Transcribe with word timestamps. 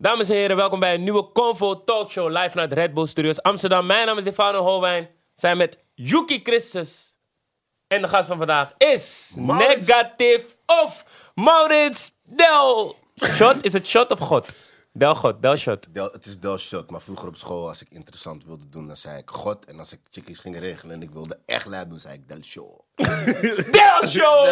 Dames 0.00 0.28
en 0.28 0.36
heren, 0.36 0.56
welkom 0.56 0.80
bij 0.80 0.94
een 0.94 1.02
nieuwe 1.02 1.32
Convo 1.32 1.84
Talkshow 1.84 2.28
live 2.28 2.50
vanuit 2.50 2.72
Red 2.72 2.94
Bull 2.94 3.06
Studios 3.06 3.42
Amsterdam. 3.42 3.86
Mijn 3.86 4.06
naam 4.06 4.16
is 4.16 4.22
Stefano 4.22 4.62
Holwijn. 4.62 5.08
Zijn 5.34 5.56
met 5.56 5.84
Yuki 5.94 6.40
Christus. 6.42 7.18
En 7.86 8.02
de 8.02 8.08
gast 8.08 8.28
van 8.28 8.36
vandaag 8.36 8.72
is 8.76 9.34
Maurits. 9.36 9.86
Negatief 9.86 10.56
of 10.66 11.04
Maurits 11.34 12.12
Del. 12.22 12.96
Shot? 13.24 13.64
Is 13.64 13.72
het 13.72 13.88
shot 13.88 14.10
of 14.10 14.18
God? 14.18 14.48
Del 14.98 15.14
God, 15.14 15.42
Del 15.42 16.08
het 16.12 16.26
is 16.26 16.38
Del 16.40 16.58
Shot, 16.58 16.90
maar 16.90 17.02
vroeger 17.02 17.28
op 17.28 17.36
school, 17.36 17.68
als 17.68 17.80
ik 17.82 17.86
interessant 17.90 18.44
wilde 18.44 18.68
doen, 18.68 18.86
dan 18.86 18.96
zei 18.96 19.18
ik 19.18 19.30
God. 19.30 19.64
En 19.64 19.78
als 19.78 19.92
ik 19.92 19.98
chickies 20.10 20.38
ging 20.38 20.58
regelen 20.58 20.94
en 20.94 21.02
ik 21.02 21.10
wilde 21.10 21.38
echt 21.46 21.66
lui 21.66 21.88
doen, 21.88 21.98
zei 22.00 22.14
ik 22.14 22.28
Del 22.28 22.42
Show. 22.42 22.80
Del 23.70 24.08
Show! 24.14 24.44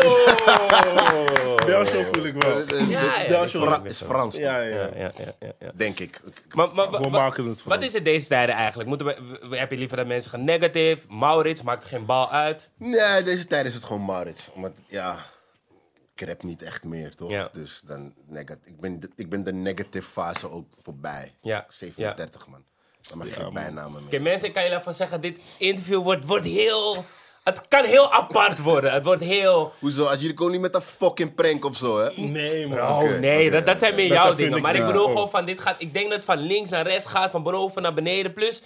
Del 1.66 1.86
Show 1.93 2.04
voel 2.14 2.24
ik 2.24 2.43
wel. 2.43 2.56
Het 2.56 2.72
is, 2.72 2.88
Ja, 2.88 3.16
is 3.43 3.50
Fra- 3.50 3.80
is 3.84 4.02
Frans? 4.02 4.36
Ja, 4.36 4.58
ja, 4.61 4.74
Ja, 4.74 4.82
ja. 4.82 4.90
ja, 4.96 5.12
ja, 5.16 5.32
ja, 5.40 5.52
ja. 5.58 5.70
denk 5.74 5.98
ik. 5.98 6.20
Maar, 6.54 6.74
maar, 6.74 6.90
We 6.90 6.98
wa- 6.98 7.08
maken 7.08 7.49
het 7.49 7.63
Wat 7.63 7.82
is 7.82 7.93
het 7.93 8.04
deze 8.04 8.29
tijden 8.29 8.54
eigenlijk? 8.54 8.88
Moeten 8.88 9.07
we, 9.07 9.57
heb 9.57 9.71
je 9.71 9.79
liever 9.79 9.96
dat 9.96 10.07
mensen 10.07 10.30
gaan 10.30 10.44
negatief? 10.44 11.08
Maurits 11.08 11.63
maakt 11.63 11.85
geen 11.85 12.07
bal 12.07 12.30
uit. 12.30 12.71
Nee, 12.79 13.22
deze 13.22 13.46
tijd 13.46 13.66
is 13.66 13.74
het 13.74 13.85
gewoon 13.85 14.04
Maurits. 14.04 14.50
Omdat, 14.54 14.72
ja, 14.86 15.16
ik 16.16 16.29
rap 16.29 16.43
niet 16.43 16.62
echt 16.62 16.84
meer, 16.84 17.14
toch? 17.14 17.30
Ja. 17.30 17.48
Dus 17.52 17.80
dan, 17.84 18.14
negat 18.26 18.57
ik, 18.64 18.80
ben, 18.80 19.00
de- 19.00 19.11
ik 19.16 19.30
ben 19.30 19.44
de 19.44 19.52
negative 19.52 20.08
fase 20.11 20.50
ook 20.50 20.66
voorbij. 20.82 21.34
Ja, 21.40 21.66
37, 21.68 22.46
man. 22.46 22.64
Dan 23.08 23.18
mag 23.18 23.26
je 23.26 23.32
geen 23.32 23.52
bijnamen 23.52 23.93
meer. 23.93 24.04
Oké, 24.04 24.18
mensen, 24.18 24.48
ik 24.48 24.54
kan 24.54 24.64
je 24.64 24.71
daarvan 24.71 24.94
zeggen, 24.94 25.21
dit 25.21 25.36
interview 25.58 26.02
wordt, 26.02 26.24
wordt 26.24 26.46
heel... 26.46 27.04
Het 27.44 27.68
kan 27.68 27.84
heel 27.84 28.12
apart 28.12 28.58
worden. 28.58 28.93
Het 28.93 29.04
wordt 29.04 29.22
heel... 29.24 29.72
Hoezo? 29.79 30.04
Als 30.04 30.21
jullie 30.21 30.34
komen 30.34 30.52
niet 30.52 30.60
met 30.60 30.74
een 30.74 30.80
fucking 30.82 31.34
prank 31.34 31.64
of 31.64 31.76
zo, 31.76 31.98
hè? 32.00 32.10
Nee, 32.20 32.66
man. 32.66 32.78
Oh 32.78 33.19
nee, 33.19 33.50
dat, 33.50 33.66
dat 33.66 33.78
zijn 33.78 33.94
meer 33.94 34.08
Dat 34.08 34.19
jouw 34.19 34.34
dingen. 34.34 34.56
ik 34.56 34.62
Maar 34.62 34.74
ik 34.74 34.86
bedoel 34.86 35.06
gewoon 35.06 35.30
van, 35.30 35.44
dit 35.44 35.60
gaat... 35.60 35.80
Ik 35.80 35.92
denk 35.94 36.06
dat 36.06 36.16
het 36.16 36.24
van 36.24 36.38
links 36.38 36.70
naar 36.70 36.86
rechts 36.86 37.06
gaat, 37.06 37.30
van 37.30 37.42
boven 37.42 37.83
naar 37.83 37.94
beneden. 37.94 38.33
Plus, 38.33 38.62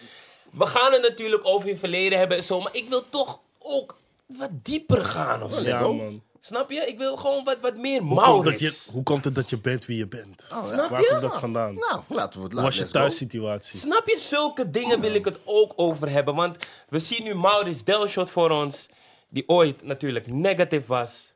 we 0.50 0.66
gaan 0.66 0.92
het 0.92 1.02
natuurlijk 1.02 1.42
over 1.46 1.68
je 1.68 1.76
verleden 1.76 2.18
hebben 2.18 2.36
en 2.36 2.42
zo. 2.42 2.60
Maar 2.60 2.74
ik 2.74 2.88
wil 2.88 3.08
toch 3.08 3.40
ook 3.58 3.98
wat 4.26 4.50
dieper 4.62 5.04
gaan 5.04 5.42
of 5.42 5.54
zo. 5.54 5.60
Ja, 5.62 5.80
man. 5.80 6.22
Snap 6.42 6.70
je? 6.70 6.80
Ik 6.86 6.98
wil 6.98 7.16
gewoon 7.16 7.44
wat, 7.44 7.60
wat 7.60 7.76
meer 7.76 8.00
Hoe 8.00 8.08
komt, 8.08 8.26
dat 8.26 8.26
Maurits. 8.44 8.84
je, 8.84 8.90
hoe 8.92 9.02
komt 9.02 9.24
het 9.24 9.34
dat 9.34 9.50
je 9.50 9.58
bent 9.58 9.86
wie 9.86 9.96
je 9.96 10.06
bent? 10.08 10.44
Snap 10.62 10.90
Waar 10.90 11.00
je? 11.00 11.08
komt 11.08 11.20
dat 11.20 11.36
vandaan? 11.38 11.74
Nou, 11.74 12.02
laten 12.08 12.38
we 12.38 12.44
het 12.44 12.52
laten. 12.54 12.70
was 12.70 12.76
je 12.76 12.86
thuissituatie? 12.90 13.78
Snap 13.78 14.02
je? 14.08 14.18
Zulke 14.18 14.70
dingen 14.70 15.00
wil 15.00 15.14
ik 15.14 15.24
het 15.24 15.38
ook 15.44 15.72
over 15.76 16.10
hebben. 16.10 16.34
Want 16.34 16.56
we 16.88 16.98
zien 16.98 17.24
nu 17.24 17.34
Maurits 17.34 17.84
Delshot 17.84 18.30
voor 18.30 18.50
ons. 18.50 18.88
Die 19.28 19.48
ooit 19.48 19.82
natuurlijk 19.82 20.26
negatief 20.32 20.86
was. 20.86 21.34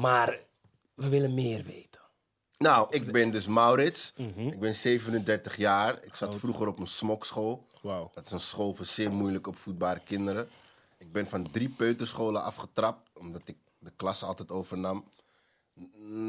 Maar 0.00 0.38
we 0.94 1.08
willen 1.08 1.34
meer 1.34 1.64
weten. 1.64 2.00
Nou, 2.58 2.86
ik 2.90 3.12
ben 3.12 3.30
dus 3.30 3.46
Maurits. 3.46 4.12
Mhm. 4.16 4.40
Ik 4.48 4.60
ben 4.60 4.74
37 4.74 5.56
jaar. 5.56 5.98
Ik 6.02 6.14
zat 6.16 6.36
vroeger 6.36 6.66
op 6.66 6.78
een 6.78 6.86
smokschool. 6.86 7.66
Wauw. 7.82 8.10
Dat 8.14 8.24
is 8.24 8.30
een 8.30 8.40
school 8.40 8.74
voor 8.74 8.86
zeer 8.86 9.12
moeilijk 9.12 9.46
opvoedbare 9.46 10.00
kinderen. 10.04 10.48
Ik 10.98 11.12
ben 11.12 11.26
van 11.26 11.50
drie 11.50 11.68
peuterscholen 11.68 12.42
afgetrapt, 12.42 13.08
omdat 13.18 13.42
ik 13.44 13.56
de 13.84 13.92
klas 13.96 14.22
altijd 14.22 14.50
overnam. 14.50 15.08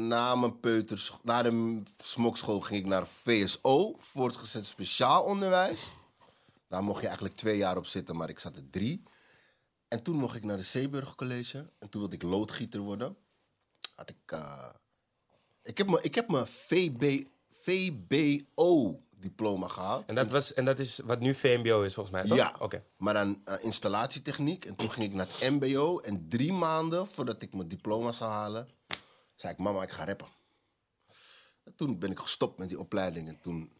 Na 0.06 0.34
mijn 0.34 0.60
peuters, 0.60 1.12
na 1.22 1.42
de 1.42 1.82
smokschool 1.96 2.60
ging 2.60 2.80
ik 2.80 2.86
naar 2.86 3.06
VSO, 3.06 3.94
voortgezet 3.98 4.66
speciaal 4.66 5.24
onderwijs. 5.24 5.92
Daar 6.68 6.84
mocht 6.84 7.00
je 7.00 7.06
eigenlijk 7.06 7.36
twee 7.36 7.56
jaar 7.56 7.76
op 7.76 7.86
zitten, 7.86 8.16
maar 8.16 8.28
ik 8.28 8.38
zat 8.38 8.56
er 8.56 8.70
drie. 8.70 9.02
En 9.88 10.02
toen 10.02 10.16
mocht 10.16 10.36
ik 10.36 10.44
naar 10.44 10.56
de 10.56 10.62
Zeeburg 10.62 11.14
College. 11.14 11.72
En 11.78 11.88
toen 11.88 12.00
wilde 12.00 12.16
ik 12.16 12.22
loodgieter 12.22 12.80
worden. 12.80 13.16
Had 13.94 14.10
ik, 14.10 14.32
eh, 14.32 14.68
ik 15.62 15.78
heb 16.14 16.28
mijn 16.28 16.46
heb 18.44 19.05
VBO-diploma 19.26 19.68
gehaald. 19.68 20.04
En 20.06 20.14
dat, 20.14 20.30
was, 20.30 20.54
en 20.54 20.64
dat 20.64 20.78
is 20.78 21.00
wat 21.04 21.20
nu 21.20 21.34
VMBO 21.34 21.82
is 21.82 21.94
volgens 21.94 22.14
mij, 22.16 22.24
toch? 22.24 22.36
Ja, 22.36 22.54
Oké. 22.58 22.82
maar 22.96 23.14
dan 23.14 23.40
eh, 23.44 23.54
installatietechniek. 23.60 24.64
En 24.64 24.76
toen 24.76 24.90
ging 24.90 25.06
ik 25.06 25.14
naar 25.14 25.26
het 25.38 25.50
MBO. 25.50 25.98
En 25.98 26.26
drie 26.28 26.52
maanden 26.52 27.06
voordat 27.06 27.42
ik 27.42 27.54
mijn 27.54 27.68
diploma 27.68 28.12
zou 28.12 28.30
halen, 28.30 28.68
zei 29.34 29.52
ik: 29.52 29.58
Mama, 29.58 29.82
ik 29.82 29.90
ga 29.90 30.04
rappen. 30.04 30.26
En 31.64 31.74
toen 31.76 31.98
ben 31.98 32.10
ik 32.10 32.18
gestopt 32.18 32.58
met 32.58 32.68
die 32.68 32.78
opleiding. 32.78 33.28
En 33.28 33.40
toen 33.40 33.72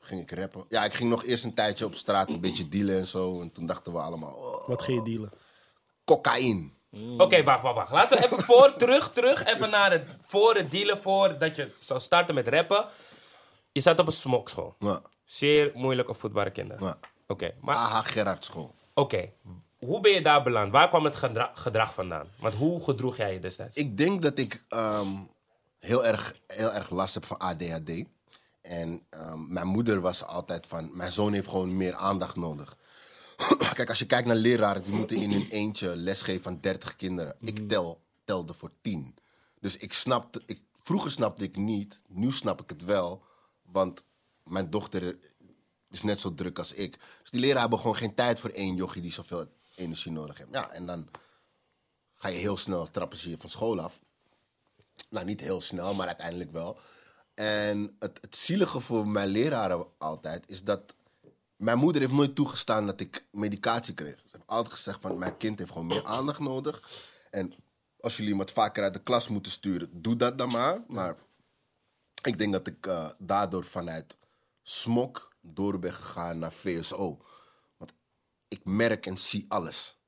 ging 0.00 0.20
ik 0.20 0.30
rappen. 0.30 0.64
Ja, 0.68 0.84
ik 0.84 0.94
ging 0.94 1.10
nog 1.10 1.24
eerst 1.24 1.44
een 1.44 1.54
tijdje 1.54 1.84
op 1.84 1.94
straat 1.94 2.30
een 2.30 2.40
beetje 2.40 2.68
dealen 2.68 2.98
en 2.98 3.06
zo. 3.06 3.40
En 3.40 3.52
toen 3.52 3.66
dachten 3.66 3.92
we 3.92 3.98
allemaal: 3.98 4.32
oh, 4.34 4.68
Wat 4.68 4.82
ga 4.82 4.92
je 4.92 5.02
dealen? 5.02 5.30
cocaïne. 6.04 6.68
Oké, 7.18 7.42
wacht, 7.42 7.62
wacht, 7.62 7.74
wacht. 7.74 7.90
Laten 7.90 8.18
we 8.18 8.24
even 8.24 8.42
voor, 8.42 8.76
terug, 8.76 9.12
terug. 9.12 9.44
Even 9.44 9.70
naar 9.70 9.90
het, 9.90 10.06
voor 10.20 10.54
het 10.54 10.70
dealen, 10.70 10.98
voor 10.98 11.38
dat 11.38 11.56
je 11.56 11.70
zou 11.78 12.00
starten 12.00 12.34
met 12.34 12.48
rappen. 12.48 12.86
Je 13.72 13.80
zat 13.80 13.98
op 14.00 14.06
een 14.06 14.12
smokschool. 14.12 14.76
Ja, 14.78 15.00
Zeer 15.24 15.70
moeilijk 15.74 16.08
opvoedbare 16.08 16.50
kinderen. 16.50 16.84
ja. 16.86 16.98
Oké, 17.26 17.54
maar 17.60 17.74
AH 17.74 18.04
Gerard 18.06 18.44
School. 18.44 18.74
oké. 18.94 19.32
Hoe 19.78 20.00
ben 20.00 20.12
je 20.12 20.22
daar 20.22 20.42
beland? 20.42 20.72
Waar 20.72 20.88
kwam 20.88 21.04
het 21.04 21.16
gedra- 21.16 21.50
gedrag 21.54 21.94
vandaan? 21.94 22.26
Want 22.38 22.54
hoe 22.54 22.84
gedroeg 22.84 23.16
jij 23.16 23.32
je 23.32 23.38
destijds? 23.40 23.76
Ik 23.76 23.96
denk 23.96 24.22
dat 24.22 24.38
ik 24.38 24.64
ehm, 24.68 25.08
heel, 25.78 26.04
erg, 26.06 26.34
heel 26.46 26.72
erg 26.72 26.90
last 26.90 27.14
heb 27.14 27.24
van 27.26 27.38
ADHD. 27.38 27.90
En 28.62 29.06
ehm, 29.10 29.52
mijn 29.52 29.66
moeder 29.66 30.00
was 30.00 30.24
altijd 30.24 30.66
van, 30.66 30.96
mijn 30.96 31.12
zoon 31.12 31.32
heeft 31.32 31.48
gewoon 31.48 31.76
meer 31.76 31.94
aandacht 31.94 32.36
nodig. 32.36 32.76
Kijk, 33.74 33.88
als 33.88 33.98
je 33.98 34.06
kijkt 34.06 34.26
naar 34.26 34.36
leraren, 34.36 34.82
die 34.84 34.94
moeten 34.94 35.16
in 35.16 35.32
hun 35.32 35.48
eentje 35.50 35.96
lesgeven 35.96 36.50
aan 36.50 36.58
30 36.60 36.96
kinderen. 36.96 37.36
Ik 37.40 37.68
tel, 37.68 38.00
telde 38.24 38.54
voor 38.54 38.70
10. 38.80 39.14
Dus 39.60 39.76
ik 39.76 39.92
snapte, 39.92 40.42
ik, 40.46 40.60
vroeger 40.82 41.10
snapte 41.10 41.44
ik 41.44 41.56
niet, 41.56 42.00
nu 42.08 42.30
snap 42.32 42.62
ik 42.62 42.68
het 42.70 42.84
wel. 42.84 43.22
Want 43.72 44.04
mijn 44.44 44.70
dochter 44.70 45.18
is 45.90 46.02
net 46.02 46.20
zo 46.20 46.34
druk 46.34 46.58
als 46.58 46.72
ik. 46.72 46.98
Dus 47.20 47.30
die 47.30 47.40
leraren 47.40 47.60
hebben 47.60 47.78
gewoon 47.78 47.96
geen 47.96 48.14
tijd 48.14 48.40
voor 48.40 48.50
één 48.50 48.74
jochie 48.74 49.02
die 49.02 49.12
zoveel 49.12 49.46
energie 49.74 50.12
nodig 50.12 50.38
heeft. 50.38 50.50
Ja, 50.52 50.70
en 50.70 50.86
dan 50.86 51.08
ga 52.14 52.28
je 52.28 52.38
heel 52.38 52.56
snel 52.56 52.90
trappen 52.90 53.18
ze 53.18 53.38
van 53.38 53.50
school 53.50 53.80
af. 53.80 54.00
Nou, 55.10 55.26
niet 55.26 55.40
heel 55.40 55.60
snel, 55.60 55.94
maar 55.94 56.06
uiteindelijk 56.06 56.52
wel. 56.52 56.78
En 57.34 57.96
het, 57.98 58.18
het 58.20 58.36
zielige 58.36 58.80
voor 58.80 59.08
mijn 59.08 59.28
leraren 59.28 59.86
altijd 59.98 60.44
is 60.48 60.64
dat 60.64 60.94
mijn 61.56 61.78
moeder 61.78 62.00
heeft 62.00 62.12
nooit 62.12 62.34
toegestaan 62.34 62.86
dat 62.86 63.00
ik 63.00 63.26
medicatie 63.30 63.94
kreeg. 63.94 64.14
Ze 64.14 64.28
heeft 64.32 64.46
altijd 64.46 64.74
gezegd 64.74 65.00
van 65.00 65.18
mijn 65.18 65.36
kind 65.36 65.58
heeft 65.58 65.72
gewoon 65.72 65.86
meer 65.86 66.04
aandacht 66.04 66.40
nodig. 66.40 66.88
En 67.30 67.54
als 68.00 68.16
jullie 68.16 68.30
hem 68.30 68.38
wat 68.38 68.50
vaker 68.50 68.82
uit 68.82 68.94
de 68.94 69.02
klas 69.02 69.28
moeten 69.28 69.52
sturen, 69.52 70.02
doe 70.02 70.16
dat 70.16 70.38
dan 70.38 70.50
maar. 70.50 70.82
Maar 70.88 71.16
ik 72.26 72.38
denk 72.38 72.52
dat 72.52 72.66
ik 72.66 72.86
eh, 72.86 73.08
daardoor 73.18 73.64
vanuit 73.64 74.16
smok 74.62 75.32
door 75.40 75.78
ben 75.78 75.92
gegaan 75.92 76.38
naar 76.38 76.52
VSO. 76.52 77.24
Want 77.76 77.92
ik 78.48 78.64
merk 78.64 79.06
en 79.06 79.18
zie 79.18 79.44
alles 79.48 80.00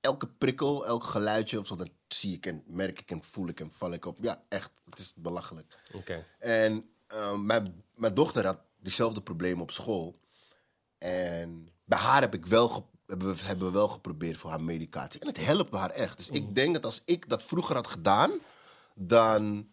elke 0.00 0.26
prikkel, 0.28 0.86
elk 0.86 1.04
geluidje 1.04 1.58
of 1.58 1.66
zo, 1.66 1.76
dat 1.76 1.90
zie 2.08 2.36
ik 2.36 2.46
en 2.46 2.62
merk 2.66 3.00
ik 3.00 3.10
en 3.10 3.22
voel 3.24 3.48
ik 3.48 3.60
en 3.60 3.72
val 3.72 3.92
ik 3.92 4.04
op. 4.04 4.18
Ja, 4.20 4.44
echt, 4.48 4.70
het 4.90 4.98
is 4.98 5.12
belachelijk. 5.16 5.76
Oké. 5.92 6.26
En 6.38 6.90
eh, 7.06 7.38
mijn, 7.38 7.84
mijn 7.94 8.14
dochter 8.14 8.46
had 8.46 8.58
diezelfde 8.78 9.22
problemen 9.22 9.62
op 9.62 9.70
school. 9.70 10.18
En 10.98 11.68
bij 11.84 11.98
haar 11.98 12.20
heb 12.20 12.34
ik 12.34 12.46
wel 12.46 12.68
ge- 12.68 12.82
hebben, 13.06 13.34
we, 13.34 13.42
hebben 13.42 13.66
we 13.66 13.72
wel 13.72 13.88
geprobeerd 13.88 14.36
voor 14.36 14.50
haar 14.50 14.60
medicatie. 14.62 15.20
En 15.20 15.26
het 15.26 15.44
helpt 15.44 15.74
haar 15.74 15.90
echt. 15.90 16.16
Dus 16.16 16.28
ik 16.28 16.54
denk 16.54 16.74
dat 16.74 16.84
als 16.84 17.02
ik 17.04 17.28
dat 17.28 17.42
vroeger 17.44 17.74
had 17.74 17.86
gedaan, 17.86 18.30
dan 18.94 19.68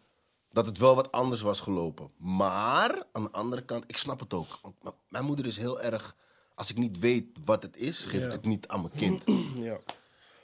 dat 0.57 0.65
het 0.65 0.77
wel 0.77 0.95
wat 0.95 1.11
anders 1.11 1.41
was 1.41 1.59
gelopen. 1.59 2.11
Maar 2.17 3.03
aan 3.11 3.23
de 3.23 3.31
andere 3.31 3.65
kant, 3.65 3.83
ik 3.87 3.97
snap 3.97 4.19
het 4.19 4.33
ook. 4.33 4.59
Want 4.61 4.95
mijn 5.07 5.25
moeder 5.25 5.45
is 5.45 5.57
heel 5.57 5.81
erg. 5.81 6.15
Als 6.55 6.69
ik 6.69 6.77
niet 6.77 6.99
weet 6.99 7.25
wat 7.45 7.61
het 7.63 7.77
is, 7.77 8.05
geef 8.05 8.25
ik 8.25 8.31
het 8.31 8.45
niet 8.45 8.67
aan 8.67 8.81
mijn 8.81 8.93
kind. 8.93 9.23
Ja. 9.69 9.79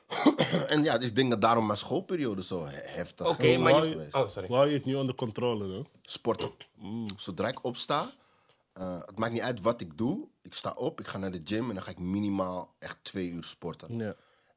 En 0.73 0.83
ja, 0.83 0.97
dus 0.97 1.07
ik 1.07 1.15
denk 1.15 1.29
dat 1.29 1.41
daarom 1.41 1.65
mijn 1.65 1.77
schoolperiode 1.77 2.43
zo 2.43 2.65
he- 2.65 2.81
heftig 2.85 3.27
Oké, 3.27 3.45
is 3.45 3.57
maar 3.57 3.85
je... 3.85 3.91
geweest. 3.91 4.15
Oh, 4.15 4.27
sorry. 4.27 4.69
Je 4.69 4.73
het 4.73 4.85
nu 4.85 4.95
onder 4.95 5.15
controle, 5.15 5.65
hoor? 5.73 5.85
Sporten. 6.01 6.51
Zodra 7.15 7.47
ik 7.47 7.63
opsta, 7.63 8.11
eh, 8.73 8.99
het 9.05 9.17
maakt 9.17 9.33
niet 9.33 9.41
uit 9.41 9.61
wat 9.61 9.81
ik 9.81 9.97
doe. 9.97 10.27
Ik 10.41 10.53
sta 10.53 10.71
op, 10.71 10.99
ik 10.99 11.07
ga 11.07 11.17
naar 11.17 11.31
de 11.31 11.41
gym 11.43 11.69
en 11.69 11.75
dan 11.75 11.83
ga 11.83 11.91
ik 11.91 11.99
minimaal 11.99 12.73
echt 12.79 12.97
twee 13.01 13.29
uur 13.29 13.43
sporten. 13.43 13.97
Ja. 13.97 14.15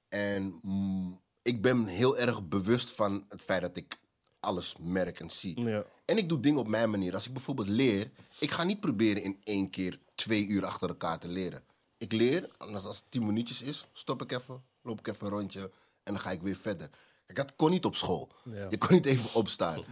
En 0.09 0.59
mm, 0.63 1.21
ik 1.43 1.63
ben 1.63 1.87
heel 1.87 2.19
erg 2.19 2.49
bewust 2.49 2.91
van 2.91 3.25
het 3.29 3.43
feit 3.43 3.61
dat 3.61 3.77
ik 3.77 3.99
alles 4.47 4.75
merk 4.81 5.21
en 5.21 5.31
zie. 5.31 5.61
Ja. 5.61 5.85
En 6.05 6.19
ik 6.19 6.29
doe 6.29 6.41
dingen 6.41 6.59
op 6.59 6.69
mijn 6.69 6.91
manier. 6.91 7.15
Als 7.15 7.27
ik 7.27 7.33
bijvoorbeeld 7.33 7.69
leer, 7.69 8.11
ik 8.39 8.51
ga 8.51 8.65
niet 8.65 8.81
proberen 8.81 9.23
in 9.23 9.41
één 9.45 9.71
keer 9.71 9.99
twee 10.15 10.47
uur 10.47 10.65
achter 10.65 10.89
elkaar 10.89 11.19
te 11.19 11.29
leren. 11.29 11.63
Ik 11.99 12.13
leer, 12.13 12.51
als 12.59 12.85
als 12.85 12.97
het 12.97 13.11
tien 13.11 13.27
minuutjes 13.27 13.63
is, 13.63 13.87
stop 13.93 14.23
ik 14.23 14.33
even, 14.33 14.63
loop 14.83 14.99
ik 14.99 15.07
even 15.07 15.27
een 15.27 15.33
rondje 15.33 15.61
en 16.03 16.13
dan 16.13 16.21
ga 16.21 16.31
ik 16.31 16.43
weer 16.43 16.57
verder. 16.57 16.91
Kijk, 17.27 17.39
dat 17.39 17.57
kon 17.57 17.71
niet 17.71 17.85
op 17.85 17.97
school. 17.97 18.33
Ja. 18.45 18.67
Je 18.71 18.79
kon 18.79 18.93
niet 18.95 19.07
even 19.07 19.35
opstaan. 19.35 19.85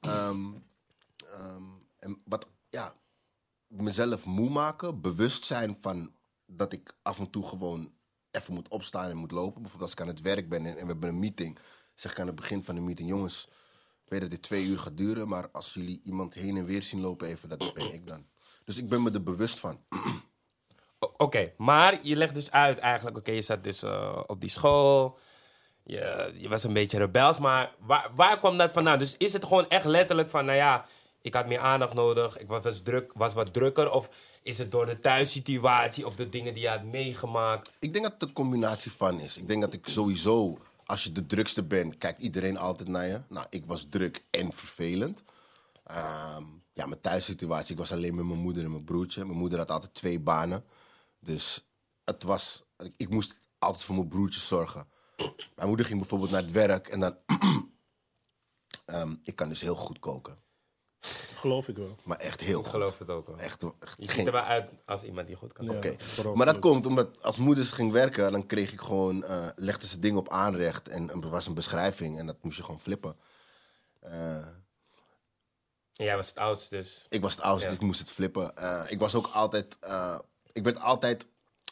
Ehm, 0.00 0.52
ehm, 1.32 1.62
en 1.98 2.22
wat, 2.24 2.46
ja, 2.70 2.94
mezelf 3.66 4.24
moe 4.24 4.50
maken, 4.50 5.00
bewust 5.00 5.44
zijn 5.44 5.76
van 5.80 6.12
dat 6.46 6.72
ik 6.72 6.94
af 7.02 7.18
en 7.18 7.30
toe 7.30 7.48
gewoon 7.48 7.92
even 8.30 8.54
moet 8.54 8.68
opstaan 8.68 9.10
en 9.10 9.16
moet 9.16 9.30
lopen. 9.30 9.62
Bijvoorbeeld 9.62 9.90
als 9.90 9.92
ik 9.92 10.00
aan 10.00 10.14
het 10.14 10.20
werk 10.20 10.48
ben 10.48 10.66
en, 10.66 10.76
en 10.76 10.86
we 10.86 10.92
hebben 10.92 11.08
een 11.08 11.18
meeting, 11.18 11.58
zeg 11.94 12.12
ik 12.12 12.20
aan 12.20 12.26
het 12.26 12.34
begin 12.34 12.64
van 12.64 12.74
de 12.74 12.80
meeting, 12.80 13.08
jongens, 13.08 13.48
weet 14.12 14.20
dat 14.20 14.30
dit 14.30 14.42
twee 14.42 14.64
uur 14.64 14.78
gaat 14.78 14.96
duren, 14.96 15.28
maar 15.28 15.50
als 15.50 15.74
jullie 15.74 16.00
iemand 16.04 16.34
heen 16.34 16.56
en 16.56 16.64
weer 16.64 16.82
zien 16.82 17.00
lopen 17.00 17.28
even, 17.28 17.48
dat 17.48 17.74
ben 17.74 17.92
ik 17.92 18.06
dan. 18.06 18.26
Dus 18.64 18.78
ik 18.78 18.88
ben 18.88 19.02
me 19.02 19.10
er 19.10 19.22
bewust 19.22 19.58
van. 19.58 19.80
Oké, 21.16 21.52
maar 21.56 21.98
je 22.02 22.16
legt 22.16 22.34
dus 22.34 22.50
uit 22.50 22.78
eigenlijk, 22.78 23.16
oké, 23.16 23.30
je 23.30 23.42
zat 23.42 23.64
dus 23.64 23.82
eh, 23.82 24.22
op 24.26 24.40
die 24.40 24.50
school, 24.50 25.18
je, 25.84 26.32
je 26.36 26.48
was 26.48 26.64
een 26.64 26.72
beetje 26.72 26.98
rebels, 26.98 27.38
maar 27.38 27.74
waar, 27.78 28.10
waar 28.14 28.38
kwam 28.38 28.58
dat 28.58 28.72
vandaan? 28.72 28.98
Dus 28.98 29.16
is 29.16 29.32
het 29.32 29.44
gewoon 29.44 29.68
echt 29.68 29.84
letterlijk 29.84 30.30
van, 30.30 30.44
nou 30.44 30.56
ja, 30.56 30.84
ik 31.22 31.34
had 31.34 31.46
meer 31.46 31.58
aandacht 31.58 31.94
nodig, 31.94 32.38
ik 32.38 32.48
was, 32.48 32.62
was, 32.62 32.80
druk, 32.82 33.12
was 33.14 33.34
wat 33.34 33.52
drukker, 33.52 33.90
of 33.90 34.08
is 34.42 34.58
het 34.58 34.70
door 34.70 34.86
de 34.86 34.98
thuissituatie 34.98 36.06
of 36.06 36.16
de 36.16 36.28
dingen 36.28 36.54
die 36.54 36.62
je 36.62 36.68
had 36.68 36.84
meegemaakt? 36.84 37.76
Ik 37.78 37.92
denk 37.92 38.04
dat 38.04 38.12
het 38.12 38.22
een 38.22 38.32
combinatie 38.32 38.92
van 38.92 39.20
is. 39.20 39.36
Ik 39.36 39.48
denk 39.48 39.60
dat 39.60 39.72
ik 39.72 39.88
sowieso, 39.88 40.58
als 40.92 41.04
je 41.04 41.12
de 41.12 41.26
drukste 41.26 41.62
bent, 41.62 41.98
kijkt 41.98 42.22
iedereen 42.22 42.56
altijd 42.56 42.88
naar 42.88 43.06
je. 43.06 43.20
Nou, 43.28 43.46
ik 43.50 43.66
was 43.66 43.86
druk 43.90 44.24
en 44.30 44.52
vervelend. 44.52 45.22
Ehm, 45.84 46.44
ja, 46.72 46.86
mijn 46.86 47.00
thuissituatie, 47.00 47.72
ik 47.72 47.78
was 47.78 47.92
alleen 47.92 48.14
met 48.14 48.24
mijn 48.24 48.38
moeder 48.38 48.64
en 48.64 48.70
mijn 48.70 48.84
broertje. 48.84 49.24
Mijn 49.24 49.38
moeder 49.38 49.58
had 49.58 49.70
altijd 49.70 49.94
twee 49.94 50.20
banen. 50.20 50.64
Dus 51.18 51.66
het 52.04 52.22
was, 52.22 52.64
ik, 52.96 53.08
moest 53.08 53.34
altijd 53.58 53.84
voor 53.84 53.94
mijn 53.94 54.08
broertje 54.08 54.40
zorgen. 54.40 54.88
Mijn 55.54 55.68
moeder 55.68 55.86
ging 55.86 55.98
bijvoorbeeld 55.98 56.30
naar 56.30 56.42
het 56.42 56.50
werk 56.50 56.88
en 56.88 57.00
dan... 57.00 57.16
Ehm, 58.84 59.14
ik 59.22 59.36
kan 59.36 59.48
dus 59.48 59.60
heel 59.60 59.76
goed 59.76 59.98
koken. 59.98 60.38
Geloof 61.34 61.68
ik 61.68 61.76
wel. 61.76 61.96
Maar 62.04 62.18
echt 62.18 62.40
heel 62.40 62.58
Ik 62.58 62.64
goed. 62.64 62.72
geloof 62.74 62.98
het 62.98 63.08
ook 63.08 63.26
wel. 63.26 63.38
Echt, 63.38 63.62
echt 63.62 63.94
Je 63.96 64.06
geen- 64.06 64.16
ziet 64.16 64.26
er 64.26 64.32
wel 64.32 64.42
uit 64.42 64.70
als 64.86 65.02
iemand 65.02 65.26
die 65.26 65.36
goed 65.36 65.52
kan. 65.52 65.64
Ja, 65.64 65.72
Oké, 65.72 65.94
vooral 65.98 66.34
maar 66.34 66.46
dat 66.46 66.58
komt 66.58 66.86
omdat 66.86 67.22
als 67.22 67.38
moeders 67.38 67.70
ging 67.70 67.92
werken, 67.92 68.32
dan 68.32 68.46
kreeg 68.46 68.72
ik 68.72 68.80
gewoon, 68.80 69.24
eh 69.24 69.48
legde 69.56 69.86
ze 69.86 69.98
dingen 69.98 70.18
op 70.18 70.28
aanrecht 70.30 70.88
en 70.88 71.08
er 71.10 71.28
was 71.30 71.46
een 71.46 71.54
beschrijving 71.54 72.18
en 72.18 72.26
dat 72.26 72.36
moest 72.42 72.56
je 72.56 72.62
gewoon 72.64 72.80
flippen. 72.80 73.16
Eh, 74.00 74.36
En 75.96 76.04
jij 76.04 76.16
was 76.16 76.28
het 76.28 76.38
oudst, 76.38 76.70
dus. 76.70 77.06
ik 77.08 77.20
was 77.22 77.34
het 77.34 77.44
oudste, 77.44 77.68
Ja. 77.68 77.74
ik 77.74 77.80
moest 77.80 77.98
het 78.00 78.10
flippen. 78.10 78.56
Eh, 78.56 78.84
ik 78.88 78.98
was 78.98 79.14
ook 79.14 79.26
altijd, 79.26 79.76
eh, 79.80 80.18
ik 80.52 80.64
werd 80.64 80.78
altijd, 80.78 81.26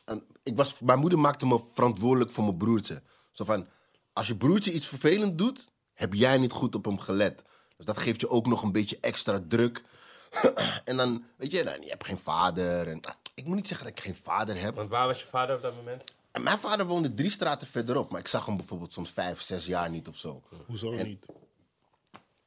een, 0.05 0.27
ik 0.43 0.57
was, 0.57 0.79
mijn 0.79 0.99
moeder 0.99 1.19
maakte 1.19 1.47
me 1.47 1.61
verantwoordelijk 1.75 2.31
voor 2.31 2.45
mijn 2.45 2.57
broertje. 2.57 3.03
Zo 3.33 3.45
van, 3.45 3.69
als 4.13 4.27
je 4.27 4.37
broertje 4.37 4.73
iets 4.73 4.87
vervelend 4.87 5.39
doet, 5.39 5.69
heb 5.93 6.15
jij 6.15 6.39
niet 6.39 6.53
goed 6.53 6.75
op 6.75 6.85
hem 6.85 6.99
gelet. 6.99 7.43
Dus 7.81 7.95
dat 7.95 8.05
geeft 8.05 8.21
je 8.21 8.29
ook 8.29 8.47
nog 8.47 8.63
een 8.63 8.73
beetje 8.73 8.99
extra 9.01 9.41
druk. 9.49 9.83
en 10.85 10.97
dan, 10.97 11.25
weet 11.37 11.51
je, 11.51 11.65
dan, 11.65 11.81
je 11.81 11.89
hebt 11.89 12.05
geen 12.05 12.19
vader. 12.19 12.89
En, 12.89 13.01
ah, 13.01 13.15
ik 13.35 13.45
moet 13.45 13.57
niet 13.57 13.69
zeggen 13.69 13.87
dat 13.87 13.99
ik 13.99 14.05
geen 14.05 14.17
vader 14.23 14.61
heb. 14.61 14.75
Want 14.75 14.91
waar 14.91 15.07
was 15.07 15.21
je 15.21 15.27
vader 15.27 15.57
op 15.57 15.63
dat 15.63 15.75
moment? 15.75 16.05
En 16.31 16.43
mijn 16.43 16.59
vader 16.59 16.87
woonde 16.87 17.15
drie 17.15 17.31
straten 17.31 17.67
verderop, 17.67 18.11
maar 18.11 18.21
ik 18.21 18.29
zag 18.29 18.47
hem 18.47 18.57
bijvoorbeeld 18.57 18.93
soms 18.93 19.11
vijf, 19.11 19.41
zes 19.41 19.67
jaar 19.67 19.91
niet 19.91 20.09
of 20.09 20.17
zo. 20.17 20.43
Hoezo 20.67 20.91
niet? 20.91 21.27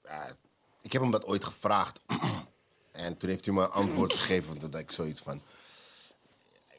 Ja, 0.03 0.35
ik 0.81 0.91
heb 0.91 1.01
hem 1.01 1.12
dat 1.12 1.25
ooit 1.25 1.44
gevraagd. 1.44 2.00
en 2.91 3.18
toen 3.18 3.30
heeft 3.30 3.45
hij 3.45 3.53
me 3.53 3.62
een 3.62 3.69
antwoord 3.69 4.13
gegeven. 4.18 4.57
Toen 4.57 4.69
dacht 4.69 4.83
ik 4.83 4.91
zoiets 4.91 5.21
van... 5.21 5.41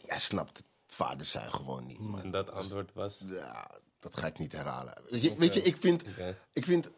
Jij 0.06 0.18
snapt 0.18 0.56
het 0.56 0.66
vader 0.86 1.26
zijn 1.26 1.52
gewoon 1.52 1.86
niet. 1.86 1.98
man. 1.98 2.20
En 2.20 2.30
dat 2.30 2.50
antwoord 2.50 2.92
was. 2.92 3.22
Ja, 3.26 3.70
dat 4.00 4.16
ga 4.16 4.26
ik 4.26 4.38
niet 4.38 4.52
herhalen. 4.52 4.94
Weet 5.08 5.22
je, 5.22 5.36
weet 5.36 5.54
je, 5.54 5.62
ik 5.62 5.76
vind... 5.76 6.04
Ik 6.52 6.64
vind 6.64 6.90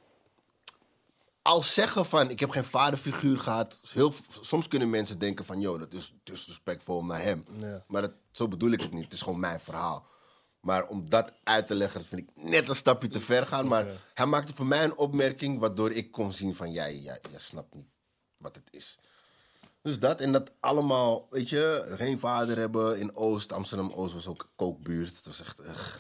als 1.47 1.75
zeggen 1.75 2.07
van 2.07 2.31
ik 2.31 2.41
heb 2.41 2.51
geen 2.51 2.65
vaderfiguur 2.65 3.39
gehad. 3.39 3.81
Heel, 3.89 4.13
soms 4.41 4.69
kunnen 4.69 4.91
mensen 4.91 5.19
denken 5.19 5.45
van 5.45 5.61
joh, 5.61 5.79
dat 5.79 5.93
is 5.93 6.15
disrespectvol 6.23 7.05
naar 7.05 7.23
hem. 7.23 7.45
Ja. 7.61 7.85
Maar 7.89 8.03
dat, 8.03 8.13
zo 8.31 8.49
bedoel 8.49 8.71
ik 8.71 8.81
het 8.81 8.93
niet. 8.93 9.05
Het 9.05 9.13
is 9.13 9.23
gewoon 9.23 9.41
mijn 9.41 9.61
verhaal. 9.61 10.07
Maar 10.61 10.87
om 10.87 11.11
dat 11.11 11.33
uit 11.43 11.67
te 11.67 11.75
leggen, 11.75 12.01
dat 12.01 12.09
vind 12.09 12.21
ik 12.21 12.45
net 12.45 12.69
een 12.69 12.77
stapje 12.77 13.09
te 13.09 13.21
ver 13.21 13.47
gaan. 13.47 13.67
Maar 13.67 13.87
hij 14.15 14.27
maakte 14.27 14.55
voor 14.55 14.67
mij 14.67 14.85
een 14.85 14.97
opmerking 14.97 15.59
waardoor 15.59 15.91
ik 15.93 16.11
kon 16.11 16.33
zien 16.33 16.55
van 16.55 16.73
jij, 16.73 16.97
jij, 16.97 17.21
jij 17.31 17.41
snapt 17.41 17.75
niet 17.75 17.89
wat 18.37 18.55
het 18.55 18.69
is. 18.71 18.99
Dus 19.83 19.99
dat 19.99 20.21
en 20.21 20.33
dat 20.33 20.53
allemaal, 20.61 21.27
weet 21.31 21.49
je, 21.49 21.95
geen 21.97 22.19
vader 22.19 22.59
hebben 22.59 22.99
in 22.99 23.17
Oost. 23.17 23.53
Amsterdam-Oost 23.53 24.15
was 24.15 24.27
ook 24.27 24.43
een 24.43 24.57
kookbuurt. 24.57 25.17
Het 25.17 25.27
was 25.27 25.41
echt, 25.41 25.61
ugh. 25.61 25.97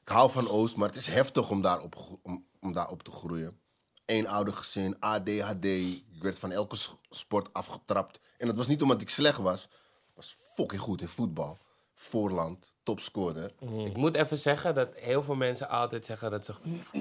Ik 0.00 0.08
hou 0.08 0.30
van 0.30 0.48
Oost, 0.48 0.76
maar 0.76 0.88
het 0.88 0.96
is 0.96 1.06
heftig 1.06 1.50
om 1.50 1.62
daar 1.62 1.80
op, 1.80 2.18
om, 2.22 2.46
om 2.60 2.72
daar 2.72 2.88
op 2.88 3.02
te 3.02 3.10
groeien. 3.10 3.62
Eén 4.06 4.28
ouder 4.28 4.54
gezin, 4.54 5.00
ADHD. 5.00 5.64
Ik 5.64 6.22
werd 6.22 6.38
van 6.38 6.52
elke 6.52 6.76
sport 7.10 7.52
afgetrapt. 7.52 8.20
En 8.38 8.46
dat 8.46 8.56
was 8.56 8.66
niet 8.66 8.82
omdat 8.82 9.00
ik 9.00 9.10
slecht 9.10 9.38
was. 9.38 9.64
Ik 9.64 10.14
was 10.14 10.36
fucking 10.54 10.80
goed 10.80 11.00
in 11.00 11.08
voetbal. 11.08 11.58
Voorland, 11.94 12.72
topscorer. 12.82 13.50
Ik 13.60 13.96
moet 13.96 14.16
even 14.16 14.38
zeggen 14.38 14.74
dat 14.74 14.94
heel 14.94 15.22
veel 15.22 15.34
mensen 15.34 15.68
altijd 15.68 16.04
zeggen 16.04 16.30
dat 16.30 16.44
ze 16.44 16.54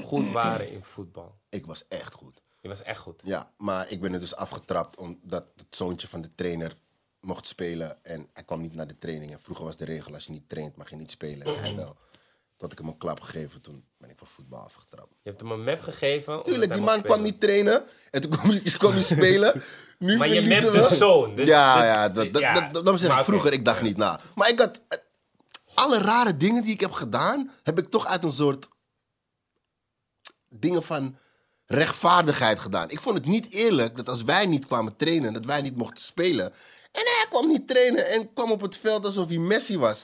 goed 0.04 0.32
waren 0.32 0.70
in 0.70 0.84
voetbal. 0.84 1.38
Ik 1.50 1.66
was 1.66 1.88
echt 1.88 2.14
goed. 2.14 2.42
Je 2.62 2.68
was 2.70 2.82
echt 2.82 3.00
goed. 3.00 3.22
Ja, 3.26 3.52
maar 3.58 3.90
ik 3.90 4.02
ben 4.02 4.14
er 4.14 4.20
dus 4.20 4.36
afgetrapt 4.36 4.98
omdat 4.98 5.46
het 5.56 5.76
zoontje 5.76 6.08
van 6.08 6.22
de 6.22 6.36
trainer 6.36 6.78
mocht 7.20 7.48
spelen. 7.48 8.04
En 8.04 8.30
hij 8.34 8.44
kwam 8.44 8.62
niet 8.62 8.74
naar 8.74 8.88
de 8.88 8.98
trainingen. 8.98 9.42
Vroeger 9.42 9.66
was 9.66 9.78
de 9.78 9.86
regel, 9.86 10.14
als 10.14 10.26
je 10.26 10.32
niet 10.32 10.50
traint 10.50 10.76
mag 10.76 10.90
je 10.90 10.96
niet 10.96 11.12
spelen. 11.12 11.48
En 11.48 11.60
hij 11.60 11.76
wel. 11.86 11.96
Tot 12.64 12.72
ik 12.72 12.78
hem 12.78 12.88
een 12.88 12.98
klap 12.98 13.20
gegeven, 13.22 13.62
toen 13.62 13.84
ben 13.98 14.10
ik 14.10 14.18
van 14.18 14.28
voetbal 14.28 14.60
afgetrapt. 14.60 15.10
Je 15.24 15.30
hebt 15.30 15.42
hem 15.42 15.52
een 15.52 15.64
map 15.64 15.80
gegeven. 15.82 16.44
Tuurlijk, 16.44 16.74
die 16.74 16.82
man 16.82 17.02
kwam 17.02 17.22
niet 17.22 17.40
trainen. 17.40 17.84
En 18.12 18.22
toen 18.22 18.32
kwam 18.32 18.50
hij, 18.50 18.60
kwam 18.60 18.92
hij 18.92 19.02
spelen. 19.04 19.64
Nu 20.00 20.18
Maar 20.18 20.28
je 20.28 20.42
we. 20.42 20.72
de 20.72 20.96
zoon, 20.96 21.36
dus 21.36 21.48
ja, 21.48 21.76
dit- 21.76 21.86
ja, 21.86 22.10
dat, 22.10 22.34
dat, 22.34 22.42
ja, 22.42 22.54
dat, 22.54 22.74
dat, 22.74 22.86
dat 22.86 23.00
zeg 23.00 23.18
ik 23.18 23.24
vroeger. 23.24 23.54
Ik 23.54 23.66
dacht 23.66 23.82
niet 23.82 23.98
na. 23.98 24.20
Maar 24.36 24.50
ik 24.50 24.60
had... 24.60 24.82
eh, 24.88 24.98
Alle 25.74 25.98
rare 25.98 26.38
dingen 26.38 26.64
die 26.64 26.74
ik 26.74 26.80
heb 26.80 26.92
gedaan... 26.92 27.52
heb 27.64 27.78
ik 27.80 27.90
toch 27.90 28.06
uit 28.08 28.24
een 28.24 28.32
soort... 28.32 28.68
dingen 30.50 30.84
van 30.84 31.16
rechtvaardigheid 31.66 32.60
gedaan. 32.60 32.90
Ik 32.90 33.00
vond 33.00 33.18
het 33.18 33.26
niet 33.28 33.52
eerlijk 33.54 33.96
dat 33.96 34.10
als 34.10 34.24
wij 34.24 34.46
niet 34.46 34.66
kwamen 34.66 34.96
trainen... 34.96 35.34
dat 35.34 35.46
wij 35.46 35.62
niet 35.62 35.76
mochten 35.76 36.04
spelen. 36.04 36.46
En 36.92 37.02
hij 37.06 37.26
kwam 37.30 37.48
niet 37.48 37.68
trainen 37.68 38.08
en 38.08 38.34
kwam 38.34 38.52
op 38.52 38.62
het 38.62 38.78
veld 38.78 39.06
alsof 39.06 39.28
hij 39.28 39.38
Messi 39.38 39.78
was... 39.78 40.04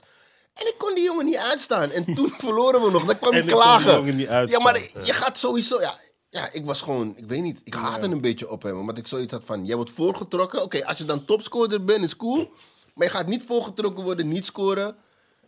En 0.59 0.67
ik 0.67 0.75
kon 0.77 0.95
die 0.95 1.03
jongen 1.03 1.25
niet 1.25 1.37
uitstaan. 1.37 1.91
En 1.91 2.13
toen 2.15 2.33
verloren 2.45 2.81
we 2.81 2.91
nog. 2.91 3.05
Dan 3.05 3.19
kwam 3.19 3.31
En 3.33 3.37
ik 3.37 3.47
kon 3.47 3.57
die 3.57 3.65
klagen. 3.65 3.93
jongen 3.95 4.15
niet 4.15 4.27
uitstaan. 4.27 4.63
Ja, 4.65 4.71
maar 4.71 4.81
je 5.05 5.13
gaat 5.13 5.37
sowieso... 5.37 5.81
Ja, 5.81 5.97
ja, 6.29 6.51
ik 6.51 6.65
was 6.65 6.81
gewoon... 6.81 7.13
Ik 7.17 7.25
weet 7.25 7.41
niet. 7.41 7.61
Ik 7.63 7.73
haatte 7.73 8.07
een 8.07 8.21
beetje 8.21 8.49
op 8.49 8.61
hem. 8.63 8.79
Omdat 8.79 8.97
ik 8.97 9.07
zoiets 9.07 9.33
had 9.33 9.45
van... 9.45 9.65
Jij 9.65 9.75
wordt 9.75 9.91
voorgetrokken. 9.91 10.61
Oké, 10.61 10.85
als 10.85 10.97
je 10.97 11.05
dan 11.05 11.25
topscorer 11.25 11.83
bent, 11.85 12.03
is 12.03 12.15
cool. 12.15 12.51
Maar 12.95 13.07
je 13.07 13.13
gaat 13.13 13.27
niet 13.27 13.43
voorgetrokken 13.43 14.03
worden, 14.03 14.27
niet 14.27 14.45
scoren. 14.45 14.95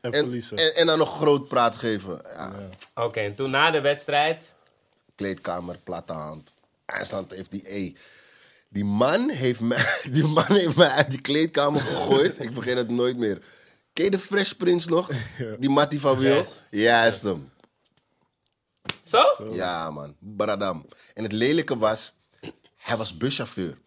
En, 0.02 0.12
En, 0.12 0.20
verliezen. 0.20 0.58
en, 0.58 0.76
en 0.76 0.86
dan 0.86 0.98
nog 0.98 1.16
groot 1.16 1.48
praat 1.48 1.78
geven. 1.78 2.22
Ja, 2.36 2.52
Oké, 2.96 3.20
en 3.20 3.36
toen 3.36 3.50
na 3.50 3.72
de 3.72 3.82
wedstrijd. 3.82 4.46
Kleedkamer, 5.16 5.78
platte 5.84 6.14
hand. 6.14 6.56
IJsland 6.86 7.32
heeft 7.32 7.52
die 7.52 7.76
E. 7.76 7.94
Die 8.70 8.86
man 8.86 9.30
heeft 9.30 9.60
mij, 9.60 9.86
die 10.14 10.24
man 10.28 10.46
heeft 10.48 10.76
mij 10.76 10.88
uit 10.90 11.10
die 11.12 11.22
kleedkamer 11.22 11.82
gegooid. 11.82 12.40
ik 12.40 12.50
vergeet 12.54 12.78
het 12.78 12.90
nooit 12.90 13.18
meer. 13.18 13.42
Ken 14.02 14.12
je 14.12 14.18
de 14.18 14.24
Fresh 14.24 14.52
Prince 14.52 14.90
nog? 14.90 15.10
Die 15.60 15.70
Mattie 15.70 16.00
van 16.00 16.18
Wil? 16.18 16.36
Yes. 16.36 16.64
Juist 16.70 17.22
hem. 17.22 17.52
Zo? 19.04 19.22
Ja, 19.52 19.92
man. 19.92 20.16
Baradam. 20.20 20.86
En 21.14 21.24
het 21.24 21.32
lelijke 21.32 21.78
was, 21.78 22.14
hij 22.78 22.98
was 22.98 23.18
buschauffeur. 23.18 23.78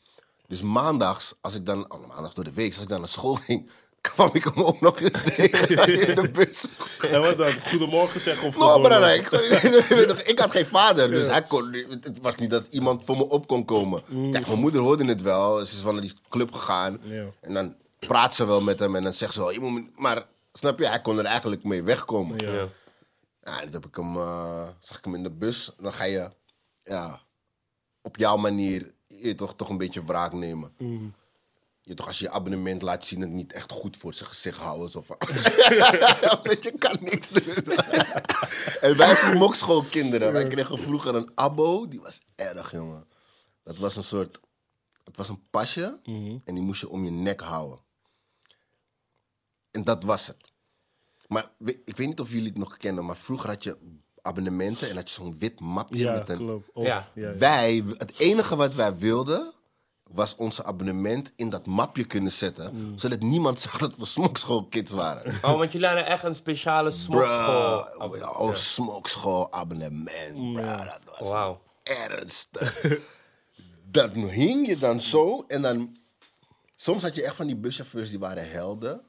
Dus 0.48 0.62
maandags, 0.62 1.34
als 1.40 1.54
ik 1.54 1.66
dan, 1.66 1.92
oh, 1.92 2.06
maandags 2.08 2.34
door 2.34 2.44
de 2.44 2.52
week, 2.52 2.72
als 2.72 2.82
ik 2.82 2.88
dan 2.88 3.00
naar 3.00 3.08
school 3.08 3.34
ging, 3.34 3.70
kwam 4.00 4.30
ik 4.32 4.44
hem 4.44 4.62
ook 4.62 4.80
nog 4.80 5.00
eens 5.00 5.22
tegen 5.22 6.08
in 6.08 6.14
de 6.14 6.30
bus. 6.38 6.66
En 7.10 7.20
wat 7.20 7.38
dan? 7.38 7.52
Goedemorgen 7.52 8.20
zeggen 8.20 8.48
of 8.48 8.56
No, 8.56 8.80
brada, 8.80 9.10
ik, 9.10 9.24
kon 9.24 9.40
niet- 9.48 9.88
weet 9.88 10.08
toch, 10.08 10.20
ik 10.20 10.38
had 10.38 10.50
geen 10.50 10.66
vader, 10.66 11.08
dus 11.10 11.26
hij 11.26 11.42
kon, 11.42 11.72
het 12.00 12.18
was 12.22 12.36
niet 12.36 12.50
dat 12.50 12.66
iemand 12.70 13.04
voor 13.04 13.16
me 13.16 13.28
op 13.28 13.46
kon 13.46 13.64
komen. 13.64 14.02
Kijk, 14.32 14.46
mijn 14.46 14.58
moeder 14.58 14.80
hoorde 14.80 15.04
het 15.04 15.22
wel, 15.22 15.58
ze 15.66 15.76
is 15.76 15.82
wel 15.82 15.92
naar 15.92 16.02
die 16.02 16.14
club 16.28 16.52
gegaan. 16.52 16.98
Ja. 17.02 17.24
En 17.40 17.54
dan 17.54 17.74
praat 18.06 18.34
ze 18.34 18.46
wel 18.46 18.60
met 18.60 18.78
hem 18.78 18.96
en 18.96 19.02
dan 19.02 19.14
zegt 19.14 19.32
ze 19.32 19.38
wel, 19.38 19.50
je 19.50 19.60
moet 19.60 19.98
maar 19.98 20.26
snap 20.52 20.78
je, 20.78 20.86
hij 20.86 21.00
kon 21.00 21.18
er 21.18 21.24
eigenlijk 21.24 21.64
mee 21.64 21.82
wegkomen. 21.82 22.38
Ja. 22.38 22.52
Ja. 22.52 22.68
Ja, 23.42 23.60
dat 23.60 23.72
heb 23.72 23.86
ik 23.86 23.96
hem, 23.96 24.16
eh, 24.16 24.68
zag 24.80 24.98
ik 24.98 25.04
hem 25.04 25.14
in 25.14 25.22
de 25.22 25.30
bus. 25.30 25.70
Dan 25.78 25.92
ga 25.92 26.04
je 26.04 26.30
ja, 26.84 27.20
op 28.02 28.16
jouw 28.16 28.36
manier 28.36 28.94
je 29.06 29.34
toch, 29.34 29.56
toch 29.56 29.68
een 29.68 29.78
beetje 29.78 30.04
wraak 30.04 30.32
nemen. 30.32 30.74
Je 31.80 31.94
toch 31.94 32.06
als 32.06 32.18
je 32.18 32.24
je 32.24 32.30
abonnement 32.30 32.82
laat 32.82 33.04
zien, 33.04 33.20
het 33.20 33.30
niet 33.30 33.52
echt 33.52 33.72
goed 33.72 33.96
voor 33.96 34.14
zijn 34.14 34.28
gezicht 34.28 34.58
houden. 34.58 34.90
Zo 34.90 35.00
van, 35.00 35.16
Weet 36.42 36.64
je, 36.64 36.74
kan 36.78 36.96
niks 37.00 37.28
doen. 37.28 37.54
en 38.80 38.96
wij 38.96 39.16
smokschoolkinderen, 39.16 40.32
wij 40.32 40.46
kregen 40.46 40.78
vroeger 40.78 41.14
een 41.14 41.30
abo. 41.34 41.88
Die 41.88 42.00
was 42.00 42.20
erg, 42.34 42.70
jongen. 42.70 43.06
Dat 43.62 43.76
was 43.76 43.96
een 43.96 44.02
soort, 44.04 44.40
het 45.04 45.16
was 45.16 45.28
een 45.28 45.42
pasje 45.50 45.98
en 46.44 46.54
die 46.54 46.62
moest 46.62 46.80
je 46.80 46.88
om 46.88 47.04
je 47.04 47.10
nek 47.10 47.40
houden. 47.40 47.78
En 49.74 49.84
dat 49.84 50.02
was 50.02 50.26
het. 50.26 50.50
Maar 51.28 51.48
we- 51.58 51.80
ik 51.84 51.96
weet 51.96 52.06
niet 52.06 52.20
of 52.20 52.30
jullie 52.30 52.48
het 52.48 52.58
nog 52.58 52.76
kennen, 52.76 53.04
maar 53.04 53.16
vroeger 53.16 53.48
had 53.48 53.64
je 53.64 53.76
abonnementen 54.22 54.88
en 54.90 54.96
had 54.96 55.08
je 55.08 55.14
zo'n 55.14 55.38
wit 55.38 55.60
mapje 55.60 55.98
Ja, 55.98 56.12
met 56.12 56.28
een... 56.28 56.36
klopt. 56.36 56.68
Oh, 56.72 56.84
Ja. 56.84 57.08
ja, 57.14 57.28
ja. 57.30 57.36
Wij, 57.36 57.84
het 57.98 58.18
enige 58.18 58.56
wat 58.56 58.74
wij 58.74 58.96
wilden, 58.96 59.52
was 60.10 60.36
onze 60.36 60.64
abonnement 60.64 61.32
in 61.36 61.48
dat 61.48 61.66
mapje 61.66 62.04
kunnen 62.04 62.32
zetten. 62.32 62.70
Mm. 62.74 62.98
Zodat 62.98 63.20
niemand 63.20 63.60
zag 63.66 63.78
dat 63.78 63.96
we 63.96 64.04
smokschoolkids 64.04 64.92
waren. 64.92 65.34
Oh, 65.42 65.56
want 65.58 65.72
jullie 65.72 65.86
hadden 65.86 66.06
echt 66.06 66.24
een 66.24 66.34
speciale 66.34 66.90
smokschool. 66.90 68.08
Bruh, 68.08 68.40
oh, 68.40 68.54
smokschool 68.54 69.52
abonnement. 69.52 70.52
bruh, 70.52 70.78
dat 71.04 71.18
was 71.18 71.30
Wauw. 71.30 71.60
ernstig. 71.82 72.84
dat 73.90 74.12
hing 74.12 74.66
je 74.66 74.76
dan 74.78 75.00
zo 75.00 75.44
en 75.48 75.62
dan 75.62 75.96
soms 76.76 77.02
had 77.02 77.14
je 77.14 77.22
echt 77.24 77.36
van 77.36 77.46
die 77.46 77.56
buschauffeurs 77.56 78.10
die 78.10 78.18
waren 78.18 78.50
helden. 78.50 79.00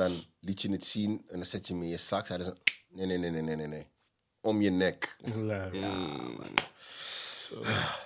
Dan 0.00 0.12
liet 0.40 0.62
je 0.62 0.70
het 0.70 0.84
zien 0.84 1.24
en 1.28 1.36
dan 1.36 1.46
zet 1.46 1.66
je 1.66 1.72
hem 1.72 1.82
in 1.82 1.88
je 1.88 1.96
zak. 1.96 2.26
Zeiden 2.26 2.46
ze, 2.46 2.72
nee, 2.88 3.06
nee, 3.06 3.18
nee, 3.18 3.30
nee, 3.30 3.42
nee, 3.42 3.56
nee, 3.56 3.66
nee. 3.66 3.86
Om 4.40 4.62
je 4.62 4.70
nek. 4.70 5.16
Nee. 5.22 5.34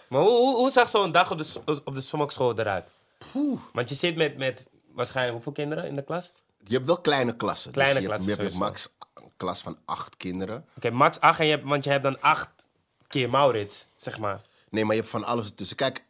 Maar 0.08 0.20
hoe, 0.20 0.30
hoe, 0.30 0.56
hoe 0.56 0.70
zag 0.70 0.88
zo'n 0.88 1.12
dag 1.12 1.30
op 1.30 1.38
de, 1.38 1.80
op 1.84 1.94
de 1.94 2.00
smokschool 2.00 2.58
eruit? 2.58 2.90
Poeh. 3.32 3.60
Want 3.72 3.88
je 3.88 3.94
zit 3.94 4.16
met, 4.16 4.36
met 4.36 4.68
waarschijnlijk 4.92 5.34
hoeveel 5.34 5.52
kinderen 5.52 5.86
in 5.86 5.96
de 5.96 6.04
klas? 6.04 6.28
Oké, 6.28 6.40
Je 6.64 6.74
hebt 6.74 6.86
wel 6.86 7.00
kleine 7.00 7.36
klassen. 7.36 7.72
Kleine 7.72 7.94
dus 7.94 8.02
je 8.02 8.08
klassen, 8.08 8.28
hebt, 8.28 8.40
je 8.40 8.46
hebt 8.48 8.58
max 8.58 8.88
een 9.14 9.32
klas 9.36 9.60
van 9.60 9.78
acht 9.84 10.16
kinderen. 10.16 10.64
max 10.92 11.20
8 11.20 11.38
en 11.38 11.46
je 11.46 11.50
hebt, 11.50 11.64
want 11.64 11.84
je 11.84 11.90
hebt 11.90 12.02
dan 12.02 12.20
8 12.20 12.66
keer 13.06 13.30
Maurits, 13.30 13.86
zeg 13.96 14.18
maar. 14.18 14.40
Nee, 14.70 14.84
maar 14.84 14.94
je 14.94 15.00
hebt 15.00 15.12
van 15.12 15.24
alles 15.24 15.46
ertussen. 15.46 15.76
Kijk, 15.76 16.04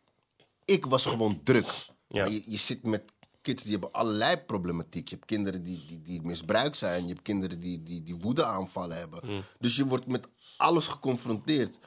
ik 0.64 0.86
was 0.86 1.06
gewoon 1.06 1.40
druk. 1.42 1.66
Ja. 2.08 2.22
Maar 2.22 2.30
je, 2.30 2.42
je 2.46 2.56
zit 2.56 2.82
met 2.82 3.02
kids 3.44 3.62
die 3.62 3.72
hebben 3.72 3.92
allerlei 3.92 4.36
problematiek. 4.36 5.08
Je 5.08 5.14
hebt 5.14 5.26
kinderen 5.26 5.62
die, 5.62 5.84
die, 5.86 6.02
die 6.02 6.22
misbruikt 6.22 6.76
zijn. 6.76 7.02
Je 7.02 7.08
hebt 7.08 7.22
kinderen 7.22 7.60
die, 7.60 7.82
die, 7.82 8.02
die 8.02 8.16
woedeaanvallen 8.16 8.96
hebben. 8.96 9.20
Dus 9.58 9.76
je 9.76 9.86
wordt 9.86 10.06
met 10.06 10.28
alles 10.56 10.86
geconfronteerd. 10.86 11.78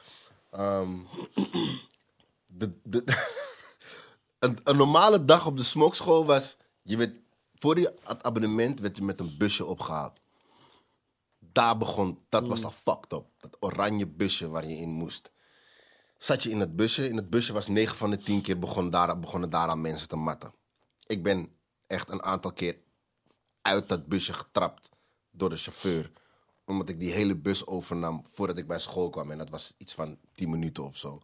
Ehm, 0.50 0.90
de, 2.46 2.72
de, 2.82 3.04
een, 4.38 4.58
een 4.62 4.76
normale 4.76 5.24
dag 5.24 5.46
op 5.46 5.56
de 5.56 5.62
smokschool 5.62 6.24
was... 6.24 6.56
Je 6.82 6.96
werd, 6.96 7.16
voor 7.54 7.78
je 7.78 7.94
het 8.04 8.22
abonnement 8.22 8.80
werd 8.80 8.96
je 8.96 9.02
met 9.02 9.20
een 9.20 9.34
busje 9.38 9.64
opgehaald. 9.64 10.20
Daar 11.38 11.78
begon, 11.78 12.18
dat 12.28 12.48
was 12.48 12.64
al 12.64 12.74
fucked 12.84 13.12
up. 13.12 13.24
Dat 13.38 13.56
oranje 13.60 14.06
busje 14.06 14.48
waar 14.48 14.68
je 14.68 14.76
in 14.76 14.90
moest 14.90 15.30
zat 16.18 16.42
je 16.42 16.50
in 16.50 16.60
het 16.60 16.76
busje. 16.76 17.08
In 17.08 17.16
het 17.16 17.30
busje 17.30 17.52
was 17.52 17.68
9 17.68 17.96
van 17.96 18.10
de 18.10 18.16
10 18.16 18.40
keer 18.40 18.58
begon 18.58 18.90
daar, 18.90 19.18
begonnen 19.18 19.50
daaraan 19.50 19.80
mensen 19.80 20.08
te 20.08 20.16
matten. 20.16 20.52
Ik 21.08 21.22
ben 21.22 21.52
echt 21.86 22.10
een 22.10 22.22
aantal 22.22 22.52
keer 22.52 22.76
uit 23.62 23.88
dat 23.88 24.06
busje 24.06 24.32
getrapt 24.32 24.88
door 25.30 25.50
de 25.50 25.56
chauffeur. 25.56 26.10
Omdat 26.64 26.88
ik 26.88 27.00
die 27.00 27.12
hele 27.12 27.36
bus 27.36 27.66
overnam 27.66 28.22
voordat 28.28 28.58
ik 28.58 28.66
bij 28.66 28.80
school 28.80 29.10
kwam. 29.10 29.30
En 29.30 29.38
dat 29.38 29.50
was 29.50 29.74
iets 29.76 29.94
van 29.94 30.18
10 30.34 30.50
minuten 30.50 30.84
of 30.84 30.96
zo. 30.96 31.22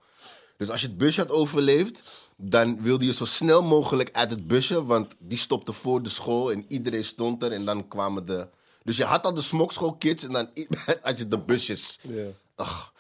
Dus 0.56 0.70
als 0.70 0.80
je 0.80 0.86
het 0.86 0.96
busje 0.96 1.20
had 1.20 1.30
overleefd, 1.30 2.02
dan 2.36 2.82
wilde 2.82 3.04
je 3.04 3.12
zo 3.12 3.24
snel 3.24 3.62
mogelijk 3.62 4.12
uit 4.12 4.30
het 4.30 4.46
busje. 4.46 4.84
Want 4.84 5.14
die 5.18 5.38
stopte 5.38 5.72
voor 5.72 6.02
de 6.02 6.08
school 6.08 6.52
en 6.52 6.64
iedereen 6.68 7.04
stond 7.04 7.42
er. 7.42 7.52
En 7.52 7.64
dan 7.64 7.88
kwamen 7.88 8.26
de... 8.26 8.48
Dus 8.82 8.96
je 8.96 9.04
had 9.04 9.24
al 9.24 9.34
de 9.34 9.42
smokschoolkids 9.42 10.24
en 10.24 10.32
dan 10.32 10.50
had 11.02 11.18
je 11.18 11.28
de 11.28 11.38
busjes. 11.38 11.98
Ja. 12.02 12.26
Ach. 12.54 12.92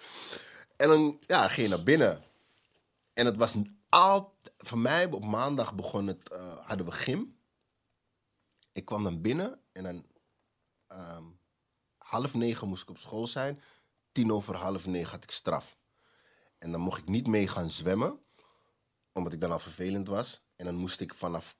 En 0.76 0.88
dan 0.88 1.18
ja, 1.26 1.48
ging 1.48 1.68
je 1.68 1.74
naar 1.74 1.84
binnen. 1.84 2.22
En 3.12 3.26
het 3.26 3.36
was 3.36 3.54
altijd... 3.88 4.32
Voor 4.58 4.78
mij, 4.78 5.10
op 5.10 5.24
maandag 5.24 5.74
begon 5.74 6.06
het... 6.06 6.28
eh, 6.28 6.53
hadden 6.64 6.86
we 6.86 6.92
gym. 6.92 7.36
Ik 8.72 8.84
kwam 8.84 9.02
dan 9.02 9.20
binnen 9.20 9.60
en 9.72 9.82
dan... 9.82 10.06
ehm, 10.86 11.24
half 11.96 12.34
negen 12.34 12.68
moest 12.68 12.82
ik 12.82 12.90
op 12.90 12.98
school 12.98 13.26
zijn. 13.26 13.60
Tien 14.12 14.32
over 14.32 14.56
half 14.56 14.86
negen 14.86 15.10
had 15.10 15.22
ik 15.22 15.30
straf. 15.30 15.76
En 16.58 16.72
dan 16.72 16.80
mocht 16.80 16.98
ik 16.98 17.08
niet 17.08 17.26
mee 17.26 17.48
gaan 17.48 17.70
zwemmen. 17.70 18.18
Omdat 19.12 19.32
ik 19.32 19.40
dan 19.40 19.52
al 19.52 19.58
vervelend 19.58 20.08
was. 20.08 20.42
En 20.56 20.64
dan 20.64 20.74
moest 20.74 21.00
ik 21.00 21.14
vanaf 21.14 21.56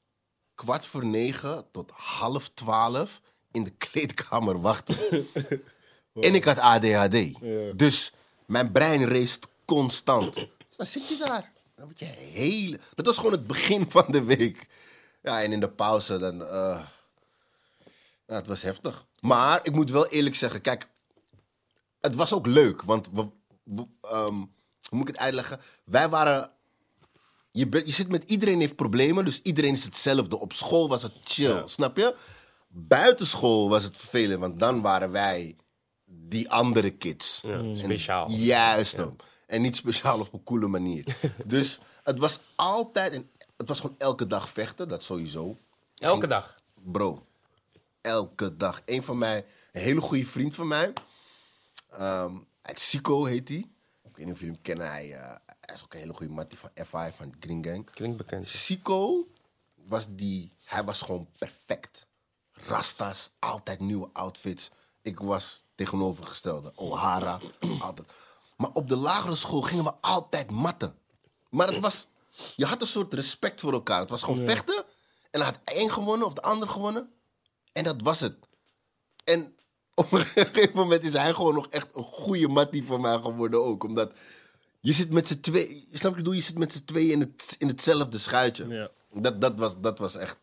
kwart 0.55 0.87
voor 0.87 1.07
negen 1.07 1.71
tot 1.71 1.91
half 1.91 2.49
twaalf... 2.49 3.21
in 3.51 3.65
de 3.65 3.71
kleedkamer 3.91 4.61
wachten. 4.61 4.97
En 6.21 6.35
ik 6.35 6.45
had 6.45 6.59
ADHD. 6.59 7.41
Dus 7.79 8.13
mijn 8.47 8.73
brein 8.73 9.05
race 9.09 9.39
constant. 9.65 10.35
Dus 10.35 10.77
dan 10.77 10.87
zit 10.87 11.09
je 11.09 11.17
daar. 11.17 11.53
Dan 11.75 11.85
word 11.85 11.99
je 11.99 12.05
hele... 12.05 12.81
Dat 12.95 13.07
was 13.07 13.17
gewoon 13.17 13.33
het 13.33 13.47
begin 13.47 13.91
van 13.91 14.05
de 14.09 14.23
week. 14.23 14.67
Ja, 15.25 15.43
en 15.43 15.53
in 15.53 15.61
de 15.61 15.71
pauze 15.71 16.19
dan... 16.19 16.43
eh, 16.47 16.81
ja, 18.27 18.35
het 18.35 18.47
was 18.47 18.63
heftig. 18.63 19.07
Maar 19.21 19.61
ik 19.63 19.73
moet 19.73 19.91
wel 19.91 20.07
eerlijk 20.07 20.35
zeggen, 20.37 20.61
kijk... 20.61 20.89
Het 22.01 22.15
was 22.15 22.33
ook 22.33 22.47
leuk, 22.47 22.83
want... 22.83 23.09
We, 23.13 23.29
we- 23.63 23.87
ehm, 24.01 24.35
hoe 24.89 24.99
moet 24.99 25.09
ik 25.09 25.15
het 25.15 25.23
uitleggen? 25.23 25.61
Wij 25.85 26.09
waren... 26.09 26.51
Je, 27.51 27.83
je 27.85 27.93
zit 27.93 28.09
met 28.09 28.31
iedereen 28.31 28.61
heeft 28.61 28.77
problemen, 28.77 29.25
dus 29.25 29.41
iedereen 29.43 29.73
is 29.73 29.85
hetzelfde. 29.85 30.39
Op 30.39 30.53
school 30.53 30.89
was 30.89 31.03
het 31.03 31.13
chill, 31.25 31.63
snap 31.67 31.97
je? 31.97 32.15
Buitenschool 32.69 33.69
was 33.69 33.85
het 33.85 33.97
vervelend, 33.97 34.41
want 34.41 34.59
dan 34.59 34.81
waren 34.81 35.11
wij 35.11 35.57
die 36.05 36.51
andere 36.51 36.91
kids. 36.91 37.41
En- 37.45 37.77
speciaal. 37.77 38.31
Juist 38.31 38.97
hem. 38.97 39.17
En 39.47 39.63
niet 39.63 39.77
speciaal 39.77 40.21
op 40.21 40.33
een 40.33 40.43
coole 40.45 40.67
manier. 40.67 41.17
dus 41.47 41.79
het 42.03 42.19
was 42.19 42.41
altijd, 42.55 43.13
en 43.13 43.31
het 43.69 43.73
was 43.73 43.81
gewoon 43.81 43.99
elke 43.99 44.27
dag 44.27 44.49
vechten, 44.49 44.89
dat 44.89 45.03
sowieso. 45.03 45.59
Elke 45.95 46.27
dag. 46.27 46.61
Bro, 46.75 47.27
elke 48.01 48.57
dag. 48.57 48.83
Een 48.85 49.03
van 49.03 49.19
mij, 49.19 49.47
een 49.73 49.81
hele 49.81 50.01
goede 50.01 50.27
vriend 50.27 50.55
van 50.55 50.69
mij, 50.69 50.93
ehm 51.91 52.35
uit 52.63 52.81
Sico 52.81 53.25
heet 53.25 53.49
hij. 53.49 53.69
Ik 54.03 54.17
weet 54.17 54.27
niet 54.27 54.35
of 54.35 54.41
jullie 54.41 54.55
hem 54.55 54.63
kennen, 54.63 54.87
hij, 54.87 55.13
eh, 55.13 55.35
hij 55.61 55.75
is 55.75 55.83
ook 55.85 55.93
een 55.93 55.99
hele 55.99 56.13
goede 56.13 56.33
mattie 56.33 56.59
van 56.59 56.71
FI, 56.75 57.13
van 57.17 57.35
Green 57.41 57.65
Gang. 57.65 57.91
Klinkt 57.91 58.17
bekend. 58.17 58.49
Sico 58.49 59.29
was 59.75 60.07
die, 60.11 60.53
hij 60.65 60.85
was 60.85 61.03
gewoon 61.03 61.29
perfect. 61.39 62.07
Rastas, 62.53 63.31
altijd 63.39 63.81
nieuwe 63.81 64.11
outfits. 64.13 64.71
Ik 65.03 65.19
was 65.19 65.65
tegenovergestelde. 65.75 66.73
O'Hara, 66.75 67.41
altijd. 67.81 68.09
Maar 68.57 68.71
op 68.73 68.89
de 68.89 68.97
lagere 68.97 69.37
school 69.37 69.63
gingen 69.63 69.85
we 69.85 69.95
altijd 70.01 70.51
matten. 70.51 70.99
Maar 71.51 71.69
het 71.69 71.81
was, 71.81 72.07
je 72.57 72.65
had 72.65 72.81
een 72.81 72.87
soort 72.87 73.15
respect 73.15 73.61
voor 73.61 73.73
elkaar. 73.73 74.01
Het 74.01 74.11
was 74.11 74.23
gewoon 74.23 74.47
vechten. 74.47 74.85
En 75.31 75.41
dan 75.41 75.43
had 75.43 75.59
één 75.65 75.91
gewonnen 75.91 76.27
of 76.27 76.33
de 76.33 76.43
ander 76.43 76.69
gewonnen. 76.69 77.13
En 77.73 77.85
dat 77.85 78.03
was 78.03 78.21
het. 78.21 78.37
En 79.25 79.57
op 79.95 80.13
een 80.13 80.21
gegeven 80.37 80.75
moment 80.75 81.05
is 81.05 81.13
hij 81.13 81.35
gewoon 81.35 81.55
nog 81.55 81.69
echt 81.69 81.89
een 81.95 82.03
goede 82.03 82.49
mattie 82.49 82.85
voor 82.85 83.01
mij 83.01 83.19
geworden 83.19 83.65
ook. 83.65 83.85
Omdat 83.85 84.13
je 84.81 84.93
zit 84.93 85.11
met 85.11 85.29
z'n 85.29 85.41
twee, 85.41 85.69
snap 85.69 85.91
je 85.93 85.99
wat 86.01 86.11
ik 86.11 86.17
bedoel? 86.17 86.33
Je 86.33 86.41
zit 86.41 86.59
met 86.59 86.73
z'n 86.73 86.85
tweeën 86.85 87.11
in, 87.11 87.21
het, 87.21 87.55
in 87.59 87.69
hetzelfde 87.69 88.19
schuitje. 88.19 88.69
Ja. 88.69 88.91
Dat, 89.13 89.41
dat, 89.41 89.59
was, 89.59 89.73
dat 89.81 89.99
was 89.99 90.17
echt... 90.17 90.39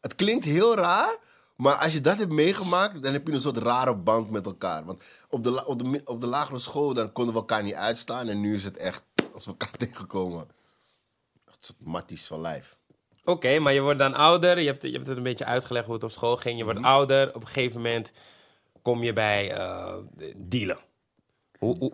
Het 0.00 0.14
klinkt 0.14 0.44
heel 0.44 0.74
raar, 0.74 1.18
maar 1.56 1.76
als 1.76 1.92
je 1.92 2.00
dat 2.00 2.18
hebt 2.18 2.32
meegemaakt, 2.32 3.02
dan 3.02 3.12
heb 3.12 3.26
je 3.26 3.32
een 3.32 3.40
soort 3.40 3.56
rare 3.56 3.96
band 3.96 4.30
met 4.30 4.46
elkaar. 4.46 4.84
Want 4.84 5.02
op 5.28 5.42
de, 5.42 5.66
op 5.66 5.78
de, 5.78 6.00
op 6.04 6.20
de 6.20 6.26
lagere 6.26 6.58
school, 6.58 6.94
dan 6.94 7.12
konden 7.12 7.34
we 7.34 7.40
elkaar 7.40 7.62
niet 7.62 7.74
uitstaan. 7.74 8.28
En 8.28 8.40
nu 8.40 8.54
is 8.54 8.64
het 8.64 8.76
echt, 8.76 9.02
als 9.32 9.44
we 9.44 9.50
elkaar 9.50 9.76
tegenkomen, 9.86 10.48
soort 11.64 11.78
matties 11.84 12.26
van 12.26 12.40
lijf. 12.40 12.76
Oké, 13.24 13.58
maar 13.58 13.72
je 13.72 13.80
wordt 13.80 13.98
dan 13.98 14.14
ouder. 14.14 14.58
Je 14.60 14.66
hebt, 14.66 14.82
je 14.82 14.90
hebt 14.92 15.06
het 15.06 15.16
een 15.16 15.22
beetje 15.22 15.44
uitgelegd 15.44 15.84
hoe 15.84 15.94
het 15.94 16.04
op 16.04 16.10
school 16.10 16.36
ging. 16.36 16.58
Je 16.58 16.64
wordt 16.64 16.78
Mhm. 16.78 16.88
ouder. 16.88 17.34
Op 17.34 17.40
een 17.40 17.46
gegeven 17.48 17.76
moment 17.76 18.12
kom 18.82 19.02
je 19.02 19.12
bij 19.12 19.52
eh, 19.52 19.94
dealen. 20.36 20.78
Hoe, 21.58 21.76
hoe, 21.78 21.92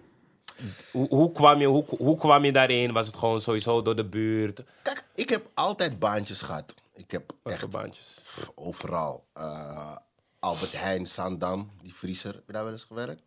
hoe, 0.90 1.08
hoe, 1.08 1.32
kwam 1.32 1.58
je, 1.60 1.66
hoe, 1.66 1.84
hoe 1.98 2.16
kwam 2.16 2.44
je 2.44 2.52
daarin? 2.52 2.92
Was 2.92 3.06
het 3.06 3.16
gewoon 3.16 3.40
sowieso 3.40 3.82
door 3.82 3.96
de 3.96 4.04
buurt? 4.04 4.62
Kijk, 4.82 5.04
ik 5.14 5.28
heb 5.28 5.50
altijd 5.54 5.98
baantjes 5.98 6.42
gehad. 6.42 6.74
Ik 6.94 7.10
heb 7.10 7.32
Wat 7.42 7.52
echt 7.52 7.70
baantjes? 7.70 8.20
pff, 8.22 8.50
overal. 8.54 9.24
Eh, 9.32 9.96
Albert 10.38 10.72
Heijn, 10.72 11.06
Zaandam, 11.06 11.70
die 11.82 11.94
vriezer. 11.94 12.34
Heb 12.34 12.42
je 12.46 12.52
daar 12.52 12.64
wel 12.64 12.72
eens 12.72 12.84
gewerkt? 12.84 13.22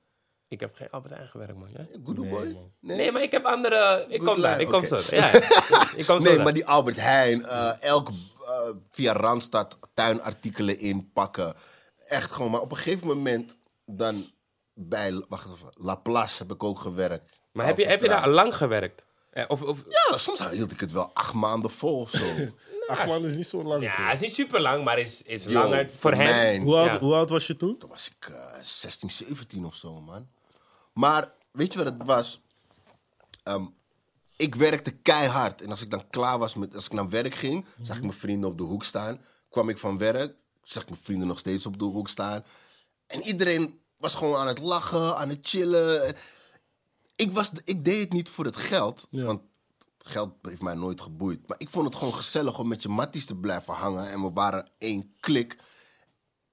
Ik 0.50 0.60
heb 0.60 0.76
geen 0.76 0.90
Albert 0.90 1.14
Heijn 1.14 1.28
gewerkt, 1.28 1.56
man. 1.58 1.70
Jij? 1.72 1.88
Good 2.06 2.16
boy? 2.30 2.58
Nee, 2.80 2.98
Nee, 2.98 3.12
maar 3.12 3.22
ik 3.22 3.32
heb 3.32 3.46
andere... 3.46 4.06
Ik 4.10 4.22
Good 4.22 4.34
kom 4.34 4.42
daar, 4.42 4.60
ik 4.62 4.68
kom 4.68 4.86
zo. 4.86 5.00
Ja, 5.10 5.32
ik 6.02 6.06
kom 6.06 6.18
zo 6.22 6.24
Nee, 6.28 6.36
daar. 6.36 6.44
maar 6.44 6.54
die 6.54 6.66
Albert 6.66 7.00
Heijn, 7.00 7.46
eh, 7.46 7.82
elk 7.84 8.10
eh, 8.10 8.16
via 8.92 9.14
Randstad 9.14 9.78
tuinartikelen 9.94 10.80
inpakken. 10.80 11.54
Echt 12.08 12.32
gewoon, 12.32 12.52
maar 12.52 12.62
op 12.62 12.72
een 12.72 12.78
gegeven 12.78 13.08
moment 13.08 13.58
dan 13.86 14.32
bij, 14.74 15.24
wacht 15.28 15.46
even, 15.54 15.68
Laplace 15.74 16.38
heb 16.44 16.52
ik 16.52 16.64
ook 16.64 16.80
gewerkt. 16.80 17.32
Maar 17.52 17.66
heb 17.66 17.78
je, 17.78 17.86
heb 17.86 18.02
je 18.02 18.08
daar 18.10 18.30
lang 18.30 18.56
gewerkt? 18.56 19.06
Eh, 19.32 19.44
Of, 19.48 19.62
of, 19.62 19.84
Ja, 20.10 20.18
soms 20.18 20.50
hield 20.50 20.72
ik 20.72 20.80
het 20.80 20.92
wel 20.92 21.10
acht 21.14 21.34
maanden 21.34 21.72
vol 21.72 22.00
of 22.00 22.10
zo. 22.10 22.26
Acht 22.88 23.08
maanden 23.08 23.30
is 23.30 23.36
niet 23.36 23.48
zo 23.48 23.64
lang. 23.64 23.84
ja, 23.84 23.92
het 24.08 24.14
is 24.14 24.20
niet 24.20 24.34
super 24.34 24.62
lang, 24.62 24.84
maar 24.84 25.00
is, 25.00 25.22
is 25.22 25.44
Yo, 25.44 25.52
langer 25.52 25.90
voor 25.90 26.14
hem. 26.14 26.62
Hoe, 26.64 26.76
oud, 26.76 26.92
Ja. 26.92 27.00
hoe 27.00 27.14
oud 27.14 27.30
was 27.30 27.48
je 27.48 27.56
toen? 27.56 27.78
Toen 27.78 27.90
was 27.90 28.10
ik 28.18 28.30
eh 28.30 28.60
16, 28.62 29.10
17 29.12 29.66
of 29.66 29.76
zo, 29.76 30.02
man. 30.02 30.28
Maar 31.00 31.32
weet 31.52 31.74
je 31.74 31.84
wat 31.84 31.94
het 31.94 32.04
was? 32.06 32.42
Ehm, 33.44 33.66
ik 34.36 34.56
werkte 34.56 34.92
keihard. 34.92 35.62
En 35.62 35.70
als 35.70 35.82
ik 35.82 35.92
dan 35.92 36.10
klaar 36.10 36.40
was 36.40 36.56
met, 36.56 36.76
als 36.76 36.86
ik 36.86 36.92
naar 36.92 37.10
werk 37.10 37.36
ging, 37.36 37.66
zag 37.82 37.96
ik 37.96 38.02
mijn 38.02 38.14
vrienden 38.14 38.50
op 38.50 38.58
de 38.58 38.64
hoek 38.64 38.84
staan. 38.84 39.22
Kwam 39.50 39.70
ik 39.70 39.78
van 39.78 39.98
werk, 39.98 40.36
zag 40.64 40.84
ik 40.84 40.90
mijn 40.90 41.02
vrienden 41.02 41.28
nog 41.28 41.40
steeds 41.40 41.66
op 41.66 41.80
de 41.80 41.86
hoek 41.86 42.10
staan. 42.10 42.44
En 43.08 43.22
iedereen 43.22 43.80
was 43.98 44.16
gewoon 44.16 44.40
aan 44.40 44.48
het 44.48 44.60
lachen, 44.60 45.18
aan 45.18 45.30
het 45.30 45.40
chillen. 45.42 46.16
Ik, 47.16 47.32
was, 47.32 47.52
ik 47.64 47.86
deed 47.86 48.00
het 48.00 48.14
niet 48.14 48.30
voor 48.30 48.46
het 48.46 48.58
geld, 48.58 49.08
Ja. 49.10 49.24
want 49.24 49.42
geld 49.98 50.34
heeft 50.42 50.62
mij 50.62 50.76
nooit 50.76 51.02
geboeid. 51.02 51.48
Maar 51.48 51.60
ik 51.60 51.70
vond 51.70 51.86
het 51.86 51.96
gewoon 51.96 52.14
gezellig 52.14 52.60
om 52.60 52.68
met 52.68 52.82
je 52.82 52.90
matties 52.90 53.26
te 53.26 53.36
blijven 53.36 53.74
hangen. 53.74 54.10
En 54.12 54.22
we 54.22 54.32
waren 54.32 54.70
één 54.78 55.14
klik. 55.20 55.58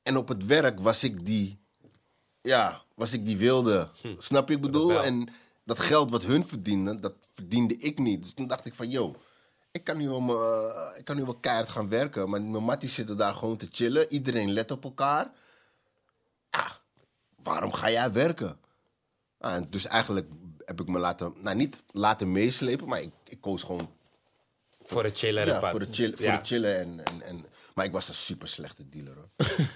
En 0.02 0.16
op 0.16 0.28
het 0.28 0.46
werk 0.46 0.80
was 0.80 1.04
ik 1.04 1.26
die, 1.26 1.65
ja, 2.46 2.82
was 2.94 3.12
ik 3.12 3.24
die 3.24 3.36
wilde. 3.36 3.88
Snap 4.18 4.48
je? 4.48 4.54
Ik 4.54 4.60
bedoel? 4.60 5.02
En 5.02 5.28
dat 5.64 5.78
geld 5.78 6.10
wat 6.10 6.22
hun 6.24 6.44
verdienden, 6.46 7.00
dat 7.00 7.12
verdiende 7.32 7.76
ik 7.76 7.98
niet. 7.98 8.22
Dus 8.22 8.34
toen 8.34 8.46
dacht 8.46 8.64
ik 8.66 8.74
van, 8.74 8.90
yo, 8.90 9.16
ik 9.70 9.84
kan 9.84 9.96
nu 9.96 10.08
wel, 10.08 10.20
me- 10.20 10.94
ik 10.98 11.04
kan 11.04 11.16
nu 11.16 11.24
wel 11.24 11.34
keihard 11.36 11.68
gaan 11.68 11.88
werken, 11.88 12.30
maar 12.30 12.42
mijn 12.42 12.64
matties 12.64 12.94
zitten 12.94 13.16
daar 13.16 13.34
gewoon 13.34 13.56
te 13.56 13.68
chillen. 13.70 14.12
Iedereen 14.12 14.50
let 14.52 14.70
op 14.70 14.84
elkaar. 14.84 15.30
Ja, 16.50 16.78
waarom 17.42 17.72
ga 17.72 17.90
jij 17.90 18.12
werken? 18.12 18.58
Ah, 19.38 19.54
en 19.54 19.70
dus 19.70 19.86
eigenlijk 19.86 20.32
heb 20.64 20.80
ik 20.80 20.88
me 20.88 20.98
laten, 20.98 21.34
nou 21.40 21.56
niet 21.56 21.82
laten 21.90 22.32
meeslepen, 22.32 22.88
maar 22.88 23.00
ik, 23.00 23.10
ik 23.24 23.40
koos 23.40 23.62
gewoon 23.62 23.90
Voor 24.82 25.04
het 25.04 25.18
chillen 25.18 25.46
ja, 25.46 25.70
voor, 25.70 25.78
de 25.78 25.88
chill, 25.90 26.16
voor 26.16 26.24
Ja. 26.26 26.36
de 26.38 26.44
chillen. 26.44 26.78
En, 26.78 27.04
en, 27.04 27.22
en, 27.22 27.46
maar 27.74 27.84
ik 27.84 27.92
was 27.92 28.08
een 28.08 28.14
super 28.14 28.48
slechte 28.48 28.88
dealer 28.88 29.14
hoor. 29.14 29.28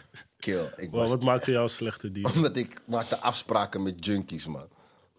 Kill. 0.41 0.71
Ik 0.77 0.91
was, 0.91 1.09
wat 1.09 1.23
maakte 1.23 1.51
jou 1.51 1.63
een 1.63 1.71
slechte 1.71 2.13
deal? 2.13 2.33
omdat 2.35 2.57
ik 2.57 2.81
maakte 2.85 3.19
afspraken 3.19 3.83
met 3.83 4.05
junkies, 4.05 4.47
man. 4.47 4.69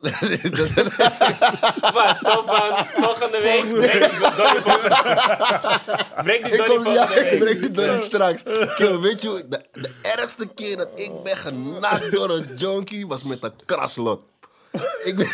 Wat? 1.94 2.18
Zo 2.20 2.44
van 2.46 2.86
volgende 3.04 3.40
week 3.42 3.66
breng 3.74 4.10
die 4.10 4.20
Donnie 4.20 4.62
volgende 4.62 5.80
Breng 6.24 6.44
die 6.46 6.54
Ik 6.54 6.66
Donnie 6.66 6.94
ja, 6.94 7.16
ik 7.16 7.74
breng 7.74 8.02
straks. 8.02 8.44
Kill, 8.76 9.00
weet 9.00 9.22
je, 9.22 9.46
de, 9.50 9.66
de 9.72 9.94
ergste 10.02 10.48
keer 10.48 10.78
dat 10.78 10.90
ik 10.96 11.12
ben 11.24 11.38
genakt 11.38 12.12
door 12.12 12.30
een 12.30 12.56
junkie 12.56 13.08
was 13.08 13.24
met 13.24 13.44
een 13.44 13.54
kraslot. 13.66 14.22
Ik 15.04 15.16
ben, 15.16 15.30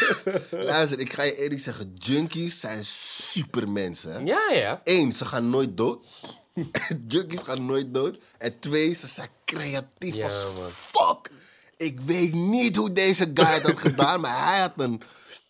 luister, 0.65 0.99
ik 0.99 1.13
ga 1.13 1.23
je 1.23 1.35
eerlijk 1.35 1.61
zeggen, 1.61 1.93
junkies 1.97 2.59
zijn 2.59 2.85
supermensen. 2.85 4.25
Ja, 4.25 4.49
ja. 4.51 4.81
Eén, 4.83 5.13
ze 5.13 5.25
gaan 5.25 5.49
nooit 5.49 5.77
dood. 5.77 6.05
Junkies 7.07 7.41
gaan 7.41 7.65
nooit 7.65 7.93
dood. 7.93 8.17
En 8.37 8.59
twee, 8.59 8.93
ze 8.93 9.07
zijn 9.07 9.29
creatief 9.55 10.15
Ja, 10.15 10.25
als 10.25 10.43
man. 10.43 10.69
fuck. 10.69 11.31
Ik 11.77 11.99
weet 11.99 12.33
niet 12.33 12.75
hoe 12.75 12.91
deze 12.91 13.31
guy 13.33 13.45
had 13.61 13.79
gedaan, 13.87 14.19
maar 14.21 14.45
hij 14.47 14.59
had 14.59 14.73
een, 14.75 15.01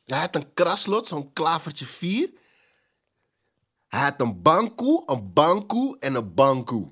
hij 0.06 0.20
had 0.20 0.36
een 0.36 0.54
kraslot, 0.54 1.08
zo'n 1.08 1.34
klavertje 1.34 1.86
4. 1.86 2.30
Hij 3.88 4.02
had 4.02 4.22
een 4.22 4.42
bankoe, 4.42 5.04
een 5.06 5.34
bankoe 5.34 5.98
en 6.00 6.16
een 6.16 6.34
bankoe. 6.34 6.92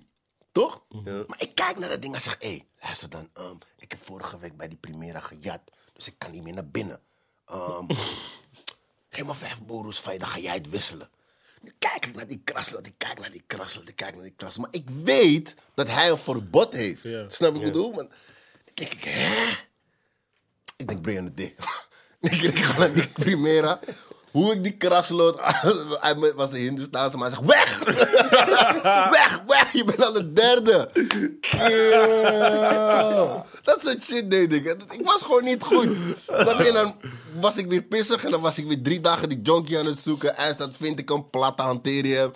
Toch? 0.52 0.82
Maar 1.04 1.42
ik 1.42 1.56
kijk 1.56 1.78
naar 1.80 1.90
dat 1.90 2.02
ding 2.02 2.14
en 2.14 2.22
zeg, 2.22 2.36
hé, 2.40 2.48
hey, 2.48 2.68
luister 2.80 3.10
dan. 3.10 3.30
ehm, 3.34 3.56
ik 3.78 3.92
heb 3.92 4.04
vorige 4.04 4.40
week 4.40 4.58
bij 4.58 4.68
die 4.68 4.78
Primera 4.78 5.20
gejat, 5.20 5.62
dus 5.94 6.08
ik 6.08 6.16
kan 6.18 6.32
niet 6.32 6.44
meer 6.44 6.54
naar 6.54 6.68
binnen. 6.70 7.02
Ehm, 7.46 7.86
Geef 9.10 9.26
maar 9.26 9.36
vijf 9.36 9.60
je, 10.14 10.18
dan 10.20 10.28
ga 10.28 10.40
jij 10.40 10.54
het 10.54 10.70
wisselen. 10.70 11.10
Kijk 11.80 12.06
ik 12.06 12.16
naar 12.16 12.28
die 12.28 12.42
kraslot, 12.44 12.88
ik 12.88 12.94
kijk 12.98 13.20
naar 13.20 13.32
die 13.32 13.44
kraslot, 13.48 13.90
ik 13.90 13.96
kijk 13.96 14.14
naar 14.14 14.24
die 14.24 14.34
kraslot. 14.36 14.66
Maar 14.66 14.82
ik 14.82 14.90
weet 15.04 15.56
dat 15.74 15.88
hij 15.92 16.10
een 16.10 16.18
verbod 16.18 16.74
heeft. 16.74 17.08
Snap 17.28 17.56
ik 17.56 17.62
bedoel? 17.62 17.94
Want 17.94 18.10
dan 18.10 18.18
denk 18.74 18.94
ik, 18.94 19.04
hè? 19.04 19.54
Ik 20.78 20.88
denk, 20.88 21.02
Brian 21.02 21.32
de 21.36 21.46
D. 21.46 21.54
ik 22.32 22.42
denk, 22.42 22.44
ik 22.44 22.64
ga 22.64 22.78
naar 22.78 22.94
die 22.94 23.08
Primera. 23.08 23.80
Hoe 24.36 24.54
ik 24.54 24.64
die 24.64 24.78
kraslot... 24.78 25.42
Hij 26.06 26.34
was 26.36 26.52
een 26.52 26.58
Hindustaanse, 26.58 27.18
maar 27.18 27.30
hij 27.30 27.38
zegt, 27.38 27.52
weg! 27.54 27.84
weg, 29.20 29.44
weg! 29.48 29.74
Je 29.74 29.84
bent 29.84 30.06
al 30.06 30.14
de 30.14 30.34
derde! 30.34 30.90
Kill. 31.40 31.90
Dat 33.64 33.82
soort 33.82 34.04
shit 34.04 34.32
deed 34.32 34.54
ik. 34.54 34.66
Ik 34.66 35.02
was 35.04 35.22
gewoon 35.22 35.44
niet 35.44 35.64
goed. 35.64 35.90
En 36.28 36.74
dan 36.74 36.96
was 37.40 37.58
ik 37.58 37.68
weer 37.68 37.82
pissig 37.82 38.24
en 38.24 38.32
dan 38.32 38.42
was 38.42 38.58
ik 38.58 38.68
weer 38.68 38.82
drie 38.82 39.02
dagen 39.02 39.30
die 39.30 39.42
junkie 39.42 39.80
aan 39.80 39.86
het 39.86 40.00
zoeken. 40.00 40.38
En 40.38 40.56
dat 40.58 40.76
vind 40.78 41.00
ik 41.00 41.10
een 41.10 41.30
platte 41.30 41.62
hanteren. 41.62 42.34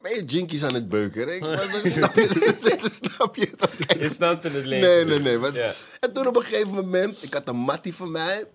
Ben 0.00 0.14
je 0.14 0.24
junkies 0.24 0.64
aan 0.64 0.74
het 0.74 0.88
beuken? 0.88 1.34
Ik, 1.34 1.40
dat 1.40 1.60
snap 1.92 2.14
je, 2.14 2.56
dat 2.62 2.90
snap 3.02 3.36
je 3.36 3.50
toch? 3.50 3.98
Je 3.98 4.10
snapt 4.10 4.42
het 4.42 4.52
leven. 4.52 4.88
Nee, 4.88 5.04
nee, 5.04 5.18
nee. 5.18 5.38
want-. 5.38 5.56
En 6.00 6.12
toen 6.12 6.26
op 6.26 6.36
een 6.36 6.44
gegeven 6.44 6.74
moment, 6.74 7.22
ik 7.22 7.34
had 7.34 7.48
een 7.48 7.56
mattie 7.56 7.94
van 7.94 8.10
mij. 8.10 8.46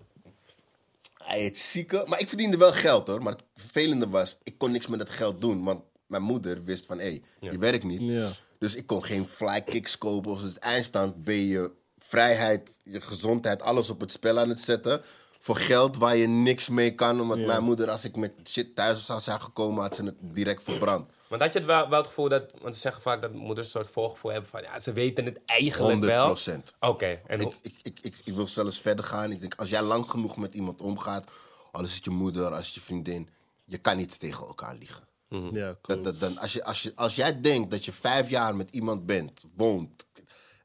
Hij 1.28 1.40
heet 1.40 1.58
zieke. 1.58 2.04
Maar 2.06 2.20
ik 2.20 2.28
verdiende 2.28 2.56
wel 2.56 2.72
geld 2.72 3.06
hoor. 3.06 3.22
Maar 3.22 3.32
het 3.32 3.44
vervelende 3.54 4.08
was, 4.08 4.38
ik 4.42 4.58
kon 4.58 4.70
niks 4.70 4.86
met 4.86 4.98
dat 4.98 5.10
geld 5.10 5.40
doen. 5.40 5.64
Want 5.64 5.82
mijn 6.06 6.22
moeder 6.22 6.64
wist 6.64 6.86
van, 6.86 6.98
hé, 6.98 7.04
hey, 7.04 7.50
je 7.50 7.58
werkt 7.58 7.84
niet. 7.84 8.00
Ja. 8.00 8.30
Dus 8.58 8.74
ik 8.74 8.86
kon 8.86 9.04
geen 9.04 9.28
fly 9.28 9.60
kicks 9.60 9.98
kopen. 9.98 10.30
Of 10.30 10.40
dus 10.40 10.58
eindstand 10.58 11.24
ben 11.24 11.46
je 11.46 11.70
vrijheid, 11.98 12.76
je 12.84 13.00
gezondheid, 13.00 13.62
alles 13.62 13.90
op 13.90 14.00
het 14.00 14.12
spel 14.12 14.38
aan 14.38 14.48
het 14.48 14.60
zetten. 14.60 15.00
Voor 15.38 15.56
geld 15.56 15.96
waar 15.96 16.16
je 16.16 16.26
niks 16.26 16.68
mee 16.68 16.94
kan. 16.94 17.20
Omdat 17.20 17.38
mijn 17.38 17.64
moeder, 17.64 17.90
als 17.90 18.04
ik 18.04 18.16
met 18.16 18.32
shit 18.44 18.74
thuis 18.74 19.04
zou 19.04 19.20
zijn 19.20 19.40
gekomen, 19.40 19.82
had 19.82 19.94
ze 19.94 20.04
het 20.04 20.16
direct 20.20 20.62
verbrand. 20.62 21.10
Want 21.28 21.42
had 21.42 21.52
je 21.52 21.58
het 21.58 21.68
wel, 21.68 21.88
wel 21.88 21.98
het 21.98 22.06
gevoel 22.06 22.28
dat... 22.28 22.54
Want 22.60 22.74
ze 22.74 22.80
zeggen 22.80 23.02
vaak 23.02 23.20
dat 23.20 23.32
moeders 23.32 23.66
een 23.66 23.72
soort 23.72 23.88
voorgevoel 23.88 24.30
hebben 24.30 24.50
van... 24.50 24.62
Ja, 24.62 24.80
ze 24.80 24.92
weten 24.92 25.24
het 25.24 25.44
eigenlijk 25.44 25.90
100 25.90 26.12
wel. 26.12 26.26
procent. 26.26 26.74
Oké. 26.80 27.20
En. 27.26 27.40
Ik, 27.40 27.52
ik, 27.62 27.74
ik, 27.82 27.98
ik, 28.00 28.14
ik 28.24 28.34
wil 28.34 28.46
zelfs 28.46 28.80
verder 28.80 29.04
gaan. 29.04 29.30
Ik 29.32 29.40
denk, 29.40 29.54
als 29.54 29.70
jij 29.70 29.82
lang 29.82 30.10
genoeg 30.10 30.36
met 30.36 30.54
iemand 30.54 30.82
omgaat, 30.82 31.30
al 31.72 31.84
is 31.84 31.94
het 31.94 32.04
je 32.04 32.10
moeder, 32.10 32.54
als 32.54 32.66
het 32.66 32.74
je 32.74 32.80
vriendin, 32.80 33.28
je 33.64 33.78
kan 33.78 33.96
niet 33.96 34.20
tegen 34.20 34.46
elkaar 34.46 34.74
liegen. 34.74 35.06
Ja, 35.28 35.66
Dat, 35.66 35.78
klopt. 35.80 36.04
dat, 36.04 36.20
dan, 36.20 36.38
als, 36.38 36.52
je, 36.52 36.64
als, 36.64 36.82
je, 36.82 36.92
als 36.94 37.14
jij 37.14 37.40
denkt 37.40 37.70
dat 37.70 37.84
je 37.84 37.92
vijf 37.92 38.28
jaar 38.30 38.56
met 38.56 38.70
iemand 38.70 39.06
bent, 39.06 39.44
woont, 39.54 40.06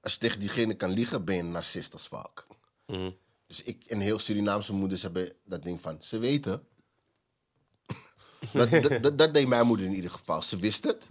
als 0.02 0.14
je 0.14 0.20
tegen 0.20 0.40
diegene 0.40 0.74
kan 0.74 0.90
liegen, 0.92 1.26
ben 1.26 1.36
je 1.36 1.42
een 1.42 1.52
narcist 1.52 1.94
als 1.94 2.08
fuck. 2.08 2.46
Dus 3.48 3.64
ik 3.64 3.84
en 3.84 4.00
heel 4.00 4.20
Surinaamse 4.20 4.74
moeders 4.74 5.02
hebben 5.02 5.34
dat 5.46 5.64
ding 5.64 5.82
van, 5.82 5.98
ze 6.02 6.18
weten. 6.18 6.68
Dat, 8.52 8.70
dat, 8.70 9.04
dat, 9.04 9.18
dat 9.18 9.34
deed 9.34 9.48
mijn 9.48 9.68
moeder 9.68 9.86
in 9.86 9.94
ieder 9.96 10.12
geval. 10.12 10.42
Ze 10.42 10.58
wist 10.58 10.84
het, 10.84 11.08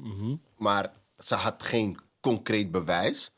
maar 0.57 0.93
ze 1.19 1.35
had 1.35 1.63
geen 1.63 1.99
concreet 2.21 2.71
bewijs. 2.71 3.31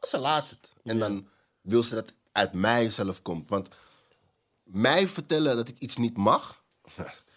Maar 0.00 0.08
ze 0.08 0.18
laat 0.18 0.50
het. 0.50 0.72
En 0.84 0.98
dan 0.98 1.28
wil 1.60 1.82
ze 1.82 1.94
dat 1.94 2.06
het 2.06 2.14
uit 2.32 2.52
mij 2.52 2.90
zelf 2.90 3.22
komt. 3.22 3.48
Want 3.48 3.68
mij 4.62 5.08
vertellen 5.08 5.56
dat 5.56 5.68
ik 5.68 5.78
iets 5.78 5.96
niet 5.96 6.16
mag, 6.16 6.62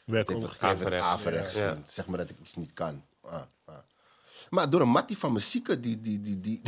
Werk 0.05 0.29
Even, 0.29 0.41
om- 0.43 0.69
even 0.69 1.01
Averechts. 1.03 1.53
Ja. 1.55 1.77
Zeg 1.87 2.05
maar 2.05 2.17
dat 2.17 2.29
ik 2.29 2.35
iets 2.41 2.55
niet 2.55 2.73
kan. 2.73 3.05
Ah, 3.21 3.41
ah. 3.65 3.75
Maar 4.49 4.69
door 4.69 4.81
een 4.81 4.89
mattie 4.89 5.17
van 5.17 5.31
mijn 5.31 5.43
zieke, 5.43 5.79
die, 5.79 6.01
die, 6.01 6.21
die, 6.21 6.39
die 6.39 6.61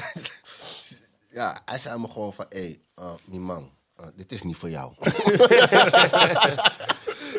ja, 1.40 1.62
hij 1.66 1.80
zei 1.80 2.00
me 2.00 2.08
gewoon 2.08 2.34
van, 2.34 2.46
hé, 2.50 2.60
hey, 2.60 2.80
uh, 3.06 3.12
die 3.26 3.40
man, 3.40 3.72
uh, 4.00 4.06
dit 4.16 4.32
is 4.32 4.44
niet 4.44 4.56
voor 4.58 4.70
jou. 4.70 4.94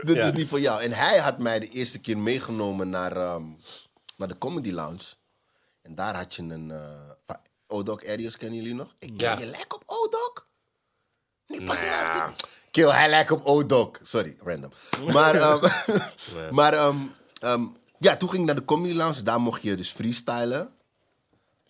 dit 0.06 0.16
Ja. 0.16 0.24
is 0.26 0.32
niet 0.32 0.48
voor 0.48 0.60
jou. 0.60 0.82
En 0.82 0.92
hij 0.92 1.18
had 1.18 1.38
mij 1.38 1.58
de 1.58 1.68
eerste 1.68 1.98
keer 1.98 2.18
meegenomen 2.18 2.90
naar, 2.90 3.16
ehm, 3.16 3.44
naar 4.16 4.28
de 4.28 4.38
Comedy 4.38 4.70
Lounge. 4.70 5.04
En 5.82 5.94
daar 5.94 6.16
had 6.16 6.34
je 6.34 6.42
een, 6.42 6.68
uh, 6.68 6.90
van 7.24 7.36
O-Dog 7.66 8.06
Arias, 8.06 8.36
kennen 8.36 8.58
jullie 8.58 8.74
nog? 8.74 8.94
Ik 8.98 9.16
ken 9.16 9.38
je 9.38 9.46
lijkt 9.46 9.74
op 9.74 9.82
O-Dog. 9.86 10.46
Nu 11.46 11.64
pas 11.64 11.80
Nou. 11.80 12.16
nou. 12.18 12.30
dit- 12.36 12.46
Kill, 12.70 12.88
hij 12.90 13.08
lijkt 13.08 13.30
op 13.30 13.44
O-Dog. 13.44 13.90
Sorry, 14.02 14.36
random. 14.42 14.72
Maar, 15.12 15.34
ehm, 15.40 15.64
maar 16.58 16.72
ehm, 16.74 17.66
ja, 17.98 18.16
toen 18.16 18.28
ging 18.28 18.40
ik 18.40 18.46
naar 18.46 18.56
de 18.56 18.64
Comedy 18.64 18.94
Lounge. 18.94 19.22
Daar 19.22 19.40
mocht 19.40 19.62
je 19.62 19.74
dus 19.74 19.90
freestylen. 19.90 20.74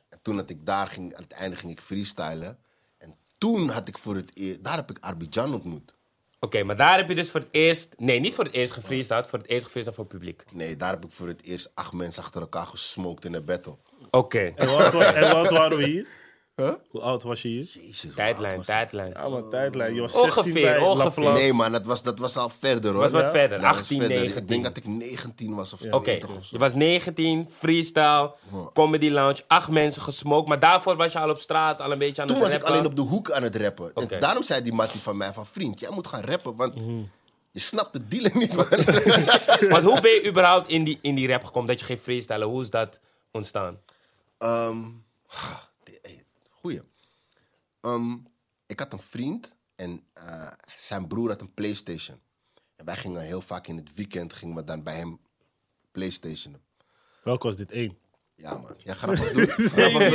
En 0.08 0.18
toen 0.22 0.36
dat 0.36 0.50
ik 0.50 0.66
daar 0.66 0.88
ging, 0.88 1.14
aan 1.14 1.22
het 1.22 1.32
einde 1.32 1.56
ging 1.56 1.72
ik 1.72 1.80
freestylen. 1.80 2.58
En 2.98 3.16
toen 3.38 3.68
had 3.68 3.88
ik 3.88 3.98
voor 3.98 4.16
het 4.16 4.30
eerst, 4.34 4.64
daar 4.64 4.76
heb 4.76 4.90
ik 4.90 4.98
Arbidjan 5.00 5.54
ontmoet. 5.54 5.94
Oké, 6.40 6.62
maar 6.62 6.76
daar 6.76 6.96
heb 6.96 7.08
je 7.08 7.14
dus 7.14 7.30
voor 7.30 7.40
het 7.40 7.48
eerst... 7.50 7.94
Nee, 7.98 8.20
niet 8.20 8.34
voor 8.34 8.44
het 8.44 8.52
eerst 8.52 8.72
gefreestyled. 8.72 9.26
Voor 9.26 9.38
het 9.38 9.48
eerst 9.48 9.64
gefreestyled 9.64 9.96
voor 9.96 10.04
het 10.04 10.18
publiek. 10.18 10.44
Nee, 10.52 10.76
daar 10.76 10.90
heb 10.90 11.04
ik 11.04 11.10
voor 11.10 11.28
het 11.28 11.42
eerst 11.42 11.70
acht 11.74 11.92
mensen 11.92 12.22
achter 12.22 12.40
elkaar 12.40 12.66
gesmoked 12.66 13.24
in 13.24 13.34
een 13.34 13.44
battle. 13.44 13.76
Oké. 14.10 14.38
En 14.38 14.68
en 15.14 15.34
oud 15.34 15.50
waren 15.50 15.76
we 15.76 15.84
hier? 15.84 16.06
Huh? 16.60 16.72
Hoe 16.90 17.00
oud 17.00 17.22
was 17.22 17.42
je 17.42 17.48
hier? 17.48 17.68
Jezus, 17.74 18.14
Tijdlijn, 18.14 18.62
tijdlijn. 18.62 19.10
Ja, 19.12 19.28
maar 19.28 19.48
tijdlijn. 19.50 19.94
Je 19.94 20.00
was 20.00 20.12
16 20.12 20.30
Ongeveer, 20.30 20.62
bij 20.62 20.78
ongeveer. 20.78 21.32
Nee, 21.32 21.52
man, 21.52 21.72
dat 21.72 21.86
was, 21.86 22.02
dat 22.02 22.18
was 22.18 22.36
al 22.36 22.48
verder 22.48 22.90
hoor. 22.92 23.00
Was 23.00 23.10
wat 23.12 23.24
Ja? 23.24 23.30
verder. 23.30 23.60
Ja, 23.60 23.62
dat 23.66 23.72
was 23.72 23.80
18, 23.80 23.98
verder. 24.00 24.16
19. 24.18 24.42
Ik 24.42 24.48
denk 24.48 24.64
dat 24.64 24.76
ik 24.76 24.86
19 24.86 25.54
was 25.54 25.72
of 25.72 25.80
Oké, 25.90 26.02
20 26.02 26.28
of 26.36 26.44
zo. 26.44 26.48
je 26.50 26.58
was 26.58 26.74
19, 26.74 27.46
freestyle, 27.50 28.34
comedy 28.72 29.08
lounge, 29.10 29.42
acht 29.46 29.70
mensen 29.70 30.02
gesmokt. 30.02 30.48
Maar 30.48 30.60
daarvoor 30.60 30.96
was 30.96 31.12
je 31.12 31.18
al 31.18 31.30
op 31.30 31.38
straat 31.38 31.80
al 31.80 31.92
een 31.92 31.98
beetje 31.98 32.22
aan 32.22 32.28
Toen 32.28 32.36
het 32.36 32.46
was 32.46 32.54
ik 32.54 32.60
rappen. 32.60 32.78
alleen 32.78 32.90
op 32.90 32.96
de 32.96 33.02
hoek 33.02 33.30
aan 33.30 33.42
het 33.42 33.56
rappen. 33.56 33.92
En 33.94 34.20
daarom 34.20 34.42
zei 34.42 34.62
die 34.62 34.72
mattie 34.72 35.00
van 35.00 35.16
mij 35.16 35.32
van... 35.32 35.46
Vriend, 35.46 35.80
jij 35.80 35.90
moet 35.90 36.06
gaan 36.06 36.22
rappen, 36.24 36.56
want 36.56 36.74
je 37.52 37.60
snapt 37.60 37.92
de 37.92 38.08
dealer 38.08 38.36
niet, 38.36 38.52
man. 38.54 38.66
Want 39.74 39.84
hoe 39.84 40.00
ben 40.00 40.10
je 40.10 40.26
überhaupt 40.28 40.68
in 40.68 40.84
die, 40.84 40.98
in 41.02 41.14
die 41.14 41.28
rap 41.28 41.44
gekomen 41.44 41.68
dat 41.68 41.80
je 41.80 41.86
ging 41.86 41.98
freestylen? 42.00 42.46
Hoe 42.48 42.62
is 42.62 42.70
dat 42.70 42.98
ontstaan? 43.32 43.78
Ehm, 44.38 44.76
goeie. 46.60 46.82
Ehm, 47.80 48.16
ik 48.66 48.78
had 48.78 48.92
een 48.92 49.00
vriend 49.00 49.52
en 49.74 50.04
eh, 50.12 50.52
zijn 50.76 51.06
broer 51.06 51.28
had 51.28 51.40
een 51.40 51.54
Playstation. 51.54 52.20
En 52.76 52.84
wij 52.84 52.96
gingen 52.96 53.22
heel 53.22 53.40
vaak 53.40 53.66
in 53.66 53.76
het 53.76 53.94
weekend 53.94 54.32
gingen 54.32 54.56
we 54.56 54.64
dan 54.64 54.82
bij 54.82 54.96
hem 54.96 55.20
Playstationen. 55.90 56.62
Welke 57.22 57.46
was 57.46 57.56
dit? 57.56 57.70
één? 57.70 57.98
Ja, 58.42 58.50
man. 58.52 58.74
Ja, 58.78 58.94
grappig 58.94 59.32
doen. 59.32 59.46
Grappig 59.74 60.08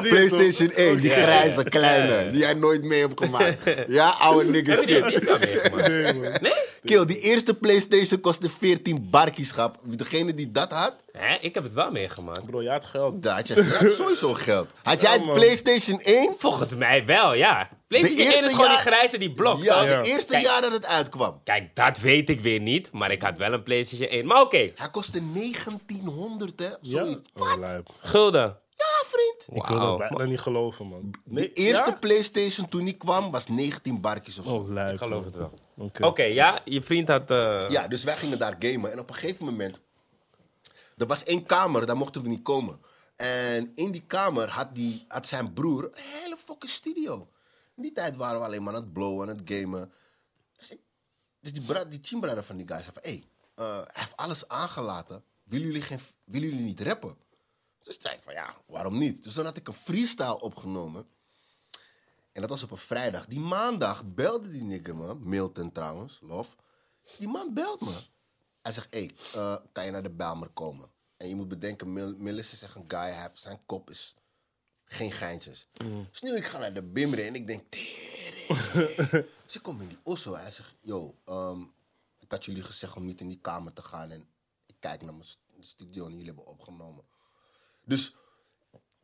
PlayStation 0.02 0.70
1, 0.70 1.00
die 1.00 1.10
grijze, 1.10 1.64
kleine, 1.64 2.30
die 2.30 2.40
jij 2.40 2.54
nooit 2.54 2.82
mee 2.84 3.00
hebt 3.00 3.24
gemaakt. 3.24 3.58
Ja, 3.88 4.08
oude 4.18 4.50
nigga 4.50 4.70
Heb 4.70 4.80
je 4.80 4.86
die 4.86 4.94
shit. 4.96 5.06
niet 5.06 5.24
wel 5.24 5.38
meegemaakt? 5.38 6.40
Nee? 6.40 6.52
Kill, 6.84 7.04
die 7.04 7.20
eerste 7.20 7.54
PlayStation 7.54 8.20
kostte 8.20 8.48
14 8.58 9.08
barkieschap. 9.10 9.76
Degene 9.84 10.34
die 10.34 10.52
dat 10.52 10.70
had, 10.70 10.94
Hè? 11.12 11.36
Ik 11.40 11.54
heb 11.54 11.62
het 11.62 11.72
wel 11.72 11.90
meegemaakt. 11.90 12.46
Bro, 12.46 12.62
je 12.62 12.68
had 12.70 12.84
geld. 12.84 13.22
daar 13.22 13.34
had 13.36 13.48
je, 13.48 13.76
had 13.78 13.92
sowieso 13.92 14.32
geld. 14.32 14.68
Had 14.82 15.00
jij 15.00 15.10
Ja, 15.10 15.16
het 15.16 15.26
man. 15.26 15.34
PlayStation 15.34 16.00
1? 16.00 16.34
Volgens 16.38 16.74
mij 16.74 17.04
wel, 17.06 17.34
ja. 17.34 17.68
PlayStation 17.88 18.32
1 18.32 18.44
is 18.44 18.54
gewoon 18.54 18.68
die 18.68 18.76
grijze 18.78 19.18
die 19.18 19.32
blok. 19.32 19.62
Ja, 19.62 19.84
de 19.84 20.10
eerste 20.10 20.32
Kijk, 20.32 20.44
jaar 20.44 20.60
dat 20.60 20.72
het 20.72 20.86
uitkwam. 20.86 21.40
Kijk, 21.44 21.76
dat 21.76 21.98
weet 21.98 22.28
ik 22.30 22.40
weer 22.40 22.60
niet. 22.60 22.92
Maar 22.92 23.10
ik 23.10 23.22
had 23.22 23.38
wel 23.38 23.52
een 23.52 23.62
PlayStation 23.62 24.08
1. 24.08 24.26
Maar 24.26 24.40
oké, 24.40 24.72
Hij 24.74 24.90
kostte 24.90 25.32
1900, 25.32 26.60
hè? 26.60 26.66
Ja? 26.66 26.76
Zoiets. 26.80 27.30
Oh, 27.34 27.54
Wat? 27.54 27.82
gulden. 28.00 28.58
Ja, 28.76 29.04
vriend. 29.06 29.62
Ik 29.62 29.66
wil 29.68 29.80
dat 29.80 29.98
bijna 30.08 30.24
niet 30.24 30.40
geloven, 30.40 30.86
man. 30.86 31.14
De 31.24 31.52
eerste 31.52 31.90
Ja? 31.90 31.96
PlayStation 32.00 32.68
toen 32.68 32.84
die 32.84 32.96
kwam 32.96 33.30
was 33.30 33.48
19 33.48 34.00
barkjes 34.00 34.38
of 34.38 34.44
zo. 34.46 34.50
Oh, 34.54 34.68
lijp. 34.68 34.92
Ik 34.92 34.98
geloof 34.98 35.14
man. 35.14 35.24
het 35.24 35.36
wel. 35.36 35.52
Oké. 35.76 36.06
Oké, 36.06 36.22
ja, 36.22 36.60
je 36.64 36.82
vriend 36.82 37.08
had... 37.08 37.30
eh, 37.30 37.60
Ja, 37.68 37.88
dus 37.88 38.04
wij 38.04 38.16
gingen 38.16 38.38
daar 38.38 38.56
gamen. 38.58 38.92
En 38.92 38.98
op 38.98 39.08
een 39.08 39.14
gegeven 39.14 39.44
moment... 39.44 39.80
Er 40.96 41.06
was 41.06 41.22
één 41.22 41.46
kamer, 41.46 41.86
daar 41.86 41.96
mochten 41.96 42.22
we 42.22 42.28
niet 42.28 42.42
komen. 42.42 42.80
En 43.16 43.72
in 43.74 43.90
die 43.92 44.04
kamer 44.06 44.48
had, 44.48 44.74
die, 44.74 45.04
had 45.08 45.26
zijn 45.26 45.52
broer 45.52 45.84
een 45.84 46.02
hele 46.22 46.36
fucking 46.44 46.70
studio. 46.72 47.28
In 47.78 47.84
die 47.84 47.92
tijd 47.92 48.16
waren 48.16 48.40
we 48.40 48.46
alleen 48.46 48.62
maar 48.62 48.74
aan 48.74 48.82
het 48.82 48.92
blowen, 48.92 49.28
aan 49.28 49.36
het 49.36 49.50
gamen. 49.50 49.92
Dus, 50.56 50.72
dus 51.40 51.52
die, 51.52 51.62
bra- 51.62 52.42
van 52.42 52.56
die 52.56 52.68
guy 52.68 52.82
zei 52.82 52.92
van... 52.92 53.02
Hé, 53.02 53.10
hey, 53.10 53.28
eh, 53.54 53.76
hij 53.76 53.90
heeft 53.92 54.16
alles 54.16 54.48
aangelaten. 54.48 55.24
Willen 55.42 55.66
jullie, 55.66 55.82
geen, 55.82 56.00
willen 56.24 56.48
jullie 56.48 56.64
niet 56.64 56.80
rappen? 56.80 57.16
Dus 57.78 58.00
zei 58.00 58.16
ik 58.16 58.22
van 58.22 58.32
ja, 58.32 58.54
waarom 58.66 58.98
niet? 58.98 59.22
Dus 59.24 59.34
dan 59.34 59.44
had 59.44 59.56
ik 59.56 59.68
een 59.68 59.74
freestyle 59.74 60.40
opgenomen. 60.40 61.06
En 62.32 62.40
dat 62.40 62.50
was 62.50 62.62
op 62.62 62.70
een 62.70 62.76
vrijdag. 62.76 63.26
Die 63.26 63.40
maandag 63.40 64.04
belde 64.14 64.50
die 64.50 64.62
nigger 64.62 64.96
me, 64.96 65.14
Milton 65.14 65.72
trouwens, 65.72 66.18
lof. 66.22 66.56
Die 67.18 67.28
man 67.28 67.54
belt 67.54 67.80
me. 67.80 68.00
Hij 68.62 68.72
zegt, 68.72 68.94
hé, 68.94 68.98
hey, 68.98 69.14
eh, 69.34 69.56
kan 69.72 69.84
je 69.84 69.90
naar 69.90 70.02
de 70.02 70.10
Bijlmer 70.10 70.48
komen? 70.48 70.90
En 71.16 71.28
je 71.28 71.34
moet 71.34 71.48
bedenken, 71.48 71.92
Mil 71.92 72.16
Millis 72.16 72.62
een 72.62 72.84
guy, 72.88 73.10
heeft, 73.10 73.38
zijn 73.40 73.60
kop 73.66 73.90
is 73.90 74.14
geen 74.88 75.12
geintjes. 75.12 75.66
Dus 76.10 76.20
nu 76.20 76.36
ik 76.36 76.44
ga 76.46 76.58
naar 76.58 76.72
de 76.74 76.82
Bimre 76.82 77.22
en 77.22 77.34
ik 77.34 77.46
denk, 77.46 77.62
tering. 77.70 78.46
dus 79.46 79.54
ik 79.56 79.62
kom 79.62 79.80
in 79.80 79.88
die 79.88 79.98
osso. 80.02 80.34
Hij 80.34 80.50
zegt, 80.50 80.74
yo, 80.80 81.14
ehm, 81.24 81.60
ik 82.18 82.30
had 82.30 82.44
jullie 82.44 82.62
gezegd 82.62 82.96
om 82.96 83.04
niet 83.04 83.20
in 83.20 83.28
die 83.28 83.38
kamer 83.40 83.72
te 83.72 83.82
gaan. 83.82 84.10
En 84.10 84.28
ik 84.66 84.74
kijk 84.80 85.02
naar 85.02 85.14
mijn 85.14 85.26
st- 85.28 85.38
studio 85.60 86.04
en 86.04 86.10
jullie 86.10 86.26
hebben 86.26 86.46
opgenomen. 86.46 87.04
Dus, 87.84 88.14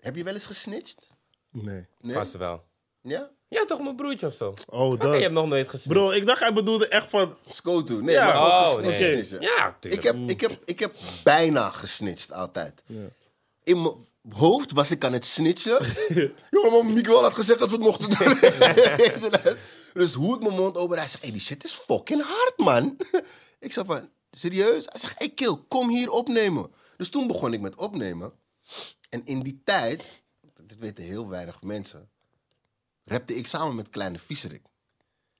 heb 0.00 0.16
je 0.16 0.24
wel 0.24 0.34
eens 0.34 0.46
gesnitcht? 0.46 1.08
Nee. 1.50 1.86
Nee? 2.00 2.14
Vast 2.14 2.36
wel. 2.36 2.64
Ja? 3.00 3.30
Ja, 3.48 3.64
toch 3.64 3.80
mijn 3.80 3.96
broertje 3.96 4.26
of 4.26 4.34
zo? 4.34 4.54
Oh, 4.66 5.00
dat. 5.00 5.14
je 5.14 5.20
hebt 5.22 5.32
nog 5.34 5.48
nooit 5.48 5.68
gezien. 5.68 5.92
Bro, 5.92 6.10
ik 6.10 6.26
dacht 6.26 6.40
hij 6.40 6.52
bedoelde 6.52 6.88
echt 6.88 7.08
van... 7.10 7.36
Scoto. 7.50 8.00
Nee, 8.00 8.14
Ja. 8.14 8.24
maar 8.24 8.34
gewoon 8.34 8.50
Oh, 8.50 8.66
gesnitcht, 8.66 8.98
nee. 9.00 9.16
gesnitcht, 9.16 9.42
ja. 9.44 9.56
Ja, 9.56 9.76
tuurlijk. 9.80 10.02
Ik 10.04 10.08
heb, 10.12 10.28
ik, 10.28 10.40
heb, 10.40 10.62
ik 10.64 10.78
heb 10.78 10.94
bijna 11.24 11.70
gesnitcht, 11.70 12.32
altijd. 12.32 12.82
In 13.62 13.82
mijn 13.82 13.94
hoofd 14.30 14.72
was 14.72 14.90
ik 14.90 15.04
aan 15.04 15.12
het 15.12 15.26
snitchen. 15.26 15.86
ja, 16.50 16.70
maar 16.70 16.86
Miguel 16.86 17.22
had 17.22 17.34
gezegd 17.34 17.58
dat 17.58 17.70
we 17.70 17.76
het 17.76 17.84
mochten 17.84 18.10
doen. 18.10 18.38
dus 20.02 20.14
hoe 20.14 20.34
ik 20.34 20.42
mijn 20.42 20.54
mond 20.54 20.76
open, 20.76 20.98
hij 20.98 21.08
zegt, 21.08 21.22
hey, 21.22 21.32
die 21.32 21.40
shit 21.40 21.64
is 21.64 21.72
fucking 21.72 22.22
hard, 22.22 22.54
man. 22.56 22.96
ik 23.58 23.72
zei 23.72 23.86
van, 23.86 24.08
serieus? 24.30 24.84
Hij 24.84 25.00
zegt, 25.00 25.18
hey, 25.18 25.30
kill, 25.30 25.56
kom 25.68 25.88
hier 25.88 26.10
opnemen. 26.10 26.70
Dus 26.96 27.10
toen 27.10 27.26
begon 27.26 27.52
ik 27.52 27.60
met 27.60 27.76
opnemen. 27.76 28.32
En 29.10 29.24
in 29.24 29.42
die 29.42 29.60
tijd, 29.64 30.22
dit 30.62 30.78
weten 30.78 31.04
heel 31.04 31.28
weinig 31.28 31.62
mensen, 31.62 32.08
rapte 33.04 33.34
ik 33.34 33.46
samen 33.46 33.74
met 33.74 33.90
Kleine 33.90 34.18
Vieserik. 34.18 34.62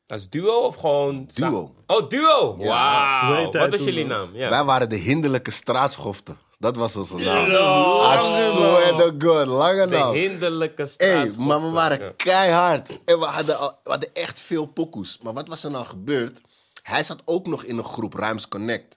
Als 0.07 0.29
duo 0.29 0.61
of 0.61 0.77
gewoon... 0.77 1.29
Duo. 1.35 1.75
Oh, 1.87 2.09
duo! 2.09 2.57
Wauw. 2.57 3.53
Wat 3.53 3.71
was 3.71 3.85
jullie 3.85 4.07
man? 4.07 4.17
naam? 4.19 4.37
Ja. 4.37 4.51
Wij 4.51 4.65
waren 4.65 4.89
de 4.89 4.97
hinderlijke 4.97 5.51
straatschoften. 5.51 6.39
Dat 6.59 6.77
was 6.77 6.97
onze 6.97 7.17
naam. 7.17 7.51
Lange 7.51 8.39
I 8.39 8.53
swear 8.53 8.91
to 8.97 9.15
God, 9.29 9.47
lange 9.47 9.87
De 9.87 9.97
naam. 9.97 10.13
hinderlijke 10.15 10.89
Hey, 10.97 11.31
maar 11.39 11.61
we 11.63 11.69
waren 11.71 12.17
keihard. 12.17 12.89
En 13.05 13.19
we 13.19 13.25
hadden, 13.25 13.59
al- 13.59 13.79
we 13.85 13.91
hadden 13.91 14.15
echt 14.15 14.41
veel 14.41 14.67
pokoes. 14.67 15.19
Maar 15.23 15.33
wat 15.33 15.49
was 15.49 15.65
er 15.65 15.71
nou 15.71 15.87
gebeurd? 15.87 16.41
Hij 16.83 17.05
zat 17.05 17.23
ook 17.25 17.47
nog 17.47 17.65
in 17.65 17.79
een 17.79 17.85
groep, 17.85 18.15
Rhymes 18.15 18.49
Connect. 18.49 18.97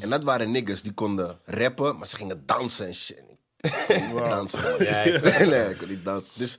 En 0.00 0.10
dat 0.10 0.24
waren 0.24 0.50
niggas 0.50 0.82
die 0.82 0.92
konden 0.92 1.38
rappen, 1.44 1.98
maar 1.98 2.08
ze 2.08 2.16
gingen 2.16 2.42
dansen 2.46 2.86
en 2.86 2.94
shit. 2.94 3.24
Ik 3.60 3.84
kon 3.86 3.96
niet 4.14 4.28
dansen. 4.36 4.84
Ja, 4.84 4.96
ik- 5.02 5.22
nee, 5.38 5.46
nee, 5.46 5.70
ik 5.70 5.78
kon 5.78 5.88
niet 5.88 6.04
dansen. 6.04 6.32
Dus 6.36 6.58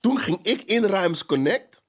toen 0.00 0.18
ging 0.18 0.38
ik 0.42 0.62
in 0.62 0.84
Rhymes 0.84 1.26
Connect. 1.26 1.82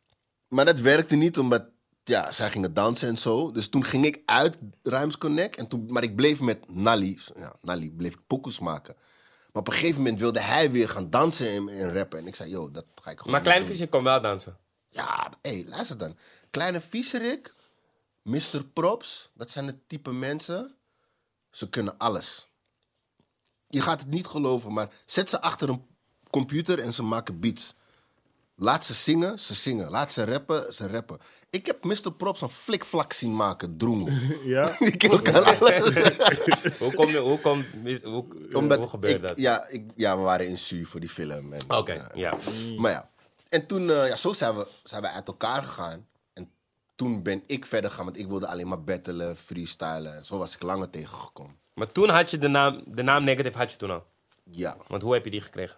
Maar 0.47 0.65
dat 0.65 0.79
werkte 0.79 1.15
niet, 1.15 1.37
omdat 1.39 1.63
ja, 2.09 2.31
zij 2.31 2.51
gingen 2.51 2.73
dansen 2.73 3.07
en 3.07 3.17
zo. 3.17 3.51
Dus 3.51 3.69
toen 3.69 3.85
ging 3.85 4.05
ik 4.05 4.21
uit 4.25 4.57
Rhymes 4.83 5.17
Connect. 5.17 5.55
En 5.55 5.67
toen, 5.67 5.85
maar 5.89 6.03
ik 6.03 6.15
bleef 6.15 6.41
met 6.41 6.73
Nally. 6.75 7.19
Ja, 7.35 7.55
Nally 7.61 7.89
bleef 7.89 8.13
ik 8.13 8.19
pokoes 8.27 8.59
maken. 8.59 8.95
Maar 9.51 9.63
op 9.63 9.67
een 9.67 9.73
gegeven 9.73 10.01
moment 10.01 10.19
wilde 10.19 10.39
hij 10.39 10.71
weer 10.71 10.89
gaan 10.89 11.09
dansen 11.09 11.47
en, 11.47 11.69
en 11.69 11.93
rappen. 11.93 12.19
En 12.19 12.27
ik 12.27 12.35
zei, 12.35 12.49
yo, 12.49 12.71
dat 12.71 12.85
ga 13.01 13.11
ik 13.11 13.17
gewoon 13.17 13.33
Maar 13.33 13.41
Kleine. 13.41 13.65
Visje 13.65 13.87
kon 13.87 14.03
wel 14.03 14.21
dansen. 14.21 14.57
Ja, 14.89 15.31
hé, 15.41 15.51
hey, 15.51 15.65
luister 15.67 15.97
dan. 15.97 16.17
Kleine 16.51 16.81
Vieserik, 16.81 17.53
Mr. 18.21 18.65
Props, 18.73 19.29
dat 19.33 19.51
zijn 19.51 19.65
de 19.65 19.77
type 19.87 20.11
mensen. 20.11 20.75
Ze 21.51 21.69
kunnen 21.69 21.97
alles. 21.97 22.47
Je 23.67 23.81
gaat 23.81 23.99
het 23.99 24.09
niet 24.09 24.27
geloven, 24.27 24.73
maar 24.73 24.89
zet 25.05 25.29
ze 25.29 25.41
achter 25.41 25.69
een 25.69 25.85
computer 26.29 26.79
en 26.79 26.93
ze 26.93 27.03
maken 27.03 27.39
beats. 27.39 27.75
Laat 28.57 28.85
ze 28.85 28.93
zingen, 28.93 29.39
ze 29.39 29.53
zingen. 29.53 29.89
Laat 29.89 30.11
ze 30.11 30.23
rappen, 30.25 30.73
ze 30.73 30.87
rappen. 30.87 31.17
Ik 31.49 31.65
heb 31.65 31.83
Mr. 31.83 32.11
Props 32.17 32.41
een 32.41 32.49
flikvlak 32.49 33.13
zien 33.13 33.35
maken, 33.35 33.77
droemel. 33.77 34.07
Ja? 34.43 34.63
Alles. 35.33 35.59
Hoe, 36.79 36.93
kom 36.93 37.09
je, 37.09 37.17
hoe, 37.17 37.39
kom, 37.39 37.65
hoe, 38.03 38.25
Omdat 38.51 38.77
hoe 38.77 38.87
gebeurt 38.87 39.13
ik- 39.15 39.21
dat? 39.21 39.37
Ja, 39.37 39.67
ik, 39.67 39.83
ja, 39.95 40.17
we 40.17 40.23
waren 40.23 40.47
in 40.47 40.57
Su 40.57 40.85
voor 40.85 40.99
die 40.99 41.09
film. 41.09 41.53
en- 41.53 41.61
Oké, 41.67 41.93
ja. 41.93 42.11
ja. 42.13 42.37
Maar 42.77 42.91
ja, 42.91 43.09
en 43.49 43.65
toen, 43.65 43.89
eh, 43.89 44.07
ja, 44.07 44.15
zo 44.15 44.33
zijn 44.33 44.55
we, 44.55 44.67
zijn 44.83 45.01
we 45.01 45.09
uit 45.09 45.27
elkaar 45.27 45.63
gegaan. 45.63 46.07
En 46.33 46.51
toen 46.95 47.23
ben 47.23 47.43
ik 47.45 47.65
verder 47.65 47.89
gegaan, 47.89 48.05
want 48.05 48.17
ik 48.17 48.27
wilde 48.27 48.47
alleen 48.47 48.67
maar 48.67 48.83
battelen, 48.83 49.37
freestylen. 49.37 50.15
En 50.15 50.25
zo 50.25 50.37
was 50.37 50.55
ik 50.55 50.61
langer 50.63 50.89
tegengekomen. 50.89 51.55
Maar 51.73 51.91
toen 51.91 52.09
had 52.09 52.31
je 52.31 52.37
de 52.37 52.47
naam, 52.47 52.81
de 52.87 53.03
naam 53.03 53.23
Negative 53.23 53.57
had 53.57 53.71
je 53.71 53.77
toen 53.77 53.91
al. 53.91 54.05
Ja. 54.43 54.77
Want 54.87 55.01
hoe 55.01 55.13
heb 55.13 55.23
je 55.25 55.31
die 55.31 55.41
gekregen? 55.41 55.77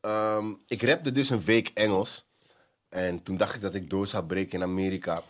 Ehm, 0.00 0.52
ik 0.66 0.82
rapte 0.82 1.12
dus 1.12 1.30
een 1.30 1.44
week 1.44 1.70
Engels. 1.74 2.26
En 2.88 3.22
toen 3.22 3.36
dacht 3.36 3.54
ik 3.54 3.60
dat 3.60 3.74
ik 3.74 3.90
door 3.90 4.06
zou 4.06 4.24
breken 4.24 4.52
in 4.58 4.62
Amerika. 4.62 5.22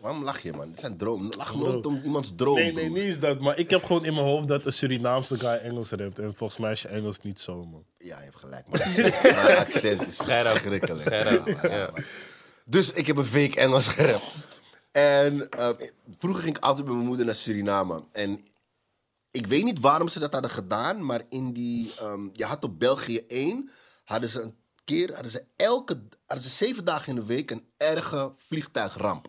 Waarom 0.00 0.24
lach 0.24 0.42
je, 0.42 0.52
man? 0.52 0.70
Dit 0.70 0.80
zijn 0.80 0.96
dromen. 0.96 1.36
Lach 1.36 1.54
nooit 1.54 1.86
om 1.86 2.00
iemands 2.04 2.32
droom. 2.36 2.54
Nee, 2.54 2.72
nee, 2.72 2.88
niet 2.88 2.96
eens 3.02 3.18
dat. 3.20 3.40
Maar 3.40 3.58
ik 3.58 3.70
heb 3.70 3.84
gewoon 3.84 4.04
in 4.04 4.14
mijn 4.14 4.26
hoofd 4.26 4.48
dat 4.48 4.66
een 4.66 4.72
Surinaamse 4.72 5.38
guy 5.38 5.54
Engels 5.56 5.90
rapt. 5.90 6.18
En 6.18 6.34
volgens 6.34 6.58
mij 6.60 6.72
is 6.72 6.82
je 6.82 6.88
Engels 6.88 7.20
niet 7.22 7.40
zo, 7.40 7.64
man. 7.64 7.84
Ja, 7.98 8.18
je 8.18 8.24
hebt 8.24 8.36
gelijk. 8.36 8.64
Mijn 8.68 8.82
accent, 8.82 9.22
mijn 9.22 9.56
accent 9.58 10.06
is 10.06 10.16
Scherp. 10.16 10.46
verschrikkelijk. 10.48 11.00
Scherp, 11.00 11.46
Ja, 11.46 11.54
maar- 11.54 11.70
ja. 11.78 11.90
maar- 11.92 12.06
Dus 12.64 12.92
ik 12.92 13.06
heb 13.06 13.16
een 13.16 13.30
week 13.30 13.54
Engels 13.54 13.86
gerapt. 13.88 14.34
En 14.92 15.48
eh, 15.50 15.68
vroeger 16.18 16.42
ging 16.42 16.56
ik 16.56 16.62
altijd 16.62 16.86
met 16.86 16.94
mijn 16.94 17.06
moeder 17.06 17.26
naar 17.26 17.34
Suriname. 17.34 18.02
En 18.12 18.40
ik 19.30 19.46
weet 19.46 19.64
niet 19.64 19.80
waarom 19.80 20.08
ze 20.08 20.18
dat 20.18 20.32
hadden 20.32 20.50
gedaan, 20.50 21.04
maar 21.04 21.22
in 21.28 21.52
die, 21.52 21.92
ehm, 21.98 22.28
je 22.32 22.44
had 22.44 22.64
op 22.64 22.78
België 22.78 23.24
1, 23.28 23.70
hadden 24.08 24.28
ze 24.28 24.40
een 24.40 24.56
keer, 24.84 25.14
hadden 25.14 25.30
ze 25.30 25.44
elke, 25.56 26.02
hadden 26.26 26.50
ze 26.50 26.56
zeven 26.56 26.84
dagen 26.84 27.08
in 27.08 27.14
de 27.14 27.24
week 27.26 27.50
een 27.50 27.68
erge 27.76 28.34
vliegtuigramp. 28.36 29.28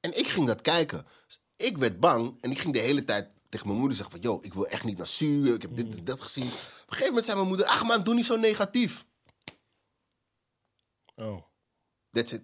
En 0.00 0.18
ik 0.18 0.28
ging 0.28 0.46
dat 0.46 0.60
kijken. 0.60 1.06
Dus 1.26 1.40
ik 1.56 1.78
werd 1.78 2.00
bang 2.00 2.38
en 2.40 2.50
ik 2.50 2.58
ging 2.58 2.72
de 2.72 2.78
hele 2.78 3.04
tijd 3.04 3.28
tegen 3.48 3.66
mijn 3.66 3.78
moeder 3.78 3.96
zeggen 3.96 4.14
van... 4.14 4.30
...yo, 4.30 4.38
ik 4.42 4.54
wil 4.54 4.66
echt 4.66 4.84
niet 4.84 4.96
naar 4.96 5.06
Su, 5.06 5.54
ik 5.54 5.62
heb 5.62 5.76
dit 5.76 5.96
en 5.96 6.04
dat 6.04 6.20
gezien. 6.20 6.46
Op 6.46 6.50
een 6.52 6.58
gegeven 6.86 7.06
moment 7.06 7.24
zei 7.24 7.36
mijn 7.36 7.48
moeder... 7.48 7.66
...ach 7.66 7.84
man, 7.84 8.04
doe 8.04 8.14
niet 8.14 8.26
zo 8.26 8.36
negatief. 8.36 9.04
Oh. 11.16 11.42
That's 12.10 12.32
it. 12.32 12.42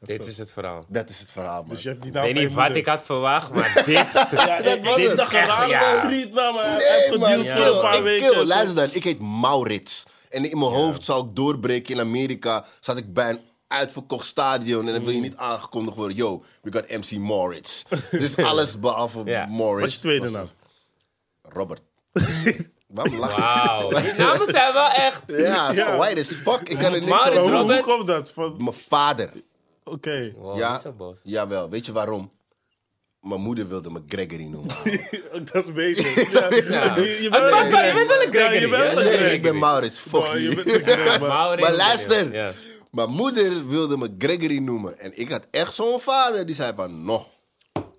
Dit 0.00 0.26
is 0.26 0.38
het 0.38 0.52
verhaal. 0.52 0.84
Dat 0.88 1.10
is 1.10 1.20
het 1.20 1.30
verhaal, 1.30 1.60
man. 1.60 1.68
Dus 1.68 1.82
je 1.82 1.88
hebt 1.88 2.02
die 2.02 2.10
Ik 2.10 2.16
naam 2.16 2.24
weet 2.24 2.32
van 2.32 2.42
je 2.42 2.48
niet 2.48 2.56
wat 2.56 2.76
ik 2.76 2.86
had 2.86 3.02
verwacht, 3.02 3.54
maar 3.54 3.74
dit... 3.86 4.12
Ja, 4.30 4.62
Dat 4.62 4.76
ik, 4.76 4.84
was 4.84 4.96
ik 4.96 5.08
het. 5.08 5.16
dacht 5.16 5.32
Echt, 5.32 5.62
een 5.62 5.68
ja. 5.68 6.06
Nee, 6.06 6.30
man. 6.32 6.76
Ik 6.76 7.04
voor 7.06 7.14
een 7.14 7.80
paar 7.80 7.92
kill, 7.92 7.96
ik 7.96 8.02
weken. 8.02 8.30
kill. 8.30 8.44
Luister 8.44 8.74
dan, 8.74 8.88
ik 8.92 9.04
heet 9.04 9.20
Maurits. 9.20 10.04
En 10.34 10.50
in 10.50 10.58
mijn 10.58 10.70
hoofd 10.72 11.04
zou 11.04 11.26
ik 11.26 11.36
doorbreken 11.36 11.94
in 11.94 12.00
Amerika. 12.00 12.64
Zat 12.80 12.96
ik 12.96 13.12
bij 13.14 13.30
een 13.30 13.40
uitverkocht 13.68 14.26
stadion. 14.26 14.86
En 14.86 14.92
dan 14.94 15.04
wil 15.04 15.12
je 15.14 15.20
niet 15.20 15.36
aangekondigd 15.36 15.96
worden. 15.96 16.16
Yo, 16.16 16.42
we 16.62 16.72
got 16.72 16.88
MC 16.88 17.18
Maurits. 17.18 17.84
dus 18.10 18.36
alles 18.36 18.78
behalve 18.78 19.22
Ja. 19.24 19.46
Maurits. 19.46 19.80
Wat 19.80 19.88
is 19.88 19.94
je 19.94 20.00
tweede 20.00 20.30
naam? 20.30 20.48
Robert. 21.42 21.80
Waarom 22.86 23.18
lach 23.18 23.34
je? 23.34 23.40
Wauw, 23.40 23.88
die 24.00 24.12
namen 24.12 24.46
zijn 24.46 24.72
wel 24.72 24.88
echt... 24.88 25.22
Ja, 25.26 25.96
white 25.96 26.20
as 26.20 26.26
fuck. 26.32 26.68
Ik 26.68 26.78
kan 26.78 26.92
er 26.94 27.00
niks 27.00 27.12
aan 27.12 27.32
Maar 27.32 27.32
hoe, 27.36 27.50
doen. 27.50 27.58
Robert? 27.60 27.84
hoe 27.84 27.94
komt 27.96 28.06
dat? 28.06 28.30
Van- 28.30 28.54
Mijn 28.58 28.76
vader. 28.76 29.30
Oké. 29.84 30.32
Wow, 30.36 30.56
ja, 30.58 30.72
niet 30.72 30.80
zo 30.80 30.92
boos. 30.92 31.20
jawel. 31.24 31.68
Weet 31.70 31.86
je 31.86 31.92
waarom? 31.92 32.30
Mijn 33.24 33.40
moeder 33.40 33.68
wilde 33.68 33.90
me 33.90 34.00
Gregory 34.08 34.44
noemen. 34.44 34.74
Dat 35.52 35.64
is 35.66 35.72
beter. 35.72 36.04
Ja. 36.32 36.48
Ja. 36.50 36.96
Je, 36.96 37.28
bent 37.30 37.42
wel- 37.70 37.84
je 37.84 37.92
bent 37.94 38.08
wel 38.08 38.22
een 38.22 38.32
Ja, 38.32 38.48
Gregory, 38.48 38.60
je 38.60 38.68
bent 38.68 38.82
hè? 38.82 38.88
wel 38.88 38.98
een 38.98 39.04
nee, 39.04 39.12
Gregory. 39.12 39.34
ik 39.34 39.42
ben 39.42 39.58
Maurits. 39.58 39.98
Fuck 39.98 40.20
Maar 40.22 40.38
je 40.38 40.42
you. 40.42 40.54
bent 40.54 40.66
een 40.74 40.82
Gregory, 40.82 41.08
maar- 41.20 41.28
Maurits, 41.28 41.68
Maar 41.68 41.76
luister. 41.76 42.32
Ja. 42.32 42.52
Mijn 42.90 43.10
moeder 43.10 43.68
wilde 43.68 43.96
me 43.96 44.14
Gregory 44.18 44.58
noemen. 44.58 44.98
En 44.98 45.12
ik 45.14 45.30
had 45.30 45.46
echt 45.50 45.74
zo'n 45.74 46.00
vader 46.00 46.46
die 46.46 46.54
zei 46.54 46.72
van... 46.76 47.04
No, 47.04 47.26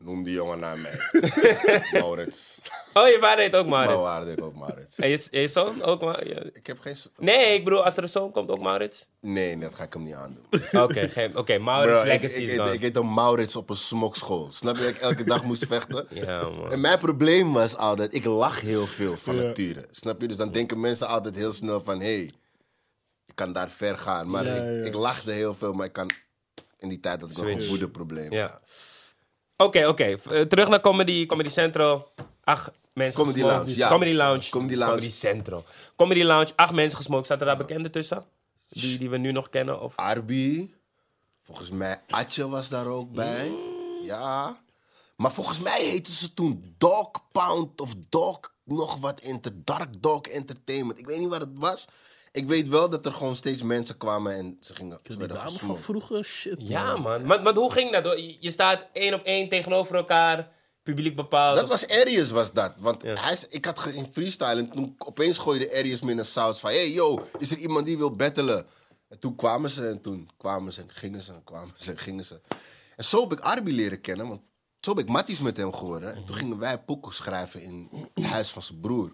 Noem 0.06 0.24
die 0.24 0.34
jongen 0.34 0.60
naar 0.60 0.78
mij. 0.78 0.92
Maurits. 2.02 2.62
Oh, 2.94 3.08
je 3.08 3.18
vader 3.22 3.40
heet 3.44 3.56
ook 3.56 3.68
Maurits. 3.68 4.02
waarde 4.02 4.32
ik 4.32 4.44
ook 4.44 4.56
Maurits. 4.56 4.96
En 4.98 5.10
je, 5.32 5.48
zoon 5.48 5.84
ook 5.84 6.02
Maurits? 6.02 6.50
Ik 6.54 6.68
heb 6.68 6.80
geen... 6.80 6.96
s- 6.98 7.10
Nee, 7.18 7.54
ik 7.54 7.64
bedoel, 7.64 7.84
als 7.84 7.98
er 7.98 8.04
een 8.04 8.10
zoon 8.10 8.32
komt, 8.32 8.50
ook 8.50 8.60
Maurits? 8.60 9.10
Nee, 9.22 9.58
dat 9.60 9.76
ga 9.76 9.84
ik 9.84 9.94
hem 9.94 10.04
niet 10.04 10.14
aandoen. 10.14 10.46
Oké, 10.84 11.08
geen- 11.10 11.38
oké, 11.38 11.58
Maurits 11.58 12.02
Bro, 12.02 12.12
ik, 12.12 12.22
Legacy 12.22 12.42
ik, 12.42 12.50
ik, 12.50 12.56
dan. 12.58 12.72
ik 12.74 12.82
heet 12.82 13.04
Maurits 13.04 13.56
op 13.56 13.70
een 13.70 13.76
smokschool. 13.76 14.52
Snap 14.52 14.76
je 14.76 14.82
dat 14.84 14.92
ik 14.92 14.98
elke 15.02 15.24
dag 15.24 15.44
moest 15.44 15.66
vechten? 15.66 16.08
Ja, 16.26 16.50
man. 16.50 16.72
En 16.72 16.82
mijn 16.82 17.00
probleem 17.00 17.54
was 17.54 17.76
altijd, 17.76 18.14
ik 18.14 18.26
lach 18.26 18.62
heel 18.62 18.86
veel 18.86 19.18
van 19.18 19.36
Ja. 19.36 19.42
nature. 19.44 19.86
Snap 19.92 20.22
je? 20.22 20.28
Dus 20.28 20.38
dan 20.38 20.52
denken 20.52 20.80
mensen 20.80 21.08
altijd 21.08 21.36
heel 21.36 21.54
snel 21.54 21.82
van, 21.82 22.00
hé, 22.00 22.16
hey, 22.16 22.32
je 23.26 23.34
kan 23.34 23.54
daar 23.54 23.70
ver 23.70 23.98
gaan. 23.98 24.30
Maar 24.30 24.46
Ja, 24.46 24.54
ik, 24.56 24.80
ja. 24.80 24.86
ik 24.88 24.94
lachte 24.94 25.32
heel 25.32 25.54
veel, 25.56 25.74
maar 25.74 25.86
ik 25.86 25.94
kan 25.94 26.10
in 26.80 26.90
die 26.90 27.00
tijd 27.00 27.20
dat 27.20 27.32
ik 27.32 27.38
nog 27.38 27.46
een 27.48 27.68
woedeprobleem. 27.68 28.32
Ja. 28.32 28.62
Oké, 29.58 29.88
oké. 29.88 30.04
Eh, 30.04 30.42
terug 30.42 30.68
naar 30.68 30.80
Comedy, 30.80 31.26
Comedy 31.26 31.50
Central. 31.50 32.12
Acht 32.44 32.72
mensen 32.94 33.20
Comedy 33.20 33.40
gesmokt. 33.40 33.58
Lounge, 33.58 33.78
ja. 33.78 33.90
Comedy 33.90 34.14
Lounge. 34.14 34.50
Comedy 34.50 34.76
Lounge. 34.76 34.94
Comedy 34.96 35.12
Central. 35.12 35.66
Comedy 35.96 36.24
Lounge, 36.24 36.52
acht 36.56 36.74
mensen 36.74 36.98
gesmokt. 36.98 37.28
Zaten 37.28 37.46
daar 37.46 37.58
bekenden 37.58 37.92
tussen? 37.92 38.26
Die, 38.70 38.98
die 38.98 39.10
we 39.10 39.18
nu 39.18 39.32
nog 39.32 39.50
kennen? 39.50 39.82
Of? 39.82 39.96
Arby, 39.96 40.70
volgens 41.42 41.70
mij 41.70 41.98
Atje 42.10 42.50
was 42.50 42.70
daar 42.70 42.86
ook 42.86 43.12
bij. 43.12 43.54
Ja. 44.04 44.58
Maar 45.16 45.32
volgens 45.34 45.60
mij 45.60 45.82
heette 45.84 46.12
ze 46.14 46.34
toen 46.34 46.76
Dog 46.78 47.12
Pound 47.32 47.82
of 47.82 47.94
Dog 48.10 48.40
nog 48.64 48.98
wat 48.98 49.20
inter 49.20 49.52
Dark 49.64 50.02
Dog 50.02 50.22
Entertainment. 50.22 51.00
Ik 51.00 51.06
weet 51.06 51.20
niet 51.20 51.30
wat 51.30 51.42
het 51.42 51.60
was. 51.60 51.88
Ik 52.36 52.48
weet 52.48 52.68
wel 52.68 52.90
dat 52.90 53.06
er 53.06 53.14
gewoon 53.14 53.36
steeds 53.36 53.62
mensen 53.62 53.98
kwamen 53.98 54.34
en 54.36 54.58
ze 54.62 54.76
gingen 54.76 55.00
ze 55.04 55.18
werden 55.18 55.38
dame 55.38 55.52
van 55.52 55.78
vroeger, 55.78 56.24
shit. 56.26 56.56
Ja, 56.58 56.98
man. 56.98 57.26
Maar, 57.26 57.42
maar 57.42 57.54
hoe 57.56 57.72
ging 57.72 57.92
dat? 57.92 58.20
Je- 58.40 58.52
staat 58.52 58.86
één 58.94 59.14
op 59.14 59.24
één 59.24 59.50
tegenover 59.50 59.96
elkaar. 59.96 60.52
Publiek 60.84 61.16
bepaald. 61.16 61.56
Dat 61.56 61.68
was 61.70 61.88
Arius, 61.88 62.30
was 62.32 62.54
dat. 62.54 62.74
Want 62.78 63.04
Ja. 63.04 63.16
hij, 63.16 63.34
is- 63.34 63.48
ik 63.48 63.66
had 63.66 63.86
in 63.86 64.06
freestyle 64.12 64.56
en 64.56 64.70
toen 64.70 64.96
opeens 64.98 65.38
gooide 65.38 65.72
Arius 65.78 66.02
me 66.02 66.12
in 66.12 66.18
een 66.18 66.26
saus 66.26 66.60
van... 66.60 66.70
Hey 66.70 66.92
yo, 66.92 67.20
is 67.40 67.52
er 67.52 67.58
iemand 67.58 67.86
die 67.86 67.98
wil 67.98 68.12
battelen? 68.12 68.66
En 69.10 69.20
toen 69.20 69.36
kwamen 69.36 69.70
ze 69.72 69.88
en 69.88 70.02
toen 70.02 70.30
kwamen 70.38 70.74
ze 70.74 70.82
en 70.82 70.90
gingen 70.92 71.22
ze 71.22 71.32
en 71.34 71.44
kwamen 71.44 71.74
ze 71.78 71.92
en 71.92 71.98
gingen 71.98 72.26
ze. 72.26 72.42
En 72.96 73.04
zo 73.04 73.22
heb 73.22 73.32
ik 73.32 73.40
Arby 73.40 73.72
leren 73.72 74.02
kennen, 74.02 74.28
want 74.28 74.42
zo 74.80 74.90
heb 74.96 75.00
ik 75.00 75.10
matties 75.10 75.42
met 75.42 75.58
hem 75.58 75.74
geworden. 75.74 76.16
En 76.16 76.26
toen 76.26 76.36
gingen 76.36 76.58
wij 76.60 76.80
pokoe 76.80 77.14
schrijven 77.14 77.62
in 77.62 77.90
het 78.14 78.24
huis 78.24 78.50
van 78.50 78.62
zijn 78.62 78.80
broer. 78.80 79.12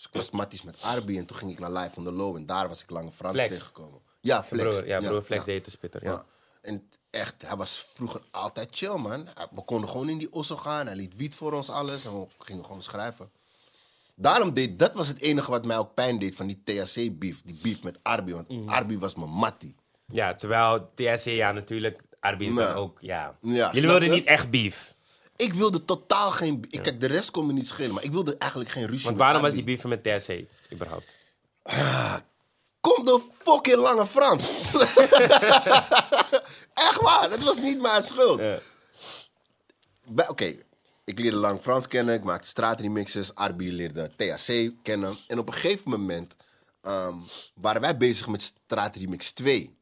Dus 0.00 0.08
ik 0.12 0.16
was 0.16 0.30
matties 0.30 0.62
met 0.62 0.82
Arby 0.82 1.18
en 1.18 1.26
toen 1.26 1.36
ging 1.36 1.50
ik 1.50 1.58
naar 1.58 1.70
Live 1.72 1.98
on 1.98 2.04
the 2.04 2.12
Low 2.12 2.36
en 2.36 2.46
daar 2.46 2.68
was 2.68 2.82
ik 2.82 2.90
Lange 2.90 3.10
Frans 3.12 3.34
Flex. 3.34 3.48
tegengekomen. 3.52 4.00
Ja, 4.20 4.44
Flex. 4.44 4.62
Broer, 4.68 4.86
ja, 4.86 5.00
broer 5.00 5.22
Flex 5.22 5.44
deed 5.44 5.64
de 5.64 5.70
spitter. 5.70 6.04
Ja. 6.04 6.24
En 6.62 6.88
echt, 7.10 7.34
hij 7.46 7.56
was 7.56 7.86
vroeger 7.94 8.20
altijd 8.30 8.68
chill, 8.72 8.96
man. 8.96 9.28
We 9.54 9.62
konden 9.64 9.88
gewoon 9.90 10.08
in 10.08 10.18
die 10.18 10.32
osso 10.32 10.56
gaan. 10.56 10.86
Hij 10.86 10.96
liet 10.96 11.16
wiet 11.16 11.34
voor 11.34 11.52
ons 11.52 11.68
alles 11.70 12.04
en 12.04 12.20
we 12.20 12.26
gingen 12.38 12.64
gewoon 12.64 12.82
schrijven. 12.82 13.30
Daarom 14.14 14.54
deed, 14.54 14.78
dat 14.78 14.94
was 14.94 15.08
het 15.08 15.20
enige 15.20 15.50
wat 15.50 15.64
mij 15.64 15.78
ook 15.78 15.94
pijn 15.94 16.18
deed 16.18 16.34
van 16.34 16.46
die 16.46 16.62
THC-beef. 16.64 17.42
Die 17.42 17.58
beef 17.62 17.82
met 17.82 17.98
Arby, 18.02 18.32
want 18.32 18.48
Mhm. 18.48 18.68
Arby 18.68 18.98
was 18.98 19.14
mijn 19.14 19.30
mattie. 19.30 19.74
Ja, 20.06 20.34
terwijl 20.34 20.86
TSC, 20.94 21.24
ja, 21.26 21.52
natuurlijk. 21.52 22.00
Arby 22.20 22.44
is 22.44 22.54
dan 22.54 22.64
Nee. 22.64 22.74
ook, 22.74 22.98
ja. 23.00 23.38
Ja, 23.42 23.70
Jullie 23.72 23.88
wilden 23.88 24.10
niet 24.10 24.24
echt 24.24 24.50
beef. 24.50 24.94
Ik 25.40 25.54
wilde 25.54 25.84
totaal 25.84 26.30
geen... 26.30 26.66
Ik, 26.70 26.82
Kijk, 26.82 27.00
de 27.00 27.06
rest 27.06 27.30
kon 27.30 27.46
me 27.46 27.52
niet 27.52 27.68
schelen, 27.68 27.94
maar 27.94 28.02
ik 28.02 28.12
wilde 28.12 28.36
eigenlijk 28.38 28.70
geen 28.70 28.86
ruzie 28.86 29.04
Want 29.04 29.16
met 29.16 29.24
waarom 29.24 29.42
was 29.42 29.52
die 29.52 29.64
beef 29.64 29.84
met 29.84 30.02
TSC, 30.02 30.40
überhaupt? 30.72 31.14
Kom 32.80 33.04
de 33.04 33.20
fucking 33.38 33.76
lange 33.76 34.06
Frans. 34.06 34.50
Echt 36.88 37.00
waar, 37.00 37.28
dat 37.28 37.42
was 37.42 37.58
niet 37.58 37.80
mijn 37.80 38.02
schuld. 38.02 38.40
Ja. 38.40 38.58
Oké, 40.28 40.56
ik 41.04 41.18
leerde 41.18 41.36
lang 41.36 41.60
Frans 41.60 41.88
kennen, 41.88 42.14
ik 42.14 42.24
maakte 42.24 42.48
straatremixes, 42.48 43.34
Arby 43.34 43.68
leerde 43.68 44.10
THC 44.16 44.72
kennen. 44.82 45.16
En 45.26 45.38
op 45.38 45.48
een 45.48 45.54
gegeven 45.54 45.90
moment 45.90 46.34
ehm, 46.80 47.16
waren 47.54 47.80
wij 47.80 47.96
bezig 47.96 48.28
met 48.28 48.42
straatremix 48.42 49.32
2. 49.32 49.76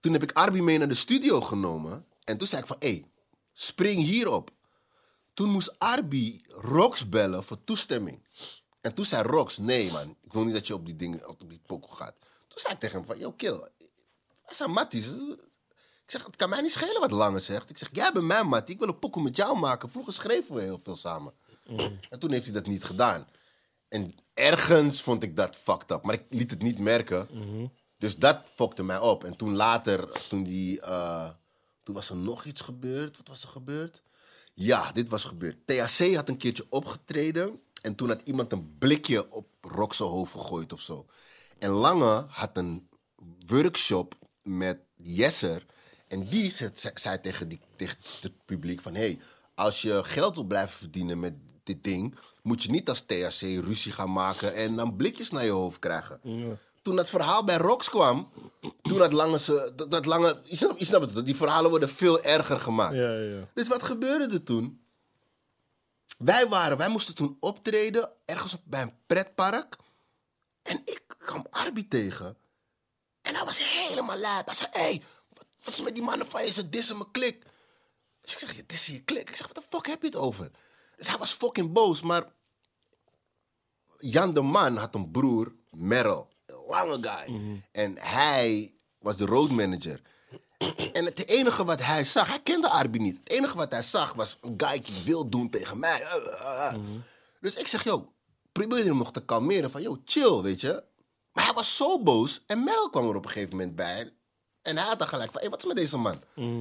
Toen 0.00 0.12
heb 0.12 0.22
ik 0.22 0.32
Arby 0.32 0.60
mee 0.60 0.78
naar 0.78 0.88
de 0.88 0.94
studio 0.94 1.40
genomen 1.40 2.06
en 2.24 2.36
toen 2.36 2.48
zei 2.48 2.60
ik 2.60 2.66
van, 2.66 2.76
hé, 2.78 2.88
hey, 2.88 3.04
spring 3.58 4.02
hierop. 4.02 4.50
Toen 5.34 5.50
moest 5.50 5.78
Arby 5.78 6.42
Rox 6.48 7.08
bellen 7.08 7.44
voor 7.44 7.64
toestemming. 7.64 8.22
En 8.80 8.94
toen 8.94 9.04
zei 9.04 9.22
Rox, 9.22 9.58
nee 9.58 9.92
man, 9.92 10.16
ik 10.22 10.32
wil 10.32 10.44
niet 10.44 10.54
dat 10.54 10.66
je 10.66 10.74
op 10.74 10.86
die 10.86 10.96
dingen, 10.96 11.28
op 11.28 11.48
die 11.48 11.60
poko 11.66 11.88
gaat. 11.88 12.14
Toen 12.48 12.58
zei 12.58 12.72
ik 12.74 12.80
tegen 12.80 12.98
hem 12.98 13.06
van, 13.06 13.18
yo 13.18 13.32
kill, 13.32 13.58
wij 13.58 14.54
zijn 14.54 14.70
matties. 14.70 15.06
Ik 15.06 16.12
zeg, 16.12 16.24
het 16.24 16.36
kan 16.36 16.48
mij 16.48 16.60
niet 16.60 16.72
schelen 16.72 17.00
wat 17.00 17.10
Lange 17.10 17.40
zegt. 17.40 17.70
Ik 17.70 17.78
zeg, 17.78 17.88
jij 17.92 18.12
bent 18.12 18.24
mijn 18.24 18.46
mattie, 18.46 18.74
ik 18.74 18.80
wil 18.80 18.88
een 18.88 18.98
pokoe 18.98 19.22
met 19.22 19.36
jou 19.36 19.58
maken. 19.58 19.90
Vroeger 19.90 20.12
schreven 20.12 20.54
we 20.54 20.60
heel 20.60 20.80
veel 20.82 20.96
samen. 20.96 21.32
En 22.10 22.18
toen 22.18 22.30
heeft 22.32 22.44
hij 22.44 22.54
dat 22.54 22.66
niet 22.66 22.84
gedaan. 22.84 23.28
En 23.88 24.14
ergens 24.34 25.02
vond 25.02 25.22
ik 25.22 25.36
dat 25.36 25.56
fucked 25.56 25.90
up. 25.90 26.02
Maar 26.02 26.14
ik 26.14 26.24
liet 26.28 26.50
het 26.50 26.62
niet 26.62 26.78
merken. 26.78 27.28
Dus 27.98 28.16
dat 28.16 28.40
fokte 28.54 28.82
mij 28.82 28.98
op. 28.98 29.24
En 29.24 29.36
toen 29.36 29.56
later, 29.56 30.28
toen 30.28 30.42
die... 30.42 30.80
eh, 30.80 31.28
toen 31.86 31.94
was 31.94 32.10
er 32.10 32.16
nog 32.16 32.44
iets 32.44 32.60
gebeurd. 32.60 33.16
Wat 33.16 33.28
was 33.28 33.42
er 33.42 33.48
gebeurd? 33.48 34.02
Ja, 34.54 34.92
dit 34.92 35.08
was 35.08 35.24
gebeurd. 35.24 35.56
THC 35.66 36.14
had 36.14 36.28
een 36.28 36.36
keertje 36.36 36.66
opgetreden. 36.68 37.60
En 37.82 37.94
toen 37.94 38.08
had 38.08 38.20
iemand 38.24 38.52
een 38.52 38.78
blikje 38.78 39.30
op 39.32 39.46
zijn 39.94 40.08
hoofd 40.08 40.32
gegooid 40.32 40.72
of 40.72 40.80
zo. 40.80 41.06
En 41.58 41.70
Lange 41.70 42.24
had 42.28 42.56
een 42.56 42.88
workshop 43.46 44.14
met 44.42 44.78
Jesser. 44.96 45.66
En 46.08 46.28
die 46.28 46.50
ze- 46.50 46.70
ze- 46.74 46.90
zei 46.94 47.20
tegen, 47.20 47.48
die, 47.48 47.60
het 48.20 48.44
publiek 48.44 48.80
van... 48.80 48.94
Hey, 48.94 49.18
als 49.54 49.82
je 49.82 50.04
geld 50.04 50.34
wil 50.34 50.44
blijven 50.44 50.76
verdienen 50.76 51.20
met 51.20 51.34
dit 51.62 51.84
ding... 51.84 52.14
moet 52.42 52.62
je 52.62 52.70
niet 52.70 52.88
als 52.88 53.00
THC 53.00 53.40
ruzie 53.40 53.92
gaan 53.92 54.12
maken 54.12 54.54
en 54.54 54.76
dan 54.76 54.96
blikjes 54.96 55.30
naar 55.30 55.44
je 55.44 55.50
hoofd 55.50 55.78
krijgen. 55.78 56.20
Toen 56.86 56.96
dat 56.96 57.08
verhaal 57.08 57.44
bij 57.44 57.56
Rox 57.56 57.88
kwam... 57.88 58.30
toen 58.82 59.00
had 59.00 59.12
Lange... 59.12 59.72
Dat, 59.74 59.90
dat 59.90 60.04
lange 60.04 60.40
je, 60.44 60.56
snapt, 60.56 60.78
je 60.78 60.84
snapt 60.84 61.14
het, 61.14 61.24
die 61.24 61.36
verhalen 61.36 61.70
worden 61.70 61.88
veel 61.88 62.22
erger 62.22 62.60
gemaakt. 62.60 62.94
Ja, 62.94 63.12
ja. 63.12 63.48
Dus 63.54 63.68
wat 63.68 63.82
gebeurde 63.82 64.34
er 64.34 64.42
toen? 64.42 64.84
Wij 66.18 66.48
waren, 66.48 66.76
wij 66.76 66.88
moesten 66.88 67.14
toen 67.14 67.36
optreden 67.40 68.10
ergens 68.24 68.54
op, 68.54 68.60
bij 68.64 68.82
een 68.82 68.94
pretpark. 69.06 69.76
En 70.62 70.82
ik 70.84 71.02
kwam 71.18 71.46
Arby 71.50 71.88
tegen. 71.88 72.36
En 73.22 73.34
hij 73.34 73.44
was 73.44 73.58
helemaal 73.58 74.16
lijp. 74.16 74.46
Hij 74.46 74.54
zei, 74.54 74.68
hé, 74.72 74.80
hey, 74.80 75.02
wat, 75.28 75.46
wat 75.64 75.74
is 75.74 75.82
met 75.82 75.94
die 75.94 76.04
mannen 76.04 76.26
van 76.26 76.44
je? 76.44 76.52
Ze 76.52 76.68
dissen 76.68 76.96
mijn 76.96 77.10
klik. 77.10 77.42
Dus 78.20 78.32
ik 78.32 78.38
zeg, 78.38 78.56
je 78.56 78.66
dissen 78.66 78.92
je 78.92 79.02
klik? 79.02 79.28
Ik 79.28 79.36
zeg, 79.36 79.46
wat 79.46 79.56
de 79.56 79.62
fuck 79.70 79.86
heb 79.86 80.00
je 80.00 80.06
het 80.06 80.16
over? 80.16 80.50
Dus 80.96 81.08
hij 81.08 81.18
was 81.18 81.32
fucking 81.32 81.72
boos, 81.72 82.02
maar... 82.02 82.34
Jan 83.98 84.34
de 84.34 84.42
Man 84.42 84.76
had 84.76 84.94
een 84.94 85.10
broer, 85.10 85.54
Merrill. 85.70 86.26
Lange 86.66 86.98
guy. 87.00 87.62
En 87.72 87.96
hij 87.98 88.74
was 88.98 89.16
de 89.16 89.24
roadmanager. 89.24 90.00
En 90.92 91.04
het 91.04 91.28
enige 91.28 91.64
wat 91.64 91.82
hij 91.82 92.04
zag, 92.04 92.28
hij 92.28 92.40
kende 92.40 92.68
Arby 92.68 92.98
niet. 92.98 93.18
Het 93.18 93.30
enige 93.30 93.56
wat 93.56 93.70
hij 93.70 93.82
zag 93.82 94.12
was 94.14 94.38
een 94.40 94.54
guy 94.56 94.80
die 94.80 95.02
wil 95.04 95.28
doen 95.28 95.50
tegen 95.50 95.78
mij. 95.78 96.00
Uh, 96.00 96.14
uh, 96.24 96.72
uh. 96.72 96.74
Dus 97.40 97.54
ik 97.54 97.66
zeg, 97.66 97.84
yo, 97.84 98.08
probeer 98.52 98.84
hem 98.84 98.96
nog 98.96 99.12
te 99.12 99.24
kalmeren. 99.24 99.70
Van, 99.70 99.82
yo, 99.82 100.00
chill, 100.04 100.40
weet 100.40 100.60
je. 100.60 100.84
Maar 101.32 101.44
hij 101.44 101.54
was 101.54 101.76
zo 101.76 102.02
boos. 102.02 102.40
En 102.46 102.64
Merel 102.64 102.90
kwam 102.90 103.08
er 103.08 103.16
op 103.16 103.24
een 103.24 103.30
gegeven 103.30 103.56
moment 103.56 103.76
bij. 103.76 104.12
En 104.62 104.76
hij 104.76 104.86
had 104.86 104.98
dan 104.98 105.08
gelijk 105.08 105.32
van, 105.32 105.40
hé, 105.40 105.48
wat 105.48 105.58
is 105.58 105.66
met 105.66 105.76
deze 105.76 105.96
man? 105.96 106.16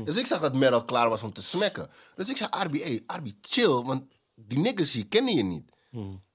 Dus 0.05 0.15
ik 0.15 0.25
zag 0.25 0.39
dat 0.39 0.53
Merel 0.53 0.85
klaar 0.85 1.09
was 1.09 1.23
om 1.23 1.33
te 1.33 1.41
smekken. 1.41 1.89
Dus 2.15 2.29
ik 2.29 2.37
zei, 2.37 2.49
Arby, 2.49 2.79
hé, 2.79 2.99
Arby, 3.05 3.35
chill. 3.41 3.81
Want 3.83 4.03
die 4.35 4.59
niggas 4.59 4.91
hier 4.91 5.07
kennen 5.07 5.35
je 5.35 5.43
niet. 5.43 5.69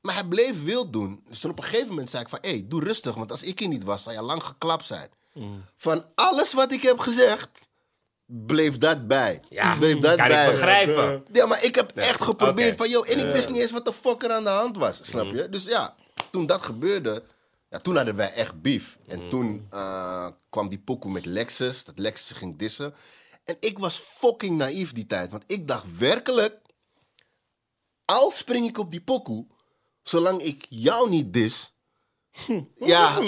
Maar 0.01 0.15
hij 0.15 0.25
bleef 0.25 0.65
wild 0.65 0.93
doen. 0.93 1.25
Dus 1.29 1.41
toen 1.41 1.51
op 1.51 1.59
een 1.59 1.65
gegeven 1.65 1.89
moment 1.89 2.11
zei 2.11 2.23
ik 2.23 2.29
van... 2.29 2.39
hé, 2.43 2.51
hey, 2.51 2.65
doe 2.69 2.85
rustig, 2.85 3.15
want 3.15 3.31
als 3.31 3.43
ik 3.43 3.59
hier 3.59 3.69
niet 3.69 3.85
was... 3.85 4.03
zou 4.03 4.17
je 4.17 4.23
lang 4.23 4.45
geklapt 4.45 4.87
zijn. 4.87 5.11
Van 5.77 6.05
alles 6.15 6.53
wat 6.53 6.73
ik 6.73 6.83
heb 6.83 6.99
gezegd... 6.99 7.49
bleef 8.27 8.79
dat 8.79 9.09
bij. 9.09 9.43
Ja, 9.49 9.77
bleef 9.77 9.99
dat 9.99 10.17
kan 10.17 10.29
bij. 10.29 10.45
ik 10.45 10.51
begrijpen. 10.51 11.25
Ja, 11.33 11.47
maar 11.47 11.65
ik 11.65 11.75
heb 11.75 11.97
echt 11.97 12.23
geprobeerd 12.23 12.77
van... 12.77 12.89
Yo, 12.89 13.03
en 13.03 13.27
ik 13.27 13.33
wist 13.33 13.51
niet 13.51 13.61
eens 13.61 13.71
wat 13.71 13.85
de 13.85 13.93
fuck 13.93 14.23
er 14.23 14.33
aan 14.33 14.45
de 14.45 14.51
hand 14.51 14.77
was. 14.77 15.01
Snap 15.03 15.31
je? 15.31 15.49
Dus 15.49 15.65
ja, 15.65 15.95
toen 16.31 16.47
dat 16.47 16.63
gebeurde... 16.63 17.23
Ja, 17.69 17.79
toen 17.79 17.97
hadden 17.97 18.17
wij 18.17 18.33
echt 18.33 18.63
beef. 18.63 18.99
En 19.07 19.29
toen 19.29 19.67
eh, 19.71 20.27
kwam 20.51 20.69
die 20.69 20.79
pokoe 20.79 21.11
met 21.11 21.25
Lexus. 21.25 21.85
Dat 21.85 21.99
Lexus 21.99 22.37
ging 22.37 22.59
dissen. 22.59 22.95
En 23.45 23.57
ik 23.61 23.79
was 23.79 23.99
fucking 23.99 24.57
naïef 24.57 24.93
die 24.93 25.07
tijd. 25.07 25.31
Want 25.31 25.45
ik 25.47 25.69
dacht 25.69 25.99
werkelijk... 25.99 26.59
Al 28.05 28.31
spring 28.31 28.69
ik 28.69 28.79
op 28.79 28.91
die 28.91 29.01
pokoe... 29.01 29.47
Zolang 30.03 30.43
ik 30.43 30.67
jou 30.69 31.09
niet 31.09 31.33
dis... 31.33 31.73
Ja, 32.77 33.17
en 33.19 33.27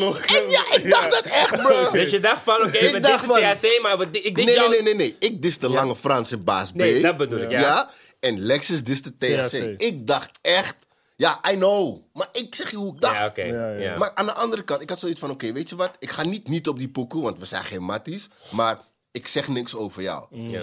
ja, 0.51 0.75
ik 0.75 0.91
dacht 0.91 1.11
dat 1.11 1.25
echt, 1.25 1.57
bro. 1.57 1.91
Dus 1.99 2.11
je 2.11 2.21
dacht 2.21 2.43
van, 2.43 2.57
oké, 2.57 2.79
Ik 2.79 2.93
we 2.93 3.01
dissen 3.01 3.29
van- 3.29 3.37
THC, 3.41 3.83
maar 3.83 3.99
we, 3.99 4.05
ik 4.11 4.37
Nee, 4.37 4.47
dis 4.47 4.55
jou... 4.55 4.71
nee, 4.71 4.83
nee, 4.83 4.95
nee, 4.95 5.17
nee. 5.19 5.31
Ik 5.31 5.43
dis 5.43 5.59
de 5.59 5.69
lange 5.69 5.97
Frans 5.97 6.33
en 6.33 6.45
baas 6.45 6.71
B. 6.73 6.75
Nee, 6.75 7.01
dat 7.03 7.17
bedoel 7.17 7.41
ik, 7.41 7.51
ja. 7.51 7.91
En 8.21 8.39
Lexus 8.41 8.85
dis 8.85 9.03
de 9.03 9.17
THC. 9.17 9.49
THC. 9.49 9.81
Ik 9.83 10.07
dacht 10.07 10.39
echt... 10.43 10.77
Ja, 11.17 11.41
I 11.51 11.55
know. 11.55 11.99
Maar 12.13 12.29
ik 12.33 12.55
zeg 12.55 12.71
je 12.71 12.77
hoe 12.77 12.95
ik 12.95 13.01
dacht. 13.01 13.15
Ja, 13.15 13.27
oké. 13.27 13.43
Ja, 13.43 13.71
ja. 13.73 13.79
ja. 13.81 13.97
Maar 13.99 14.15
aan 14.15 14.27
de 14.27 14.33
andere 14.33 14.63
kant, 14.65 14.83
ik 14.83 14.89
had 14.89 14.99
zoiets 15.01 15.21
van: 15.21 15.31
oké, 15.31 15.53
weet 15.53 15.69
je 15.69 15.77
wat? 15.77 15.91
Ik 15.99 16.11
ga 16.11 16.25
niet, 16.25 16.49
niet 16.49 16.69
op 16.69 16.79
die 16.79 16.89
pokoe, 16.89 17.23
want 17.23 17.39
we 17.39 17.45
zijn 17.45 17.65
geen 17.65 17.83
matties. 17.83 18.29
Maar 18.51 18.79
ik 19.11 19.27
zeg 19.29 19.49
niks 19.49 19.75
over 19.75 20.03
jou. 20.03 20.27
Ja. 20.31 20.63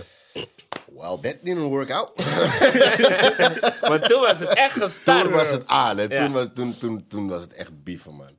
Well, 0.94 1.18
that 1.22 1.38
didn't 1.44 1.70
work 1.70 1.92
out. 1.92 2.12
Maar 3.90 4.02
toen 4.08 4.22
was 4.22 4.40
het 4.40 4.50
echt 4.54 4.82
gestart. 4.82 5.24
toen 5.24 5.32
was 5.32 5.52
het 5.52 5.68
aan. 5.68 5.98
Hè. 5.98 6.10
Toen, 6.10 6.32
was, 6.32 6.48
toen, 6.54 6.78
toen, 6.78 7.08
toen 7.08 7.28
was 7.28 7.42
het 7.42 7.54
echt 7.54 7.84
bieven, 7.84 8.16
man. 8.16 8.38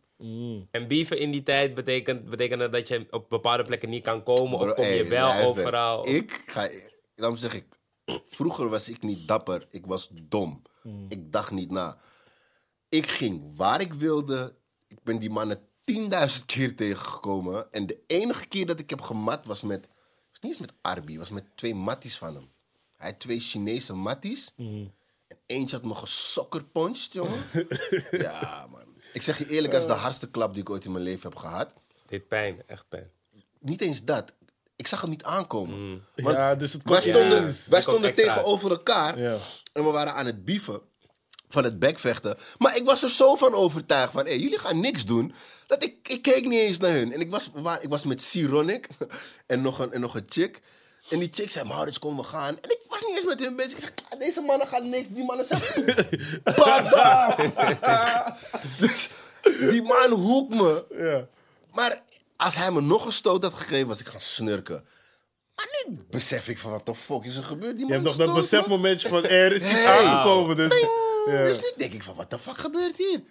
En 0.70 0.88
beefen 0.88 1.18
in 1.18 1.30
die 1.30 1.42
tijd 1.42 1.74
betekent, 1.74 2.28
betekende 2.30 2.68
dat 2.68 2.88
je 2.88 3.06
op 3.10 3.28
bepaalde 3.28 3.62
plekken 3.64 3.88
niet 3.88 4.02
kan 4.02 4.22
komen. 4.22 4.58
Of 4.58 4.74
kom 4.74 4.84
je 4.84 5.06
wel 5.08 5.26
luister. 5.26 5.48
overal. 5.48 6.08
Ik 6.08 6.44
ga... 6.46 6.68
Daarom 7.14 7.38
zeg 7.38 7.54
ik... 7.54 7.64
Vroeger 8.28 8.68
was 8.68 8.88
ik 8.88 9.02
niet 9.02 9.28
dapper. 9.28 9.66
Ik 9.70 9.86
was 9.86 10.10
dom. 10.12 10.62
Ik 11.08 11.32
dacht 11.32 11.50
niet 11.50 11.70
na. 11.70 11.96
Ik 12.88 13.06
ging 13.06 13.56
waar 13.56 13.80
ik 13.80 13.94
wilde. 13.94 14.54
Ik 14.88 15.02
ben 15.02 15.18
die 15.18 15.30
mannen 15.30 15.60
10.000 15.92 15.96
keer 16.46 16.76
tegengekomen. 16.76 17.72
En 17.72 17.86
de 17.86 18.00
enige 18.06 18.46
keer 18.46 18.66
dat 18.66 18.78
ik 18.78 18.90
heb 18.90 19.00
gemat 19.00 19.46
was 19.46 19.62
met... 19.62 19.88
was 20.40 20.50
niet 20.50 20.60
eens 20.60 20.70
met 20.70 20.72
Arby. 20.80 21.18
was 21.18 21.30
met 21.30 21.44
twee 21.54 21.74
matties 21.74 22.18
van 22.18 22.34
hem. 22.34 22.50
Hij 22.96 23.10
had 23.10 23.20
twee 23.20 23.40
Chinese 23.40 23.92
matties. 23.94 24.52
En 24.56 24.92
eentje 25.46 25.76
had 25.76 25.84
me 25.84 25.94
gesokkerpunched, 25.94 27.12
jongen. 27.12 27.42
ja, 28.10 28.66
man. 28.70 28.84
Ik 29.12 29.22
zeg 29.22 29.38
je 29.38 29.48
eerlijk, 29.48 29.72
dat 29.72 29.80
is 29.82 29.86
de 29.88 29.92
hardste 29.92 30.30
klap 30.30 30.52
die 30.52 30.62
ik 30.62 30.70
ooit 30.70 30.84
in 30.84 30.92
mijn 30.92 31.04
leven 31.04 31.30
heb 31.30 31.38
gehad 31.38 31.72
Dit 32.06 32.28
pijn, 32.28 32.62
echt 32.66 32.88
pijn. 32.88 33.10
niet 33.58 33.80
eens 33.80 34.04
dat. 34.04 34.32
Ik 34.76 34.86
zag 34.86 35.00
het 35.00 35.10
niet 35.10 35.24
aankomen. 35.24 36.04
Want 36.16 36.36
Ja, 36.36 36.54
dus 36.54 36.72
het 36.72 36.82
wij 36.88 37.00
stonden, 37.00 37.38
ineens. 37.38 37.66
wij 37.66 37.82
stonden 37.82 38.12
tegenover 38.12 38.70
elkaar 38.70 39.18
Ja. 39.18 39.36
en 39.72 39.84
we 39.84 39.90
waren 39.90 40.14
aan 40.14 40.26
het 40.26 40.44
bieven 40.44 40.80
van 41.52 41.64
het 41.64 41.78
bekvechten. 41.78 42.36
Maar 42.58 42.76
ik 42.76 42.84
was 42.84 43.02
er 43.02 43.10
zo 43.10 43.36
van 43.36 43.54
overtuigd 43.54 44.12
van, 44.12 44.24
hey, 44.26 44.38
jullie 44.38 44.58
gaan 44.58 44.80
niks 44.80 45.04
doen. 45.04 45.32
Dat 45.66 45.84
ik, 45.84 45.94
ik 46.02 46.22
keek 46.22 46.44
niet 46.44 46.58
eens 46.60 46.78
naar 46.78 46.90
hun. 46.90 47.12
En 47.12 47.20
ik 47.20 47.30
was, 47.30 47.50
waar, 47.54 47.82
ik 47.82 47.88
was 47.88 48.04
met 48.04 48.22
Sironic 48.22 48.88
en 49.46 49.60
nog 49.62 49.78
een, 49.78 49.92
en 49.92 50.00
nog 50.00 50.14
een 50.14 50.26
chick. 50.28 50.60
En 51.08 51.18
die 51.18 51.28
chick 51.32 51.50
zei, 51.50 51.68
Maurits, 51.68 51.98
kom, 51.98 52.16
we 52.16 52.22
gaan. 52.22 52.48
En 52.60 52.70
ik 52.70 52.80
was 52.88 53.00
niet 53.06 53.16
eens 53.16 53.24
met 53.24 53.40
hun 53.44 53.56
bezig. 53.56 53.72
Ik 53.72 53.80
zeg, 53.80 53.92
"Ah, 54.10 54.18
deze 54.18 54.40
mannen 54.40 54.66
gaan 54.68 54.88
niks. 54.88 55.08
Die 55.08 55.24
mannen 55.24 55.46
zijn... 55.46 55.60
Bada! 56.42 57.36
dus 58.80 59.10
die 59.70 59.82
man 59.82 60.10
hoekt 60.10 60.54
me. 60.54 60.84
Ja. 60.98 61.26
Maar 61.72 62.02
als 62.36 62.54
hij 62.56 62.70
me 62.72 62.80
nog 62.80 63.06
een 63.06 63.12
stoot 63.12 63.42
had 63.42 63.54
gegeven, 63.54 63.86
was 63.88 64.00
ik 64.00 64.06
gaan 64.08 64.20
snurken. 64.20 64.84
Maar 65.56 65.66
nu 65.86 65.98
besef 66.10 66.48
ik 66.48 66.58
van 66.58 66.70
wat 66.70 66.86
de 66.86 66.94
fuck 66.94 67.24
is 67.24 67.36
er 67.36 67.42
gebeurd. 67.42 67.76
Die 67.76 67.86
Je 67.86 67.92
hebt 67.92 68.04
nog 68.04 68.16
dat 68.16 68.34
besefmomentje 68.34 69.08
van 69.08 69.24
er 69.24 69.52
is 69.52 69.62
iets 69.62 69.70
Hey. 69.70 70.04
aangekomen. 70.04 70.56
Dus, 70.56 70.70
Ding! 70.70 70.88
Ja. 71.26 71.44
Dus 71.44 71.60
nu 71.60 71.72
denk 71.76 71.92
ik 71.92 72.02
van 72.02 72.14
wat 72.14 72.30
de 72.30 72.38
fuck 72.38 72.58
gebeurt 72.58 72.96
hier? 72.96 73.22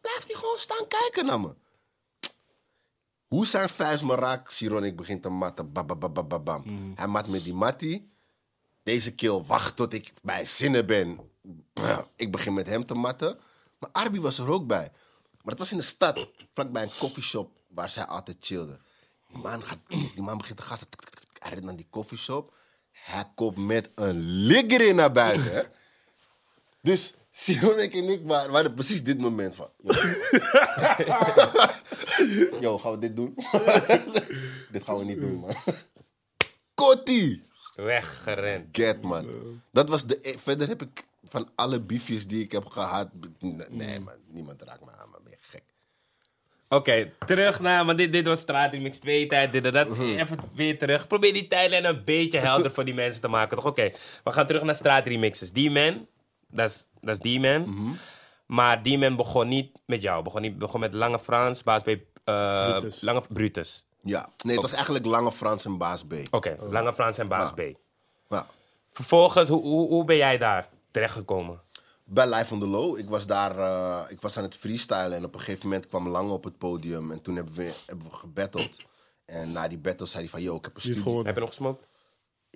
Blijft 0.00 0.26
hij 0.26 0.36
gewoon 0.36 0.58
staan 0.58 0.86
kijken 0.88 1.26
naar 1.26 1.40
me. 1.40 1.54
Hoe 3.26 3.46
zijn 3.46 3.68
vuist 3.68 4.04
me 4.04 4.14
raakt, 4.14 4.52
Sironic 4.52 4.96
begint 4.96 5.22
te 5.22 5.28
matten. 5.28 5.72
Bam, 5.72 5.86
bam, 5.86 5.98
bam, 5.98 6.12
bam, 6.12 6.28
bam, 6.28 6.44
bam. 6.44 6.62
Mhm. 6.64 6.92
Hij 6.94 7.06
mat 7.06 7.26
met 7.28 7.44
die 7.44 7.54
mattie. 7.54 8.10
Deze 8.82 9.14
kill 9.14 9.42
wacht 9.42 9.76
tot 9.76 9.92
ik 9.92 10.12
bij 10.22 10.44
zinnen 10.44 10.86
ben. 10.86 11.30
Ik 12.16 12.32
begin 12.32 12.54
met 12.54 12.66
hem 12.66 12.86
te 12.86 12.94
matten. 12.94 13.38
Maar 13.78 13.90
Arby 13.92 14.20
was 14.20 14.38
er 14.38 14.48
ook 14.48 14.66
bij. 14.66 14.92
Maar 15.42 15.54
het 15.54 15.58
was 15.58 15.70
in 15.70 15.76
de 15.76 15.82
stad, 15.82 16.28
vlakbij 16.54 16.82
een 16.82 16.90
koffieshop 16.98 17.50
waar 17.68 17.90
zij 17.90 18.04
altijd 18.04 18.36
chillde. 18.40 18.78
Die 19.28 19.38
man, 19.38 19.62
gaat, 19.62 19.78
die 19.88 20.22
man 20.22 20.38
begint 20.38 20.56
te 20.56 20.62
gassen. 20.62 20.88
Hij 21.38 21.52
rent 21.52 21.64
naar 21.64 21.76
die 21.76 21.86
koffieshop. 21.90 22.54
Hij 22.90 23.24
komt 23.34 23.56
met 23.56 23.90
een 23.94 24.20
ligger 24.20 24.80
in 24.80 24.96
naar 24.96 25.12
buiten. 25.12 25.52
Hè? 25.52 25.62
Dus 26.80 27.14
Sironic 27.38 27.94
en 27.94 28.08
ik 28.08 28.20
waren, 28.24 28.50
waren 28.52 28.74
precies 28.74 29.02
dit 29.02 29.18
moment 29.18 29.54
van. 29.54 29.68
Yo, 32.60 32.78
gaan 32.82 32.92
we 32.92 32.98
dit 32.98 33.16
doen? 33.16 33.34
dit 34.72 34.84
gaan 34.84 34.98
we 34.98 35.04
niet 35.04 35.20
doen, 35.20 35.34
man. 35.34 35.54
Kotti! 36.74 37.42
Weggerend. 37.74 38.68
Get, 38.72 39.02
man. 39.02 39.26
Dat 39.72 39.88
was 39.88 40.06
de... 40.06 40.18
e- 40.22 40.38
Verder 40.38 40.68
heb 40.68 40.82
ik 40.82 41.04
van 41.24 41.48
alle 41.54 41.80
biefjes 41.80 42.26
die 42.26 42.44
ik 42.44 42.52
heb 42.52 42.66
gehad... 42.66 43.08
Nee, 43.68 44.00
man. 44.00 44.14
Niemand 44.26 44.62
raakt 44.62 44.84
me 44.84 44.90
aan, 44.90 45.08
man. 45.10 45.20
Ben 45.24 45.32
je 45.32 45.38
gek. 45.40 45.62
Oké, 46.68 47.12
terug 47.26 47.60
naar, 47.60 47.84
want 47.84 47.98
dit, 47.98 48.12
dit 48.12 48.26
was 48.26 48.40
Straatremix 48.40 48.98
2 48.98 49.26
tijd, 49.26 49.52
dit 49.52 49.64
en 49.64 49.72
dat. 49.72 49.88
Mhm. 49.88 50.02
Even 50.02 50.38
weer 50.54 50.78
terug. 50.78 51.06
Probeer 51.06 51.32
die 51.32 51.46
tijdlijn 51.46 51.84
een 51.84 52.04
beetje 52.04 52.38
helder 52.38 52.72
voor 52.72 52.84
die 52.84 52.94
mensen 52.94 53.20
te 53.20 53.28
maken, 53.28 53.56
toch? 53.56 53.66
Oké, 53.66 53.90
we 54.24 54.32
gaan 54.32 54.46
terug 54.46 54.62
naar 54.62 54.74
Straatremixes. 54.74 55.50
D-Man, 55.50 56.06
dat 56.48 56.70
is- 56.70 56.86
dat 57.00 57.24
is 57.24 57.36
D-Man. 57.38 57.60
Mhm. 57.70 57.92
Maar 58.46 58.82
D-Man 58.82 59.16
begon 59.16 59.48
niet 59.48 59.78
met 59.86 60.02
jou. 60.02 60.22
Begon, 60.22 60.40
niet, 60.40 60.58
begon 60.58 60.80
met 60.80 60.92
Lange 60.92 61.18
Frans, 61.18 61.62
baas 61.62 61.82
B, 61.82 61.88
eh, 62.24 62.70
Brutus. 62.78 63.00
Lange 63.00 63.22
Brutus. 63.28 63.86
Ja. 64.02 64.28
Nee, 64.44 64.52
het 64.52 64.62
was 64.62 64.72
eigenlijk 64.72 65.04
Lange 65.06 65.32
Frans 65.32 65.64
en 65.64 65.76
Baas 65.78 66.04
B. 66.04 66.12
Oké, 66.30 66.56
Lange 66.70 66.92
Frans 66.94 67.18
en 67.18 67.28
baas. 67.28 67.50
B. 67.50 67.60
Ja. 68.28 68.46
Vervolgens, 68.90 69.48
hoe, 69.48 69.62
hoe, 69.62 69.88
hoe 69.88 70.04
ben 70.04 70.16
jij 70.16 70.38
daar 70.38 70.68
terechtgekomen? 70.90 71.60
Bij 72.04 72.28
Live 72.34 72.54
on 72.54 72.60
the 72.60 72.66
Low. 72.66 72.98
Ik 72.98 73.08
was 73.08 73.26
daar... 73.26 73.58
eh, 73.58 74.00
ik 74.10 74.20
was 74.20 74.36
aan 74.36 74.42
het 74.42 74.56
freestylen. 74.56 75.12
En 75.12 75.24
op 75.24 75.34
een 75.34 75.40
gegeven 75.40 75.68
moment 75.68 75.86
kwam 75.88 76.08
Lange 76.08 76.32
op 76.32 76.44
het 76.44 76.58
podium. 76.58 77.10
En 77.10 77.22
toen 77.22 77.36
hebben 77.36 77.54
we, 77.54 77.74
hebben 77.86 78.06
we 78.10 78.16
gebatteld. 78.16 78.76
En 79.24 79.52
na 79.52 79.68
die 79.68 79.78
battle 79.78 80.06
zei 80.06 80.20
hij 80.22 80.30
van... 80.30 80.42
Yo, 80.42 80.56
ik 80.56 80.64
heb 80.64 80.74
een 80.74 80.80
studie. 80.80 81.16
Heb 81.22 81.34
je 81.34 81.40
nog 81.40 81.48
gesmokt? 81.48 81.88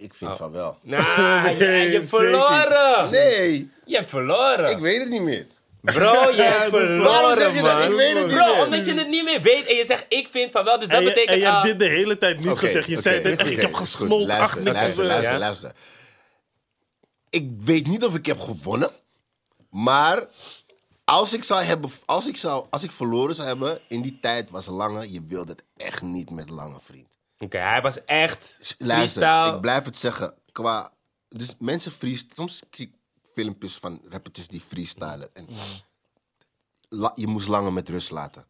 Ik 0.00 0.14
vind 0.14 0.36
van 0.36 0.52
wel. 0.52 0.78
Nou, 0.82 1.48
je, 1.58 1.64
je 1.64 1.92
hebt 1.98 2.08
verloren! 2.08 3.10
Nee, 3.10 3.70
Je 3.84 3.96
hebt 3.96 4.10
verloren! 4.10 4.70
ik 4.70 4.78
weet 4.78 4.98
het 5.00 5.08
niet 5.08 5.22
meer. 5.22 5.46
Bro, 5.80 6.30
je 6.30 6.42
hebt 6.58 6.68
verloren, 6.70 7.02
Waarom 7.02 7.38
zeg 7.38 7.54
je 7.56 7.62
dat? 7.62 7.72
man. 7.78 7.90
Ik 7.90 7.96
weet 7.96 8.12
het 8.18 8.26
niet 8.26 8.36
Bro, 8.36 8.54
meer. 8.54 8.64
omdat 8.64 8.86
je 8.86 8.94
het 8.94 9.08
niet 9.08 9.24
meer 9.24 9.40
weet 9.42 9.66
en 9.66 9.76
je 9.76 9.84
zegt 9.84 10.04
ik 10.08 10.28
vind 10.30 10.50
van 10.50 10.64
wel, 10.64 10.78
dus 10.78 10.88
dat 10.88 10.96
En 10.96 11.02
je, 11.02 11.08
betekent 11.08 11.32
en 11.34 11.38
je 11.38 11.48
ah, 11.48 11.62
hebt 11.62 11.66
dit 11.66 11.88
de 11.88 11.94
hele 11.94 12.18
tijd 12.18 12.44
niet 12.44 12.58
gezegd. 12.58 12.86
Je 12.88 13.00
zei 13.00 13.22
net, 13.22 13.46
ik 13.46 13.60
heb 13.60 13.72
acht 13.74 14.00
Luister, 14.00 14.62
luister, 14.62 15.04
luister, 15.04 15.32
Ja? 15.32 15.38
luister. 15.38 15.72
Ik 17.30 17.48
weet 17.64 17.86
niet 17.86 18.04
of 18.04 18.14
ik 18.14 18.26
heb 18.26 18.40
gewonnen. 18.40 18.90
Maar 19.70 20.26
als 21.04 21.32
ik, 21.32 21.44
zou 21.44 21.62
hebben, 21.62 21.90
als, 22.04 22.26
ik 22.28 22.36
zou, 22.36 22.66
als 22.70 22.82
ik 22.82 22.92
verloren 22.92 23.34
zou 23.34 23.46
hebben, 23.48 23.80
in 23.88 24.02
die 24.02 24.18
tijd 24.20 24.50
was 24.50 24.66
Lange, 24.66 25.12
je 25.12 25.20
wilde 25.26 25.52
het 25.52 25.62
echt 25.76 26.02
niet 26.02 26.30
met 26.30 26.50
Lange, 26.50 26.78
vriend. 26.80 27.08
Oké, 27.44 27.58
hij 27.58 27.82
was 27.82 28.04
echt 28.04 28.56
Luister, 28.78 29.22
freestyle. 29.22 29.54
ik 29.54 29.60
blijf 29.60 29.84
het 29.84 29.98
zeggen. 29.98 30.34
Qua, 30.52 30.92
dus 31.28 31.54
mensen 31.58 31.92
freestylen. 31.92 32.34
Soms 32.36 32.62
zie 32.70 32.86
ik 32.86 32.92
filmpjes 33.34 33.76
van 33.76 34.00
rappertjes 34.08 34.48
die 34.48 34.60
freestylen. 34.60 35.30
En 35.34 35.46
la- 36.88 37.12
je 37.14 37.26
moest 37.26 37.48
Lange 37.48 37.70
met 37.72 37.88
rust 37.88 38.10
laten. 38.10 38.46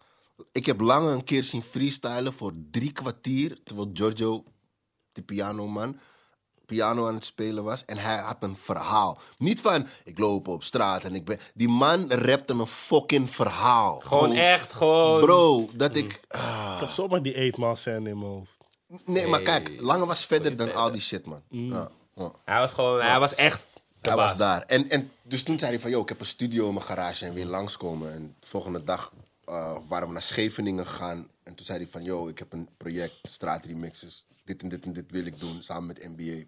Ik 0.53 0.67
heb 0.67 0.81
Lange 0.81 1.11
een 1.13 1.25
keer 1.25 1.45
zien 1.45 1.63
freestylen 1.63 2.33
voor 2.33 2.53
drie 2.71 2.93
kwartier. 2.93 3.63
Terwijl 3.65 3.91
Giorgio, 3.93 4.45
de 5.13 5.23
pianoman, 5.23 5.99
piano 6.67 7.07
aan 7.09 7.15
het 7.15 7.25
spelen 7.25 7.65
was. 7.65 7.85
En 7.85 7.97
hij 7.99 8.17
had 8.17 8.43
een 8.43 8.57
verhaal. 8.57 9.19
Niet 9.39 9.61
van, 9.61 9.87
ik 10.05 10.19
loop 10.19 10.49
op 10.49 10.63
straat 10.65 11.03
en 11.05 11.15
ik 11.15 11.25
ben... 11.25 11.39
Die 11.55 11.69
man 11.69 12.13
rapte 12.13 12.53
een 12.53 12.67
fucking 12.67 13.31
verhaal. 13.31 14.01
Gewoon 14.05 14.33
echt, 14.33 14.73
gewoon. 14.73 15.21
Bro, 15.21 15.69
dat 15.75 15.97
ik... 15.97 16.21
ah. 16.29 16.73
Ik 16.75 16.81
heb 16.81 16.91
zomaar 16.91 17.23
die 17.23 17.49
8 17.49 17.57
maal 17.57 17.77
scène 17.77 18.09
in 18.11 18.19
mijn 18.19 18.31
hoofd. 18.31 18.59
Nee, 19.05 19.27
maar 19.27 19.43
kijk, 19.43 19.81
Lange 19.81 20.07
was 20.07 20.27
verder 20.27 20.57
dan 20.57 20.75
al 20.75 20.91
die 20.91 21.01
shit, 21.01 21.25
man. 21.25 21.43
Ja, 21.49 21.91
ja. 22.15 22.33
Hij 22.45 22.59
was 22.59 22.73
gewoon, 22.73 23.01
hij 23.01 23.19
was 23.19 23.35
echt 23.35 23.67
de 23.73 24.09
Hij 24.09 24.17
baas. 24.17 24.31
was 24.31 24.39
daar. 24.39 24.63
En, 24.63 24.89
en 24.89 25.13
dus 25.23 25.43
toen 25.43 25.59
zei 25.59 25.71
hij 25.71 25.81
van, 25.81 25.91
yo, 25.91 26.01
ik 26.01 26.09
heb 26.09 26.21
een 26.21 26.27
studio 26.27 26.67
in 26.69 26.75
mijn 26.75 26.87
garage 26.87 27.25
en 27.27 27.35
weer 27.35 27.47
langskomen. 27.47 28.13
En 28.13 28.37
de 28.41 28.47
volgende 28.47 28.85
dag 28.85 29.13
eh, 29.45 29.77
waren 29.89 30.07
we 30.07 30.13
naar 30.13 30.23
Scheveningen 30.23 30.87
gegaan. 30.87 31.29
En 31.43 31.55
toen 31.55 31.67
zei 31.67 31.79
hij 31.79 31.87
van, 31.87 32.03
yo, 32.03 32.29
ik 32.29 32.39
heb 32.39 32.53
een 32.53 32.69
project, 32.77 33.19
straatremixes. 33.23 34.27
Dit 34.45 34.63
en 34.63 34.69
dit 34.69 34.85
en 34.85 34.93
dit 34.93 35.11
wil 35.11 35.25
ik 35.27 35.41
doen, 35.41 35.63
samen 35.63 35.87
met 35.87 36.09
NBA. 36.17 36.45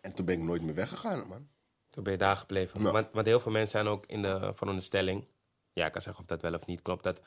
En 0.00 0.14
toen 0.14 0.24
ben 0.24 0.34
ik 0.38 0.44
nooit 0.44 0.62
meer 0.62 0.74
weggegaan, 0.74 1.28
man. 1.28 1.48
Toen 1.88 2.02
ben 2.02 2.12
je 2.12 2.18
daar 2.18 2.36
gebleven. 2.36 2.82
Want, 2.82 3.08
want 3.12 3.26
heel 3.26 3.40
veel 3.40 3.52
mensen 3.52 3.70
zijn 3.70 3.86
ook 3.86 4.06
in 4.06 4.22
de 4.22 4.52
veronderstelling, 4.54 5.26
ja, 5.72 5.86
ik 5.86 5.92
kan 5.92 6.02
zeggen 6.02 6.22
of 6.22 6.28
dat 6.28 6.42
wel 6.42 6.54
of 6.54 6.66
niet 6.66 6.82
klopt, 6.82 7.02
dat 7.04 7.20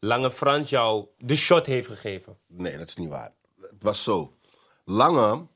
Lange 0.00 0.30
Frans 0.30 0.70
jou 0.70 1.06
de 1.18 1.36
shot 1.36 1.66
heeft 1.66 1.88
gegeven. 1.88 2.38
Nee, 2.46 2.78
dat 2.78 2.88
is 2.88 2.96
niet 2.96 3.08
waar. 3.08 3.32
Het 3.60 3.82
was 3.82 4.02
zo. 4.02 4.36
Lange, 4.84 5.46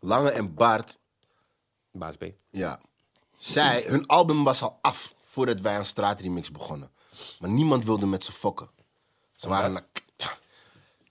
Lange 0.00 0.30
en 0.30 0.54
Bart 0.54 0.98
Baas 1.92 2.16
B. 2.16 2.24
Ja. 2.50 2.80
Zij, 3.36 3.84
hun 3.86 4.06
album 4.06 4.44
was 4.44 4.62
al 4.62 4.78
af 4.82 5.14
voordat 5.24 5.60
wij 5.60 5.76
aan 5.76 5.84
straatremix 5.84 6.50
begonnen. 6.50 6.90
Maar 7.38 7.50
niemand 7.50 7.84
wilde 7.84 8.06
met 8.06 8.24
ze 8.24 8.32
fokken. 8.32 8.70
Ze 9.36 9.48
waren 9.48 9.72
naar... 9.72 9.86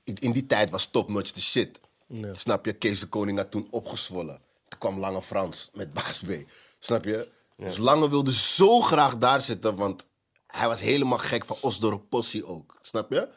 In 0.04 0.32
die 0.32 0.46
tijd 0.46 0.70
was 0.70 0.86
Top 0.86 1.10
Notch 1.10 1.32
de 1.32 1.42
shit. 1.42 1.80
Snap 2.32 2.66
je? 2.66 2.74
Kees 2.74 3.00
de 3.00 3.08
Koning 3.08 3.38
had 3.38 3.52
toen 3.52 3.68
opgezwollen. 3.72 4.42
Toen 4.68 4.80
kwam 4.80 5.00
Lange 5.00 5.22
Frans 5.22 5.70
met 5.74 5.94
Baas 5.94 6.22
B. 6.22 6.32
Snap 6.80 7.04
je? 7.04 7.32
Dus 7.58 7.78
Lange 7.78 8.10
wilde 8.10 8.34
zo 8.34 8.82
graag 8.82 9.18
daar 9.18 9.42
zitten, 9.42 9.76
want 9.76 10.06
hij 10.48 10.68
was 10.68 10.80
helemaal 10.80 11.18
gek 11.18 11.46
van 11.46 11.58
Osdorp 11.62 12.10
Possie 12.10 12.46
ook. 12.46 12.78
Snap 12.82 13.12
je? 13.12 13.30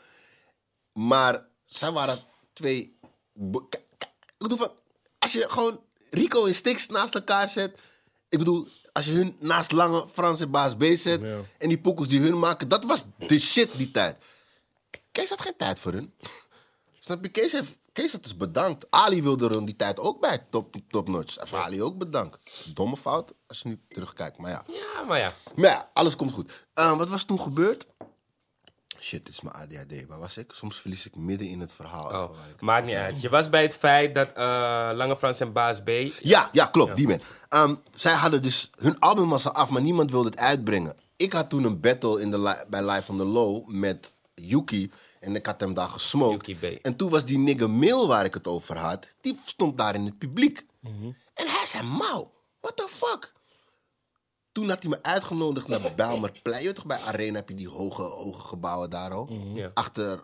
Maar 0.93 1.47
zij 1.65 1.93
waren 1.93 2.25
twee. 2.53 2.99
Ik 3.35 4.39
bedoel, 4.39 4.59
van, 4.59 4.73
als 5.19 5.33
je 5.33 5.49
gewoon 5.49 5.81
Rico 6.11 6.47
en 6.47 6.55
Stix 6.55 6.87
naast 6.87 7.15
elkaar 7.15 7.49
zet. 7.49 7.79
Ik 8.29 8.39
bedoel, 8.39 8.69
als 8.93 9.05
je 9.05 9.13
hun 9.13 9.37
naast 9.41 9.73
Lange, 9.73 10.07
Frans 10.13 10.41
en 10.41 10.51
Baas 10.51 10.75
B 10.77 10.83
zet. 10.83 11.23
Ja. 11.23 11.39
En 11.59 11.69
die 11.69 11.81
poekels 11.81 12.09
die 12.09 12.21
hun 12.21 12.39
maken, 12.39 12.69
dat 12.69 12.85
was 12.85 13.05
de 13.19 13.39
shit 13.39 13.77
die 13.77 13.91
tijd. 13.91 14.23
Kees 15.13 15.29
had 15.29 15.41
geen 15.41 15.57
tijd 15.57 15.79
voor 15.79 15.93
hun. 15.93 16.15
Snap 16.99 17.25
je? 17.25 17.29
Kees 17.29 17.53
heeft 17.53 17.79
Kees 17.93 18.13
had 18.13 18.23
dus 18.23 18.37
bedankt. 18.37 18.87
Ali 18.91 19.23
wilde 19.23 19.49
er 19.49 19.65
die 19.65 19.77
tijd 19.77 19.99
ook 19.99 20.21
bij, 20.21 20.47
top, 20.51 20.77
top 20.89 21.09
notch. 21.09 21.39
Even 21.39 21.63
Ali 21.63 21.83
ook 21.83 21.99
bedankt. 21.99 22.67
Domme 22.75 22.97
fout, 22.97 23.33
als 23.47 23.61
je 23.61 23.69
nu 23.69 23.81
terugkijkt. 23.89 24.39
Maar 24.39 24.51
ja, 24.51 24.65
Ja, 24.67 25.03
maar 25.03 25.19
ja. 25.19 25.35
maar 25.55 25.71
ja 25.71 25.91
alles 25.93 26.17
komt 26.17 26.33
goed. 26.33 26.67
Eh, 26.75 26.97
wat 26.97 27.09
was 27.09 27.25
toen 27.25 27.41
gebeurd? 27.41 27.87
Shit, 29.03 29.27
dit 29.27 29.35
is 29.35 29.41
mijn 29.41 29.55
ADHD. 29.55 30.07
Waar 30.09 30.19
was 30.19 30.37
ik? 30.37 30.53
Soms 30.55 30.81
verlies 30.81 31.07
ik 31.07 31.17
midden 31.17 31.49
in 31.49 31.61
het 31.61 31.73
verhaal. 31.73 32.07
Oh, 32.23 32.31
maakt 32.61 32.87
niet 32.87 32.95
uit. 32.95 33.21
Je 33.21 33.29
was 33.29 33.49
bij 33.49 33.63
het 33.63 33.77
feit 33.77 34.15
dat 34.15 34.33
eh, 34.33 34.45
Lange 34.95 35.17
Frans 35.17 35.41
en 35.41 35.53
Baas 35.53 35.81
B... 35.83 35.89
Ja, 36.21 36.49
ja, 36.53 36.67
klopt, 36.67 36.97
die 36.97 37.09
man. 37.09 37.21
Ehm, 37.49 37.75
zij 37.95 38.13
hadden 38.13 38.43
dus, 38.43 38.71
hun 38.77 38.99
album 38.99 39.29
was 39.29 39.47
al 39.47 39.53
af, 39.53 39.71
maar 39.71 39.83
niemand 39.83 40.11
wilde 40.11 40.29
het 40.29 40.39
uitbrengen. 40.39 40.97
Ik 41.17 41.33
had 41.33 41.51
toen 41.51 41.65
een 41.65 41.81
battle 41.81 42.21
in 42.21 42.31
de 42.31 42.39
li- 42.41 42.65
bij 42.69 42.85
Live 42.91 43.11
on 43.13 43.19
the 43.19 43.25
Low 43.25 43.69
met 43.69 44.13
Yuki. 44.35 44.91
En 45.21 45.37
ik 45.37 45.47
had 45.47 45.61
hem 45.61 45.75
daar 45.75 45.89
gesmoked. 45.89 46.47
En 46.83 46.97
toen 46.97 47.11
was 47.11 47.25
die 47.25 47.39
nigger 47.39 47.71
Mail 47.71 48.09
waar 48.09 48.25
ik 48.25 48.35
het 48.35 48.47
over 48.47 48.79
had, 48.79 49.09
die 49.21 49.39
stond 49.47 49.79
daar 49.79 49.95
in 49.95 50.05
het 50.05 50.19
publiek. 50.19 50.67
En 51.35 51.47
hij 51.49 51.67
zei, 51.67 51.83
Mauw, 51.83 52.33
what 52.61 52.77
the 52.77 52.89
fuck? 52.91 53.33
Toen 54.53 54.69
had 54.69 54.83
hij 54.83 54.91
me 54.91 54.99
uitgenodigd 55.03 55.69
naar 55.69 55.81
Bijlmerplein. 55.97 56.59
Je 56.61 56.67
weet 56.67 56.75
toch, 56.75 56.87
bij 56.87 56.99
Arena 57.07 57.37
heb 57.37 57.49
je 57.49 57.55
die 57.55 57.69
hoge, 57.69 58.03
hoge 58.03 58.41
gebouwen 58.49 58.91
daar 58.91 59.11
al. 59.11 59.29
Ja. 59.55 59.71
Achter, 59.75 60.11
eh, 60.13 60.19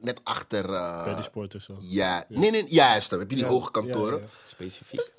net 0.00 0.20
achter... 0.24 0.72
eh, 0.72 1.04
Bij 1.14 1.22
sport 1.22 1.54
of 1.54 1.62
zo. 1.62 1.76
ja, 1.80 2.24
nee, 2.28 2.50
nee, 2.50 2.64
juist. 2.68 3.10
Dan 3.10 3.18
heb 3.18 3.30
je 3.30 3.36
die 3.36 3.44
hoge 3.44 3.70
kantoren. 3.70 4.18
ja, 4.18 4.24
ja. 4.24 4.46
Specifiek. 4.46 5.12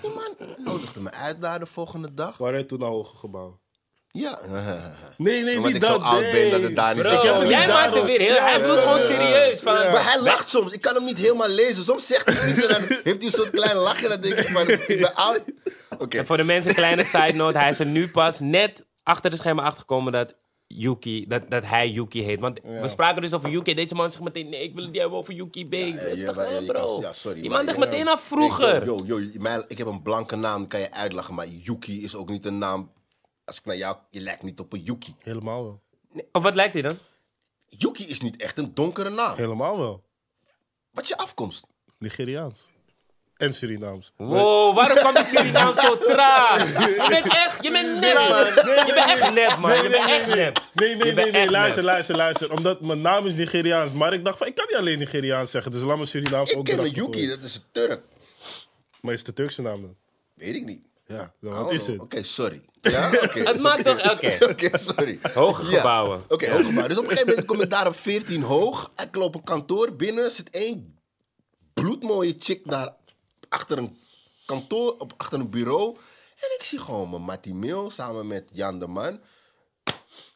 Die 0.00 0.10
man 0.10 0.56
nodigde 0.56 1.00
me 1.00 1.10
uit 1.10 1.40
daar 1.40 1.58
de 1.58 1.66
volgende 1.66 2.14
dag. 2.14 2.36
Waar 2.36 2.52
hij 2.52 2.64
toen 2.64 2.82
al 2.82 2.90
hoge 2.90 3.16
gebouw? 3.16 3.60
Ja. 4.08 4.38
Nee, 5.16 5.42
nee, 5.42 5.56
Omdat 5.56 5.72
niet 5.72 5.82
ik 5.82 5.88
zo 5.88 5.96
oud 5.98 6.20
ben 6.20 6.50
dat 6.50 6.62
het 6.62 6.76
daar 6.76 6.94
niet... 6.94 7.02
Bro, 7.02 7.40
Ik 7.40 7.50
jij 7.50 7.66
maakt 7.68 7.94
het 7.94 8.04
weer 8.04 8.20
heel... 8.20 8.40
hij 8.40 8.60
bedoelt 8.60 8.78
gewoon 8.78 8.98
serieus. 9.00 9.60
Van, 9.60 9.74
Maar 9.74 10.04
hij 10.04 10.20
lacht 10.20 10.50
soms. 10.50 10.72
Ik 10.72 10.80
kan 10.80 10.94
hem 10.94 11.04
niet 11.04 11.18
helemaal 11.18 11.48
lezen. 11.48 11.84
Soms 11.84 12.06
zegt 12.06 12.26
hij 12.26 12.50
iets 12.50 12.60
en 12.62 12.68
dan 12.68 12.82
heeft 13.04 13.22
hij 13.22 13.30
zo'n 13.30 13.50
klein 13.50 13.76
lachje. 13.76 14.08
Dan 14.08 14.20
denk 14.20 14.34
ik 14.38 14.48
van, 14.48 14.68
ik 14.68 14.86
ben 15.00 15.14
oud. 15.14 15.40
Oké. 16.02 16.18
En 16.18 16.26
voor 16.26 16.36
de 16.36 16.44
mensen, 16.44 16.70
een 16.70 16.76
kleine 16.76 17.04
side 17.04 17.32
note. 17.32 17.58
Hij 17.58 17.70
is 17.70 17.78
er 17.78 17.86
nu 17.86 18.08
pas 18.10 18.40
net 18.40 18.86
achter 19.02 19.30
de 19.30 19.36
schermen 19.36 19.64
achtergekomen 19.64 20.12
dat 20.12 20.34
Yuki, 20.66 21.26
dat, 21.26 21.50
dat 21.50 21.64
hij 21.64 21.88
Yuki 21.90 22.22
heet. 22.22 22.40
Want 22.40 22.60
we 22.62 22.88
spraken 22.88 23.22
dus 23.22 23.32
over 23.32 23.50
Yuki. 23.50 23.74
Deze 23.74 23.94
man 23.94 24.10
zegt 24.10 24.24
meteen, 24.24 24.48
nee, 24.48 24.62
ik 24.62 24.74
wil 24.74 24.82
het 24.82 24.92
niet 24.92 25.00
hebben 25.00 25.18
over 25.18 25.34
Yuki 25.34 25.66
B. 25.66 25.70
Dat 25.70 25.80
is 25.82 26.20
ja, 26.20 26.26
toch 26.32 26.36
ja, 26.36 26.50
kan- 26.54 26.66
bro. 26.66 27.00
ja, 27.00 27.12
sorry, 27.12 27.40
Die 27.40 27.50
man 27.50 27.66
dacht 27.66 27.78
ja. 27.78 27.84
meteen 27.84 28.08
af 28.08 28.22
vroeger. 28.22 28.84
Yo, 28.84 29.00
yo, 29.06 29.20
yo, 29.20 29.28
mijn- 29.40 29.64
ik 29.68 29.78
heb 29.78 29.86
een 29.86 30.02
blanke 30.02 30.36
naam, 30.36 30.58
die 30.58 30.68
kan 30.68 30.80
je 30.80 30.90
uitlachen. 30.92 31.34
Maar 31.34 31.46
Yuki 31.48 32.04
is 32.04 32.14
ook 32.14 32.28
niet 32.28 32.46
een 32.46 32.58
naam... 32.58 32.92
Als 33.44 33.58
ik 33.58 33.64
naar 33.64 33.76
jou... 33.76 33.96
Je 34.10 34.20
lijkt 34.20 34.42
niet 34.42 34.60
op 34.60 34.72
een 34.72 34.82
Yuki. 34.82 35.14
Helemaal 35.18 35.62
wel. 35.64 35.82
Of 36.32 36.42
wat 36.42 36.54
lijkt 36.54 36.72
hij 36.72 36.82
dan? 36.82 36.98
Yuki 37.68 38.08
is 38.08 38.20
niet 38.20 38.36
echt 38.42 38.58
een 38.58 38.74
donkere 38.74 39.10
naam. 39.10 39.36
Helemaal 39.36 39.78
wel. 39.78 40.04
Wat 40.90 41.02
is 41.02 41.08
je 41.08 41.16
afkomst? 41.16 41.66
Nigeriaans. 41.98 42.70
En 43.42 43.54
Surinaams. 43.54 44.12
Wow, 44.16 44.74
waarom 44.76 44.96
kwam 44.96 45.14
die 45.14 45.24
Surinaam 45.24 45.74
zo 45.74 45.98
traag? 45.98 46.68
Je 46.86 47.06
bent 47.08 47.26
echt, 47.26 47.58
je 47.64 47.70
bent 47.70 48.00
nep, 48.00 48.14
man. 48.14 48.46
Je 48.86 48.92
bent 48.94 49.10
echt 49.20 49.32
nep, 49.34 49.56
man. 49.58 49.82
Je 49.82 49.88
bent 49.90 50.04
echt 50.10 50.34
nep. 50.34 50.60
Nee, 50.72 50.88
Je 50.88 50.96
nee, 50.96 51.12
nee, 51.14 51.30
nee, 51.30 51.50
luister, 51.50 51.82
luister, 51.84 52.16
luister. 52.16 52.52
Omdat 52.52 52.80
mijn 52.80 53.00
naam 53.00 53.26
is 53.26 53.34
Nigeriaans. 53.34 53.92
Maar 53.92 54.12
ik 54.12 54.24
dacht 54.24 54.38
van, 54.38 54.46
ik 54.46 54.54
kan 54.54 54.64
niet 54.68 54.76
alleen 54.76 54.98
Nigeriaans 54.98 55.50
zeggen. 55.50 55.72
Dus 55.72 55.82
laat 55.82 55.98
me 55.98 56.06
Surinaams 56.06 56.50
Ik 56.50 56.58
ook 56.58 56.64
ken 56.64 56.74
een 56.78 56.84
erachter 56.84 57.02
Yuki, 57.04 57.26
dat 57.28 57.42
is 57.42 57.54
een 57.54 57.62
Turk. 57.72 58.02
Maar 59.00 59.12
is 59.12 59.18
het 59.18 59.26
de 59.28 59.34
Turkse 59.34 59.62
naam 59.62 59.80
dan? 59.80 59.96
Weet 60.34 60.54
ik 60.54 60.64
niet. 60.64 60.82
Ja, 61.06 61.32
dan 61.40 61.52
Oh, 61.52 61.62
wat 61.62 61.72
is 61.72 61.86
het? 61.86 62.00
Oké, 62.00 62.22
sorry. 62.22 62.60
Ja, 62.80 63.10
oké. 63.22 63.40
Het 63.42 63.60
maakt 63.60 63.84
toch, 63.84 64.12
oké. 64.12 64.36
Oké, 64.50 64.78
sorry. 64.78 65.18
Hoge 65.34 65.70
Ja. 65.70 65.76
gebouwen. 65.76 66.22
Oké, 66.28 66.50
hoge 66.50 66.64
gebouwen. 66.64 66.88
Dus 66.88 66.98
op 66.98 67.04
een 67.04 67.10
gegeven 67.10 67.28
moment 67.28 67.46
kom 67.46 67.60
ik 67.60 67.70
daar 67.70 67.86
op 67.86 67.96
14 67.96 68.42
hoog. 68.42 68.92
Ik 68.96 69.14
loop 69.16 69.34
een 69.34 69.42
kantoor 69.42 69.96
binnen. 69.96 70.30
Zit 70.30 70.50
één 70.50 71.00
bloedmooie 71.74 72.36
chick 72.38 72.60
daar 72.70 72.94
achter 73.52 73.78
een 73.78 73.98
kantoor, 74.46 74.96
op, 74.98 75.14
achter 75.16 75.40
een 75.40 75.50
bureau. 75.50 75.96
En 76.36 76.54
ik 76.58 76.64
zie 76.64 76.78
gewoon 76.78 77.10
mijn 77.10 77.22
Mattie 77.22 77.54
Mail 77.54 77.90
samen 77.90 78.26
met 78.26 78.48
Jan 78.52 78.78
de 78.78 78.86
Man. 78.86 79.20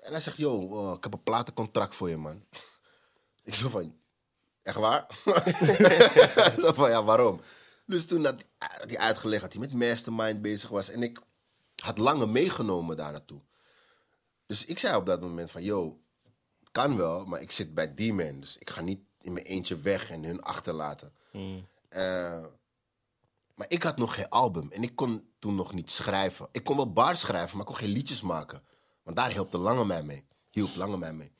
En 0.00 0.12
hij 0.12 0.20
zegt, 0.20 0.36
yo, 0.36 0.56
oh, 0.56 0.96
ik 0.96 1.02
heb 1.02 1.12
een 1.12 1.22
platencontract 1.22 1.94
voor 1.94 2.08
je, 2.08 2.16
man. 2.16 2.44
Ik 3.42 3.54
zo 3.54 3.68
van, 3.68 3.96
echt 4.62 4.76
waar? 4.76 5.06
Zo 6.62 6.72
van, 6.72 6.90
ja, 6.90 7.04
waarom? 7.04 7.40
Dus 7.86 8.06
toen 8.06 8.24
had 8.24 8.44
hij 8.58 8.98
uitgelegd 8.98 9.42
dat 9.42 9.52
hij 9.52 9.60
met 9.60 9.72
Mastermind 9.72 10.42
bezig 10.42 10.70
was. 10.70 10.88
En 10.88 11.02
ik 11.02 11.20
had 11.76 11.98
lange 11.98 12.26
meegenomen 12.26 12.96
daar 12.96 13.12
naartoe. 13.12 13.40
Dus 14.46 14.64
ik 14.64 14.78
zei 14.78 14.96
op 14.96 15.06
dat 15.06 15.20
moment 15.20 15.50
van, 15.50 15.62
yo, 15.62 16.00
kan 16.72 16.96
wel, 16.96 17.24
maar 17.24 17.40
ik 17.40 17.50
zit 17.50 17.74
bij 17.74 17.94
die 17.94 18.12
man. 18.12 18.40
Dus 18.40 18.56
ik 18.56 18.70
ga 18.70 18.80
niet 18.80 19.00
in 19.20 19.32
mijn 19.32 19.46
eentje 19.46 19.76
weg 19.76 20.10
en 20.10 20.24
hun 20.24 20.42
achterlaten. 20.42 21.12
Eh, 21.88 22.44
maar 23.56 23.70
ik 23.70 23.82
had 23.82 23.96
nog 23.96 24.14
geen 24.14 24.28
album 24.28 24.72
en 24.72 24.82
ik 24.82 24.96
kon 24.96 25.30
toen 25.38 25.54
nog 25.54 25.72
niet 25.72 25.90
schrijven. 25.90 26.48
Ik 26.52 26.64
kon 26.64 26.76
wel 26.76 26.92
bars 26.92 27.20
schrijven, 27.20 27.56
maar 27.56 27.66
ik 27.66 27.72
kon 27.72 27.76
geen 27.76 27.92
liedjes 27.92 28.20
maken. 28.20 28.62
Want 29.02 29.16
daar 29.16 29.30
hielp 29.30 29.50
de 29.50 29.58
Lange 29.58 29.84
mij 29.84 30.02
mee. 30.02 30.26
Hielp 30.50 30.76
Lange 30.76 30.98
mij 30.98 31.12
mee. 31.12 31.32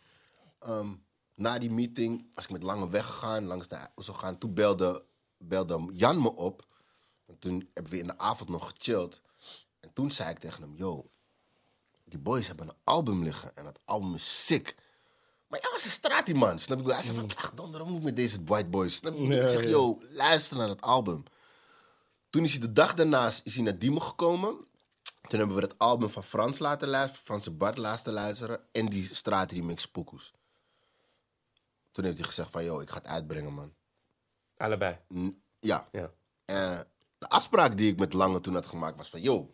Ehm, 0.58 0.94
na 1.34 1.58
die 1.58 1.70
meeting 1.70 2.26
was 2.34 2.44
ik 2.44 2.50
met 2.50 2.62
Lange 2.62 2.88
weggegaan, 2.88 3.44
langs 3.44 3.68
de 3.68 3.88
zo 3.96 4.12
gaan. 4.12 4.38
Toen 4.38 4.54
belde, 4.54 5.04
belde 5.38 5.90
Jan 5.92 6.22
me 6.22 6.34
op. 6.34 6.66
En 7.26 7.38
toen 7.38 7.70
hebben 7.74 7.92
we 7.92 7.98
in 7.98 8.06
de 8.06 8.18
avond 8.18 8.48
nog 8.48 8.72
gechilled. 8.76 9.20
En 9.80 9.92
toen 9.92 10.10
zei 10.10 10.30
ik 10.30 10.38
tegen 10.38 10.62
hem, 10.62 10.76
yo, 10.76 11.10
die 12.04 12.18
boys 12.18 12.46
hebben 12.46 12.68
een 12.68 12.76
album 12.84 13.22
liggen 13.22 13.56
en 13.56 13.64
dat 13.64 13.78
album 13.84 14.14
is 14.14 14.46
sick. 14.46 14.74
Maar 15.48 15.60
jij 15.60 15.70
was 15.72 15.84
een 15.84 15.90
straat 15.90 16.26
die 16.26 16.34
man, 16.34 16.58
snap 16.58 16.80
ik? 16.80 16.86
Hij 16.86 17.02
zei 17.02 17.16
van, 17.16 17.28
ach 17.36 17.54
donder, 17.54 17.80
wat 17.80 17.88
moet 17.88 17.98
ik 17.98 18.04
met 18.04 18.16
deze 18.16 18.44
white 18.44 18.68
boys? 18.68 18.94
Snap 18.94 19.16
je? 19.16 19.40
ik 19.40 19.48
zeg, 19.48 19.64
yo, 19.64 20.00
luister 20.08 20.56
naar 20.56 20.66
dat 20.66 20.80
album. 20.80 21.24
Toen 22.30 22.44
is 22.44 22.50
hij 22.52 22.60
de 22.60 22.72
dag 22.72 22.94
daarna 22.94 23.26
is 23.26 23.54
hij 23.54 23.62
naar 23.62 23.78
Diemen 23.78 24.02
gekomen. 24.02 24.56
Toen 25.28 25.38
hebben 25.38 25.56
we 25.56 25.62
het 25.62 25.78
album 25.78 26.10
van 26.10 26.24
Frans 26.24 26.58
laten 26.58 26.88
luisteren, 26.88 27.24
Franse 27.24 27.50
Bart 27.50 27.78
laten 27.78 28.12
luisteren. 28.12 28.60
En 28.72 28.86
die 28.88 29.14
straatremix 29.14 29.86
Poekoes. 29.88 30.32
Toen 31.92 32.04
heeft 32.04 32.16
hij 32.18 32.26
gezegd 32.26 32.50
van, 32.50 32.64
yo, 32.64 32.80
ik 32.80 32.90
ga 32.90 32.96
het 32.98 33.06
uitbrengen, 33.06 33.52
man. 33.54 33.72
Allebei. 34.56 34.96
N- 35.14 35.42
Ja. 35.60 35.88
Ja. 35.92 36.10
Eh, 36.44 36.78
de 37.18 37.28
afspraak 37.28 37.76
die 37.76 37.90
ik 37.92 37.98
met 37.98 38.12
Lange 38.12 38.40
toen 38.40 38.54
had 38.54 38.66
gemaakt 38.66 38.96
was 38.96 39.08
van... 39.08 39.22
Yo, 39.22 39.52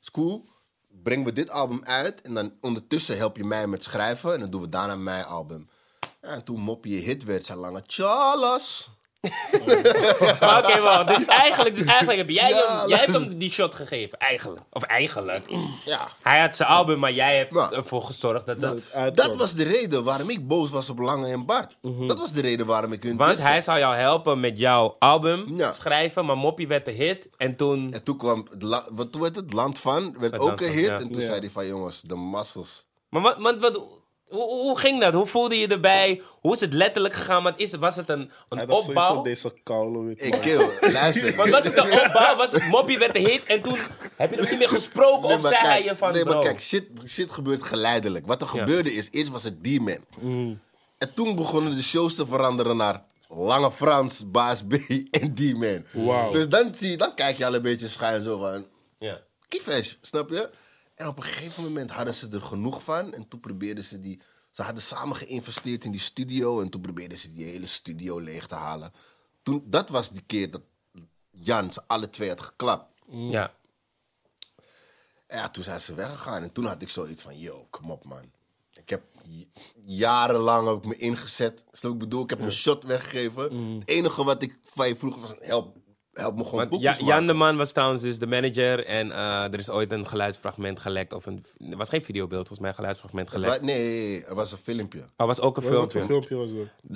is 0.00 0.10
cool. 0.10 0.48
Breng 0.88 1.24
we 1.24 1.32
dit 1.32 1.50
album 1.50 1.84
uit. 1.84 2.20
En 2.22 2.34
dan 2.34 2.56
ondertussen 2.60 3.16
help 3.16 3.36
je 3.36 3.44
mij 3.44 3.66
met 3.66 3.82
schrijven. 3.84 4.32
En 4.34 4.40
dan 4.40 4.50
doen 4.50 4.60
we 4.60 4.68
daarna 4.68 4.96
mijn 4.96 5.24
album. 5.24 5.68
En 6.20 6.44
toen 6.44 6.60
Moppie 6.60 6.94
je 6.94 7.00
hit 7.00 7.24
werd, 7.24 7.46
zei 7.46 7.58
Lange... 7.60 7.82
Charles. 7.86 8.90
Maar 10.40 10.58
Oké, 10.58 10.80
wel. 10.82 11.06
Dus 11.06 11.24
eigenlijk, 11.24 11.74
dus 11.76 11.86
eigenlijk 11.86 12.18
heb 12.18 12.30
jij, 12.30 12.48
Ja, 12.48 12.78
hem, 12.80 12.88
jij 12.88 12.98
hebt 12.98 13.12
hem 13.12 13.38
die 13.38 13.50
shot 13.50 13.74
gegeven. 13.74 14.18
Eigenlijk. 14.18 14.62
Of 14.70 14.82
eigenlijk. 14.82 15.46
Ja. 15.84 16.08
Hij 16.22 16.40
had 16.40 16.56
zijn 16.56 16.68
album, 16.68 16.98
maar 16.98 17.12
jij 17.12 17.36
hebt 17.38 17.72
ervoor 17.72 18.02
gezorgd 18.02 18.46
dat 18.46 18.60
dat... 18.60 18.82
Dat 19.14 19.36
was 19.36 19.54
de 19.54 19.62
reden 19.64 20.04
waarom 20.04 20.30
ik 20.30 20.48
boos 20.48 20.70
was 20.70 20.90
op 20.90 20.98
Lange 20.98 21.26
en 21.32 21.46
Bart. 21.46 21.76
Dat 21.82 22.18
was 22.18 22.32
de 22.32 22.40
reden 22.40 22.66
waarom 22.66 22.92
ik 22.92 23.02
hun... 23.02 23.16
Want 23.16 23.38
hij 23.38 23.62
zou 23.62 23.78
jou 23.78 23.94
helpen 23.94 24.40
met 24.40 24.58
jouw 24.58 24.96
album 24.98 25.54
Ja. 25.56 25.72
schrijven, 25.72 26.24
maar 26.26 26.36
Moppie 26.36 26.68
werd 26.68 26.84
de 26.84 26.90
hit. 26.90 27.28
En 27.36 27.56
toen... 27.56 27.92
En 27.92 28.02
toen 28.02 28.16
kwam... 28.16 28.46
Wat 28.92 29.08
heet 29.20 29.36
het? 29.36 29.52
Land 29.52 29.78
van. 29.78 30.16
Werd 30.18 30.32
Het 30.32 30.40
ook 30.40 30.60
een 30.60 30.66
van, 30.66 30.74
hit. 30.76 30.86
ja. 30.86 30.98
En 30.98 31.10
toen 31.12 31.20
Ja. 31.20 31.26
zei 31.26 31.40
hij 31.40 31.50
van... 31.50 31.66
Jongens, 31.66 32.00
de 32.00 32.16
muscles. 32.16 32.86
Maar 33.10 33.22
wat, 33.22 33.38
wat, 33.38 33.58
wat, 33.58 33.80
hoe, 34.28 34.42
hoe 34.50 34.78
ging 34.78 35.00
dat? 35.00 35.12
Hoe 35.14 35.26
voelde 35.26 35.58
je 35.58 35.66
erbij? 35.66 36.22
Hoe 36.40 36.54
is 36.54 36.60
het 36.60 36.72
letterlijk 36.72 37.14
gegaan? 37.14 37.42
Want 37.42 37.58
is, 37.58 37.74
was 37.74 37.96
het 37.96 38.08
een, 38.08 38.18
Hij 38.18 38.28
een 38.48 38.68
sowieso 38.68 38.88
opbouw? 38.88 39.22
deze 39.22 39.54
koude 39.62 39.98
wit 39.98 40.22
Ik 40.22 40.30
man. 40.30 40.40
kill. 40.40 40.68
Luister. 40.92 41.34
Want 41.36 41.50
was 41.50 41.64
het 41.64 41.76
een 41.76 41.92
opbouw? 41.92 42.36
Was 42.36 42.52
het 42.52 42.66
Moppie 42.68 42.98
werd 42.98 43.12
de 43.12 43.18
hit 43.20 43.44
en 43.44 43.62
toen 43.62 43.76
heb 44.16 44.30
je 44.30 44.36
nog 44.40 44.50
niet 44.50 44.58
meer 44.58 44.68
gesproken? 44.68 45.28
Nee, 45.28 45.36
of 45.36 45.42
maar 45.42 45.52
zei 45.52 45.64
hij 45.66 45.76
kijk, 45.76 45.90
je 45.90 45.96
van, 45.96 46.12
nee, 46.12 46.24
maar 46.24 46.32
bro? 46.32 46.42
kijk, 46.42 46.60
shit, 46.60 46.84
shit 47.06 47.30
gebeurt 47.30 47.62
geleidelijk. 47.62 48.26
Wat 48.26 48.40
er 48.40 48.48
gebeurde 48.48 48.92
is, 48.92 49.08
eerst 49.10 49.30
was 49.30 49.42
het 49.44 49.62
D-Man. 49.62 49.98
En 50.98 51.14
toen 51.14 51.34
begonnen 51.36 51.76
de 51.76 51.82
shows 51.82 52.14
te 52.14 52.26
veranderen 52.26 52.76
naar 52.76 53.04
Lange 53.28 53.72
Frans, 53.72 54.30
Baas 54.30 54.62
B 54.62 54.72
en 55.20 55.34
D-Man. 55.34 55.84
Wauw. 56.06 56.32
Dus 56.32 56.48
dan, 56.48 56.74
zie 56.74 56.90
je, 56.90 56.96
dan 56.96 57.14
kijk 57.14 57.38
je 57.38 57.46
al 57.46 57.54
een 57.54 57.62
beetje 57.62 57.88
schuin 57.88 58.24
zo 58.24 58.38
van, 58.38 58.66
Ja. 58.98 59.20
kiefesh, 59.48 59.92
snap 60.00 60.30
je? 60.30 60.48
En 60.96 61.06
op 61.06 61.16
een 61.16 61.22
gegeven 61.22 61.62
moment 61.62 61.90
hadden 61.90 62.14
ze 62.14 62.28
er 62.30 62.42
genoeg 62.42 62.82
van. 62.82 63.14
En 63.14 63.28
toen 63.28 63.40
probeerden 63.40 63.84
ze 63.84 64.00
die... 64.00 64.20
Ze 64.50 64.62
hadden 64.62 64.82
samen 64.82 65.16
geïnvesteerd 65.16 65.84
in 65.84 65.90
die 65.90 66.00
studio. 66.00 66.60
En 66.60 66.68
toen 66.68 66.80
probeerden 66.80 67.18
ze 67.18 67.32
die 67.32 67.44
hele 67.44 67.66
studio 67.66 68.18
leeg 68.18 68.46
te 68.46 68.54
halen. 68.54 68.92
Toen, 69.42 69.62
dat 69.66 69.88
was 69.88 70.10
die 70.10 70.22
keer 70.26 70.50
dat 70.50 70.62
Jan 71.30 71.72
ze 71.72 71.82
alle 71.86 72.10
twee 72.10 72.28
had 72.28 72.40
geklapt. 72.40 73.00
ja. 73.10 73.54
En 75.26 75.38
ja, 75.38 75.48
toen 75.50 75.64
zijn 75.64 75.80
ze 75.80 75.94
weggegaan. 75.94 76.42
En 76.42 76.52
toen 76.52 76.64
had 76.64 76.82
ik 76.82 76.88
zoiets 76.88 77.22
van, 77.22 77.38
yo, 77.38 77.66
kom 77.70 77.90
op 77.90 78.04
man. 78.04 78.30
Ik 78.72 78.88
heb 78.88 79.02
jarenlang 79.84 80.68
ook 80.68 80.84
me 80.84 80.96
ingezet. 80.96 81.64
Wat 81.70 81.92
ik 81.92 81.98
bedoel? 81.98 82.22
Ik 82.22 82.30
heb 82.30 82.38
mijn 82.38 82.52
shot 82.52 82.84
weggegeven. 82.84 83.74
Het 83.78 83.88
enige 83.88 84.24
wat 84.24 84.42
ik 84.42 84.58
van 84.62 84.88
je 84.88 84.96
vroeg 84.96 85.16
was, 85.16 85.34
help, 85.40 85.76
helpt 86.16 86.36
me 86.36 86.44
gewoon 86.44 86.68
Want 86.68 86.82
Ja- 86.82 86.90
maken. 86.90 87.06
Jan 87.06 87.26
de 87.26 87.32
Man 87.32 87.56
was 87.56 87.72
trouwens 87.72 88.02
dus 88.02 88.18
de 88.18 88.26
manager. 88.26 88.84
En 88.86 89.12
eh, 89.12 89.42
er 89.52 89.58
is 89.58 89.68
ooit 89.68 89.92
een 89.92 90.06
geluidsfragment 90.08 90.80
gelekt. 90.80 91.12
Of 91.12 91.26
een, 91.26 91.44
er 91.70 91.76
was 91.76 91.88
geen 91.88 92.04
videobeeld, 92.04 92.40
volgens 92.46 92.58
mij 92.60 92.68
een 92.68 92.74
geluidsfragment 92.74 93.30
gelekt. 93.30 93.62
Nee, 93.62 94.24
er 94.24 94.34
was 94.34 94.52
een 94.52 94.58
filmpje. 94.58 95.04
Er 95.16 95.26
was 95.26 95.40
ook 95.40 95.56
een 95.56 95.62
voor 95.62 95.72
filmpje. 95.72 96.04
filmpje 96.06 96.36
was 96.36 96.48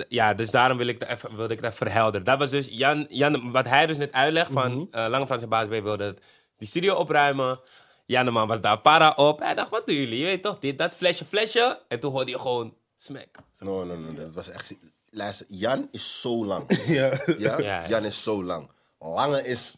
Ja, 0.09 0.33
dus 0.33 0.51
daarom 0.51 0.77
wil 0.77 0.87
ik 0.87 0.99
dat 0.99 1.09
even, 1.09 1.35
wilde 1.35 1.53
ik 1.53 1.61
dat 1.61 1.73
verhelderen. 1.73 2.25
Dat 2.25 2.39
was 2.39 2.49
dus 2.49 2.67
Jan, 2.71 3.05
Jan 3.09 3.51
wat 3.51 3.65
hij 3.67 3.85
dus 3.85 3.97
net 3.97 4.11
uitlegt 4.11 4.51
van 4.51 4.71
Mhm. 4.71 4.85
eh, 4.91 5.05
Lange 5.09 5.25
Frans 5.25 5.41
en 5.41 5.49
Baas 5.49 5.65
B 5.65 5.69
wilde 5.69 6.03
het- 6.03 6.21
die 6.57 6.67
studio 6.67 6.95
opruimen. 6.95 7.59
Jan 8.05 8.25
de 8.25 8.31
Man 8.31 8.47
was 8.47 8.61
daar 8.61 8.79
para 8.79 9.13
op. 9.15 9.39
Hij 9.39 9.55
dacht, 9.55 9.69
wat 9.69 9.87
doen 9.87 9.95
jullie? 9.95 10.17
Je 10.19 10.25
weet 10.25 10.43
toch, 10.43 10.59
dit, 10.59 10.77
dat, 10.77 10.95
flesje, 10.95 11.25
flesje. 11.25 11.79
En 11.87 11.99
toen 11.99 12.11
hoorde 12.11 12.31
je 12.31 12.39
gewoon 12.39 12.73
smack. 12.95 13.27
No, 13.59 13.83
no, 13.83 13.95
no, 13.95 14.13
dat 14.15 14.33
was 14.33 14.49
echt... 14.49 14.75
Luister, 15.13 15.45
Jan 15.49 15.87
is 15.91 16.21
zo 16.21 16.45
lang. 16.45 16.63
Ja. 16.87 17.11
Ja? 17.37 17.59
Ja. 17.59 17.87
Jan 17.87 18.05
is 18.05 18.23
zo 18.23 18.43
lang. 18.43 18.69
Lange 19.03 19.43
is... 19.43 19.73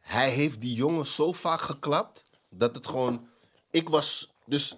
Hij 0.00 0.30
heeft 0.30 0.60
die 0.60 0.74
jongen 0.74 1.06
zo 1.06 1.32
vaak 1.32 1.60
geklapt, 1.60 2.22
dat 2.50 2.74
het 2.74 2.86
gewoon... 2.86 3.26
Ik 3.70 3.88
was... 3.88 4.34
Dus... 4.44 4.76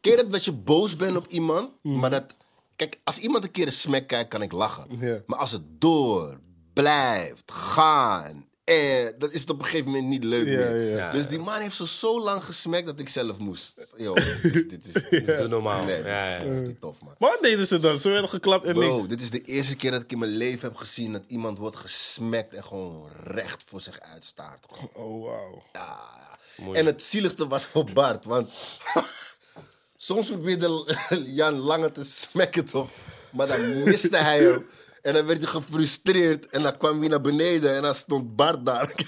Je 0.00 0.16
dat, 0.16 0.32
dat 0.32 0.44
je 0.44 0.52
boos 0.52 0.96
bent 0.96 1.16
op 1.16 1.26
iemand, 1.26 1.82
maar 1.82 2.10
dat... 2.10 2.36
Kijk, 2.76 3.00
als 3.04 3.18
iemand 3.18 3.44
een 3.44 3.50
keer 3.50 3.66
een 3.66 3.72
smack 3.72 4.06
kijkt, 4.06 4.30
kan 4.30 4.42
ik 4.42 4.52
lachen. 4.52 5.22
Maar 5.26 5.38
als 5.38 5.52
het 5.52 5.80
door 5.80 6.40
blijft 6.72 7.52
gaan... 7.52 8.47
En 8.68 9.14
dat 9.18 9.30
is 9.32 9.40
het 9.40 9.50
op 9.50 9.58
een 9.58 9.64
gegeven 9.64 9.86
moment 9.86 10.06
niet 10.08 10.24
leuk 10.24 10.44
meer. 10.44 10.80
ja. 10.80 11.12
Dus 11.12 11.26
die 11.26 11.38
man 11.38 11.60
heeft 11.60 11.76
zo, 11.76 11.84
zo 11.84 12.20
lang 12.20 12.44
gesmekt 12.44 12.86
dat 12.86 12.98
ik 13.00 13.08
zelf 13.08 13.38
moest. 13.38 13.74
Yo, 13.96 14.14
dit 14.42 14.86
is... 14.86 14.92
Dit 15.10 15.28
is 15.28 15.48
normaal. 15.48 15.84
Nee, 15.84 15.96
dit 15.96 16.04
is, 16.04 16.10
Ja, 16.10 16.30
ja. 16.32 16.38
dit 16.44 16.52
is 16.52 16.60
niet 16.60 16.80
tof, 16.80 17.00
man. 17.00 17.14
Maar 17.18 17.30
wat 17.30 17.42
deden 17.42 17.66
ze 17.66 17.78
dan? 17.80 17.98
Ze 17.98 18.08
werden 18.08 18.28
geklapt 18.30 18.64
en 18.64 18.74
Bro, 18.74 18.96
niks. 18.96 19.08
dit 19.08 19.20
is 19.20 19.30
de 19.30 19.40
eerste 19.42 19.76
keer 19.76 19.90
dat 19.90 20.02
ik 20.02 20.12
in 20.12 20.18
mijn 20.18 20.36
leven 20.36 20.68
heb 20.68 20.76
gezien 20.76 21.12
dat 21.12 21.22
iemand 21.26 21.58
wordt 21.58 21.76
gesmekt 21.76 22.54
en 22.54 22.64
gewoon 22.64 23.08
recht 23.24 23.64
voor 23.66 23.80
zich 23.80 24.00
uitstaart. 24.00 24.66
Oh, 24.92 25.24
wauw. 25.24 25.62
Ja, 25.72 25.98
ja. 26.56 26.72
En 26.72 26.86
het 26.86 27.02
zieligste 27.02 27.46
was 27.48 27.64
voor 27.66 27.90
Bart, 27.92 28.24
want 28.24 28.50
soms 29.96 30.26
probeerde 30.26 30.96
Jan 31.38 31.54
Lange 31.58 31.92
te 31.92 32.04
smekken 32.04 32.64
toch, 32.64 32.88
maar 33.32 33.46
dan 33.46 33.82
miste 33.82 34.16
hij 34.16 34.42
hem. 34.42 34.66
En 35.08 35.14
dan 35.14 35.26
werd 35.26 35.38
hij 35.38 35.48
gefrustreerd 35.48 36.46
en 36.46 36.62
dan 36.62 36.76
kwam 36.76 37.00
hij 37.00 37.08
naar 37.08 37.20
beneden 37.20 37.74
en 37.76 37.82
dan 37.82 37.94
stond 37.94 38.36
Bart 38.36 38.66
daar. 38.66 38.94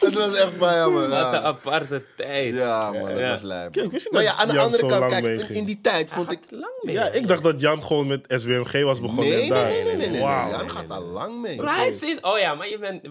Het 0.00 0.14
was 0.14 0.34
echt 0.34 0.52
van 0.58 0.74
ja, 0.74 0.84
man. 0.88 0.94
Wat 0.94 1.04
een 1.04 1.10
Ja, 1.10 1.40
aparte 1.40 2.02
tijd. 2.16 2.54
ja 2.54 2.92
man, 2.92 3.08
dat 3.08 3.18
Ja. 3.18 3.30
was 3.30 3.42
lijp. 3.42 3.72
Kijk, 3.72 3.90
wist 3.90 4.04
je 4.04 4.10
Maar 4.12 4.22
dat 4.22 4.30
ja, 4.32 4.38
aan 4.38 4.48
de 4.48 4.54
Jan 4.54 4.64
andere 4.64 4.82
zo 4.82 4.88
kant, 4.88 5.00
lang 5.00 5.12
kijk, 5.12 5.24
in, 5.24 5.36
meeging? 5.36 5.58
in 5.58 5.64
die 5.64 5.80
tijd 5.80 6.10
vond 6.10 6.32
ik... 6.32 6.38
Lang 6.50 6.72
mee. 6.82 6.94
Ja, 6.94 7.10
ik 7.10 7.28
dacht 7.28 7.42
dat 7.42 7.60
Jan 7.60 7.82
gewoon 7.82 8.06
met 8.06 8.24
SWMG 8.28 8.82
was 8.82 9.00
begonnen. 9.00 9.24
Nee, 9.28 9.32
en 9.34 9.40
nee, 9.40 9.48
daar. 9.48 9.68
nee, 9.68 9.82
nee, 9.84 9.96
nee, 9.96 10.08
nee. 10.08 10.20
Wauw. 10.20 10.50
Jan 10.50 10.70
gaat 10.70 10.88
daar 10.88 11.00
lang 11.00 11.40
mee. 11.40 11.62
Hij 11.62 11.88
is 11.88 11.98
sinds... 11.98 12.22
Oh 12.22 12.38
ja, 12.38 12.54
maar 12.54 12.68
je 12.68 12.78
bent... 12.78 13.02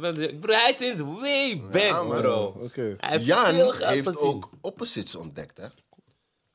Hij 0.45 0.71
is 0.71 0.77
sinds 0.77 1.01
way 1.21 1.61
back, 1.71 2.07
man. 2.07 2.21
bro. 2.21 2.55
Oké. 2.61 2.95
Hij 2.97 3.09
heeft 3.11 3.25
Jan 3.25 3.45
veel 3.45 3.71
geld 3.71 3.93
heeft 3.93 4.07
gezien. 4.07 4.27
ook 4.27 4.49
opposites 4.61 5.15
ontdekt, 5.15 5.57
hè? 5.57 5.65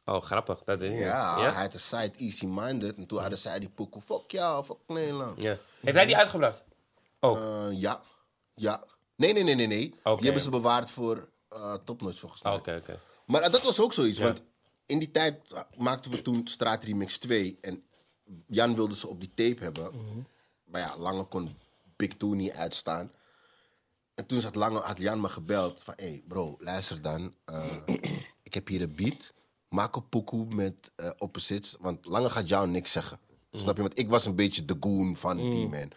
Oh, 0.05 0.23
grappig. 0.23 0.63
Dat 0.65 0.81
is 0.81 0.93
Ja, 0.93 0.99
ja? 1.39 1.53
hij 1.53 1.63
had 1.63 1.75
een 1.75 1.81
site 1.81 2.13
Easy 2.19 2.47
Minded. 2.47 2.97
En 2.97 3.07
toen 3.07 3.19
hadden 3.21 3.39
zij 3.39 3.59
die 3.59 3.69
pokoe, 3.69 4.03
fuck 4.03 4.31
jou, 4.31 4.65
fuck 4.65 4.77
Nederland. 4.87 5.39
Ja. 5.41 5.57
Heeft 5.81 5.97
hij 5.97 6.07
die 6.07 6.17
uitgebracht? 6.17 6.63
Oh, 7.21 7.39
Eh, 7.69 7.81
ja, 7.81 8.01
ja. 8.55 8.85
Nee, 9.17 9.33
nee, 9.33 9.43
nee, 9.43 9.55
nee, 9.55 9.67
nee. 9.67 9.95
Oké. 10.03 10.15
Die 10.17 10.25
hebben 10.25 10.43
ze 10.43 10.51
bewaard 10.51 10.91
voor 10.91 11.29
uh, 11.53 11.75
Topnotch, 11.85 12.19
volgens 12.19 12.43
mij. 12.43 12.53
oké, 12.55 12.77
oké. 12.81 12.99
Maar 13.27 13.43
eh, 13.43 13.53
dat 13.53 13.63
was 13.63 13.81
ook 13.81 13.93
zoiets, 13.93 14.19
want 14.19 14.43
in 14.87 14.99
die 14.99 15.11
tijd 15.11 15.41
maakten 15.77 16.11
we 16.11 16.23
toen 16.23 16.47
Straat 16.47 16.85
Remix 16.85 17.19
2. 17.19 17.59
En 17.61 17.83
Jan 18.47 18.75
wilde 18.75 18.97
ze 18.97 19.09
op 19.09 19.21
die 19.21 19.31
tape 19.35 19.63
hebben. 19.63 19.91
Maar 20.65 20.81
ja, 20.81 20.97
Lange 20.99 21.25
kon 21.25 21.57
Big 21.97 22.17
Two 22.17 22.33
niet 22.35 22.53
uitstaan. 22.53 23.13
En 24.15 24.27
toen 24.27 24.41
zat 24.41 24.55
Lange, 24.55 24.79
had 24.79 24.99
Jan 24.99 25.21
me 25.21 25.29
gebeld 25.29 25.83
van... 25.83 25.95
Hé 25.97 26.05
hey 26.09 26.23
bro, 26.29 26.57
luister 26.61 27.03
dan. 27.03 27.35
eh, 27.45 27.77
ik 28.43 28.55
heb 28.55 28.69
hier 28.69 28.83
een 28.83 28.95
beat. 28.95 29.33
Maak 29.71 29.97
een 29.97 30.09
pokoe 30.09 30.55
met 30.55 30.91
eh, 30.97 31.11
opposites. 31.18 31.77
Want 31.81 32.07
Lange 32.07 32.31
gaat 32.31 32.49
jou 32.49 32.68
niks 32.68 32.93
zeggen. 32.93 33.18
Snap 33.53 33.77
je? 33.77 33.83
Want 33.83 33.99
ik 33.99 34.09
was 34.09 34.25
een 34.25 34.35
beetje 34.35 34.64
de 34.64 34.77
goon 34.81 35.16
van 35.16 35.37
die 35.37 35.68
man. 35.68 35.91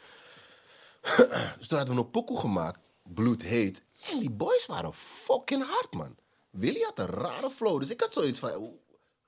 dus 1.58 1.68
toen 1.68 1.78
hadden 1.78 1.96
we 1.96 2.02
een 2.02 2.10
pokoe 2.10 2.40
gemaakt. 2.40 2.80
Bloed 3.04 3.42
heet. 3.42 3.84
En 4.12 4.20
die 4.20 4.30
boys 4.30 4.66
waren 4.66 4.94
fucking 4.94 5.66
hard, 5.66 5.94
man. 5.94 6.16
Willy 6.50 6.82
had 6.82 7.00
een 7.00 7.06
rare 7.06 7.50
flow. 7.50 7.80
Dus 7.80 7.90
ik 7.90 8.02
had 8.02 8.14
zoiets 8.14 8.40
van... 8.40 8.80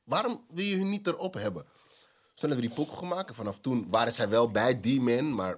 Waarom 0.03 0.45
wil 0.49 0.63
je 0.63 0.75
hun 0.75 0.89
niet 0.89 1.07
erop 1.07 1.33
hebben? 1.33 1.63
Dus 1.63 2.43
toen 2.43 2.49
hebben 2.49 2.69
we 2.69 2.75
die 2.75 2.85
pokoe 2.85 2.97
gemaakt. 2.97 3.29
En 3.29 3.35
vanaf 3.35 3.59
toen 3.59 3.85
waren 3.89 4.13
zij 4.13 4.29
wel 4.29 4.51
bij 4.51 4.81
die 4.81 5.01
man. 5.01 5.35
Maar 5.35 5.57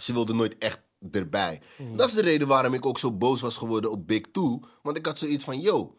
ze 0.00 0.12
wilden 0.12 0.36
nooit 0.36 0.58
echt 0.58 0.80
erbij. 1.10 1.62
Dat 1.94 2.08
is 2.08 2.14
de 2.14 2.20
reden 2.20 2.48
waarom 2.48 2.74
ik 2.74 2.86
ook 2.86 2.98
zo 2.98 3.12
boos 3.12 3.40
was 3.40 3.56
geworden 3.56 3.90
op 3.90 4.06
Big 4.06 4.22
Two. 4.32 4.60
Want 4.82 4.96
ik 4.96 5.06
had 5.06 5.18
zoiets 5.18 5.44
van, 5.44 5.60
yo, 5.60 5.96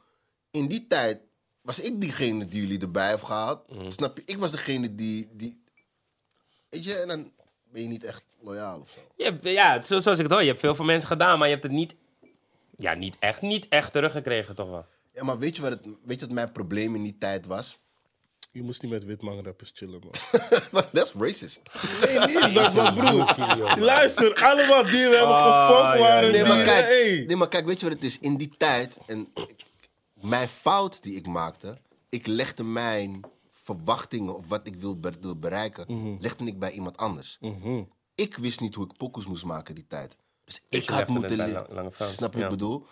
in 0.51 0.67
die 0.67 0.88
tijd 0.88 1.21
was 1.68 1.80
ik 1.80 2.01
diegene 2.01 2.45
die 2.47 2.61
jullie 2.61 2.80
erbij 2.80 3.09
heeft 3.09 3.24
gehaald. 3.24 3.65
Snap 3.88 4.18
je? 4.18 4.24
Ik 4.26 4.38
was 4.38 4.51
degene 4.51 4.95
die, 4.95 5.30
die... 5.32 5.61
Weet 6.70 6.84
je, 6.84 6.93
en 6.95 7.07
dan 7.07 7.32
ben 7.72 7.82
je 7.82 7.88
niet 7.88 8.03
echt 8.03 8.24
loyaal 8.41 8.80
of 8.80 8.89
zo. 8.89 8.99
Je 9.15 9.24
hebt, 9.24 9.43
ja, 9.49 9.82
zo, 9.82 9.99
zoals 9.99 10.18
ik 10.18 10.24
het 10.24 10.34
hoor, 10.34 10.41
je 10.41 10.47
hebt 10.47 10.59
veel 10.59 10.76
voor 10.76 10.86
mensen 10.86 11.07
gedaan, 11.07 11.38
maar 11.39 11.47
je 11.47 11.53
hebt 11.53 11.65
het 11.65 11.74
niet... 11.76 11.95
Ja, 12.76 12.93
niet 12.93 13.15
echt, 13.20 13.41
niet 13.41 13.68
echt 13.70 13.91
teruggekregen, 13.91 14.55
toch 14.55 14.70
wel? 14.70 14.86
Ja, 15.13 15.24
maar 15.24 15.38
weet 15.39 15.55
je 15.55 15.61
wat, 15.61 15.72
het, 15.72 15.82
weet 16.05 16.20
je 16.20 16.26
wat 16.26 16.36
mijn 16.36 16.51
probleem 16.51 16.95
in 16.95 17.03
die 17.03 17.18
tijd 17.20 17.45
was? 17.45 17.78
Je 18.51 18.63
moest 18.63 18.82
niet 18.82 18.91
met 18.91 19.03
witman 19.03 19.43
rappers 19.43 19.72
chillen, 19.76 19.99
man. 19.99 20.11
Dat 20.91 21.05
is 21.05 21.11
racist. 21.20 21.61
Nee, 22.05 22.20
niet 22.45 22.55
dat, 22.55 22.74
man, 22.74 22.93
broer. 22.95 23.13
Luister. 23.38 23.80
Luister, 23.80 24.43
allemaal 24.43 24.84
die 24.84 24.91
we 25.07 25.15
hebben 25.15 25.36
Ah, 25.36 25.68
gefokt 25.68 25.99
waren. 25.99 26.32
Nee, 26.32 26.43
maar 26.45 26.63
kijk, 26.65 26.86
hey. 26.86 27.24
nee, 27.28 27.36
maar 27.36 27.47
kijk, 27.47 27.65
weet 27.65 27.80
je 27.80 27.86
wat 27.86 27.95
het 27.95 28.03
is? 28.03 28.20
In 28.20 28.38
die 28.38 28.51
tijd, 28.57 28.97
en 29.05 29.28
ik- 29.36 29.65
mijn 30.22 30.47
fout 30.47 31.03
die 31.03 31.15
ik 31.15 31.28
maakte, 31.28 31.78
ik 32.09 32.28
legde 32.28 32.63
mijn 32.63 33.22
verwachtingen 33.63 34.36
of 34.36 34.47
wat 34.47 34.68
ik 34.68 34.76
wil 34.76 34.99
be- 34.99 35.18
wil 35.22 35.36
bereiken, 35.39 36.18
legde 36.22 36.45
ik 36.45 36.59
bij 36.59 36.72
iemand 36.72 36.97
anders. 36.97 37.38
Ik 38.15 38.38
wist 38.38 38.59
niet 38.59 38.76
hoe 38.76 38.86
ik 38.86 38.97
pokoes 38.97 39.28
moest 39.28 39.45
maken 39.45 39.76
die 39.76 39.88
tijd. 39.88 40.15
Dus 40.43 40.61
ik 40.70 40.82
je 40.84 40.91
had 40.91 41.07
moeten 41.07 41.38
bij 41.38 41.45
le- 41.47 41.53
Lang- 41.53 41.72
Lange 41.72 41.91
Frans, 41.91 42.13
Snap 42.13 42.34
je 42.34 42.39
ja. 42.39 42.43
wat 42.43 42.53
ik 42.53 42.59
bedoel? 42.59 42.86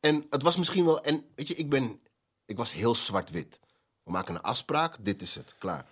En 0.00 0.26
het 0.30 0.42
was 0.42 0.56
misschien 0.56 0.84
wel, 0.84 1.00
en 1.00 1.24
weet 1.34 1.48
je, 1.48 1.54
ik 1.54 1.70
ben, 1.70 2.00
ik 2.46 2.56
was 2.56 2.72
heel 2.72 2.94
zwart-wit. 2.94 3.60
We 4.02 4.10
maken 4.10 4.34
een 4.34 4.42
afspraak, 4.42 4.96
dit 5.04 5.22
is 5.22 5.34
het, 5.34 5.54
klaar. 5.58 5.86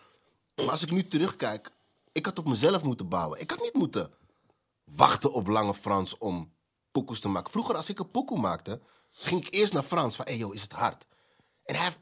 Maar 0.55 0.71
als 0.71 0.83
ik 0.83 0.91
nu 0.91 1.07
terugkijk, 1.07 1.71
ik 2.13 2.25
had 2.27 2.39
op 2.39 2.47
mezelf 2.49 2.83
moeten 2.83 3.09
bouwen. 3.09 3.41
Ik 3.41 3.51
had 3.51 3.61
niet 3.63 3.75
moeten 3.75 4.11
wachten 4.85 5.33
op 5.33 5.47
Lange 5.47 5.75
Frans 5.75 6.19
om 6.19 6.53
pokoes 6.91 7.21
te 7.21 7.29
maken. 7.29 7.51
Vroeger, 7.53 7.77
als 7.77 7.89
ik 7.89 7.99
een 7.99 8.11
pokoe 8.11 8.39
maakte, 8.39 8.81
ging 9.15 9.47
ik 9.47 9.55
eerst 9.55 9.73
naar 9.73 9.83
Frans 9.83 10.17
van, 10.17 10.25
hey, 10.25 10.37
joh, 10.37 10.55
is 10.55 10.63
het 10.63 10.73
hard? 10.73 11.07
En 11.65 11.75
hij 11.75 11.85
heeft, 11.85 12.01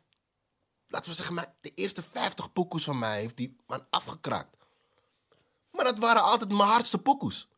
laten 0.87 1.11
we 1.11 1.17
zeggen, 1.17 1.35
maar 1.35 1.55
de 1.61 1.73
eerste 1.75 2.03
50 2.03 2.53
pokoes 2.53 2.85
van 2.85 2.99
mij 2.99 3.21
heeft 3.21 3.37
die 3.37 3.57
man 3.67 3.87
afgekraakt. 3.91 4.57
Maar 5.71 5.85
dat 5.85 5.99
waren 5.99 6.23
altijd 6.23 6.51
mijn 6.53 6.69
hardste 6.69 6.99
pokoes. 6.99 7.49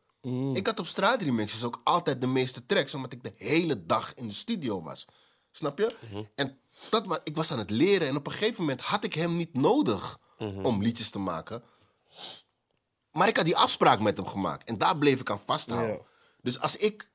Ik 0.53 0.65
had 0.67 0.79
op 0.79 0.87
straatremixes 0.87 1.63
ook 1.63 1.81
altijd 1.83 2.21
de 2.21 2.27
meeste 2.27 2.65
tracks, 2.65 2.93
omdat 2.93 3.13
ik 3.13 3.23
de 3.23 3.33
hele 3.37 3.85
dag 3.85 4.13
in 4.13 4.27
de 4.27 4.33
studio 4.33 4.81
was. 4.81 5.05
Snap 5.51 5.77
je? 5.77 5.95
En 6.35 6.59
dat 6.89 7.21
ik 7.23 7.35
was 7.35 7.51
aan 7.51 7.59
het 7.59 7.69
leren 7.69 8.07
en 8.07 8.15
op 8.15 8.25
een 8.25 8.31
gegeven 8.31 8.61
moment 8.61 8.81
had 8.81 9.03
ik 9.03 9.13
hem 9.13 9.35
niet 9.35 9.53
nodig 9.53 10.19
om 10.63 10.81
liedjes 10.81 11.09
te 11.09 11.19
maken. 11.19 11.63
Maar 13.11 13.27
ik 13.27 13.35
had 13.35 13.45
die 13.45 13.57
afspraak 13.57 13.99
met 13.99 14.17
hem 14.17 14.27
gemaakt 14.27 14.67
en 14.67 14.77
daar 14.77 14.97
bleef 14.97 15.19
ik 15.19 15.29
aan 15.29 15.41
vasthouden. 15.45 16.01
Dus 16.41 16.59
als 16.59 16.75
ik 16.75 17.09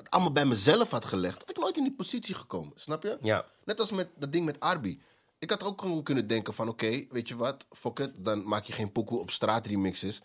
het 0.00 0.10
allemaal 0.10 0.32
bij 0.32 0.44
mezelf 0.44 0.90
had 0.90 1.04
gelegd, 1.04 1.38
had 1.38 1.50
ik 1.50 1.58
nooit 1.58 1.76
in 1.76 1.82
die 1.82 1.92
positie 1.92 2.34
gekomen. 2.34 2.72
Snap 2.76 3.02
je? 3.02 3.18
Ja. 3.20 3.44
Net 3.64 3.80
als 3.80 3.90
met 3.90 4.08
dat 4.16 4.32
ding 4.32 4.44
met 4.44 4.60
Arby. 4.60 4.98
Ik 5.38 5.50
had 5.50 5.64
ook 5.64 5.80
gewoon 5.80 6.02
kunnen 6.02 6.26
denken 6.26 6.54
van... 6.54 6.68
Oké, 6.68 7.04
weet 7.10 7.28
je 7.28 7.36
wat? 7.36 7.66
Fuck 7.70 7.98
it. 7.98 8.10
Dan 8.16 8.48
maak 8.48 8.64
je 8.64 8.72
geen 8.72 8.92
pokoe 8.92 9.20
op 9.20 9.30
straatremixes. 9.30 10.22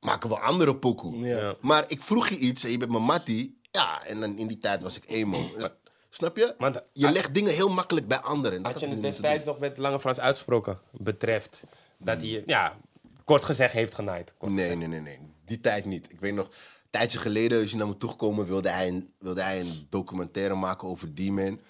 Maken 0.00 0.28
we 0.28 0.38
andere 0.38 0.76
pokoe. 0.76 1.18
Ja. 1.18 1.54
Maar 1.60 1.84
ik 1.86 2.02
vroeg 2.02 2.28
je 2.28 2.36
iets 2.36 2.64
en 2.64 2.70
je 2.70 2.78
bent 2.78 2.90
mijn 2.90 3.02
mattie. 3.02 3.60
Ja, 3.70 4.04
en 4.04 4.20
dan 4.20 4.38
in 4.38 4.46
die 4.46 4.58
tijd 4.58 4.82
was 4.82 4.96
ik 4.96 5.04
emo. 5.06 5.50
Dus, 5.56 5.68
snap 6.10 6.36
je? 6.36 6.54
Want- 6.58 6.82
je 6.92 7.10
legt 7.10 7.34
dingen 7.34 7.52
heel 7.54 7.68
makkelijk 7.68 8.08
bij 8.08 8.18
anderen. 8.18 8.56
En 8.56 8.62
dat 8.62 8.72
Had 8.72 8.80
je 8.80 8.88
het 8.88 9.02
destijds 9.02 9.44
nog 9.44 9.58
met 9.58 9.78
Lange 9.78 10.00
Frans 10.00 10.20
uitgesproken? 10.20 10.80
Betreft 10.90 11.62
dat 11.98 12.20
hij, 12.20 12.42
ja, 12.46 12.76
kort 13.24 13.44
gezegd 13.44 13.72
heeft 13.72 13.94
genaaid. 13.94 14.32
Kort 14.38 14.52
Nee, 14.52 14.76
nee, 14.76 14.88
nee, 14.88 15.00
nee. 15.00 15.18
Die 15.44 15.60
tijd 15.60 15.84
niet. 15.84 16.12
Ik 16.12 16.20
weet 16.20 16.34
nog, 16.34 16.48
tijdje 16.92 17.18
geleden 17.18 17.62
is 17.62 17.70
hij 17.70 17.78
naar 17.78 17.88
me 17.88 17.96
toegekomen, 17.96 18.46
wilde 18.46 18.68
hij 18.68 18.88
een, 18.88 19.12
wilde 19.18 19.42
hij 19.42 19.60
een 19.60 19.86
documentaire 19.90 20.54
maken 20.54 20.88
over 20.88 21.14
die 21.14 21.32
man. 21.32 21.60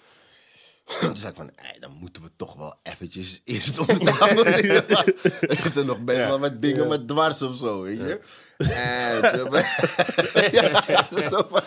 Toen 1.01 1.15
zei 1.17 1.29
ik 1.31 1.35
van, 1.35 1.51
"Ey, 1.55 1.77
dan 1.79 1.91
moeten 1.99 2.23
we 2.23 2.29
toch 2.35 2.55
wel 2.55 2.75
eventjes 2.83 3.41
eerst 3.45 3.77
op 3.79 3.87
de 3.87 3.97
tafel 3.97 4.51
zitten. 4.53 5.05
Er 5.51 5.57
zitten 5.61 5.85
nog 5.85 5.99
best 6.03 6.17
wel 6.17 6.39
wat 6.39 6.61
dingen 6.61 6.87
met 6.87 7.07
dwars 7.07 7.41
of 7.41 7.55
zo, 7.55 7.81
weet 7.81 7.97
je. 7.97 8.19
En 8.57 9.39
toen, 9.39 9.51
ja, 10.61 11.07
zo 11.29 11.45
van, 11.49 11.61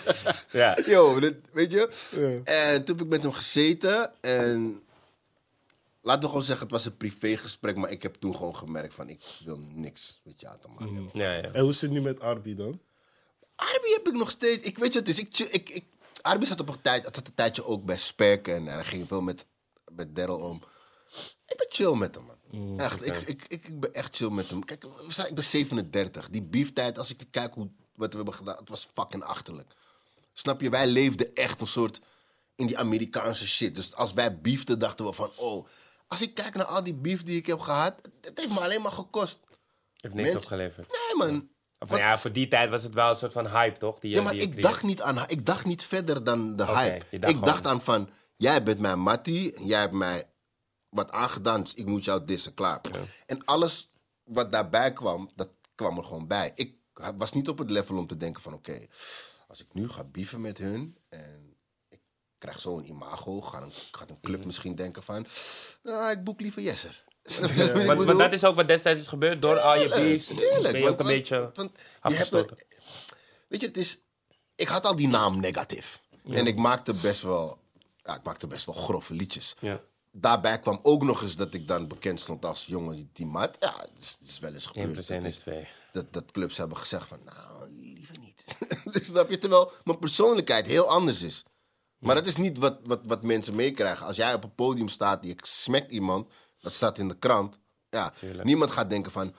Ja. 0.50 0.78
yo, 0.86 1.20
dit, 1.20 1.36
weet 1.52 1.70
je. 1.70 1.90
Ja. 2.10 2.52
En 2.52 2.84
toen 2.84 2.96
heb 2.96 3.04
ik 3.04 3.10
met 3.10 3.22
hem 3.22 3.32
gezeten 3.32 4.10
en 4.20 4.80
laten 6.02 6.20
we 6.22 6.26
gewoon 6.28 6.42
zeggen, 6.42 6.64
het 6.64 6.74
was 6.74 6.84
een 6.84 6.96
privégesprek, 6.96 7.76
maar 7.76 7.90
ik 7.90 8.02
heb 8.02 8.14
toen 8.14 8.36
gewoon 8.36 8.56
gemerkt 8.56 8.94
van, 8.94 9.08
ik 9.08 9.20
wil 9.44 9.60
niks 9.72 10.20
met 10.24 10.40
jou 10.40 10.56
te 10.60 10.68
maken 10.68 10.94
hebben. 10.94 11.10
Ja, 11.14 11.32
ja. 11.34 11.42
En 11.52 11.62
hoe 11.62 11.72
zit 11.72 11.80
het 11.80 11.90
nu 11.90 12.00
met 12.00 12.20
Arby 12.20 12.54
dan? 12.54 12.80
Arby 13.56 13.88
heb 13.92 14.06
ik 14.06 14.12
nog 14.12 14.30
steeds. 14.30 14.64
Ik 14.66 14.78
weet 14.78 14.92
je, 14.92 14.98
wat 14.98 15.08
het 15.08 15.18
is. 15.18 15.22
Ik, 15.24 15.38
ik, 15.52 15.68
ik, 15.68 15.84
Arby 16.22 16.44
zat 16.44 16.60
op 16.60 16.68
een 16.68 16.80
tijd, 16.80 17.04
het 17.04 17.14
zat 17.14 17.26
een 17.26 17.34
tijdje 17.34 17.64
ook 17.64 17.84
bij 17.84 17.98
Spek 17.98 18.48
en 18.48 18.66
hij 18.66 18.84
ging 18.84 19.06
veel 19.06 19.20
met, 19.20 19.46
met 19.92 20.16
Daryl 20.16 20.38
om. 20.38 20.62
Ik 21.46 21.56
ben 21.56 21.66
chill 21.68 21.94
met 21.94 22.14
hem, 22.14 22.24
man. 22.24 22.80
echt, 22.80 23.06
ik, 23.06 23.16
ik, 23.16 23.44
ik, 23.48 23.64
ik 23.68 23.80
ben 23.80 23.94
echt 23.94 24.16
chill 24.16 24.28
met 24.30 24.48
hem. 24.48 24.64
Kijk, 24.64 24.82
we 24.82 25.12
zijn, 25.12 25.28
ik 25.28 25.34
ben 25.34 25.44
37. 25.44 26.28
Die 26.30 26.42
beeftijd, 26.42 26.98
als 26.98 27.10
ik 27.10 27.26
kijk 27.30 27.54
hoe, 27.54 27.70
wat 27.94 28.10
we 28.10 28.16
hebben 28.16 28.34
gedaan, 28.34 28.56
het 28.56 28.68
was 28.68 28.88
fucking 28.94 29.22
achterlijk. 29.24 29.72
Snap 30.32 30.60
je? 30.60 30.70
Wij 30.70 30.86
leefden 30.86 31.34
echt 31.34 31.60
een 31.60 31.66
soort 31.66 32.00
in 32.54 32.66
die 32.66 32.78
Amerikaanse 32.78 33.46
shit. 33.46 33.74
Dus 33.74 33.94
als 33.94 34.12
wij 34.12 34.40
beefden, 34.40 34.78
dachten 34.78 35.06
we 35.06 35.12
van, 35.12 35.30
oh, 35.36 35.66
als 36.08 36.20
ik 36.22 36.34
kijk 36.34 36.54
naar 36.54 36.64
al 36.66 36.82
die 36.82 36.94
beef 36.94 37.22
die 37.22 37.36
ik 37.36 37.46
heb 37.46 37.60
gehad, 37.60 37.94
het 38.20 38.38
heeft 38.38 38.52
me 38.52 38.60
alleen 38.60 38.82
maar 38.82 38.92
gekost. 38.92 39.38
Heeft 39.96 40.14
niks 40.14 40.28
Mens- 40.32 40.44
opgeleverd. 40.44 40.88
Nee, 40.88 41.26
man. 41.30 41.48
Of, 41.86 41.92
Wat- 41.92 42.00
ja, 42.00 42.18
voor 42.18 42.32
die 42.32 42.48
tijd 42.48 42.70
was 42.70 42.82
het 42.82 42.94
wel 42.94 43.10
een 43.10 43.16
soort 43.16 43.32
van 43.32 43.46
hype, 43.48 43.78
toch? 43.78 43.98
Die, 43.98 44.14
Ja, 44.14 44.22
maar 44.22 44.32
die 44.32 44.40
ik 44.40 44.62
dacht, 44.62 44.82
niet 44.82 45.02
aan, 45.02 45.28
ik 45.28 45.46
dacht 45.46 45.64
niet 45.64 45.84
verder 45.84 46.24
dan 46.24 46.56
de 46.56 46.64
hype. 46.64 46.98
dacht 46.98 47.12
ik 47.12 47.20
gewoon- 47.24 47.40
dacht 47.40 47.66
aan 47.66 47.82
van, 47.82 48.10
jij 48.36 48.62
bent 48.62 48.78
mijn 48.78 48.98
mattie, 49.00 49.64
jij 49.66 49.80
hebt 49.80 49.92
mij 49.92 50.24
wat 50.88 51.10
aangedaan, 51.10 51.62
dus 51.62 51.74
ik 51.74 51.86
moet 51.86 52.04
jou 52.04 52.24
dissen, 52.24 52.54
klaar. 52.54 52.80
En 53.26 53.44
alles 53.44 53.90
wat 54.24 54.52
daarbij 54.52 54.92
kwam, 54.92 55.30
dat 55.34 55.48
kwam 55.74 55.98
er 55.98 56.04
gewoon 56.04 56.26
bij. 56.26 56.52
Ik 56.54 56.74
was 57.16 57.32
niet 57.32 57.48
op 57.48 57.58
het 57.58 57.70
level 57.70 57.96
om 57.98 58.06
te 58.06 58.16
denken 58.16 58.42
van, 58.42 58.52
oké, 58.52 58.86
als 59.48 59.60
ik 59.60 59.66
nu 59.74 59.88
ga 59.88 60.04
bieven 60.04 60.40
met 60.40 60.58
hun 60.58 60.96
en 61.08 61.56
ik 61.88 62.00
krijg 62.38 62.60
zo'n 62.60 62.86
imago, 62.88 63.40
gaat 63.40 63.62
een, 63.62 63.72
gaat 63.90 64.10
een 64.10 64.20
club 64.20 64.44
misschien 64.44 64.74
denken 64.74 65.02
van, 65.02 65.26
nou, 65.82 66.10
ik 66.10 66.24
boek 66.24 66.40
liever 66.40 66.62
Jesser. 66.62 67.04
Ik 67.26 67.86
bedoel? 67.86 68.16
dat 68.16 68.32
is 68.32 68.44
ook 68.44 68.56
wat 68.56 68.68
destijds 68.68 69.00
is 69.00 69.08
gebeurd 69.08 69.42
door 69.42 69.58
al 69.58 69.80
je 69.80 69.88
beefs. 69.88 70.26
tuurlijk, 70.26 70.62
Ben 70.62 70.76
je 70.76 70.80
want- 70.80 70.92
ook 70.92 71.00
een 71.00 71.06
beetje 71.06 71.50
want 71.54 71.70
je 72.02 72.36
er- 72.36 72.64
Weet 73.48 73.60
je, 73.60 73.66
het 73.66 73.76
is... 73.76 73.98
Ik 74.54 74.68
had 74.68 74.84
al 74.84 74.96
die 74.96 75.08
naam 75.08 75.40
negatief. 75.40 76.02
En 76.30 76.46
ik 76.46 76.56
maakte 76.56 76.94
best 76.94 77.22
wel... 77.22 77.58
Ja, 78.02 78.14
ik 78.16 78.22
maakte 78.22 78.46
best 78.46 78.66
wel 78.66 78.74
grove 78.74 79.14
liedjes. 79.14 79.54
Ja. 79.58 79.80
Daarbij 80.12 80.58
kwam 80.58 80.78
ook 80.82 81.02
nog 81.02 81.22
eens 81.22 81.36
dat 81.36 81.54
ik 81.54 81.68
dan 81.68 81.88
bekend 81.88 82.20
stond 82.20 82.44
als 82.44 82.64
jongen 82.66 83.10
die- 83.12 83.26
mat. 83.26 83.56
Ja, 83.60 83.76
het 83.80 84.02
is, 84.02 84.16
het 84.20 84.28
is 84.28 84.38
wel 84.38 84.52
eens 84.54 84.64
1 84.64 84.72
gebeurd. 84.72 84.92
plus 84.92 85.06
dat 85.06 85.16
1 85.16 85.24
ik- 85.26 85.32
is 85.32 85.38
2. 85.38 85.66
dat, 85.92 86.12
dat 86.12 86.30
clubs 86.32 86.56
hebben 86.56 86.76
gezegd 86.76 87.08
van, 87.08 87.18
nou, 87.24 87.70
liever 87.94 88.18
niet. 88.18 88.44
dus 88.92 89.06
snap 89.06 89.30
je? 89.30 89.38
Terwijl 89.38 89.70
mijn 89.84 89.98
persoonlijkheid 89.98 90.66
heel 90.66 90.88
anders 90.88 91.22
is. 91.22 91.44
Maar 91.98 92.14
dat 92.14 92.26
is 92.26 92.36
niet 92.36 92.58
wat, 92.58 92.78
wat, 92.84 93.00
wat 93.06 93.22
mensen 93.22 93.54
meekrijgen. 93.54 94.06
Als 94.06 94.16
jij 94.16 94.34
op 94.34 94.44
een 94.44 94.54
podium 94.54 94.88
staat, 94.88 95.24
je 95.24 95.34
smekt 95.42 95.92
iemand, 95.92 96.32
dat 96.66 96.74
staat 96.74 96.98
in 96.98 97.08
de 97.08 97.18
krant. 97.18 97.58
Ja, 97.90 98.12
niemand 98.42 98.70
gaat 98.70 98.90
denken 98.90 99.12
van, 99.12 99.34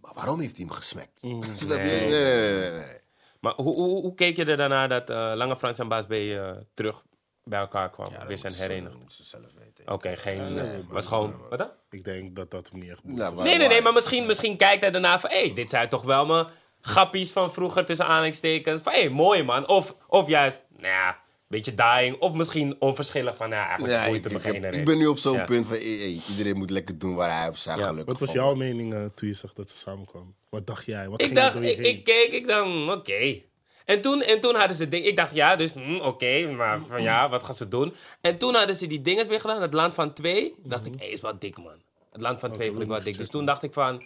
maar 0.00 0.14
waarom 0.14 0.40
heeft 0.40 0.56
hij 0.56 0.64
hem 0.66 0.74
gesmekt? 0.74 1.20
Snap 1.56 1.78
je? 1.78 1.84
Nee. 1.84 2.08
Nee, 2.10 2.10
nee, 2.10 2.60
nee, 2.60 2.70
nee. 2.70 3.00
Maar 3.40 3.52
hoe, 3.56 3.74
hoe, 3.74 4.02
hoe 4.02 4.14
keek 4.14 4.36
je 4.36 4.44
er 4.44 4.56
daarna 4.56 4.86
dat 4.86 5.10
eh, 5.10 5.32
Lange 5.34 5.56
Frans 5.56 5.78
en 5.78 5.88
Baas 5.88 6.06
B 6.06 6.12
eh, 6.12 6.50
terug 6.74 7.02
bij 7.44 7.58
elkaar 7.60 7.90
kwamen? 7.90 8.12
Ja, 8.12 8.26
weer 8.26 8.38
zijn 8.38 8.52
dat 8.52 8.60
moet 8.60 8.68
ze- 8.68 8.72
herenigd? 8.72 9.00
dat 9.00 9.12
ze 9.12 9.24
zelf 9.24 9.44
weten. 9.58 9.92
Oké, 9.92 10.16
geen... 10.16 10.58
eh, 10.58 10.78
was 10.88 11.06
gewoon... 11.06 11.34
Wat 11.50 11.58
dan? 11.58 11.70
Ik 11.90 12.04
denk 12.04 12.36
dat 12.36 12.50
dat 12.50 12.68
hem 12.70 12.80
niet 12.80 12.90
echt 12.90 13.02
moet. 13.04 13.16
Nou, 13.18 13.34
Nee, 13.42 13.56
nee, 13.58 13.68
nee, 13.68 13.82
maar 13.82 13.92
misschien, 13.92 14.26
misschien 14.26 14.56
kijkt 14.56 14.82
hij 14.82 14.90
daarna 14.90 15.20
van... 15.20 15.30
Hé, 15.30 15.40
hey, 15.40 15.54
dit 15.54 15.70
zijn 15.70 15.88
toch 15.88 16.02
wel 16.02 16.26
mijn 16.26 16.46
grappies 16.80 17.32
van 17.32 17.52
vroeger 17.52 17.84
tussen 17.84 18.06
aanhalingstekens. 18.06 18.82
Van 18.82 18.92
hé, 18.92 19.00
hey, 19.00 19.08
mooi 19.08 19.42
man. 19.42 19.68
Of, 19.68 19.94
of 20.06 20.28
juist, 20.28 20.60
nou 20.68 20.86
ja, 20.86 21.21
beetje 21.52 21.74
dying. 21.74 22.18
Of 22.20 22.32
misschien 22.32 22.76
onverschillig 22.78 23.36
van, 23.36 23.48
nou, 23.48 23.62
eigenlijk 23.68 23.92
Ja, 23.92 24.04
ik, 24.04 24.24
het 24.24 24.32
me 24.32 24.38
ik, 24.38 24.74
heb- 24.74 24.84
ben 24.84 24.98
nu 24.98 25.06
op 25.06 25.18
zo'n 25.18 25.36
Ja. 25.36 25.44
punt 25.44 25.66
van, 25.66 25.76
hey, 25.76 25.84
hey, 25.84 26.20
iedereen 26.30 26.56
moet 26.56 26.70
lekker 26.70 26.98
doen 26.98 27.14
waar 27.14 27.38
hij 27.38 27.48
of 27.48 27.56
zij 27.56 27.76
Ja, 27.76 27.82
gelukkig 27.82 28.18
Wat 28.18 28.20
was 28.20 28.32
jouw 28.36 28.54
mening 28.54 28.94
eh, 28.94 29.04
toen 29.14 29.28
je 29.28 29.34
zag 29.34 29.52
dat 29.52 29.70
ze 29.70 29.76
samenkwamen? 29.76 30.34
Wat 30.48 30.66
dacht 30.66 30.84
jij? 30.86 31.08
Wat 31.08 31.20
Ik 31.20 31.26
ging 31.26 31.38
er 31.38 31.42
dacht, 31.44 31.54
door 31.54 31.64
je 31.64 31.70
ik, 31.70 31.76
heen? 31.76 31.86
ik 31.94 32.04
keek, 32.04 32.30
ik 32.32 32.46
dacht, 32.48 32.64
hm, 32.64 32.88
oké. 32.88 33.40
En 33.84 34.00
toen, 34.00 34.22
en 34.22 34.40
toen 34.40 34.54
hadden 34.54 34.76
ze 34.76 34.88
ding. 34.88 35.06
Ik 35.06 35.16
dacht, 35.16 35.34
ja, 35.34 35.56
dus 35.56 35.72
hm, 35.72 35.94
oké, 35.96 36.46
maar 36.50 36.80
van 36.88 37.02
ja, 37.02 37.28
wat 37.28 37.42
gaan 37.42 37.54
ze 37.54 37.68
doen? 37.68 37.94
En 38.20 38.38
toen 38.38 38.54
hadden 38.54 38.76
ze 38.76 38.86
die 38.86 39.02
dinges 39.02 39.26
weer 39.26 39.40
gedaan. 39.40 39.62
Het 39.62 39.74
land 39.74 39.94
van 39.94 40.12
twee. 40.12 40.54
Dacht 40.64 40.86
ik, 40.86 40.92
hé, 40.96 41.04
is 41.06 41.20
wel 41.20 41.38
dik, 41.38 41.56
man. 41.58 41.82
Het 42.12 42.20
land 42.20 42.40
van 42.40 42.52
twee 42.52 42.70
vond 42.70 42.82
ik 42.82 42.88
wel 42.88 43.02
dik. 43.02 43.16
Dus 43.18 43.28
toen 43.28 43.44
dacht 43.44 43.62
ik 43.62 43.72
van, 43.72 44.02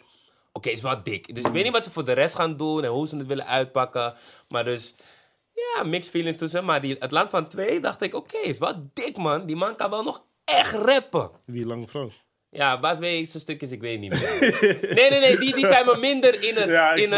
oké, 0.52 0.68
is 0.70 0.80
wel 0.82 1.02
dik. 1.02 1.34
Dus 1.34 1.44
ik 1.44 1.52
weet 1.52 1.64
niet 1.64 1.72
wat 1.72 1.84
ze 1.84 1.90
voor 1.90 2.04
de 2.04 2.12
rest 2.12 2.34
gaan 2.34 2.56
doen 2.56 2.84
en 2.84 2.90
hoe 2.90 3.08
ze 3.08 3.16
het 3.16 3.26
willen 3.26 3.46
uitpakken. 3.46 4.14
Maar 4.48 4.64
dus, 4.64 4.94
ja, 5.74 5.82
mixed 5.82 6.10
feelings 6.10 6.38
tussen. 6.38 6.64
Maar 6.64 6.80
die, 6.80 6.96
het 6.98 7.10
land 7.10 7.30
van 7.30 7.48
twee 7.48 7.80
dacht 7.80 8.02
ik, 8.02 8.14
oké, 8.14 8.38
is 8.38 8.58
wel 8.58 8.72
dik, 8.92 9.16
man. 9.16 9.46
Die 9.46 9.56
man 9.56 9.76
kan 9.76 9.90
wel 9.90 10.02
nog 10.02 10.20
echt 10.44 10.72
rappen. 10.72 11.30
Wie 11.46 11.66
Lange 11.66 11.88
Frans? 11.88 12.24
Ja, 12.50 12.80
Baas 12.80 12.98
B, 12.98 13.02
zijn 13.02 13.26
stukjes, 13.26 13.70
ik 13.70 13.80
weet 13.80 14.00
niet 14.00 14.10
meer. 14.10 14.38
nee, 14.94 15.10
nee, 15.10 15.20
nee, 15.20 15.38
die, 15.38 15.54
die 15.54 15.66
zijn 15.66 15.86
me 15.86 15.96
minder 15.96 16.42
in, 16.48 16.54
het, 16.56 16.68
Ja, 16.68 16.92
ik 16.92 16.96
in, 16.98 17.10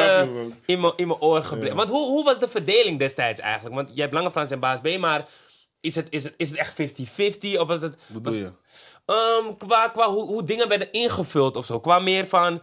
in, 0.66 0.80
mijn, 0.80 0.92
in 0.96 1.06
mijn 1.08 1.20
oor 1.20 1.42
gebleven. 1.42 1.76
Want 1.76 1.88
hoe, 1.88 2.06
hoe 2.06 2.24
was 2.24 2.38
de 2.38 2.48
verdeling 2.48 2.98
destijds 2.98 3.40
eigenlijk? 3.40 3.74
Want 3.74 3.90
je 3.94 4.00
hebt 4.00 4.12
Lange 4.12 4.30
Frans 4.30 4.50
en 4.50 4.60
Baas 4.60 4.80
B, 4.80 4.98
maar 4.98 5.28
is 5.80 5.94
het, 5.94 6.06
is 6.10 6.24
het, 6.24 6.34
is 6.36 6.48
het 6.50 6.58
echt 6.58 6.72
50-50? 6.80 7.60
Of 7.60 7.66
was 7.68 7.80
het... 7.80 7.96
Wat 8.06 8.22
bedoel 8.22 8.38
je? 8.38 8.52
Ehm, 9.06 9.56
qua 9.56 9.88
qua 9.88 10.10
hoe, 10.10 10.24
hoe 10.26 10.44
dingen 10.44 10.68
werden 10.68 10.92
ingevuld 10.92 11.56
of 11.56 11.64
zo. 11.66 11.80
Qua 11.80 11.98
meer 11.98 12.26
van... 12.26 12.62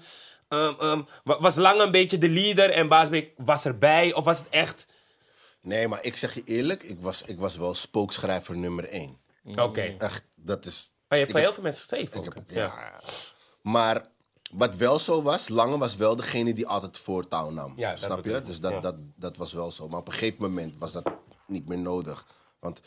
ehm, 0.50 0.74
ehm, 0.80 1.02
wa- 1.24 1.40
was 1.40 1.56
Lange 1.56 1.84
een 1.84 1.92
beetje 1.92 2.18
de 2.18 2.30
leader 2.30 2.70
en 2.70 2.88
Baas 2.88 3.08
B 3.10 3.24
was 3.38 3.66
erbij? 3.66 4.14
Of 4.14 4.24
was 4.24 4.38
het 4.38 4.48
echt... 4.50 4.86
Nee, 5.66 5.88
maar 5.88 6.04
ik 6.04 6.18
zeg 6.18 6.34
je 6.34 6.44
eerlijk, 6.44 6.84
ik 6.84 7.00
was, 7.00 7.22
ik 7.22 7.40
was 7.40 7.58
wel 7.58 7.76
spookschrijver 7.76 8.58
nummer 8.58 8.90
één. 8.90 9.18
Oké. 9.56 9.96
Echt, 9.98 10.24
dat 10.36 10.66
is... 10.66 10.94
Maar 11.08 11.18
je 11.18 11.26
hebt 11.26 11.32
voor 11.32 11.40
heb- 11.40 11.50
heel 11.50 11.54
veel 11.54 11.64
mensen 11.64 11.82
geschreven 11.82 12.18
ook, 12.20 12.34
heb, 12.36 12.50
hè? 12.50 12.56
ja. 12.62 13.02
Maar 13.62 14.08
wat 14.52 14.76
wel 14.76 15.00
zo 15.00 15.22
was, 15.22 15.48
Lange 15.48 15.78
was 15.78 15.96
wel 15.96 16.16
degene 16.16 16.54
die 16.54 16.68
altijd 16.68 16.98
voortouw 16.98 17.50
nam. 17.50 17.74
Ja, 17.76 17.96
snap 17.96 18.26
je? 18.26 18.42
Dus 18.44 18.60
dat, 18.60 18.72
Ja. 18.72 18.80
dat, 18.80 18.96
dat 19.16 19.38
was 19.38 19.54
wel 19.54 19.72
zo. 19.72 19.88
Maar 19.88 20.00
op 20.00 20.08
een 20.08 20.14
gegeven 20.14 20.42
moment 20.42 20.78
was 20.78 20.92
dat 20.92 21.12
niet 21.48 21.68
meer 21.68 21.78
nodig. 21.78 22.26
Want 22.60 22.80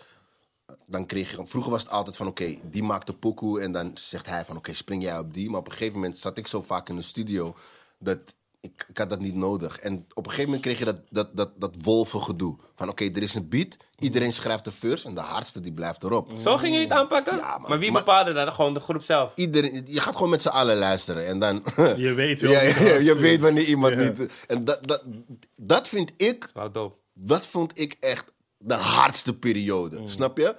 eh, 0.66 0.74
dan 0.86 1.06
kreeg 1.06 1.30
je... 1.30 1.46
Vroeger 1.46 1.70
was 1.70 1.82
het 1.82 1.90
altijd 1.90 2.16
van, 2.16 2.26
oké, 2.26 2.58
die 2.64 2.82
maakt 2.82 3.06
de 3.06 3.14
pokoe... 3.14 3.60
en 3.60 3.72
dan 3.72 3.90
zegt 3.94 4.26
hij 4.26 4.44
van, 4.44 4.56
oké, 4.56 4.74
spring 4.74 5.02
jij 5.02 5.18
op 5.18 5.34
die. 5.34 5.50
Maar 5.50 5.60
op 5.60 5.66
een 5.66 5.72
gegeven 5.72 5.94
moment 5.94 6.18
zat 6.18 6.38
ik 6.38 6.46
zo 6.46 6.62
vaak 6.62 6.88
in 6.88 6.96
de 6.96 7.02
studio... 7.02 7.54
dat 7.98 8.18
ik, 8.60 8.86
ik 8.88 8.98
had 8.98 9.10
dat 9.10 9.20
niet 9.20 9.34
nodig. 9.34 9.78
En 9.78 10.06
op 10.14 10.24
een 10.24 10.30
gegeven 10.30 10.44
moment 10.44 10.62
kreeg 10.62 10.78
je 10.78 10.84
dat, 10.84 10.96
dat, 11.10 11.36
dat, 11.36 11.50
dat 11.56 11.74
wolvengedoe. 11.82 12.56
Van, 12.76 12.88
oké, 12.88 13.04
er 13.04 13.22
is 13.22 13.34
een 13.34 13.48
beat, 13.48 13.76
iedereen 13.98 14.32
schrijft 14.32 14.64
de 14.64 14.72
verse... 14.72 15.08
en 15.08 15.14
de 15.14 15.20
hardste 15.20 15.60
die 15.60 15.72
blijft 15.72 16.02
erop. 16.04 16.30
Zo 16.42 16.56
ging 16.56 16.74
je 16.74 16.80
het 16.80 16.90
aanpakken? 16.90 17.36
Ja, 17.36 17.58
maar 17.58 17.78
wie 17.78 17.90
Maar- 17.92 18.04
bepaalde 18.04 18.32
dat? 18.32 18.54
Gewoon 18.54 18.74
de 18.74 18.80
groep 18.80 19.02
zelf? 19.02 19.32
Iedereen, 19.34 19.82
je 19.86 20.00
gaat 20.00 20.14
gewoon 20.14 20.30
met 20.30 20.42
z'n 20.42 20.48
allen 20.48 20.76
luisteren 20.76 21.26
en 21.26 21.38
dan... 21.38 21.64
Je 21.96 22.12
weet 22.14 22.40
wel 22.40 22.50
ja, 22.50 22.60
ja, 22.60 22.94
je 22.94 23.16
weet 23.18 23.40
wanneer 23.40 23.64
iemand 23.64 23.94
Ja. 23.94 24.00
niet... 24.00 24.44
En 24.46 24.64
dat, 24.64 24.86
dat, 24.86 25.02
dat 25.56 25.88
vind 25.88 26.12
ik, 26.16 26.50
Wauw, 26.54 26.70
dope. 26.70 26.96
dat 27.14 27.46
vond 27.46 27.78
ik 27.78 27.96
echt 28.00 28.24
de 28.58 28.74
hardste 28.74 29.34
periode. 29.34 29.98
Mm. 30.00 30.08
Snap 30.08 30.38
je? 30.38 30.54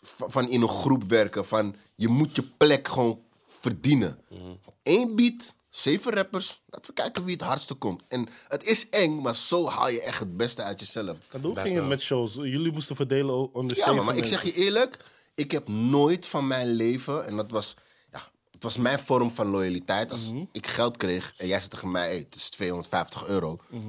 Van 0.00 0.48
in 0.48 0.62
een 0.62 0.68
groep 0.68 1.04
werken, 1.04 1.46
van 1.46 1.74
je 1.94 2.08
moet 2.08 2.36
je 2.36 2.42
plek 2.42 2.88
gewoon 2.88 3.20
verdienen. 3.46 4.18
Mm. 4.28 4.58
Eén 4.82 5.16
beat, 5.16 5.54
zeven 5.78 6.12
rappers, 6.12 6.62
laten 6.68 6.86
we 6.94 7.02
kijken 7.02 7.24
wie 7.24 7.36
het 7.36 7.44
hardste 7.44 7.74
komt. 7.74 8.02
En 8.08 8.28
het 8.48 8.64
is 8.64 8.88
eng, 8.88 9.20
maar 9.20 9.34
zo 9.36 9.66
haal 9.68 9.88
je 9.88 10.02
echt 10.02 10.18
het 10.18 10.36
beste 10.36 10.62
uit 10.62 10.80
jezelf. 10.80 11.16
En 11.30 11.40
hoe 11.40 11.56
ging 11.58 11.74
het 11.76 11.86
met 11.86 12.00
shows? 12.00 12.34
Jullie 12.34 12.72
moesten 12.72 12.96
verdelen 12.96 13.54
onder 13.54 13.76
Ja, 13.76 13.82
zeven 13.82 13.96
maar, 13.96 14.04
maar 14.04 14.16
ik 14.16 14.24
zeg 14.24 14.42
je 14.42 14.52
eerlijk, 14.52 15.04
ik 15.34 15.50
heb 15.50 15.68
nooit 15.68 16.26
van 16.26 16.46
mijn 16.46 16.68
leven, 16.68 17.26
en 17.26 17.36
dat 17.36 17.50
was, 17.50 17.76
ja, 18.12 18.22
het 18.50 18.62
was 18.62 18.76
mijn 18.76 18.98
vorm 18.98 19.30
van 19.30 19.46
loyaliteit. 19.46 20.10
Als 20.12 20.30
Mhm. 20.32 20.44
ik 20.52 20.66
geld 20.66 20.96
kreeg 20.96 21.34
en 21.36 21.46
jij 21.46 21.58
zegt 21.58 21.70
tegen 21.70 21.90
mij, 21.90 22.08
hey, 22.08 22.16
het 22.18 22.34
is 22.34 22.48
250 22.48 23.26
euro, 23.26 23.58
Mhm. 23.68 23.82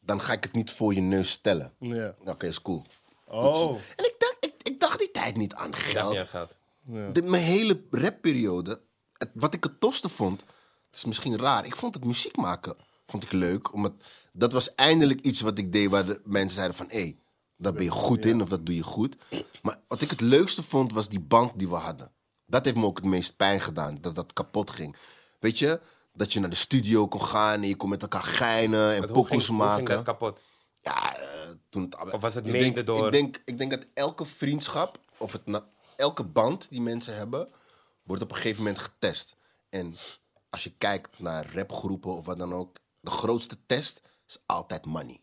dan 0.00 0.20
ga 0.20 0.32
ik 0.32 0.42
het 0.44 0.52
niet 0.52 0.70
voor 0.70 0.94
je 0.94 1.00
neus 1.00 1.30
stellen. 1.30 1.72
Ja. 1.78 2.14
Oké, 2.24 2.46
is 2.46 2.62
cool. 2.62 2.82
Oh. 3.28 3.70
En 3.96 4.04
ik 4.04 4.14
dacht, 4.18 4.36
ik, 4.40 4.52
ik 4.62 4.80
dacht 4.80 4.98
die 4.98 5.10
tijd 5.10 5.36
niet 5.36 5.54
aan 5.54 5.66
Ik 5.66 5.72
dacht 5.72 5.84
geld. 5.84 6.10
niet 6.10 6.20
aan 6.20 6.26
geld. 6.26 6.58
De, 7.14 7.22
mijn 7.22 7.42
hele 7.44 7.80
rapperiode, 7.90 8.80
het, 9.18 9.30
wat 9.34 9.54
ik 9.54 9.64
het 9.64 9.80
tofste 9.80 10.08
vond, 10.08 10.42
dat 10.94 11.02
is 11.02 11.04
misschien 11.04 11.38
raar. 11.38 11.64
Ik 11.66 11.76
vond 11.76 11.94
het 11.94 12.04
muziek 12.04 12.36
maken 12.36 12.76
vond 13.06 13.22
ik 13.22 13.32
leuk. 13.32 13.72
Omdat 13.72 13.92
dat 14.32 14.52
was 14.52 14.74
eindelijk 14.74 15.20
iets 15.20 15.40
wat 15.40 15.58
ik 15.58 15.72
deed 15.72 15.90
waar 15.90 16.06
de 16.06 16.20
mensen 16.24 16.54
zeiden 16.56 16.76
van... 16.76 16.86
hé, 16.88 17.00
hey, 17.00 17.16
daar 17.56 17.72
ben 17.72 17.82
je 17.84 17.90
goed 17.90 18.24
in 18.24 18.42
of 18.42 18.48
dat 18.48 18.66
doe 18.66 18.74
je 18.74 18.82
goed. 18.82 19.16
Maar 19.62 19.80
wat 19.88 20.00
ik 20.00 20.10
het 20.10 20.20
leukste 20.20 20.62
vond, 20.62 20.92
was 20.92 21.08
die 21.08 21.20
band 21.20 21.52
die 21.58 21.68
we 21.68 21.74
hadden. 21.74 22.12
Dat 22.46 22.64
heeft 22.64 22.76
me 22.76 22.84
ook 22.84 22.96
het 22.96 23.06
meest 23.06 23.36
pijn 23.36 23.60
gedaan, 23.60 23.98
dat 24.00 24.14
dat 24.14 24.32
kapot 24.32 24.70
ging. 24.70 24.96
Weet 25.40 25.58
je, 25.58 25.80
dat 26.12 26.32
je 26.32 26.40
naar 26.40 26.50
de 26.50 26.56
studio 26.56 27.08
kon 27.08 27.22
gaan 27.22 27.62
en 27.62 27.68
je 27.68 27.76
kon 27.76 27.88
met 27.88 28.02
elkaar 28.02 28.22
geinen 28.22 28.94
en 28.94 29.06
pokoes 29.06 29.28
hoe 29.28 29.40
ging 29.40 29.58
maken. 29.58 29.84
dat 29.84 30.02
kapot? 30.02 30.42
Ja, 30.80 31.16
eh, 31.16 31.26
toen 31.68 31.82
het, 31.82 32.12
Of 32.12 32.20
was 32.20 32.34
het 32.34 32.46
ik 32.46 32.52
mede 32.52 32.72
denk, 32.72 32.86
door- 32.86 33.06
Ik 33.06 33.12
denk, 33.12 33.42
ik 33.44 33.58
denk 33.58 33.70
dat 33.70 33.86
elke 33.94 34.24
vriendschap, 34.24 34.98
of 35.16 35.32
het 35.32 35.62
elke 35.96 36.24
band 36.24 36.66
die 36.70 36.80
mensen 36.80 37.16
hebben, 37.16 37.48
wordt 38.02 38.22
op 38.22 38.30
een 38.30 38.36
gegeven 38.36 38.62
moment 38.62 38.82
getest. 38.82 39.36
En 39.68 39.94
als 40.54 40.64
je 40.64 40.72
kijkt 40.78 41.18
naar 41.18 41.54
rapgroepen 41.54 42.16
of 42.16 42.26
wat 42.26 42.38
dan 42.38 42.54
ook, 42.54 42.76
de 43.00 43.10
grootste 43.10 43.56
test 43.66 44.00
is 44.28 44.38
altijd 44.46 44.84
money. 44.86 45.20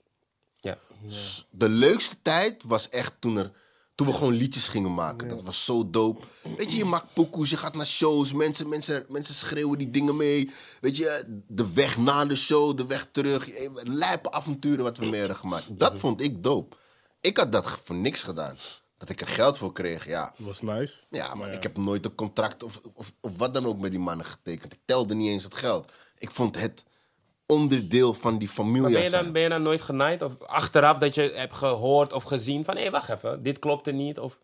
Ja. 0.59 0.77
S- 1.07 1.47
De 1.51 1.69
leukste 1.69 2.21
tijd 2.21 2.63
was 2.63 2.89
echt 2.89 3.13
toen 3.19 3.37
er, 3.37 3.51
toen 3.95 4.07
we 4.07 4.13
gewoon 4.13 4.33
liedjes 4.33 4.67
gingen 4.67 4.93
maken. 4.93 5.27
Dat 5.27 5.41
was 5.41 5.65
zo 5.65 5.89
dope. 5.89 6.25
Weet 6.57 6.71
je, 6.71 6.77
je 6.77 6.85
maakt 6.85 7.13
pokoes, 7.13 7.49
je 7.49 7.57
gaat 7.57 7.75
naar 7.75 7.85
shows. 7.85 8.33
Mensen, 8.33 8.69
mensen, 8.69 9.05
mensen 9.07 9.35
schreeuwen 9.35 9.77
die 9.77 9.89
dingen 9.91 10.15
mee. 10.15 10.51
Weet 10.81 10.97
je, 10.97 11.41
de 11.47 11.73
weg 11.73 11.97
na 11.97 12.25
de 12.25 12.35
show, 12.35 12.77
de 12.77 12.85
weg 12.85 13.07
terug. 13.11 13.47
Lijpe 13.83 14.31
avonturen 14.31 14.83
wat 14.83 14.97
we 14.97 15.05
mee 15.05 15.19
hadden 15.19 15.37
gemaakt. 15.37 15.79
Dat 15.79 15.99
vond 15.99 16.21
ik 16.21 16.43
dope. 16.43 16.75
Ik 17.21 17.37
had 17.37 17.51
dat 17.51 17.69
voor 17.83 17.95
niks 17.95 18.23
gedaan. 18.23 18.55
Dat 19.01 19.09
ik 19.09 19.21
er 19.21 19.27
geld 19.27 19.57
voor 19.57 19.73
kreeg, 19.73 20.05
ja. 20.05 20.33
Dat 20.37 20.47
was 20.47 20.61
nice. 20.61 20.95
Ja, 21.09 21.35
maar 21.35 21.53
ik 21.53 21.63
heb 21.63 21.77
nooit 21.77 22.05
een 22.05 22.15
contract 22.15 22.63
of, 22.63 22.81
of, 22.93 23.13
of 23.19 23.37
wat 23.37 23.53
dan 23.53 23.65
ook 23.65 23.79
met 23.79 23.91
die 23.91 23.99
mannen 23.99 24.25
getekend. 24.25 24.73
Ik 24.73 24.79
telde 24.85 25.13
niet 25.13 25.29
eens 25.29 25.43
het 25.43 25.55
geld. 25.55 25.93
Ik 26.17 26.31
vond 26.31 26.59
het 26.59 26.83
onderdeel 27.45 28.13
van 28.13 28.37
die 28.37 28.47
familie 28.47 28.81
Maar 28.81 28.91
ben 28.91 29.03
je, 29.03 29.09
dan, 29.09 29.31
ben 29.31 29.41
je 29.41 29.49
dan 29.49 29.61
nooit 29.61 29.81
genaaid? 29.81 30.21
Of 30.21 30.41
achteraf 30.41 30.97
dat 30.97 31.15
je 31.15 31.31
hebt 31.35 31.53
gehoord 31.53 32.13
of 32.13 32.23
gezien 32.23 32.63
van... 32.63 32.77
hé, 32.77 32.89
wacht 32.89 33.09
even, 33.09 33.43
dit 33.43 33.59
klopte 33.59 33.91
niet? 33.91 34.19
Of... 34.19 34.39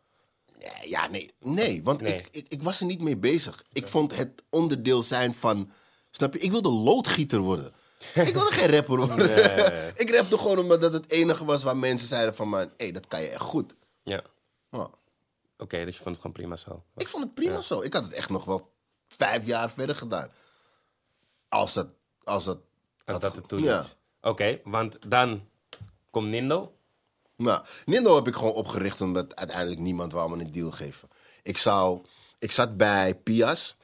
Ja, 0.60 0.72
Ja, 0.84 1.08
nee. 1.08 1.34
Nee, 1.40 1.84
want 1.84 2.02
Nee. 2.02 2.14
Ik, 2.14 2.28
ik, 2.32 2.46
ik 2.48 2.64
was 2.64 2.80
er 2.80 2.86
niet 2.86 3.02
mee 3.02 3.18
bezig. 3.18 3.64
Ik 3.72 3.88
vond 3.88 4.16
het 4.16 4.44
onderdeel 4.50 5.04
zijn 5.04 5.34
van... 5.34 5.72
Snap 6.12 6.34
je? 6.34 6.40
Ik 6.40 6.52
wilde 6.52 6.70
loodgieter 6.70 7.40
worden. 7.40 7.74
ik 8.14 8.34
wilde 8.34 8.52
geen 8.52 8.72
rapper 8.72 8.98
worden. 8.98 9.32
ik 10.04 10.12
rapte 10.12 10.38
gewoon 10.38 10.60
omdat 10.60 10.82
dat 10.82 10.94
het 10.94 11.12
enige 11.12 11.46
was 11.46 11.64
waar 11.64 11.78
mensen 11.78 12.08
zeiden 12.08 12.36
van... 12.36 12.50
man, 12.50 12.72
hé, 12.78 12.92
dat 12.92 13.08
kan 13.08 13.22
je 13.22 13.28
echt 13.28 13.42
goed. 13.42 13.76
Ja, 14.04 14.24
Ja. 14.78 14.90
oké, 15.58 15.86
dus 15.86 15.96
je 15.98 16.02
vond 16.04 16.16
het 16.16 16.18
gewoon 16.26 16.32
prima 16.32 16.56
zo. 16.56 16.84
Ik 16.98 17.08
vond 17.08 17.24
het 17.24 17.34
prima 17.34 17.62
zo. 17.62 17.82
Ik 17.82 17.94
had 17.94 18.04
het 18.04 18.14
echt 18.14 18.30
nog 18.30 18.46
wel 18.46 18.74
vijf 19.08 19.46
jaar 19.46 19.70
verder 19.70 19.96
gedaan. 19.96 20.30
Als 21.50 21.74
dat... 21.74 21.88
Als 22.24 22.44
dat, 22.46 22.60
Als 23.06 23.20
dat 23.20 23.36
het 23.36 23.48
toen 23.48 23.64
Ja. 23.64 23.82
niet. 23.82 23.96
Oké, 24.22 24.60
want 24.64 25.10
dan 25.12 25.50
komt 26.12 26.28
Nindo. 26.28 26.76
Nou, 27.36 27.64
Nindo 27.86 28.16
heb 28.16 28.28
ik 28.28 28.36
gewoon 28.36 28.54
opgericht 28.54 29.02
omdat 29.02 29.36
uiteindelijk 29.36 29.80
niemand 29.80 30.12
wou 30.12 30.30
me 30.38 30.44
een 30.44 30.52
deal 30.52 30.72
geven. 30.72 31.10
Ik, 31.44 31.58
zou, 31.58 32.02
ik 32.40 32.52
zat 32.52 32.78
bij 32.78 33.16
Pias 33.16 33.76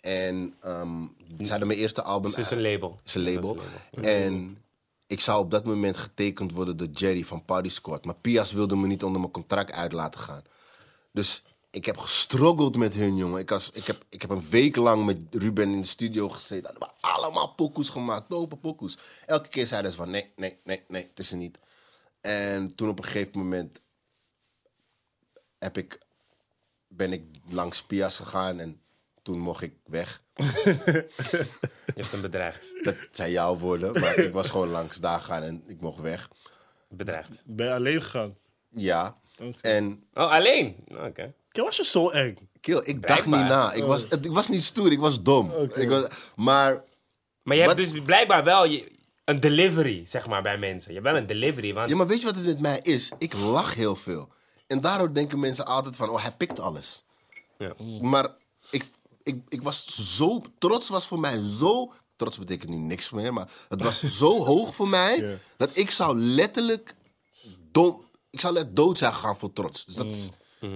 en 0.00 0.56
ehm 0.60 1.06
ze 1.40 1.50
hadden 1.50 1.66
mijn 1.66 1.78
eerste 1.80 2.02
album 2.02 2.30
Het 2.30 2.38
is 2.38 2.50
een 2.50 2.62
label. 2.62 2.94
Het 2.96 3.04
is 3.06 3.14
een 3.14 3.22
label. 3.32 3.54
Dat 3.54 3.64
is 3.64 3.70
een 3.90 4.02
label. 4.02 4.10
En 4.24 4.64
ik 5.06 5.20
zou 5.20 5.40
op 5.40 5.50
dat 5.50 5.64
moment 5.64 5.96
getekend 5.96 6.52
worden 6.52 6.76
door 6.76 6.88
Jerry 6.88 7.24
van 7.24 7.44
Party 7.44 7.68
Squad. 7.68 8.04
Maar 8.04 8.14
Pias 8.14 8.52
wilde 8.52 8.76
me 8.76 8.86
niet 8.86 9.04
onder 9.04 9.20
mijn 9.20 9.32
contract 9.32 9.72
uit 9.72 9.92
laten 9.92 10.20
gaan. 10.20 10.42
Dus 11.12 11.42
ik 11.70 11.84
heb 11.84 11.98
gestruggeld 11.98 12.76
met 12.76 12.94
hun, 12.94 13.16
jongen. 13.16 13.40
Ik, 13.40 13.48
was, 13.48 13.70
ik, 13.70 13.84
heb, 13.84 14.04
ik 14.08 14.20
heb 14.20 14.30
een 14.30 14.48
week 14.50 14.76
lang 14.76 15.04
met 15.04 15.18
Ruben 15.30 15.72
in 15.72 15.80
de 15.80 15.86
studio 15.86 16.28
gezeten. 16.28 16.74
We 16.78 16.88
allemaal 17.00 17.54
pokoes 17.54 17.88
gemaakt, 17.88 18.30
dope 18.30 18.56
pokoes. 18.56 18.98
Elke 19.26 19.48
keer 19.48 19.66
zeiden 19.66 19.90
ze 19.90 19.96
van 19.96 20.10
nee, 20.10 20.32
nee, 20.36 20.58
nee, 20.64 20.84
nee, 20.88 21.02
het 21.02 21.18
is 21.18 21.30
er 21.30 21.36
niet. 21.36 21.58
En 22.20 22.74
toen 22.74 22.88
op 22.88 22.98
een 22.98 23.04
gegeven 23.04 23.38
moment 23.38 23.80
heb 25.58 25.78
ik, 25.78 26.00
ben 26.88 27.12
ik 27.12 27.24
langs 27.48 27.82
Pias 27.82 28.16
gegaan 28.16 28.58
en 28.58 28.80
toen 29.22 29.38
mocht 29.38 29.62
ik 29.62 29.74
weg. 29.84 30.22
Je 30.66 31.94
hebt 31.94 32.10
hem 32.10 32.20
bedreigd. 32.20 32.64
Dat 32.82 32.94
zijn 33.10 33.30
jouw 33.30 33.56
woorden, 33.56 34.00
maar 34.00 34.16
ik 34.18 34.32
was 34.32 34.50
gewoon 34.50 34.68
langs 34.68 34.96
daar 34.96 35.20
gaan 35.20 35.42
en 35.42 35.62
ik 35.66 35.80
mocht 35.80 36.00
weg. 36.00 36.28
Bedreigd. 36.88 37.30
Ben 37.44 37.66
je 37.66 37.72
alleen 37.72 38.02
gegaan? 38.02 38.36
Ja. 38.68 39.16
Oké. 39.42 39.58
En 39.60 40.04
Oh, 40.14 40.30
alleen? 40.32 40.76
Oké. 40.88 41.32
Kijk, 41.50 41.66
was 41.66 41.76
je 41.76 41.84
zo 41.84 42.10
eng? 42.10 42.36
kill, 42.60 42.80
ik 42.84 43.06
dacht 43.06 43.26
niet 43.26 43.34
na. 43.34 43.72
Ik 43.72 43.82
was, 43.84 44.02
het- 44.08 44.24
ik 44.24 44.32
was 44.32 44.48
niet 44.48 44.64
stoer, 44.64 44.92
ik 44.92 44.98
was 44.98 45.22
dom. 45.22 45.50
Oké. 45.50 45.80
Ik 45.80 45.88
was, 45.88 46.04
maar 46.36 46.84
Maar 47.42 47.56
je 47.56 47.62
hebt 47.62 47.74
Wat- 47.80 47.90
dus 47.92 48.00
blijkbaar 48.02 48.44
wel 48.44 48.64
je, 48.66 48.92
een 49.24 49.40
delivery, 49.40 50.06
zeg 50.06 50.26
maar, 50.26 50.42
bij 50.42 50.58
mensen. 50.58 50.92
Je 50.92 50.98
hebt 51.00 51.10
wel 51.12 51.20
een 51.20 51.26
delivery, 51.26 51.74
want... 51.74 51.90
Ja, 51.90 51.96
maar 51.96 52.06
weet 52.06 52.20
je 52.20 52.26
wat 52.26 52.34
het 52.34 52.44
met 52.44 52.60
mij 52.60 52.80
is? 52.82 53.10
Ik 53.18 53.32
lach 53.34 53.74
heel 53.74 53.96
veel. 53.96 54.28
En 54.66 54.80
daardoor 54.80 55.14
denken 55.14 55.40
mensen 55.40 55.66
altijd 55.66 55.96
van, 55.96 56.08
oh, 56.08 56.22
hij 56.22 56.32
pikt 56.32 56.60
alles. 56.60 57.04
Ja. 57.58 57.72
Maar 58.00 58.28
ik, 58.70 58.84
ik, 59.26 59.40
ik 59.48 59.62
was 59.62 59.86
zo... 60.16 60.42
Trots 60.58 60.88
was 60.88 61.06
voor 61.06 61.20
mij 61.20 61.42
zo... 61.42 61.92
Trots 62.16 62.38
betekent 62.38 62.70
nu 62.70 62.76
niks 62.76 63.10
meer, 63.10 63.32
maar 63.32 63.48
het 63.68 63.82
was 63.82 64.02
zo 64.20 64.44
hoog 64.44 64.74
voor 64.74 64.88
mij... 64.88 65.38
Dat 65.56 65.70
ik 65.72 65.90
zou 65.90 66.18
letterlijk 66.18 66.94
dom... 67.72 68.04
Ik 68.30 68.40
zou 68.40 68.54
let 68.54 68.76
dood 68.76 68.98
zijn 68.98 69.12
gegaan 69.12 69.38
voor 69.38 69.52
trots. 69.52 69.84
Dus 69.84 69.94
dat 69.94 70.06
is... 70.12 70.28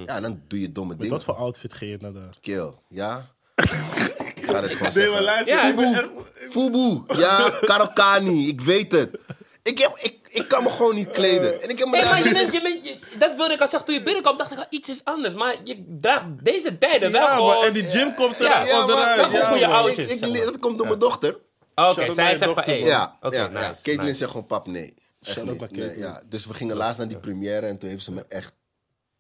Ja, 0.07 0.21
dan 0.21 0.43
doe 0.49 0.61
je 0.61 0.73
domme 0.73 0.91
Met 0.91 0.99
dingen. 1.01 1.15
wat 1.15 1.25
voor 1.25 1.35
outfit 1.35 1.73
ging 1.73 1.91
je 1.91 1.99
naar 2.01 2.13
daar? 2.13 2.37
Kill, 2.41 2.75
ja? 2.89 3.35
ik 3.55 4.47
ga 4.47 4.91
gewoon. 4.91 5.45
Ja, 5.45 5.75
ben- 5.75 6.11
Fubu, 6.51 7.03
ja, 7.21 7.51
Karokani, 7.61 8.49
ik 8.49 8.61
weet 8.61 8.93
het. 8.93 9.19
Ik, 9.63 9.79
heb, 9.79 9.97
ik, 9.97 10.20
ik 10.31 10.49
kan 10.49 10.63
me 10.63 10.71
gewoon 10.71 10.95
niet 10.95 11.11
kleden. 11.11 11.63
En 11.63 11.69
ik 11.71 11.79
heb 11.79 11.89
me 11.89 11.97
Hey, 11.97 12.05
daar 12.05 12.13
maar 12.15 12.25
je 12.29 12.33
bent, 12.33 12.53
je 12.53 12.63
bent, 12.63 12.89
je- 12.89 13.19
dat 13.19 13.37
wilde 13.37 13.55
ik 13.55 13.61
al 13.61 13.69
zeggen. 13.69 13.85
Toen 13.89 13.95
je 13.95 14.03
binnenkwam, 14.03 14.37
dacht 14.37 14.53
ik 14.53 14.59
al, 14.59 14.67
iets 14.71 14.89
is 14.89 15.05
anders. 15.05 15.35
Maar 15.35 15.57
je 15.65 15.85
draagt 16.01 16.25
deze 16.45 16.79
tijden 16.79 17.13
wel 17.13 17.27
Ja, 17.27 17.35
gewoon... 17.35 17.57
maar 17.57 17.67
en 17.67 17.73
die 17.73 17.85
gym 17.85 18.15
komt 18.15 18.37
er 18.41 18.43
Ja, 18.45 18.65
Ja, 18.67 18.87
maar, 18.87 19.19
goede 19.25 19.67
oudjes, 19.67 20.13
Ik, 20.13 20.21
dat 20.45 20.59
komt 20.59 20.79
door 20.79 20.87
mijn 20.87 20.99
dochter. 20.99 21.37
Oké, 21.75 22.13
zij 22.13 22.37
zegt 22.37 22.55
van, 22.55 22.63
hey. 22.65 22.81
Ja, 22.83 23.19
Oké, 23.21 23.37
ja, 23.37 23.47
nice. 23.47 23.59
ja. 23.59 23.73
Caitlin 23.83 23.97
nice. 24.07 24.15
zegt 24.15 24.31
gewoon, 24.31 24.47
pap, 24.47 24.67
nee. 24.67 24.95
Echt 25.23 25.97
ja. 25.97 26.23
Dus 26.27 26.47
we 26.47 26.55
gingen 26.55 26.77
laatst 26.77 26.99
naar 26.99 27.09
die 27.09 27.19
première 27.19 27.67
en 27.67 27.79
toen 27.79 27.89
heeft 27.89 28.05
ze 28.05 28.13
me 28.13 28.25
echt 28.29 28.53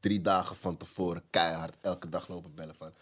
drie 0.00 0.20
dagen 0.20 0.56
van 0.56 0.76
tevoren 0.76 1.22
keihard 1.30 1.74
elke 1.80 2.08
dag 2.08 2.28
lopen 2.28 2.54
bellen 2.54 2.74
van... 2.74 2.92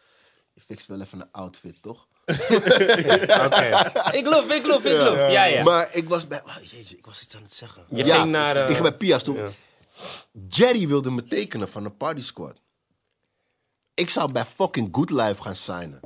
Je 0.53 0.61
fixt 0.61 0.87
wel 0.87 1.01
even 1.01 1.21
een 1.21 1.29
outfit, 1.31 1.83
toch? 1.83 2.07
Oké. 3.47 3.91
Ik 4.13 4.25
geloof, 4.25 4.51
ik 4.55 4.63
geloof, 4.63 4.85
ik 4.85 4.97
geloof. 4.97 5.19
Ja, 5.19 5.45
ja. 5.45 5.63
Maar 5.63 5.89
ik 5.93 6.09
was 6.09 6.27
bij... 6.27 6.43
Oh, 6.45 6.57
jeetje, 6.63 6.97
ik 6.97 7.07
was 7.07 7.23
iets 7.23 7.37
aan 7.37 7.43
het 7.43 7.55
zeggen. 7.55 7.85
Je 7.89 8.05
Ja, 8.05 8.19
ging 8.21 8.31
naar, 8.31 8.57
eh, 8.57 8.63
Ik 8.63 8.77
ging 8.77 8.83
bij 8.89 8.97
Pia's 8.97 9.23
toen. 9.23 9.37
ja. 9.37 9.49
Jerry 10.49 10.89
wilde 10.89 11.11
me 11.11 11.25
tekenen 11.25 11.69
van 11.69 11.83
de 11.83 11.91
Party 11.91 12.23
Squad. 12.23 12.61
Ik 13.95 14.11
zou 14.11 14.33
bij 14.33 14.45
fucking 14.45 14.89
Good 14.93 15.11
Life 15.11 15.43
gaan 15.43 15.57
signen. 15.57 16.01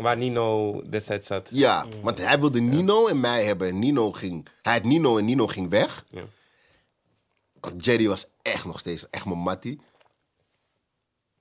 Waar 0.00 0.16
Nino 0.16 0.82
destijds 0.90 1.26
zat. 1.26 1.48
Ja, 1.52 1.86
want 2.02 2.18
hij 2.18 2.40
wilde 2.40 2.60
Nino 2.60 3.06
en 3.06 3.20
mij 3.20 3.44
hebben. 3.44 3.68
En 3.68 3.78
Nino 3.78 4.12
ging... 4.12 4.48
Hij 4.62 4.72
had 4.72 4.82
Nino 4.82 5.18
en 5.18 5.24
Nino 5.24 5.46
ging 5.46 5.70
weg. 5.70 6.04
Ja. 6.08 6.22
Want 7.60 7.84
Jerry 7.84 8.08
was 8.08 8.26
echt 8.42 8.64
nog 8.64 8.78
steeds 8.78 9.10
echt 9.10 9.24
mijn 9.24 9.38
mattie. 9.38 9.80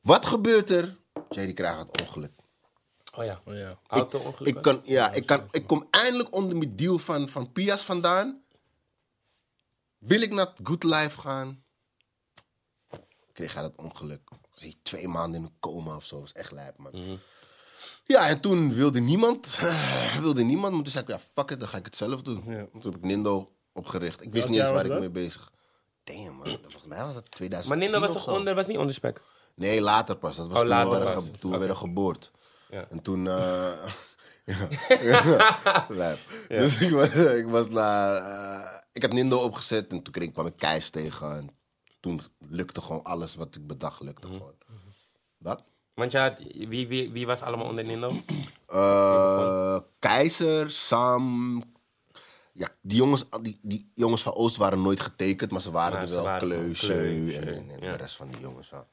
Wat 0.01 0.25
gebeurt 0.25 0.69
er? 0.69 0.97
Jerry 1.29 1.53
krijgt 1.53 1.79
het 1.79 2.01
ongeluk. 2.01 2.32
Oh 3.18 3.24
ja. 3.24 3.41
Oh, 3.45 3.53
ja. 3.53 3.80
Auto-ongeluk. 3.88 4.55
Ik, 4.55 4.62
kan, 4.62 4.82
ja, 4.84 5.12
ik, 5.12 5.26
kan, 5.26 5.47
ik 5.51 5.68
kom 5.68 5.88
eindelijk 5.89 6.34
onder 6.36 6.57
mijn 6.57 6.76
deal 6.76 6.97
van, 6.97 7.30
van 7.30 7.51
Pias 7.51 7.84
vandaan. 7.84 8.41
Wil 9.97 10.22
ik 10.22 10.34
naar 10.34 10.53
Good 10.64 10.84
Life 10.84 11.20
gaan? 11.22 11.64
Kreeg 13.34 13.53
hij 13.53 13.62
dat 13.64 13.76
ongeluk. 13.76 14.30
Was 14.53 14.64
hij 14.64 14.76
twee 14.84 15.07
maanden 15.07 15.39
in 15.41 15.45
een 15.47 15.55
coma 15.59 15.95
of 15.95 16.05
zo. 16.05 16.20
Was 16.20 16.32
echt 16.34 16.51
lijp, 16.51 16.78
man. 16.78 16.91
Mhm. 16.93 17.16
Ja, 18.05 18.28
en 18.28 18.39
toen 18.39 18.74
wilde 18.74 18.99
niemand. 18.99 19.59
wilde 20.20 20.43
niemand. 20.43 20.74
Maar 20.74 20.84
toen 20.84 20.91
zei 20.91 21.03
ik, 21.03 21.09
ja, 21.09 21.20
fuck 21.34 21.51
it, 21.51 21.59
dan 21.59 21.68
ga 21.68 21.78
ik 21.78 21.86
het 21.86 21.95
zelf 21.95 22.22
doen. 22.22 22.43
Ja. 22.45 22.66
Toen 22.72 22.82
heb 22.91 22.95
ik 22.95 23.01
Nindo 23.01 23.51
opgericht. 23.74 24.22
Ik 24.24 24.32
wist 24.34 24.47
niet 24.49 24.59
eens 24.59 24.70
waar 24.70 24.84
ik 24.86 24.89
dat? 24.91 24.99
mee 24.99 25.09
bezig. 25.09 25.51
Damn, 26.03 26.36
man. 26.36 26.47
Volgens 26.62 26.86
mij 26.86 27.03
was 27.05 27.14
dat 27.14 27.32
2010 27.32 27.78
Maar 27.78 27.88
Nino 27.88 27.99
was 27.99 28.12
toch 28.14 28.36
onder, 28.38 28.55
was 28.55 28.68
niet 28.68 28.78
onder 28.78 28.93
spek? 28.93 29.22
Nee, 29.55 29.82
later 29.82 30.16
pas. 30.18 30.36
Dat 30.36 30.47
was 30.47 30.62
Oh, 30.62 30.68
toen, 30.68 30.84
we 30.84 30.89
werden, 30.97 31.14
pas. 31.14 31.24
ge- 31.26 31.32
toen 31.32 31.51
we 31.51 31.57
werden 31.57 31.78
geboord. 31.78 32.32
Ja. 32.72 32.88
En 32.89 33.01
toen... 33.01 33.28
eh 33.28 33.72
ja. 35.89 36.15
Dus 36.47 36.80
ik 36.82 36.91
was, 36.91 37.09
ik 37.15 37.45
was 37.47 37.69
naar... 37.69 38.15
eh, 38.15 38.78
ik 38.93 39.01
had 39.01 39.13
Nindo 39.13 39.38
opgezet 39.38 39.91
en 39.91 40.01
toen 40.01 40.13
kreeg, 40.13 40.32
kwam 40.32 40.45
ik 40.47 40.57
Keis 40.57 40.89
tegen. 40.89 41.32
En 41.38 41.49
toen 41.99 42.22
lukte 42.49 42.82
gewoon 42.82 43.03
alles 43.03 43.36
wat 43.36 43.55
ik 43.55 43.67
bedacht, 43.67 44.01
lukte 44.01 44.28
Mhm. 44.28 44.38
gewoon. 44.38 44.55
Dat? 45.38 45.63
Want 45.93 46.13
had, 46.13 46.43
wie, 46.67 46.88
wie, 46.88 47.11
wie 47.11 47.26
was 47.26 47.41
allemaal 47.41 47.67
onder 47.67 47.84
Nino? 47.84 48.11
Eh, 48.67 49.78
Keizer, 49.99 50.72
Sam... 50.72 51.63
Ja, 52.53 52.67
die 52.82 52.97
jongens, 52.97 53.26
die, 53.41 53.59
die 53.61 53.91
jongens 53.95 54.22
van 54.22 54.34
Oost 54.34 54.57
waren 54.57 54.82
nooit 54.82 54.99
getekend, 54.99 55.51
maar 55.51 55.61
ze 55.61 55.72
waren 55.72 55.93
Maar 55.93 56.07
er 56.07 56.13
wel. 56.13 56.24
waren 56.24 56.39
Kleu, 56.47 56.65
wel. 56.65 56.76
Seu 56.76 56.97
Kleu, 56.97 57.26
en, 57.36 57.43
Seu, 57.43 57.53
en, 57.53 57.69
en 57.69 57.80
ja. 57.82 57.91
de 57.91 57.97
rest 57.97 58.15
van 58.15 58.28
die 58.28 58.39
jongens. 58.39 58.69
Ja. 58.69 58.86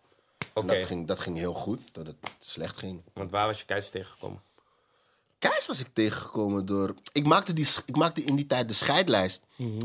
En 0.61 0.67
dat, 0.67 0.87
ging, 0.87 1.07
dat 1.07 1.21
ging 1.21 1.37
heel 1.37 1.55
goed, 1.55 1.81
dat 1.93 2.07
het 2.07 2.17
slecht 2.39 2.79
ging. 2.79 3.03
Want 3.13 3.31
waar 3.31 3.47
was 3.47 3.59
je 3.59 3.65
keizer 3.65 3.93
tegengekomen? 3.93 4.43
Keis 5.39 5.67
was 5.67 5.81
ik 5.81 5.89
tegengekomen 5.93 6.67
door. 6.67 6.95
Ik 7.13 7.25
maakte, 7.25 7.53
die, 7.53 7.69
ik 7.87 7.97
maakte 7.97 8.23
in 8.23 8.37
die 8.37 8.47
tijd 8.47 8.69
de 8.69 8.75
scheidlijst. 8.75 9.43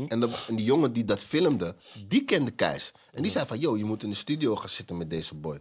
en, 0.08 0.20
de, 0.20 0.44
en 0.48 0.56
die 0.56 0.64
jongen 0.64 0.92
die 0.92 1.04
dat 1.04 1.20
filmde, 1.20 1.74
die 2.06 2.24
kende 2.24 2.50
Keis. 2.50 2.92
En 3.12 3.22
die 3.22 3.30
zei 3.30 3.46
van, 3.46 3.58
yo, 3.58 3.76
je 3.76 3.84
moet 3.84 4.02
in 4.02 4.10
de 4.10 4.16
studio 4.16 4.56
gaan 4.56 4.68
zitten 4.68 4.96
met 4.96 5.10
deze 5.10 5.34
boy. 5.34 5.60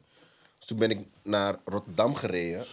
Dus 0.58 0.68
toen 0.68 0.78
ben 0.78 0.90
ik 0.90 1.08
naar 1.24 1.60
Rotterdam 1.66 2.16
gereden. 2.16 2.66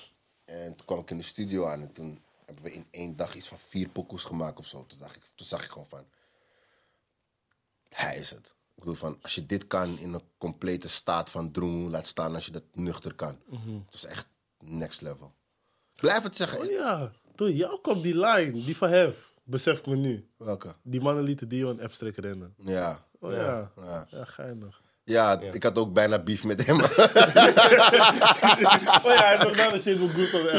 En 0.44 0.76
toen 0.76 0.86
kwam 0.86 0.98
ik 0.98 1.10
in 1.10 1.18
de 1.18 1.24
studio 1.24 1.66
aan. 1.66 1.80
En 1.80 1.92
toen 1.92 2.22
hebben 2.46 2.64
we 2.64 2.72
in 2.72 2.86
één 2.90 3.16
dag 3.16 3.34
iets 3.34 3.48
van 3.48 3.58
vier 3.68 3.88
pokoes 3.88 4.24
gemaakt 4.24 4.58
of 4.58 4.66
zo. 4.66 4.84
Toen, 4.86 4.98
dacht 4.98 5.16
ik, 5.16 5.22
toen 5.34 5.46
zag 5.46 5.64
ik 5.64 5.70
gewoon 5.70 5.88
van, 5.88 6.04
hij 7.88 8.16
is 8.18 8.30
het. 8.30 8.52
Ik 8.80 8.86
bedoel 8.86 9.00
van, 9.10 9.18
als 9.22 9.34
je 9.34 9.46
dit 9.46 9.66
kan 9.66 9.98
in 9.98 10.12
een 10.12 10.22
complete 10.38 10.88
staat 10.88 11.30
van 11.30 11.50
droom, 11.50 11.90
laat 11.90 12.06
staan 12.06 12.34
als 12.34 12.46
je 12.46 12.52
dat 12.52 12.62
nuchter 12.74 13.14
kan. 13.14 13.38
Het 13.50 13.92
was 13.92 14.04
echt 14.04 14.28
next 14.58 15.00
level. 15.00 15.34
Ik 15.94 16.00
blijf 16.00 16.22
het 16.22 16.36
zeggen. 16.36 16.60
Oh 16.60 16.70
ja, 16.70 17.12
door 17.34 17.50
jou 17.50 17.80
komt 17.80 18.02
die 18.02 18.18
line, 18.18 18.52
die 18.64 18.76
van 18.76 18.88
Hef. 18.88 19.32
Besef 19.44 19.78
ik 19.78 19.86
me 19.86 19.96
nu. 19.96 20.28
Welke? 20.36 20.74
Die 20.82 21.00
mannen 21.00 21.24
lieten 21.24 21.48
Dio 21.48 21.70
een 21.70 21.80
abstract 21.80 22.18
rennen. 22.18 22.54
Ja. 22.56 23.04
Oh 23.18 23.32
ja, 23.32 23.72
Ja. 23.76 24.06
ja, 24.10 24.24
geinig. 24.24 24.82
Ja, 25.10 25.40
ik 25.52 25.62
had 25.62 25.78
ook 25.78 25.92
bijna 25.92 26.18
beef 26.18 26.44
met 26.44 26.66
hem. 26.66 26.80
Oh 29.04 29.12
ja, 29.12 29.24
hij 29.24 29.36
heeft 29.38 29.56
na 29.56 29.70
de 29.70 29.80
shit 29.80 30.00
op. 30.00 30.10
Ja. 30.16 30.58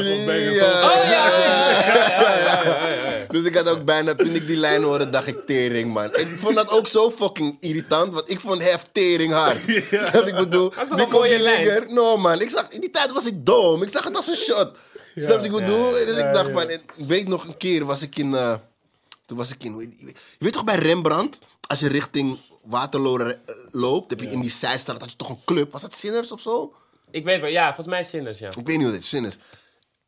ja, 1.10 1.28
ja, 1.28 1.68
ja, 1.68 2.36
ja, 2.36 2.64
ja, 2.64 3.10
ja. 3.10 3.26
Dus 3.34 3.44
ik 3.44 3.54
had 3.54 3.68
ook 3.68 3.84
bijna, 3.84 4.14
toen 4.14 4.34
ik 4.34 4.46
die 4.46 4.56
lijn 4.56 4.82
hoorde, 4.82 5.10
dacht 5.10 5.26
ik 5.26 5.46
tering, 5.46 5.92
man. 5.92 6.16
Ik 6.16 6.28
vond 6.36 6.56
dat 6.56 6.70
ook 6.70 6.86
zo 6.86 7.10
fucking 7.10 7.56
irritant, 7.60 8.14
want 8.14 8.30
ik 8.30 8.40
vond 8.40 8.62
hef 8.62 8.82
tering 8.92 9.32
hard. 9.32 9.58
Snap 10.10 10.26
ik 10.26 10.34
bedoel? 10.34 10.70
Dat 10.70 10.84
is 10.84 10.90
een 10.90 11.08
komt 11.08 11.28
die 11.28 11.42
lijn? 11.42 11.62
nigger? 11.62 11.92
No 11.92 12.16
man, 12.16 12.40
ik 12.40 12.50
zag, 12.50 12.68
in 12.68 12.80
die 12.80 12.90
tijd 12.90 13.12
was 13.12 13.26
ik 13.26 13.46
dom. 13.46 13.82
Ik 13.82 13.90
zag 13.90 14.04
het 14.04 14.16
als 14.16 14.28
een 14.28 14.34
shot. 14.34 14.56
Snap 14.56 14.74
je 15.14 15.26
wat 15.26 15.44
ik 15.44 15.52
bedoel? 15.52 15.90
dus 15.90 16.16
ik 16.16 16.34
dacht 16.34 16.50
van, 16.50 16.70
ik 16.70 16.94
weet 17.06 17.28
nog 17.28 17.44
een 17.46 17.56
keer 17.56 17.84
was 17.84 18.02
ik 18.02 18.16
in, 18.18 18.34
eh, 18.34 18.54
toen 19.26 19.36
was 19.36 19.52
ik 19.52 19.64
in, 19.64 19.94
je 19.98 20.14
weet 20.38 20.52
toch 20.52 20.64
bij 20.64 20.76
Rembrandt, 20.76 21.38
als 21.66 21.80
je 21.80 21.88
richting 21.88 22.38
Waterloo 22.62 23.18
eh, 23.18 23.38
loopt, 23.70 24.10
heb 24.10 24.20
je 24.20 24.30
in 24.30 24.40
die 24.40 24.50
zijstraat, 24.50 25.00
had 25.00 25.10
je 25.10 25.16
toch 25.16 25.28
een 25.28 25.44
club, 25.44 25.72
was 25.72 25.82
dat 25.82 25.94
Sinners 25.94 26.32
of 26.32 26.40
zo? 26.40 26.74
Ik 27.10 27.24
weet 27.24 27.40
wel, 27.40 27.50
ja, 27.50 27.64
volgens 27.64 27.86
mij 27.86 28.02
Sinners, 28.02 28.38
ja. 28.38 28.48
Ik 28.48 28.54
weet 28.54 28.66
niet 28.66 28.82
hoe 28.82 28.92
dit 28.92 29.12
is. 29.12 29.36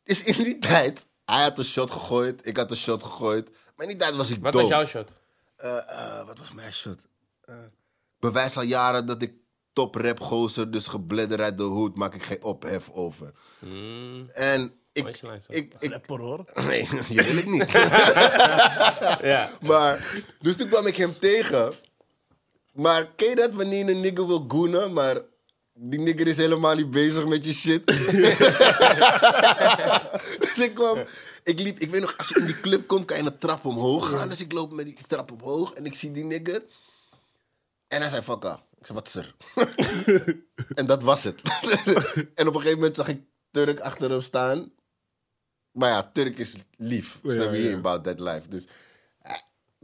Dus 0.04 0.22
in 0.22 0.42
die 0.42 0.58
tijd, 0.58 1.06
hij 1.24 1.42
had 1.42 1.58
een 1.58 1.64
shot 1.64 1.90
gegooid, 1.90 2.46
ik 2.46 2.56
had 2.56 2.70
een 2.70 2.76
shot 2.76 3.02
gegooid. 3.02 3.50
Maar 3.50 3.86
in 3.86 3.88
die 3.88 3.96
tijd 3.96 4.16
was 4.16 4.30
ik 4.30 4.42
Wat 4.42 4.54
was 4.54 4.68
jouw 4.68 4.86
shot? 4.86 5.10
Eh, 5.56 5.76
eh, 5.76 6.26
wat 6.26 6.38
was 6.38 6.52
mijn 6.52 6.72
shot? 6.72 6.98
Eh, 7.40 7.54
bewijs 8.18 8.56
al 8.56 8.62
jaren 8.62 9.06
dat 9.06 9.22
ik 9.22 9.32
top 9.72 9.94
rap 9.94 10.20
gozer, 10.20 10.70
dus 10.70 10.86
gebledder 10.86 11.42
uit 11.42 11.58
de 11.58 11.62
hoed, 11.62 11.96
maak 11.96 12.14
ik 12.14 12.22
geen 12.22 12.42
ophef 12.42 12.90
over. 12.90 13.32
En 14.32 14.74
ik, 14.92 15.16
zo? 15.16 15.26
ik, 15.48 15.74
ik, 15.78 15.92
Rapper 15.92 16.20
hoor. 16.20 16.44
nee, 16.66 16.88
je 17.08 17.22
wil 17.22 17.36
ik 17.36 17.46
niet. 17.46 17.72
Ja. 19.32 19.50
maar, 19.60 20.22
dus 20.40 20.56
toen 20.56 20.68
kwam 20.68 20.86
ik 20.86 20.96
hem 20.96 21.18
tegen. 21.18 21.74
Maar 22.74 23.12
ken 23.14 23.28
je 23.28 23.34
dat 23.34 23.54
wanneer 23.54 23.88
een 23.88 24.00
nigger 24.00 24.26
wil 24.26 24.44
goenen, 24.48 24.92
maar 24.92 25.20
die 25.72 26.00
nigger 26.00 26.26
is 26.26 26.36
helemaal 26.36 26.74
niet 26.74 26.90
bezig 26.90 27.26
met 27.26 27.44
je 27.44 27.52
shit? 27.52 27.86
dus 30.42 30.58
ik 30.58 30.74
kwam, 30.74 31.04
ik 31.42 31.58
liep, 31.58 31.78
ik 31.78 31.90
weet 31.90 32.00
nog, 32.00 32.18
als 32.18 32.28
je 32.28 32.38
in 32.38 32.46
die 32.46 32.60
club 32.60 32.86
komt, 32.86 33.04
kan 33.04 33.16
je 33.16 33.22
een 33.22 33.38
trap 33.38 33.64
omhoog 33.64 34.08
gaan. 34.08 34.28
Dus 34.28 34.40
ik 34.40 34.52
loop 34.52 34.72
met 34.72 34.86
die 34.86 34.96
trap 35.06 35.32
omhoog 35.32 35.72
en 35.72 35.86
ik 35.86 35.94
zie 35.94 36.12
die 36.12 36.24
nigger. 36.24 36.62
En 37.88 38.00
hij 38.00 38.10
zei, 38.10 38.22
fuck 38.22 38.44
off. 38.44 38.62
Ik 38.78 38.86
zei, 38.86 38.98
wat 38.98 39.06
is 39.06 39.14
er? 39.22 39.34
en 40.74 40.86
dat 40.86 41.02
was 41.02 41.24
het. 41.24 41.40
en 42.34 42.48
op 42.48 42.54
een 42.54 42.60
gegeven 42.60 42.78
moment 42.78 42.96
zag 42.96 43.08
ik 43.08 43.20
Turk 43.50 43.80
achter 43.80 44.10
hem 44.10 44.20
staan. 44.20 44.72
Maar 45.70 45.90
ja, 45.90 46.10
Turk 46.12 46.38
is 46.38 46.56
lief. 46.76 47.20
Snap 47.22 47.54
je? 47.54 47.74
about 47.74 48.04
that 48.04 48.20
life. 48.20 48.48
Dus 48.48 48.66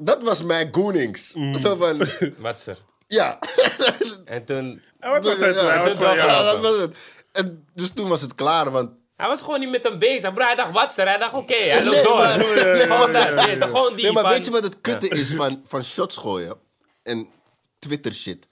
dat 0.05 0.23
was 0.23 0.43
mijn 0.43 0.69
goonings. 0.75 1.33
Mm. 1.33 1.55
Zo 1.55 1.77
van, 1.77 1.99
Wat 2.39 2.59
is 2.59 2.67
er? 2.67 2.79
ja. 3.07 3.39
En 4.25 4.45
toen... 4.45 4.83
En 4.99 5.11
wat 5.11 5.25
was 5.25 5.39
Dus, 5.39 5.47
het 5.47 5.61
ja, 5.61 5.67
Hij 5.67 5.79
was 5.85 5.95
was 5.95 6.21
ja, 6.21 6.27
ja, 6.27 6.43
dat 6.53 6.61
was 6.61 6.77
het. 6.79 6.97
En 7.33 7.67
dus 7.75 7.91
toen 7.91 8.09
was 8.09 8.21
het 8.21 8.35
klaar, 8.35 8.71
want... 8.71 8.91
Hij 9.17 9.29
was 9.29 9.41
gewoon 9.43 9.61
niet 9.61 9.71
met 9.71 9.83
hem 9.83 9.99
bezig. 9.99 10.35
Bro, 10.35 10.45
hij 10.45 10.55
dacht, 10.55 10.71
wat 10.73 10.91
is 10.91 10.97
er? 10.99 11.07
Hij 11.09 11.19
dacht, 11.19 11.35
oké, 11.35 11.55
hij 11.55 11.85
loopt 11.85 11.95
Nee, 11.97 12.05
door. 12.05 12.17
maar- 12.17 12.41
Gewoon 12.41 13.13
dat, 13.13 13.29
weet 13.29 13.45
je, 13.55 13.61
gewoon 13.61 13.95
die 13.95 14.05
Nee, 14.05 14.13
maar 14.13 14.23
van- 14.23 14.33
weet 14.33 14.45
je 14.45 14.51
wat 14.51 14.63
het 14.63 14.81
kutte 14.81 15.09
is 15.09 15.35
van, 15.35 15.61
van 15.65 15.85
shots 15.85 16.17
gooien? 16.17 16.57
En 17.03 17.29
Twitter 17.79 18.15
shit. 18.15 18.49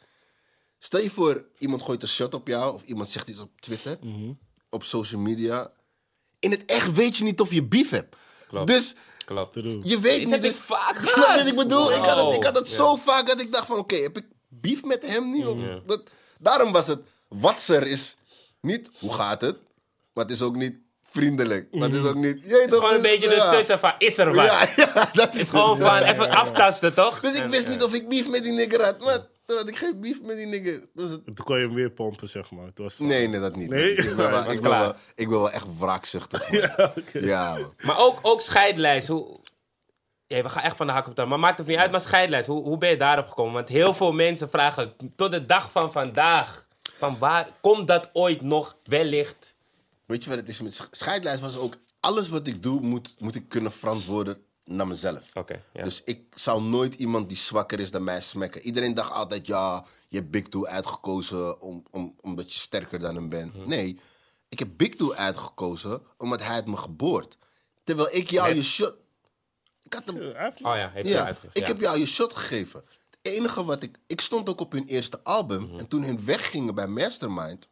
Stel 0.78 1.00
je 1.00 1.10
voor, 1.10 1.44
iemand 1.58 1.82
gooit 1.82 2.02
een 2.02 2.08
shot 2.08 2.34
op 2.34 2.48
jou... 2.48 2.74
of 2.74 2.82
iemand 2.82 3.10
zegt 3.10 3.28
iets 3.28 3.40
op 3.40 3.60
Twitter, 3.60 3.98
Mhm. 4.00 4.32
op 4.70 4.84
social 4.84 5.20
media... 5.20 5.70
in 6.38 6.50
het 6.50 6.64
echt 6.64 6.92
weet 6.92 7.16
je 7.16 7.24
niet 7.24 7.40
of 7.40 7.52
je 7.52 7.62
beef 7.64 7.90
hebt. 7.90 8.16
Klopt. 8.48 8.66
Dus 8.66 8.94
Je 9.82 9.98
weet 10.00 10.02
Dit 10.02 10.18
niet... 10.18 10.30
heb 10.30 10.44
ik 10.44 10.50
dus- 10.50 10.60
vaak 10.60 10.96
Snap 10.96 11.04
je 11.04 11.20
gehad. 11.20 11.38
wat 11.38 11.46
ik 11.46 11.56
bedoel? 11.56 11.92
Ik 11.92 12.04
had 12.04 12.26
het, 12.26 12.34
ik 12.34 12.44
had 12.44 12.54
het 12.54 12.68
zo 12.68 12.96
vaak 12.96 13.26
dat 13.26 13.40
ik 13.40 13.52
dacht 13.52 13.66
van... 13.66 13.78
oké, 13.78 13.96
heb 13.96 14.16
ik 14.16 14.24
beef 14.48 14.84
met 14.84 15.06
hem 15.06 15.30
nu? 15.30 15.44
Of 15.44 15.58
dat, 15.86 16.02
daarom 16.38 16.72
was 16.72 16.86
het... 16.86 17.00
Watser 17.28 17.86
is 17.86 18.16
niet 18.60 18.90
hoe 18.98 19.12
gaat 19.12 19.40
het... 19.40 19.56
maar 20.12 20.24
het 20.24 20.32
is 20.32 20.42
ook 20.42 20.56
niet 20.56 20.74
vriendelijk. 21.02 21.68
Maar 21.70 21.88
het 21.88 21.94
is 21.94 22.04
ook 22.04 22.14
niet... 22.14 22.46
Je 22.46 22.54
Het 22.54 22.60
is 22.60 22.68
toch, 22.68 22.80
gewoon 22.80 22.94
een 22.94 23.02
beetje 23.02 23.28
ja. 23.30 23.50
ertussen 23.50 23.78
van, 23.78 23.92
is 23.98 24.18
er 24.18 24.34
wat? 24.34 24.44
Ja, 24.44 24.60
ja, 24.76 24.92
dat 24.94 25.08
is 25.14 25.20
Het 25.22 25.34
is 25.34 25.48
gewoon 25.48 25.78
van, 25.78 25.98
even 26.02 26.30
aftasten, 26.30 26.94
toch? 26.94 27.20
Dus 27.20 27.40
ik 27.40 27.44
wist 27.44 27.68
niet 27.68 27.82
of 27.82 27.94
ik 27.94 28.08
beef 28.08 28.28
met 28.28 28.42
die 28.42 28.52
nigger 28.52 28.84
had. 28.84 28.98
Maar 28.98 29.26
toen 29.48 29.56
had 29.56 29.68
ik 29.68 29.76
geen 29.76 30.00
beef 30.00 30.22
met 30.22 30.36
die 30.36 30.46
nigger. 30.46 30.80
Dus 30.94 31.10
het- 31.10 31.24
Toen 31.24 31.34
kon 31.44 31.58
je 31.58 31.66
hem 31.66 31.74
weer 31.74 31.90
pompen, 31.90 32.28
zeg 32.28 32.50
maar. 32.50 32.72
Toen 32.72 32.84
was 32.84 32.98
het- 32.98 33.06
Nee, 33.08 33.28
nee, 33.28 33.40
dat 33.40 33.56
niet. 33.56 33.68
Nee? 33.70 33.90
Ik 33.94 34.16
ben 34.16 34.30
wel, 34.30 34.40
ik 34.40 34.46
ben 34.46 34.60
klaar. 34.60 34.80
wel, 34.80 34.94
ik 35.14 35.28
ben 35.28 35.38
wel 35.38 35.50
echt 35.50 35.66
wraakzuchtig. 35.78 36.50
man. 36.50 36.90
Ja, 37.24 37.52
man. 37.54 37.74
Maar 37.82 37.98
ook, 37.98 38.18
ook 38.22 38.40
scheidlijst. 38.40 39.08
Hoe... 39.08 39.40
Ja, 40.26 40.42
we 40.42 40.48
gaan 40.48 40.62
echt 40.62 40.76
van 40.76 40.86
de 40.86 40.92
hak 40.92 41.06
op 41.06 41.16
de 41.16 41.24
Maar 41.24 41.38
maakt 41.38 41.58
het 41.58 41.66
niet 41.66 41.76
uit, 41.76 41.90
maar 41.90 42.00
scheidlijst. 42.00 42.46
Hoe, 42.46 42.62
hoe 42.62 42.78
ben 42.78 42.90
je 42.90 42.96
daarop 42.96 43.28
gekomen? 43.28 43.52
Want 43.52 43.68
heel 43.68 43.94
veel 43.94 44.12
mensen 44.12 44.50
vragen 44.50 44.94
tot 45.16 45.30
de 45.30 45.46
dag 45.46 45.70
van 45.70 45.92
vandaag. 45.92 46.66
Van 46.92 47.18
waar 47.18 47.48
komt 47.60 47.86
dat 47.88 48.10
ooit 48.12 48.42
nog 48.42 48.76
wellicht? 48.82 49.56
Weet 50.06 50.24
je 50.24 50.30
wat 50.30 50.38
het 50.38 50.48
is 50.48 50.60
met 50.60 50.74
sch- 50.74 50.88
scheidlijst? 50.90 51.40
Was 51.40 51.56
ook 51.58 51.74
alles 52.00 52.28
wat 52.28 52.46
ik 52.46 52.62
doe, 52.62 52.80
moet, 52.80 53.14
moet 53.18 53.34
ik 53.34 53.48
kunnen 53.48 53.72
verantwoorden 53.72 54.42
naar 54.68 54.86
mezelf. 54.86 55.28
Dus 55.72 56.02
ik 56.04 56.22
zou 56.34 56.62
nooit 56.62 56.94
iemand 56.94 57.28
die 57.28 57.36
zwakker 57.36 57.80
is 57.80 57.90
dan 57.90 58.04
mij 58.04 58.20
smekken. 58.20 58.60
Iedereen 58.62 58.94
dacht 58.94 59.12
altijd, 59.12 59.46
ja, 59.46 59.84
je 60.08 60.16
hebt 60.18 60.30
Big 60.30 60.48
Two 60.48 60.66
uitgekozen 60.66 61.60
om, 61.60 61.82
om, 61.90 62.14
omdat 62.20 62.52
je 62.52 62.58
sterker 62.58 62.98
dan 62.98 63.14
hem 63.14 63.28
bent. 63.28 63.54
Mhm. 63.54 63.68
Nee, 63.68 63.98
ik 64.48 64.58
heb 64.58 64.68
Big 64.76 64.94
Two 64.94 65.14
uitgekozen 65.14 66.02
omdat 66.16 66.42
hij 66.42 66.56
het 66.56 66.66
me 66.66 66.76
geboord. 66.76 67.36
Terwijl 67.84 68.08
ik 68.16 68.30
jou 68.30 68.46
Nee. 68.48 68.56
je 68.56 68.62
shot... 68.62 68.94
Ik 69.82 69.92
had 69.94 70.02
hem... 70.06 70.16
Oh 70.16 70.76
ja, 70.76 70.90
heeft 70.90 71.08
hij 71.08 71.16
Ja, 71.16 71.24
uitgegeven. 71.24 71.50
ik 71.60 71.66
ja. 71.66 71.66
heb 71.72 71.80
jou 71.80 71.98
je 71.98 72.06
shot 72.06 72.32
gegeven. 72.34 72.84
Het 73.10 73.32
enige 73.32 73.64
wat 73.64 73.82
ik... 73.82 73.98
Ik 74.06 74.20
stond 74.20 74.48
ook 74.48 74.60
op 74.60 74.72
hun 74.72 74.86
eerste 74.86 75.20
album. 75.22 75.62
Mhm. 75.62 75.78
En 75.78 75.88
toen 75.88 76.02
hun 76.02 76.24
weggingen 76.24 76.74
bij 76.74 76.86
Mastermind... 76.86 77.68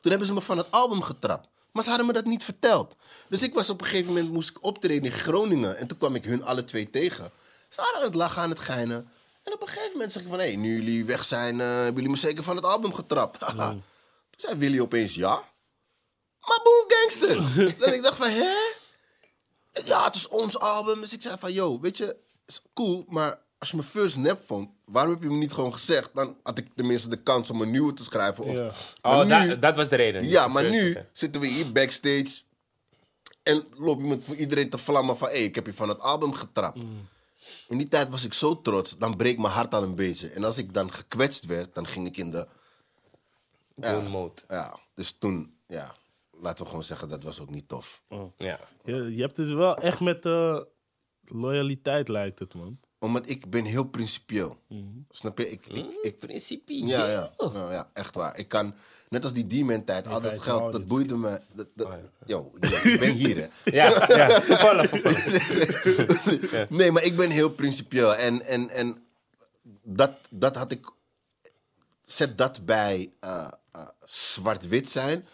Toen 0.00 0.10
hebben 0.10 0.26
ze 0.26 0.32
me 0.34 0.40
van 0.40 0.58
het 0.58 0.70
album 0.70 1.02
getrapt. 1.02 1.48
Maar 1.76 1.84
ze 1.84 1.90
hadden 1.90 2.08
me 2.08 2.14
dat 2.14 2.24
niet 2.24 2.44
verteld. 2.44 2.94
Dus 3.28 3.42
ik 3.42 3.54
was 3.54 3.70
op 3.70 3.80
een 3.80 3.86
gegeven 3.86 4.12
moment... 4.12 4.32
Moest 4.32 4.48
ik 4.48 4.64
optreden 4.64 5.04
in 5.04 5.18
Groningen. 5.18 5.76
En 5.76 5.86
toen 5.86 5.98
kwam 5.98 6.14
ik 6.14 6.24
hun 6.24 6.42
alle 6.42 6.64
twee 6.64 6.90
tegen. 6.90 7.30
Ze 7.68 7.80
waren 7.80 7.96
aan 7.96 8.02
het 8.02 8.14
lachen, 8.14 8.42
aan 8.42 8.50
het 8.50 8.58
geinen. 8.58 9.08
En 9.42 9.52
op 9.52 9.60
een 9.60 9.68
gegeven 9.68 9.92
moment 9.92 10.12
zeg 10.12 10.22
ik 10.22 10.28
van... 10.28 10.38
Hé, 10.38 10.44
hey, 10.44 10.56
nu 10.56 10.76
jullie 10.76 11.04
weg 11.04 11.24
zijn... 11.24 11.60
eh, 11.60 11.66
hebben 11.66 11.94
jullie 11.94 12.10
me 12.10 12.16
zeker 12.16 12.44
van 12.44 12.56
het 12.56 12.64
album 12.64 12.94
getrapt. 12.94 13.38
Toen 13.48 13.82
zei 14.36 14.58
Willy 14.58 14.80
opeens 14.80 15.14
ja. 15.14 15.42
Maar 16.40 16.60
boom, 16.62 16.84
gangster. 16.88 17.36
dat 17.78 17.94
ik 17.94 18.02
dacht 18.02 18.16
van... 18.16 18.30
Hè? 18.30 18.54
Ja, 19.84 20.04
het 20.04 20.14
is 20.14 20.28
ons 20.28 20.58
album. 20.58 21.00
Dus 21.00 21.12
ik 21.12 21.22
zei 21.22 21.36
van, 21.38 21.52
yo, 21.52 21.80
weet 21.80 21.96
je, 21.96 22.16
is 22.46 22.62
cool, 22.74 23.04
maar 23.08 23.38
als 23.58 23.70
je 23.70 23.76
me 23.76 23.82
first 23.82 24.16
nep 24.16 24.46
vond, 24.46 24.70
waarom 24.84 25.12
heb 25.12 25.22
je 25.22 25.28
me 25.28 25.36
niet 25.36 25.52
gewoon 25.52 25.72
gezegd? 25.72 26.10
Dan 26.14 26.36
had 26.42 26.58
ik 26.58 26.68
tenminste 26.74 27.08
de 27.08 27.22
kans 27.22 27.50
om 27.50 27.60
een 27.60 27.70
nieuwe 27.70 27.92
te 27.92 28.04
schrijven. 28.04 28.44
Of, 28.44 28.54
Ja. 28.54 28.70
Oh, 29.02 29.40
nu, 29.40 29.48
dat, 29.48 29.62
dat 29.62 29.76
was 29.76 29.88
de 29.88 29.96
reden. 29.96 30.28
ja, 30.28 30.48
maar 30.48 30.64
First, 30.64 30.82
nu 30.82 30.96
zitten 31.12 31.40
we 31.40 31.46
hier 31.46 31.72
backstage 31.72 32.44
en 33.46 33.64
loop 33.76 34.00
je 34.00 34.06
met 34.06 34.24
voor 34.24 34.34
iedereen 34.36 34.70
te 34.70 34.78
vlammen 34.78 35.16
van, 35.16 35.28
hé, 35.28 35.34
ik 35.34 35.54
heb 35.54 35.66
je 35.66 35.72
van 35.72 35.88
het 35.88 36.00
album 36.00 36.34
getrapt. 36.34 36.76
Mm. 36.76 37.08
In 37.68 37.78
die 37.78 37.88
tijd 37.88 38.08
was 38.08 38.24
ik 38.24 38.34
zo 38.34 38.60
trots, 38.60 38.98
dan 38.98 39.16
breekt 39.16 39.38
mijn 39.38 39.52
hart 39.52 39.74
al 39.74 39.82
een 39.82 39.94
beetje. 39.94 40.28
En 40.28 40.44
als 40.44 40.58
ik 40.58 40.74
dan 40.74 40.92
gekwetst 40.92 41.46
werd, 41.46 41.74
dan 41.74 41.86
ging 41.86 42.06
ik 42.06 42.16
in 42.16 42.30
de... 42.30 42.46
Goon 43.80 44.06
mode. 44.06 44.42
Ja, 44.48 44.78
dus 44.94 45.12
toen, 45.18 45.54
ja, 45.66 45.94
laten 46.30 46.62
we 46.64 46.68
gewoon 46.68 46.84
zeggen, 46.84 47.08
dat 47.08 47.22
was 47.22 47.40
ook 47.40 47.50
niet 47.50 47.68
tof. 47.68 48.02
Ja. 48.36 48.60
Je, 48.84 48.94
je 49.14 49.20
hebt 49.20 49.36
het 49.36 49.48
wel 49.50 49.76
echt 49.76 50.00
met 50.00 50.24
eh, 50.24 50.60
loyaliteit, 51.24 52.08
lijkt 52.08 52.38
het, 52.38 52.54
man. 52.54 52.80
Omdat 53.06 53.28
ik 53.28 53.50
ben 53.50 53.64
heel 53.64 53.84
principieel. 53.84 54.56
Mhm. 54.68 54.82
Snap 55.10 55.38
je? 55.38 55.50
Ik, 55.50 55.66
ik, 55.66 55.84
Mm, 55.84 55.90
ik, 56.02 56.18
Principe. 56.18 56.72
Ja, 56.86 57.08
ja, 57.10 57.32
ja, 57.38 57.72
ja, 57.72 57.90
echt 57.92 58.14
waar. 58.14 58.38
Ik 58.38 58.48
kan, 58.48 58.74
net 59.08 59.24
als 59.24 59.32
die 59.32 59.46
D-man-tijd, 59.46 60.06
al 60.06 60.20
dat 60.20 60.42
geld, 60.42 60.72
dat 60.72 60.86
boeide 60.86 61.16
me. 61.16 61.40
Dat, 61.52 61.66
dat, 61.74 61.86
Oh, 61.86 61.92
ja. 61.92 62.26
Yo, 62.26 62.52
ik 62.60 62.96
ben 63.00 63.12
hier, 63.12 63.36
hè. 63.36 63.48
Ja, 63.78 64.06
ja. 64.08 64.40
Toevallig, 64.40 64.90
toevallig. 64.90 66.68
Nee, 66.68 66.92
maar 66.92 67.02
ik 67.02 67.16
ben 67.16 67.30
heel 67.30 67.50
principieel. 67.50 68.14
En, 68.14 68.42
en, 68.42 68.70
en 68.70 68.96
dat, 69.82 70.12
dat 70.30 70.56
had 70.56 70.72
ik... 70.72 70.94
Zet 72.04 72.38
dat 72.38 72.64
bij 72.64 73.10
eh, 73.20 73.48
eh, 73.72 73.88
zwart-wit 74.04 74.88
zijn. 74.88 75.26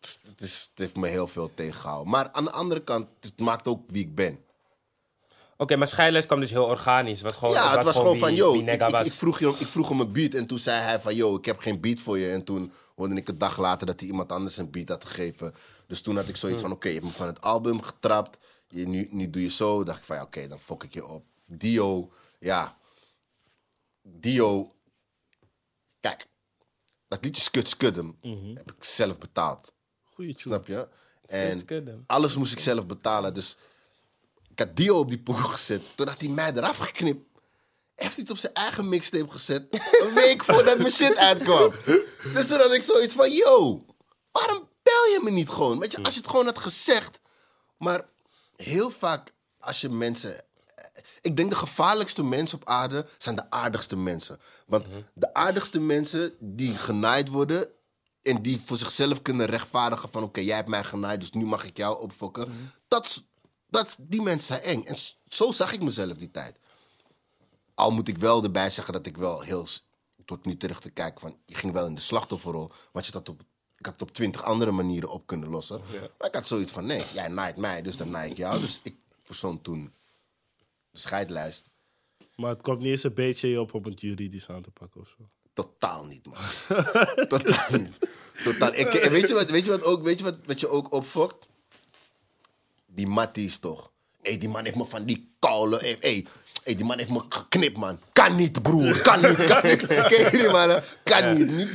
Het, 0.00 0.20
het 0.26 0.40
is, 0.40 0.68
het 0.70 0.78
heeft 0.78 0.96
me 0.96 1.08
heel 1.08 1.26
veel 1.28 1.50
tegengehouden. 1.54 2.10
Maar 2.10 2.30
aan 2.32 2.44
de 2.44 2.50
andere 2.50 2.82
kant, 2.82 3.08
het 3.20 3.38
maakt 3.38 3.68
ook 3.68 3.90
wie 3.90 4.02
ik 4.04 4.14
ben. 4.14 4.38
Oké, 5.62 5.76
maar 5.76 5.88
scheidlijst 5.88 6.26
kwam 6.26 6.40
dus 6.40 6.50
heel 6.50 6.64
organisch. 6.64 7.18
Het 7.18 7.22
was 7.26 7.36
gewoon, 7.36 7.54
Ja, 7.54 7.76
het 7.76 7.84
was 7.84 7.96
gewoon 7.96 8.18
van, 8.18 8.28
wie- 8.28 8.36
yo, 8.36 8.54
ik, 8.54 9.12
vroeg 9.12 9.38
je, 9.38 9.48
ik 9.48 9.66
vroeg 9.66 9.88
hem 9.88 10.00
een 10.00 10.12
beat 10.12 10.34
en 10.34 10.46
toen 10.46 10.58
zei 10.58 10.80
hij 10.80 11.00
van, 11.00 11.14
yo, 11.14 11.36
ik 11.36 11.44
heb 11.44 11.58
geen 11.58 11.80
beat 11.80 12.00
voor 12.00 12.18
je. 12.18 12.30
En 12.32 12.44
toen 12.44 12.72
hoorde 12.94 13.14
ik 13.14 13.28
een 13.28 13.38
dag 13.38 13.58
later 13.58 13.86
dat 13.86 14.00
hij 14.00 14.08
iemand 14.08 14.32
anders 14.32 14.56
een 14.56 14.70
beat 14.70 14.88
had 14.88 15.04
gegeven. 15.04 15.54
Dus 15.86 16.00
toen 16.00 16.16
had 16.16 16.28
ik 16.28 16.36
zoiets 16.36 16.60
Hmm. 16.60 16.68
van, 16.68 16.76
oké, 16.78 16.88
je 16.88 16.94
hebt 16.94 17.06
me 17.06 17.12
van 17.12 17.26
het 17.26 17.40
album 17.40 17.82
getrapt. 17.82 18.38
Je, 18.68 18.86
nu, 18.88 19.08
nu 19.10 19.30
doe 19.30 19.42
je 19.42 19.50
zo. 19.50 19.84
dacht 19.84 19.98
ik 19.98 20.04
van, 20.04 20.16
ja, 20.16 20.22
oké, 20.22 20.48
dan 20.48 20.60
fok 20.60 20.84
ik 20.84 20.94
je 20.94 21.06
op. 21.06 21.24
Dio, 21.46 22.10
ja. 22.40 22.76
Dio, 24.02 24.72
kijk, 26.00 26.26
dat 27.08 27.24
liedje 27.24 27.42
Skut 27.42 27.68
Skudem 27.68 28.16
Mhm. 28.22 28.56
heb 28.56 28.72
ik 28.72 28.84
zelf 28.84 29.18
betaald. 29.18 29.72
Goeie 30.02 30.34
tune. 30.34 30.54
Snap 30.54 30.66
je? 30.66 30.88
En 31.26 32.04
alles 32.06 32.36
moest 32.36 32.52
ik 32.52 32.58
zelf 32.58 32.86
betalen. 32.86 33.34
Dus 33.34 33.56
had 34.66 34.90
op 34.90 35.08
die 35.08 35.18
poel 35.18 35.34
gezet. 35.34 35.82
Toen 35.94 36.08
had 36.08 36.20
hij 36.20 36.28
mij 36.28 36.52
eraf 36.52 36.76
geknipt. 36.76 37.28
heeft 37.94 38.14
hij 38.14 38.22
het 38.22 38.30
op 38.30 38.36
zijn 38.38 38.54
eigen 38.54 38.88
mixtape 38.88 39.30
gezet. 39.30 39.66
Een 40.02 40.14
week 40.14 40.44
voordat 40.52 40.78
mijn 40.78 40.92
shit 40.92 41.16
uitkwam. 41.16 41.72
Dus 42.34 42.46
toen 42.46 42.58
had 42.58 42.72
ik 42.72 42.82
zoiets 42.82 43.14
van, 43.14 43.30
yo, 43.32 43.84
waarom 44.32 44.68
bel 44.82 45.04
je 45.12 45.20
me 45.22 45.30
niet 45.30 45.48
gewoon? 45.48 45.78
Weet 45.78 45.92
je, 45.92 46.02
als 46.02 46.14
je 46.14 46.20
het 46.20 46.28
gewoon 46.28 46.44
had 46.46 46.58
gezegd. 46.58 47.20
Maar 47.78 48.04
heel 48.56 48.90
vaak 48.90 49.32
als 49.58 49.80
je 49.80 49.88
mensen... 49.88 50.44
Ik 51.20 51.36
denk 51.36 51.50
de 51.50 51.56
gevaarlijkste 51.56 52.24
mensen 52.24 52.58
op 52.60 52.68
aarde 52.68 53.06
zijn 53.18 53.34
de 53.36 53.50
aardigste 53.50 53.96
mensen. 53.96 54.40
Want 54.66 54.86
de 55.14 55.34
aardigste 55.34 55.80
mensen 55.80 56.34
die 56.40 56.74
genaaid 56.76 57.28
worden... 57.28 57.68
en 58.22 58.42
die 58.42 58.60
voor 58.64 58.76
zichzelf 58.76 59.22
kunnen 59.22 59.46
rechtvaardigen 59.46 60.08
van... 60.12 60.22
oké, 60.22 60.40
jij 60.40 60.56
hebt 60.56 60.68
mij 60.68 60.84
genaaid, 60.84 61.20
dus 61.20 61.30
nu 61.30 61.44
mag 61.44 61.64
ik 61.64 61.76
jou 61.76 62.00
opfokken. 62.02 62.52
dat, 62.88 63.04
is- 63.06 63.14
dat, 63.14 63.24
die 64.00 64.22
mensen 64.22 64.46
zijn 64.46 64.62
eng. 64.62 64.84
En 64.84 64.96
zo 65.28 65.52
zag 65.52 65.72
ik 65.72 65.82
mezelf 65.82 66.16
die 66.16 66.30
tijd. 66.30 66.56
Al 67.74 67.90
moet 67.90 68.08
ik 68.08 68.18
wel 68.18 68.42
erbij 68.42 68.70
zeggen 68.70 68.92
dat 68.92 69.06
ik 69.06 69.16
wel 69.16 69.40
heel... 69.40 69.66
tot 70.24 70.44
nu 70.44 70.56
terug 70.56 70.80
te 70.80 70.90
kijken 70.90 71.20
van... 71.20 71.36
je 71.46 71.54
ging 71.54 71.72
wel 71.72 71.86
in 71.86 71.94
de 71.94 72.00
slachtofferrol, 72.00 72.70
want 72.92 73.06
je 73.06 73.12
dat 73.12 73.28
op... 73.28 73.40
Ik 73.78 73.88
had 73.88 74.00
het 74.00 74.08
op 74.08 74.14
twintig 74.14 74.44
andere 74.44 74.70
manieren 74.70 75.08
op 75.08 75.26
kunnen 75.26 75.48
lossen. 75.48 75.80
Maar 76.18 76.28
ik 76.28 76.34
had 76.34 76.48
zoiets 76.48 76.72
van, 76.72 76.86
nee, 76.86 77.02
jij 77.14 77.28
naait 77.28 77.56
mij, 77.56 77.82
dus 77.82 77.96
dan 77.96 78.10
naai 78.10 78.30
ik 78.30 78.36
jou. 78.36 78.60
Dus 78.60 78.80
ik 78.82 78.96
verzon 79.22 79.62
toen 79.62 79.92
de 80.90 80.98
scheidlijst. 80.98 81.64
Maar 82.36 82.50
het 82.50 82.62
komt 82.62 82.78
niet 82.78 82.90
eens 82.90 83.02
een 83.02 83.14
beetje 83.14 83.48
je 83.48 83.60
op 83.60 83.74
om 83.74 83.84
het 83.84 84.00
juridisch 84.00 84.48
aan 84.48 84.62
te 84.62 84.70
pakken 84.70 85.00
of 85.00 85.08
zo. 85.08 85.28
Totaal 85.52 86.04
niet, 86.04 86.26
man. 86.26 86.36
Totaal 87.28 87.78
niet. 87.78 87.98
Totaal. 88.44 88.74
Ik, 88.74 89.08
weet 89.10 89.28
je 89.28 89.34
wat, 89.34 89.50
weet 89.50 89.64
je 89.64 89.70
wat, 89.70 89.82
ook, 89.82 90.02
weet 90.02 90.18
je 90.18 90.24
wat, 90.24 90.36
wat 90.44 90.60
je 90.60 90.68
ook 90.68 90.92
opfokt? 90.92 91.50
Die 92.94 93.06
Matties 93.06 93.58
toch. 93.58 93.90
Hé, 94.22 94.36
die 94.36 94.48
man 94.48 94.64
heeft 94.64 94.76
me 94.76 94.84
van 94.84 95.04
die 95.04 95.34
koude... 95.38 95.76
Hé, 95.76 95.96
hey, 96.00 96.26
hey, 96.62 96.74
die 96.74 96.84
man 96.84 96.98
heeft 96.98 97.10
me 97.10 97.22
geknipt, 97.28 97.76
man. 97.76 97.98
Kan 98.12 98.36
niet, 98.36 98.62
broer. 98.62 99.00
Kan 99.00 99.20
niet, 99.20 99.44
kan 99.44 99.66
niet. 99.66 99.88
Mannen? 100.52 100.82
Kan 101.04 101.34
niet. 101.34 101.50
Niet 101.50 101.70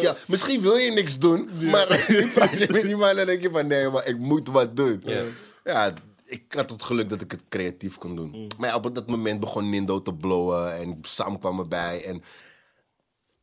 ja. 0.00 0.16
Misschien 0.26 0.60
wil 0.60 0.76
je 0.76 0.90
niks 0.90 1.18
doen, 1.18 1.48
maar 1.70 2.04
nu 2.08 2.28
praat 2.28 2.58
je 2.58 2.68
met 2.70 2.82
die 2.82 2.96
man 2.96 3.18
en 3.18 3.26
denk 3.26 3.42
je 3.42 3.50
van... 3.50 3.66
Nee, 3.66 3.90
maar 3.90 4.06
ik 4.06 4.18
moet 4.18 4.48
wat 4.48 4.76
doen. 4.76 5.02
Ja. 5.04 5.22
Ja, 5.64 5.94
ik 6.24 6.52
had 6.52 6.70
het 6.70 6.82
geluk 6.82 7.08
dat 7.08 7.20
ik 7.20 7.30
het 7.30 7.42
creatief 7.48 7.98
kon 7.98 8.16
doen. 8.16 8.50
Maar 8.58 8.68
ja, 8.68 8.76
op 8.76 8.94
dat 8.94 9.06
moment 9.06 9.40
begon 9.40 9.70
Nindo 9.70 10.02
te 10.02 10.14
blowen 10.14 10.76
en 10.76 10.98
Sam 11.02 11.38
kwam 11.38 11.58
erbij. 11.58 12.04
En 12.04 12.22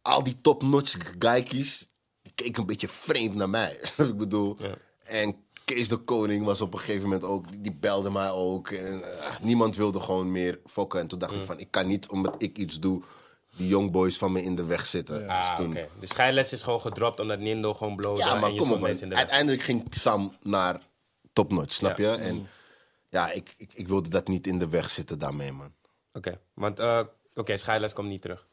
al 0.02 0.24
die 0.24 0.42
top-notch 0.42 0.98
geikies, 1.20 1.90
keken 2.36 2.62
een 2.62 2.68
beetje 2.68 2.88
vreemd 2.88 3.36
naar 3.36 3.50
mij. 3.50 3.80
ik 3.98 4.18
bedoel, 4.18 4.58
en 5.04 5.36
Kees 5.76 5.88
de 5.88 5.98
Koning 5.98 6.46
was 6.46 6.62
op 6.62 6.74
een 6.74 6.80
gegeven 6.80 7.04
moment 7.04 7.24
ook, 7.24 7.46
die- 7.64 7.74
belde 7.80 8.12
mij 8.12 8.30
ook. 8.30 8.70
En, 8.70 9.18
eh, 9.20 9.40
niemand 9.42 9.76
wilde 9.76 10.00
gewoon 10.00 10.32
meer 10.32 10.60
fokken. 10.66 11.00
En 11.00 11.08
toen 11.08 11.20
dacht 11.20 11.36
ik 11.36 11.44
van, 11.44 11.60
ik 11.60 11.68
kan 11.72 11.88
niet, 11.88 12.08
omdat 12.10 12.36
ik 12.38 12.58
iets 12.58 12.80
doe, 12.80 13.02
die 13.56 13.68
youngboys 13.68 14.18
van 14.18 14.32
me 14.32 14.44
in 14.44 14.56
de 14.56 14.64
weg 14.66 14.86
zitten. 14.88 15.28
Ah, 15.28 15.42
Dus 15.42 15.50
oké. 15.52 15.62
toen, 15.62 15.74
De 16.00 16.06
scheidles 16.08 16.52
is 16.52 16.64
gewoon 16.64 16.82
gedropt 16.82 17.20
omdat 17.20 17.40
Nindo 17.40 17.74
gewoon 17.74 17.96
blowde 17.96 18.24
ja, 18.24 18.36
maar 18.36 18.50
en 18.50 18.58
kom 18.58 18.72
op. 18.72 18.80
man. 18.80 19.14
Uiteindelijk 19.16 19.62
ging 19.62 19.84
Sam 19.90 20.36
naar 20.42 20.82
topnotch, 21.34 21.74
snap 21.74 21.98
Ja. 21.98 22.12
je? 22.12 22.18
En 22.18 22.48
ja, 23.10 23.32
ik, 23.32 23.54
ik, 23.58 23.72
ik 23.74 23.88
wilde 23.88 24.10
dat 24.10 24.28
niet 24.28 24.48
in 24.48 24.60
de 24.60 24.70
weg 24.70 24.90
zitten 24.90 25.20
daarmee, 25.20 25.52
man. 25.52 25.74
Oké, 26.14 26.40
want 26.54 26.80
eh, 26.80 27.02
oké, 27.36 27.58
scheidles 27.58 27.94
komt 27.94 28.08
niet 28.08 28.22
terug. 28.22 28.48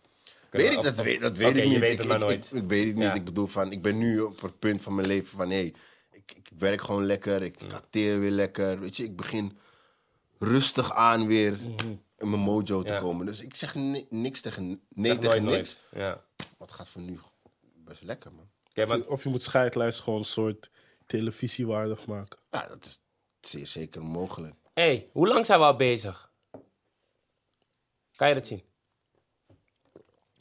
Weet 0.50 0.72
ik, 0.72 0.82
dat 0.82 0.96
weet, 1.02 1.20
dat 1.20 1.36
weet 1.36 1.56
ik 1.56 1.64
niet. 1.64 1.72
je 1.72 1.78
weet 1.78 1.92
ik, 1.92 1.98
het 1.98 2.06
maar 2.06 2.16
ik- 2.16 2.22
nooit. 2.22 2.46
Ik, 2.52 2.62
ik 2.62 2.68
weet 2.68 2.84
het 2.86 2.94
niet. 2.94 3.04
Ja. 3.04 3.14
Ik 3.14 3.24
bedoel, 3.24 3.46
van, 3.46 3.72
ik 3.72 3.82
ben 3.82 3.98
nu 3.98 4.20
op 4.20 4.40
het 4.40 4.58
punt 4.58 4.82
van 4.82 4.94
mijn 4.94 5.06
leven 5.06 5.36
van... 5.38 5.50
Hé, 5.50 5.70
ik, 6.26 6.36
ik 6.36 6.50
werk 6.58 6.80
gewoon 6.82 7.04
lekker. 7.04 7.42
Ik, 7.42 7.60
ik 7.60 7.72
acteer 7.72 8.20
weer 8.20 8.30
lekker. 8.30 8.80
Weet 8.80 8.96
je, 8.96 9.04
ik 9.04 9.16
begin 9.16 9.58
rustig 10.38 10.92
aan 10.92 11.26
weer 11.26 11.52
in 12.18 12.28
mijn 12.30 12.40
mojo 12.40 12.82
te 12.82 12.86
Mhm. 12.88 12.92
Ja. 12.92 13.00
komen. 13.00 13.26
Dus 13.26 13.40
ik 13.40 13.54
zeg 13.54 13.74
ni- 13.74 14.06
niks 14.10 14.40
tegen... 14.40 14.80
Nee 14.88 15.12
Zeg 15.12 15.20
tegen 15.20 15.44
nooit 15.44 15.56
niks. 15.56 15.82
nooit. 15.90 16.04
Ja. 16.04 16.24
Wat 16.58 16.72
gaat 16.72 16.88
voor 16.88 17.02
nu 17.02 17.18
best 17.76 18.02
lekker, 18.02 18.32
man. 18.32 18.48
Oké, 18.68 18.86
want 18.86 19.06
Of 19.06 19.22
je 19.22 19.28
moet 19.28 19.42
scheidlijst 19.42 20.00
gewoon 20.00 20.18
een 20.18 20.24
soort 20.24 20.70
televisiewaardig 21.06 22.06
maken. 22.06 22.38
Ja, 22.50 22.66
dat 22.66 22.84
is 22.84 23.00
zeer 23.40 23.66
zeker 23.66 24.02
mogelijk. 24.04 24.54
hey, 24.74 25.08
hoe 25.12 25.28
lang 25.28 25.46
zijn 25.46 25.58
we 25.58 25.64
al 25.64 25.76
bezig? 25.76 26.30
Kan 28.16 28.28
je 28.28 28.34
dat 28.34 28.46
zien? 28.46 28.62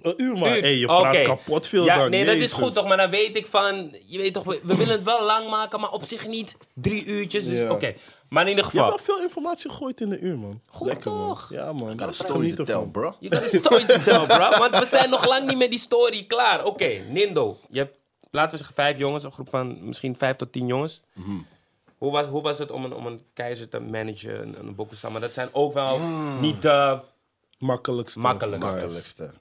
Een 0.06 0.22
uur 0.22 0.38
maar. 0.38 0.56
Uur. 0.56 0.62
Hey, 0.62 0.76
je 0.78 0.86
praat 0.86 1.14
Oké. 1.14 1.22
kapot 1.24 1.68
veel 1.68 1.86
ja, 1.86 1.98
dan. 1.98 2.10
Nee, 2.10 2.26
dat 2.26 2.36
is 2.36 2.52
goed 2.52 2.74
toch, 2.74 2.88
maar 2.88 2.98
dan 2.98 3.10
weet 3.10 3.36
ik 3.36 3.48
van... 3.48 3.96
Je 4.06 4.18
weet 4.18 4.34
toch, 4.34 4.44
we, 4.44 4.60
we 4.64 4.76
willen 4.76 4.94
het 4.94 5.04
wel 5.04 5.24
lang 5.26 5.50
maken, 5.50 5.80
maar 5.80 5.90
op 5.92 6.04
zich 6.06 6.28
niet 6.28 6.58
drie 6.74 7.06
uurtjes. 7.06 7.46
Dus 7.46 7.58
Ja. 7.58 7.72
oké. 7.72 7.94
Maar 8.30 8.44
in 8.44 8.50
ieder 8.50 8.66
Je 8.66 8.70
hebt 8.72 8.84
geval... 8.84 8.88
wel 9.06 9.16
veel 9.16 9.22
informatie 9.26 9.70
gegooid 9.70 10.02
in 10.02 10.12
een 10.12 10.26
uur, 10.26 10.38
man. 10.38 10.62
Goed 10.68 10.88
Lekker, 10.88 11.12
man. 11.12 11.28
toch? 11.28 11.50
Ja, 11.52 11.72
man. 11.74 11.90
Got 11.90 12.02
a 12.02 12.08
Ik 12.08 12.14
story 12.14 12.32
geniet 12.34 12.56
to 12.56 12.64
tell, 12.64 12.74
ervan. 12.76 12.92
bro. 12.92 13.16
Je 13.20 13.32
got 13.36 13.44
a 13.44 13.58
story 13.60 13.86
to 13.86 13.98
tell, 13.98 14.26
bro. 14.26 14.58
Want 14.60 14.80
we 14.80 14.86
zijn 14.86 15.10
nog 15.10 15.28
lang 15.28 15.48
niet 15.48 15.58
met 15.58 15.70
die 15.70 15.80
story 15.80 16.24
klaar. 16.28 16.66
Oké, 16.66 17.02
Nindo. 17.10 17.58
Je 17.70 17.78
hebt, 17.80 17.98
laten 18.32 18.52
we 18.52 18.58
zeggen, 18.58 18.76
vijf 18.76 18.98
jongens. 18.98 19.24
Een 19.24 19.32
groep 19.32 19.50
van 19.50 19.86
misschien 19.88 20.16
vijf 20.18 20.36
tot 20.36 20.52
tien 20.52 20.68
jongens. 20.68 21.02
Mhm. 21.14 21.30
Hoe, 21.98 22.12
was, 22.12 22.26
hoe 22.26 22.42
was 22.42 22.58
het 22.58 22.72
om 22.72 22.84
een, 22.86 22.94
om 22.94 23.06
een 23.06 23.22
keizer 23.34 23.70
te 23.70 23.80
managen, 23.80 24.42
een, 24.42 24.56
een? 24.60 25.12
Maar 25.12 25.22
dat 25.22 25.34
zijn 25.34 25.50
ook 25.52 25.74
wel 25.74 26.00
niet 26.42 26.62
de 26.62 27.00
Makkelijkste. 27.58 28.20
makkelijkste. 28.20 28.72
makkelijkste. 28.76 29.32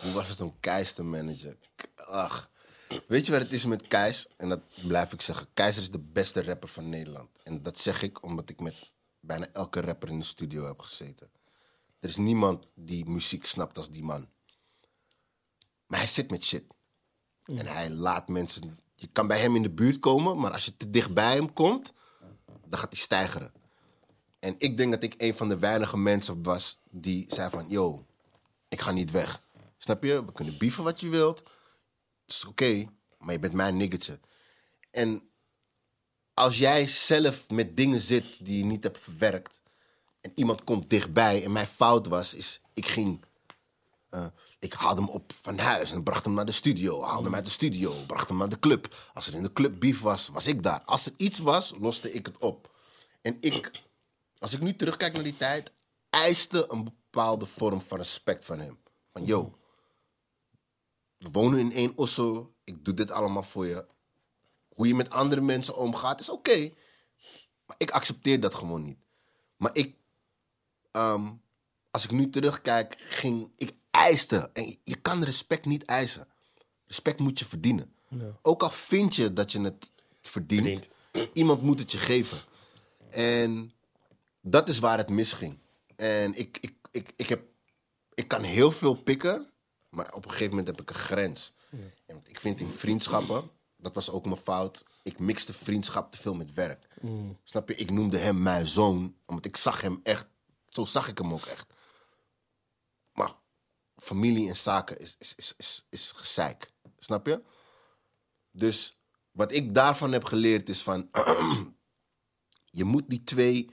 Hoe 0.00 0.12
was 0.12 0.28
het 0.28 0.40
om 0.40 0.60
Keis 0.60 0.92
te 0.92 1.02
managen? 1.02 1.58
Ach. 1.96 2.50
Weet 3.06 3.26
je 3.26 3.32
wat 3.32 3.40
het 3.40 3.52
is 3.52 3.64
met 3.64 3.88
Keis? 3.88 4.26
En 4.36 4.48
dat 4.48 4.60
blijf 4.86 5.12
ik 5.12 5.20
zeggen. 5.20 5.46
Keizer 5.54 5.82
is 5.82 5.90
de 5.90 5.98
beste 5.98 6.42
rapper 6.42 6.68
van 6.68 6.88
Nederland. 6.88 7.28
En 7.42 7.62
dat 7.62 7.78
zeg 7.78 8.02
ik 8.02 8.22
omdat 8.22 8.48
ik 8.48 8.60
met 8.60 8.92
bijna 9.20 9.48
elke 9.52 9.80
rapper 9.80 10.08
in 10.08 10.18
de 10.18 10.24
studio 10.24 10.66
heb 10.66 10.80
gezeten. 10.80 11.30
Er 12.00 12.08
is 12.08 12.16
niemand 12.16 12.66
die 12.74 13.08
muziek 13.08 13.46
snapt 13.46 13.78
als 13.78 13.90
die 13.90 14.02
man. 14.02 14.28
Maar 15.86 15.98
hij 15.98 16.08
zit 16.08 16.30
met 16.30 16.44
shit. 16.44 16.64
En 17.44 17.66
hij 17.66 17.90
laat 17.90 18.28
mensen... 18.28 18.78
Je 18.94 19.06
kan 19.06 19.26
bij 19.26 19.40
hem 19.40 19.56
in 19.56 19.62
de 19.62 19.70
buurt 19.70 19.98
komen, 19.98 20.38
maar 20.38 20.52
als 20.52 20.64
je 20.64 20.76
te 20.76 20.90
dicht 20.90 21.14
bij 21.14 21.34
hem 21.34 21.52
komt... 21.52 21.92
dan 22.66 22.78
gaat 22.78 22.92
hij 22.92 23.00
stijgeren. 23.00 23.52
En 24.38 24.54
ik 24.58 24.76
denk 24.76 24.92
dat 24.92 25.02
ik 25.02 25.14
een 25.18 25.34
van 25.34 25.48
de 25.48 25.58
weinige 25.58 25.98
mensen 25.98 26.42
was 26.42 26.78
die 26.90 27.24
zei 27.28 27.50
van... 27.50 27.68
Yo, 27.68 28.06
ik 28.68 28.80
ga 28.80 28.90
niet 28.90 29.10
weg. 29.10 29.42
Snap 29.82 30.02
je? 30.02 30.24
We 30.24 30.32
kunnen 30.32 30.58
bieven 30.58 30.84
wat 30.84 31.00
je 31.00 31.08
wilt. 31.08 31.42
Is 32.26 32.44
oké, 32.44 32.88
maar 33.18 33.32
je 33.32 33.38
bent 33.38 33.52
mijn 33.52 33.76
niggertje. 33.76 34.20
En 34.90 35.30
als 36.34 36.58
jij 36.58 36.86
zelf 36.86 37.48
met 37.50 37.76
dingen 37.76 38.00
zit 38.00 38.24
die 38.44 38.58
je 38.58 38.64
niet 38.64 38.82
hebt 38.82 38.98
verwerkt... 38.98 39.60
en 40.20 40.32
iemand 40.34 40.64
komt 40.64 40.90
dichtbij 40.90 41.44
en 41.44 41.52
mijn 41.52 41.66
fout 41.66 42.06
was, 42.06 42.34
is... 42.34 42.60
ik 42.74 42.86
ging... 42.86 43.24
eh, 44.08 44.26
ik 44.58 44.72
haalde 44.72 45.00
hem 45.00 45.10
op 45.10 45.32
van 45.42 45.58
huis 45.58 45.90
en 45.92 46.02
bracht 46.02 46.24
hem 46.24 46.34
naar 46.34 46.46
de 46.46 46.52
studio. 46.52 47.02
Haalde 47.02 47.24
hem 47.24 47.34
uit 47.34 47.44
de 47.44 47.50
studio, 47.50 47.94
bracht 48.06 48.28
hem 48.28 48.36
naar 48.36 48.48
de 48.48 48.58
club. 48.58 49.10
Als 49.14 49.26
er 49.26 49.34
in 49.34 49.42
de 49.42 49.52
club 49.52 49.80
beef 49.80 50.00
was, 50.00 50.28
was 50.28 50.46
ik 50.46 50.62
daar. 50.62 50.82
Als 50.84 51.06
er 51.06 51.12
iets 51.16 51.38
was, 51.38 51.74
loste 51.80 52.12
ik 52.12 52.26
het 52.26 52.38
op. 52.38 52.74
En 53.22 53.36
ik 53.40 53.70
als 54.38 54.52
ik 54.52 54.60
nu 54.60 54.76
terugkijk 54.76 55.12
naar 55.12 55.22
die 55.22 55.36
tijd, 55.36 55.72
eiste 56.10 56.64
een 56.68 56.84
bepaalde 56.84 57.46
vorm 57.46 57.80
van 57.80 57.98
respect 57.98 58.44
van 58.44 58.58
hem. 58.58 58.78
Van, 59.12 59.24
yo, 59.24 59.58
we 61.22 61.30
wonen 61.30 61.58
in 61.58 61.72
één 61.72 61.92
osso, 61.96 62.54
ik 62.64 62.84
doe 62.84 62.94
dit 62.94 63.10
allemaal 63.10 63.42
voor 63.42 63.66
je. 63.66 63.86
Hoe 64.68 64.86
je 64.86 64.94
met 64.94 65.10
andere 65.10 65.40
mensen 65.40 65.76
omgaat 65.76 66.20
is 66.20 66.28
oké. 66.28 66.72
Maar 67.66 67.76
ik 67.78 67.90
accepteer 67.90 68.40
dat 68.40 68.54
gewoon 68.54 68.82
niet. 68.82 68.98
Maar 69.56 69.76
ik, 69.76 69.96
ehm, 70.92 71.30
als 71.90 72.04
ik 72.04 72.10
nu 72.10 72.30
terugkijk, 72.30 72.96
ging 72.98 73.50
ik 73.56 73.72
eiste. 73.90 74.50
En 74.52 74.66
je- 74.68 74.78
je 74.84 74.96
kan 74.96 75.24
respect 75.24 75.64
niet 75.66 75.84
eisen. 75.84 76.28
Respect 76.86 77.18
moet 77.20 77.38
je 77.38 77.44
verdienen. 77.44 77.94
Ook 78.42 78.62
al 78.62 78.70
vind 78.70 79.16
je 79.16 79.32
dat 79.32 79.52
je 79.52 79.60
het 79.60 79.90
verdient, 80.22 80.88
iemand 81.32 81.62
moet 81.62 81.78
het 81.78 81.92
je 81.92 81.98
geven. 81.98 82.38
En 83.10 83.72
dat 84.40 84.68
is 84.68 84.78
waar 84.78 84.98
het 84.98 85.08
misging. 85.08 85.58
En 85.96 86.34
ik, 86.34 86.58
ik, 86.60 86.74
ik, 86.90 87.12
ik, 87.16 87.28
heb, 87.28 87.42
ik 88.14 88.28
kan 88.28 88.42
heel 88.42 88.70
veel 88.70 88.94
pikken, 88.94 89.50
maar 89.92 90.12
op 90.12 90.24
een 90.24 90.30
gegeven 90.30 90.50
moment 90.50 90.66
heb 90.66 90.80
ik 90.80 90.90
een 90.90 91.00
grens. 91.00 91.52
En 92.06 92.22
ik 92.26 92.40
vind 92.40 92.60
in 92.60 92.70
vriendschappen, 92.70 93.50
dat 93.76 93.94
was 93.94 94.10
ook 94.10 94.24
mijn 94.24 94.36
fout, 94.36 94.84
ik 95.02 95.18
mixte 95.18 95.52
vriendschap 95.52 96.12
te 96.12 96.18
veel 96.18 96.34
met 96.34 96.52
werk. 96.52 96.86
Snap 97.42 97.68
je? 97.68 97.74
Ik 97.74 97.90
noemde 97.90 98.18
hem 98.18 98.42
mijn 98.42 98.68
zoon, 98.68 99.16
omdat 99.26 99.44
ik 99.44 99.56
zag 99.56 99.80
hem 99.80 100.00
echt, 100.02 100.26
zo 100.68 100.84
zag 100.84 101.08
ik 101.08 101.18
hem 101.18 101.32
ook 101.32 101.44
echt. 101.44 101.72
Maar 103.12 103.34
familie 103.96 104.48
en 104.48 104.56
zaken 104.56 104.98
is, 104.98 105.16
is, 105.18 105.34
is, 105.36 105.54
is, 105.56 105.86
is 105.88 106.12
gezeik. 106.14 106.70
Snap 106.98 107.26
je? 107.26 107.42
Dus 108.50 108.98
wat 109.30 109.52
ik 109.52 109.74
daarvan 109.74 110.12
heb 110.12 110.24
geleerd 110.24 110.68
is 110.68 110.82
van... 110.82 111.08
je 112.80 112.84
moet 112.84 113.04
die 113.08 113.24
twee... 113.24 113.70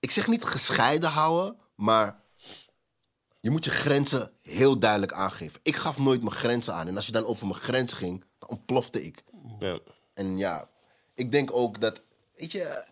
Ik 0.00 0.10
zeg 0.10 0.28
niet 0.28 0.44
gescheiden 0.44 1.10
houden, 1.10 1.60
maar... 1.74 2.24
Je 3.46 3.52
moet 3.52 3.64
je 3.64 3.70
grenzen 3.70 4.32
heel 4.42 4.78
duidelijk 4.78 5.12
aangeven. 5.12 5.60
Ik 5.62 5.76
gaf 5.76 5.98
nooit 5.98 6.20
mijn 6.22 6.34
grenzen 6.34 6.74
aan. 6.74 6.86
En 6.88 6.96
als 6.96 7.06
je 7.06 7.12
dan 7.12 7.24
over 7.24 7.46
mijn 7.46 7.58
grens 7.58 7.92
ging, 7.92 8.24
dan 8.38 8.48
ontplofte 8.48 9.04
ik. 9.04 9.24
Ja. 9.58 9.80
En 10.14 10.38
ja, 10.38 10.70
ik 11.14 11.30
denk 11.32 11.50
ook 11.52 11.80
dat, 11.80 12.02
weet 12.36 12.52
je, 12.52 12.86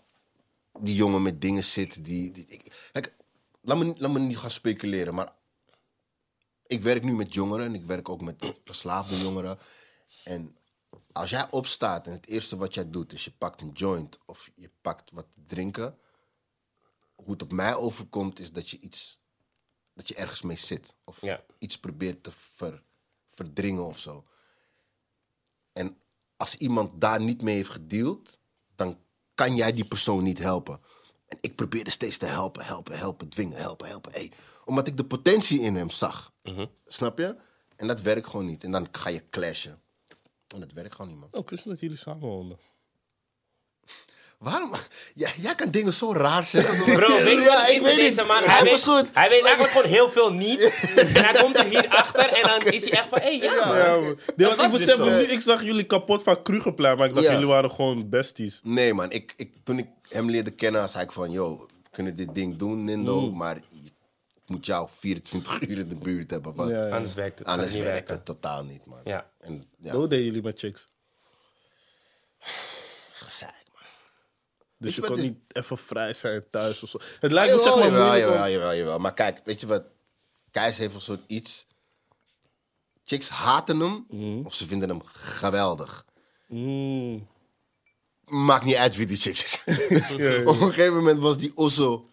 die 0.80 0.94
jongen 0.94 1.22
met 1.22 1.40
dingen 1.40 1.64
zit 1.64 2.05
die. 2.05 2.30
die 2.30 2.44
ik- 2.46 2.88
kijk, 2.92 3.14
laat 3.61 3.78
me, 3.78 3.94
laat 3.96 4.11
me 4.11 4.18
niet 4.18 4.38
gaan 4.38 4.50
speculeren, 4.50 5.14
maar 5.14 5.32
ik 6.66 6.82
werk 6.82 7.02
nu 7.02 7.12
met 7.14 7.34
jongeren 7.34 7.66
en 7.66 7.74
ik 7.74 7.84
werk 7.84 8.09
ook 8.09 8.20
met 8.20 8.52
verslaafde 8.64 9.18
jongeren. 9.18 9.59
En 10.24 10.57
als 11.12 11.30
jij 11.30 11.50
opstaat 11.50 12.07
en 12.07 12.12
het 12.12 12.26
eerste 12.26 12.57
wat 12.57 12.74
jij 12.74 12.90
doet 12.90 13.12
is 13.12 13.24
je 13.24 13.32
pakt 13.38 13.61
een 13.61 13.72
joint 13.72 14.18
of 14.26 14.50
je 14.55 14.70
pakt 14.80 15.11
wat 15.11 15.26
drinken. 15.46 15.98
Hoe 17.14 17.32
het 17.32 17.42
op 17.42 17.52
mij 17.52 17.74
overkomt 17.74 18.38
is 18.40 18.52
dat 18.52 18.70
je 18.70 18.78
iets, 18.80 19.22
dat 19.95 20.09
je 20.09 20.14
ergens 20.14 20.42
mee 20.42 20.57
zit. 20.57 20.95
Of 21.05 21.20
Ja. 21.20 21.45
iets 21.59 21.78
probeert 21.78 22.22
te 22.22 22.30
ver- 22.32 22.82
verdringen 23.28 23.84
of 23.86 23.99
zo. 23.99 24.24
En 25.72 25.97
als 26.36 26.57
iemand 26.57 27.01
daar 27.01 27.20
niet 27.20 27.42
mee 27.42 27.55
heeft 27.55 27.70
gedeeld, 27.70 28.38
dan 28.76 28.99
kan 29.34 29.57
jij 29.57 29.72
die 29.72 29.84
persoon 29.84 30.22
niet 30.22 30.38
helpen. 30.38 30.80
En 31.26 31.38
ik 31.40 31.55
probeerde 31.55 31.90
steeds 31.90 32.18
te 32.18 32.26
helpen, 32.26 32.64
helpen, 32.64 32.99
helpen, 32.99 33.28
dwingen, 33.28 33.59
helpen, 33.59 33.88
helpen. 33.88 34.12
Hey, 34.12 34.32
omdat 34.64 34.86
ik 34.86 34.97
de 34.97 35.05
potentie 35.05 35.61
in 35.61 35.76
hem 35.76 35.90
zag. 35.90 36.32
Snap 36.86 37.18
je? 37.18 37.36
En 37.76 37.86
dat 37.86 38.01
werkt 38.01 38.26
gewoon 38.26 38.47
niet. 38.47 38.64
En 38.64 38.70
dan 38.70 38.88
ga 38.92 39.09
je 39.09 39.28
clashen. 39.30 39.82
En 40.55 40.61
dat 40.61 40.72
werkt 40.72 40.95
gewoon 40.95 41.11
niet, 41.11 41.20
man. 41.20 41.28
Oh, 41.32 41.47
wist 41.49 41.64
niet 41.64 41.74
dat 41.74 41.80
jullie 41.82 41.97
samenwoonden. 41.97 42.59
Waarom? 44.45 44.70
Ja, 45.14 45.30
jij 45.40 45.55
kan 45.55 45.70
dingen 45.70 45.95
zo 45.95 46.12
raar 46.12 46.47
zeggen. 46.47 46.84
Bro, 46.97 47.09
weet 47.09 47.24
je 47.24 47.40
Ja, 47.40 47.61
wat 47.61 47.68
ik 47.70 47.80
weet 47.82 47.97
deze 47.97 48.09
niet. 48.20 48.26
man? 48.26 48.36
Hij 48.42 48.47
Hij, 48.57 48.62
weet, 48.64 48.78
soort- 48.78 49.07
hij 49.12 49.28
weet 49.28 49.42
eigenlijk 49.45 49.72
gewoon 49.72 49.90
heel 49.90 50.11
veel 50.11 50.32
niet. 50.32 50.61
en 50.97 51.07
hij 51.24 51.32
komt 51.42 51.59
er 51.59 51.64
hier 51.64 51.88
achter 51.88 52.28
en 52.28 52.42
dan 52.42 52.72
is 52.72 52.82
hij 52.84 52.92
echt 52.92 53.09
van, 53.09 53.18
hé, 53.20 53.38
hey, 53.38 53.55
ja, 53.55 53.66
man. 53.66 53.76
Ja, 53.76 53.97
man. 53.97 54.18
Nee, 54.36 54.47
want 54.47 54.57
was 54.57 54.80
ik 54.80 54.86
dus 54.86 54.97
besef 54.97 54.99
nu, 54.99 55.22
ik 55.34 55.40
zag 55.40 55.62
jullie 55.62 55.84
kapot 55.84 56.22
van 56.22 56.42
Krugerplein, 56.42 56.97
maar 56.97 57.09
ik 57.09 57.14
dacht 57.14 57.26
Ja. 57.26 57.32
jullie 57.32 57.47
waren 57.47 57.70
gewoon 57.70 58.09
besties. 58.09 58.61
Nee, 58.62 58.95
man. 58.95 59.11
Ik, 59.11 59.32
ik, 59.36 59.53
toen 59.64 59.78
ik 59.78 59.86
hem 60.09 60.30
leerde 60.30 60.51
kennen, 60.51 60.88
zei 60.88 61.05
ik 61.05 61.12
van... 61.12 61.30
Yo, 61.30 61.59
we 61.59 61.88
kunnen 61.90 62.16
dit 62.16 62.34
ding 62.34 62.57
doen, 62.57 62.84
Nindo. 62.84 63.30
Maar 63.30 63.55
je- 63.68 63.82
ik 64.34 64.51
moet 64.51 64.66
jou 64.66 64.88
24 64.99 65.61
uur 65.68 65.78
in 65.78 65.88
de 65.88 65.97
buurt 65.97 66.30
hebben. 66.30 66.55
Want 66.55 66.70
Ja, 66.70 66.86
ja. 66.86 66.95
Anders 66.95 67.14
werkt 67.14 67.38
het, 67.38 67.49
anders 67.49 67.72
werkt 67.72 67.86
werken. 67.88 68.14
het 68.14 68.24
totaal 68.24 68.64
niet, 68.64 68.86
man. 68.86 69.01
Ja. 69.05 69.26
En 69.40 69.64
ja, 69.78 69.92
Hoe 69.92 70.09
deden 70.09 70.24
jullie 70.24 70.42
met 70.42 70.59
chicks? 70.59 70.86
gezeik. 73.12 73.62
Dus 74.85 74.95
je 74.95 75.01
je 75.01 75.07
kon 75.07 75.16
is- 75.18 75.22
niet 75.24 75.39
even 75.49 75.78
vrij 75.78 76.12
zijn 76.12 76.45
thuis 76.51 76.82
of 76.82 76.89
zo. 76.91 76.99
Het 77.20 77.32
lijkt 77.32 77.55
me 77.55 77.62
zeg 77.62 77.74
maar 77.74 77.85
jawel, 77.85 78.16
jawel, 78.18 78.49
jawel, 78.49 78.74
jawel. 78.74 78.99
Maar 78.99 79.14
kijk, 79.14 79.41
weet 79.45 79.61
je 79.61 79.66
wat? 79.66 79.85
Keis 80.51 80.76
heeft 80.76 80.95
een 80.95 81.01
soort 81.01 81.20
iets... 81.26 81.66
Chicks 83.05 83.28
haten 83.28 83.80
hem, 83.80 84.07
of 84.45 84.55
ze 84.55 84.66
vinden 84.66 84.89
hem 84.89 85.01
geweldig. 85.05 86.05
Mm. 86.47 87.28
Maakt 88.24 88.64
niet 88.64 88.74
uit 88.74 88.97
wie 88.97 89.07
die 89.07 89.16
chicks 89.16 89.43
is. 89.43 89.61
Op 90.51 90.61
een 90.61 90.72
gegeven 90.72 90.95
moment 90.95 91.18
was 91.18 91.39
die 91.39 91.57
osso 91.57 92.09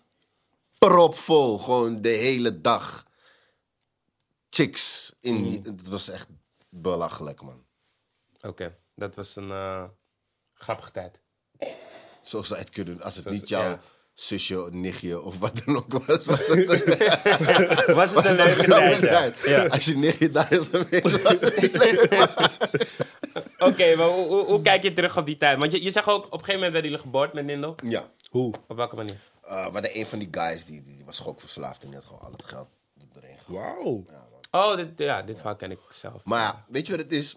propvol. 0.77 1.57
Gewoon 1.57 2.01
de 2.01 2.09
hele 2.09 2.61
dag. 2.61 3.05
Chicks. 4.49 5.13
In 5.19 5.43
die, 5.43 5.61
Het 5.63 5.87
was 5.87 6.09
echt 6.09 6.27
belachelijk, 6.69 7.41
man. 7.41 7.63
Oké, 8.41 8.77
dat 8.95 9.15
was 9.15 9.35
een 9.35 9.51
eh, 9.51 9.83
grappige 10.53 10.91
tijd. 10.91 11.19
Zo 12.23 12.43
zou 12.43 12.59
het 12.59 12.69
kunnen. 12.69 13.01
Als 13.01 13.15
het 13.15 13.25
is- 13.25 13.31
niet 13.31 13.49
jouw 13.49 13.61
ja. 13.69 13.79
zusje, 14.13 14.67
nichtje 14.71 15.21
of 15.21 15.39
wat 15.39 15.61
dan 15.65 15.75
ook 15.77 16.05
was. 16.05 16.25
was 16.25 16.47
het 16.47 16.57
een 17.87 17.95
Was 17.95 18.13
het 18.13 18.25
een 18.25 18.35
leuke 18.35 18.65
tijd, 18.65 19.37
ja. 19.43 19.49
ja. 19.49 19.67
Als 19.67 19.85
je 19.85 19.95
nichtje 19.97 20.29
daar 20.31 20.51
is 20.51 20.67
geweest, 20.71 21.21
was 21.21 21.39
het. 21.41 22.89
Oké, 23.59 23.95
maar 23.95 24.07
hoe, 24.07 24.27
hoe, 24.27 24.45
hoe 24.45 24.61
kijk 24.61 24.83
je 24.83 24.93
terug 24.93 25.17
op 25.17 25.25
die 25.25 25.37
tijd? 25.37 25.59
Want 25.59 25.71
je, 25.71 25.83
je 25.83 25.91
zegt 25.91 26.07
ook, 26.07 26.25
op 26.25 26.31
een 26.33 26.39
gegeven 26.39 26.53
moment 26.53 26.71
werden 26.73 26.91
jullie 26.91 27.05
geboord 27.05 27.33
met 27.33 27.45
Nindo. 27.45 27.75
Ja. 27.83 28.11
Hoe? 28.29 28.53
Op 28.67 28.77
welke 28.77 28.95
manier? 28.95 29.17
Uh, 29.45 29.65
we 29.65 29.71
hadden 29.71 29.97
een 29.97 30.05
van 30.05 30.19
die 30.19 30.27
guys, 30.31 30.65
die, 30.65 30.83
die, 30.83 30.95
die 30.95 31.05
was 31.05 31.19
gokverslaafd 31.19 31.81
en 31.81 31.87
die 31.87 31.95
had 31.97 32.05
gewoon 32.05 32.21
al 32.21 32.31
het 32.31 32.43
geld 32.43 32.67
erin. 33.15 33.35
Wauw. 33.45 34.05
Oh, 34.51 34.75
dit, 34.75 34.87
ja, 34.95 35.21
dit 35.21 35.35
verhaal 35.37 35.55
ken 35.55 35.71
ik 35.71 35.79
zelf. 35.89 36.23
Maar 36.23 36.41
ja, 36.41 36.65
weet 36.67 36.87
je 36.87 36.91
wat 36.95 37.01
het 37.01 37.13
is? 37.13 37.35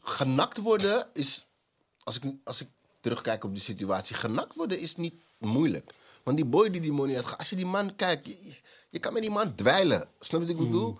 Genakt 0.00 0.58
worden 0.58 1.06
is, 1.12 1.46
als 2.02 2.16
ik, 2.16 2.22
als 2.44 2.60
ik 2.60 2.68
terugkijk 3.04 3.44
op 3.44 3.52
die 3.54 3.62
situatie, 3.62 4.16
genakt 4.16 4.56
worden 4.56 4.80
is 4.80 4.96
niet 4.96 5.14
moeilijk. 5.38 5.94
Want 6.22 6.36
die 6.36 6.46
boy 6.46 6.70
die 6.70 6.80
die 6.80 6.92
money 6.92 7.14
had, 7.14 7.38
als 7.38 7.50
je 7.50 7.56
die 7.56 7.66
man 7.66 7.96
kijkt, 7.96 8.26
je, 8.26 8.54
je 8.90 8.98
kan 8.98 9.12
met 9.12 9.22
die 9.22 9.30
man 9.30 9.54
dweilen. 9.54 10.08
Snap 10.20 10.40
je 10.40 10.46
wat 10.46 10.56
ik 10.56 10.62
bedoel? 10.62 10.98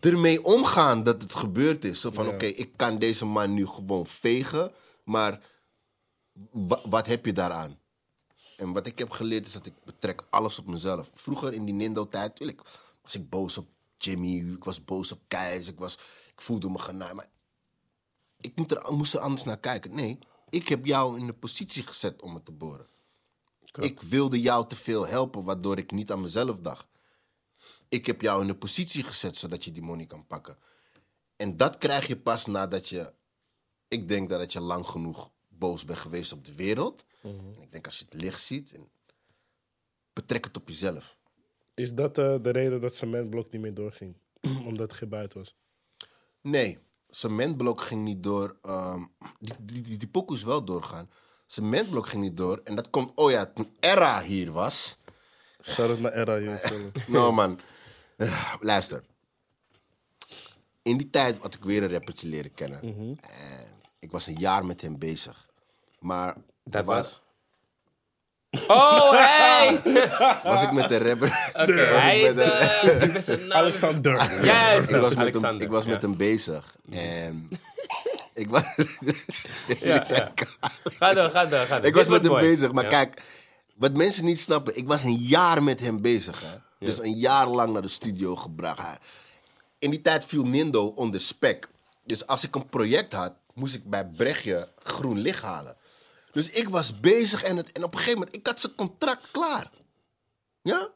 Ermee 0.00 0.44
omgaan 0.44 1.02
dat 1.02 1.22
het 1.22 1.34
gebeurd 1.34 1.84
is. 1.84 2.00
Zo 2.00 2.10
van, 2.10 2.26
oké, 2.28 2.46
ik 2.46 2.70
kan 2.76 2.98
deze 2.98 3.24
man 3.24 3.54
nu 3.54 3.66
gewoon 3.66 4.06
vegen, 4.06 4.72
maar 5.04 5.40
wa- 6.50 6.80
wat 6.88 7.06
heb 7.06 7.24
je 7.26 7.32
daaraan? 7.32 7.78
En 8.56 8.72
wat 8.72 8.86
ik 8.86 8.98
heb 8.98 9.10
geleerd 9.10 9.46
is 9.46 9.52
dat 9.52 9.66
ik 9.66 9.72
betrek 9.84 10.22
alles 10.30 10.58
op 10.58 10.66
mezelf. 10.66 11.10
Vroeger 11.14 11.52
in 11.52 11.64
die 11.64 11.74
Nindo-tijd, 11.74 12.36
tuurlijk, 12.36 12.60
was 13.02 13.14
ik 13.14 13.28
boos 13.28 13.58
op 13.58 13.68
Jimmy, 13.98 14.52
ik 14.52 14.64
was 14.64 14.84
boos 14.84 15.12
op 15.12 15.20
Keis, 15.28 15.68
ik, 15.68 15.78
was, 15.78 15.94
ik 16.34 16.40
voelde 16.40 16.70
me 16.70 16.78
genaaid. 16.78 17.12
Maar 17.14 17.28
ik 18.40 18.56
moet 18.56 18.70
er, 18.70 18.92
moest 18.94 19.14
er 19.14 19.20
anders 19.20 19.44
naar 19.44 19.58
kijken. 19.58 19.94
Nee, 19.94 20.18
ik 20.50 20.68
heb 20.68 20.86
jou 20.86 21.18
in 21.18 21.26
de 21.26 21.32
positie 21.32 21.82
gezet 21.82 22.22
om 22.22 22.34
het 22.34 22.44
te 22.44 22.52
boren. 22.52 22.86
Ik 23.80 24.00
wilde 24.00 24.40
jou 24.40 24.68
te 24.68 24.76
veel 24.76 25.06
helpen, 25.06 25.44
waardoor 25.44 25.78
ik 25.78 25.90
niet 25.90 26.10
aan 26.10 26.20
mezelf 26.20 26.60
dacht. 26.60 26.86
Ik 27.88 28.06
heb 28.06 28.20
jou 28.20 28.40
in 28.40 28.46
de 28.46 28.56
positie 28.56 29.02
gezet 29.02 29.36
zodat 29.36 29.64
je 29.64 29.72
die 29.72 29.82
money 29.82 30.06
kan 30.06 30.26
pakken. 30.26 30.58
En 31.36 31.56
dat 31.56 31.78
krijg 31.78 32.06
je 32.06 32.16
pas 32.16 32.46
nadat 32.46 32.88
je. 32.88 33.12
Ik 33.88 34.08
denk 34.08 34.28
dat 34.28 34.52
je 34.52 34.60
lang 34.60 34.86
genoeg 34.86 35.30
boos 35.48 35.84
bent 35.84 35.98
geweest 35.98 36.32
op 36.32 36.44
de 36.44 36.54
wereld. 36.54 37.04
En 37.22 37.62
ik 37.62 37.72
denk 37.72 37.86
als 37.86 37.98
je 37.98 38.04
het 38.04 38.14
licht 38.14 38.42
ziet, 38.42 38.72
en 38.72 38.88
betrek 40.12 40.44
het 40.44 40.56
op 40.56 40.68
jezelf. 40.68 41.16
Is 41.74 41.94
dat 41.94 42.18
eh, 42.18 42.36
de 42.42 42.50
reden 42.50 42.80
dat 42.80 42.94
cementblok 42.94 43.50
niet 43.50 43.60
meer 43.60 43.74
doorging? 43.74 44.16
Omdat 44.68 44.88
het 44.88 44.92
geen 44.92 45.08
buiten 45.08 45.38
was. 45.38 45.56
Nee, 46.40 46.78
cementblok 47.10 47.80
ging 47.82 48.04
niet 48.04 48.22
door. 48.22 48.56
ehm, 48.62 49.04
die, 49.38 49.82
die, 49.82 49.96
die, 49.96 49.96
wel 50.44 50.64
doorgaan. 50.64 51.10
Cementblok 51.46 52.08
ging 52.08 52.22
niet 52.22 52.36
door. 52.36 52.60
En 52.64 52.74
dat 52.74 52.90
komt, 52.90 53.12
oh 53.14 53.30
ja, 53.30 53.46
toen 53.46 53.76
Era 53.80 54.22
hier 54.22 54.52
was. 54.52 54.96
Shout 55.62 55.90
out 55.90 56.00
naar 56.00 56.12
Era, 56.12 56.38
jongens. 56.38 56.70
Nou 57.06 57.32
man, 57.32 57.60
Eh, 58.16 58.54
luister. 58.60 59.04
In 60.82 60.96
die 60.96 61.10
tijd 61.10 61.38
had 61.38 61.54
ik 61.54 61.64
weer 61.64 61.82
een 61.82 61.92
rappertje 61.92 62.28
leren 62.28 62.54
kennen. 62.54 62.80
En 63.20 63.66
ik 63.98 64.10
was 64.10 64.26
een 64.26 64.38
jaar 64.38 64.66
met 64.66 64.80
hem 64.80 64.98
bezig. 64.98 65.48
Maar 66.00 66.36
Dat 66.64 66.84
wa- 66.84 66.94
was? 66.96 67.22
Oh, 68.68 69.10
hey! 69.20 69.80
was 70.44 70.62
ik 70.62 70.72
met 70.72 70.90
een 70.90 70.98
rapper. 71.08 71.50
Oké, 71.54 71.72
hij 71.72 72.22
met 72.34 72.38
eh, 72.40 73.02
ik 73.02 73.12
ben 73.12 73.22
zijn 73.22 73.46
naam- 73.46 73.58
Alexander. 73.58 74.44
Juist, 74.44 74.88
ik 74.90 74.96
was, 74.96 75.02
met 75.02 75.12
hem, 75.12 75.20
Alexander. 75.20 75.62
ik 75.62 75.68
was 75.70 75.84
met 75.86 76.00
ja. 76.02 76.08
hem 76.08 76.16
bezig. 76.16 76.74
En 76.90 77.48
ik 78.34 78.48
was. 78.50 78.62
Ja, 79.80 80.04
ja. 80.08 80.32
Ga 80.84 81.12
door, 81.12 81.30
ga 81.30 81.44
door, 81.46 81.58
ga 81.58 81.76
door. 81.76 81.86
Ik 81.86 81.94
was 81.94 82.08
met 82.08 82.22
hem 82.22 82.30
mooi. 82.30 82.42
bezig, 82.48 82.72
maar 82.72 82.84
Ja. 82.84 82.90
kijk, 82.90 83.22
wat 83.74 83.92
mensen 83.92 84.24
niet 84.24 84.40
snappen, 84.40 84.76
ik 84.76 84.86
was 84.86 85.02
een 85.02 85.16
jaar 85.16 85.62
met 85.62 85.80
hem 85.80 86.00
bezig. 86.00 86.40
Hè? 86.40 86.86
Dus 86.86 86.98
een 86.98 87.16
jaar 87.18 87.46
lang 87.46 87.72
naar 87.72 87.82
de 87.82 87.88
studio 87.88 88.36
gebracht. 88.36 88.80
In 89.78 89.90
die 89.90 90.00
tijd 90.00 90.24
viel 90.24 90.44
Nindo 90.44 90.86
onder 90.86 91.20
spec. 91.20 91.68
Dus 92.04 92.26
als 92.26 92.44
ik 92.44 92.54
een 92.54 92.68
project 92.68 93.12
had, 93.12 93.32
moest 93.54 93.74
ik 93.74 93.84
bij 93.90 94.06
Brechtje 94.06 94.68
groen 94.82 95.18
licht 95.18 95.42
halen. 95.42 95.76
Dus 96.32 96.50
ik 96.50 96.68
was 96.68 97.00
bezig 97.00 97.42
en, 97.42 97.56
het, 97.56 97.72
en 97.72 97.84
op 97.84 97.92
een 97.92 97.98
gegeven 97.98 98.18
moment, 98.18 98.36
ik 98.36 98.46
had 98.46 98.60
zijn 98.60 98.74
contract 98.74 99.30
klaar. 99.30 99.70
Ja? 100.62 100.88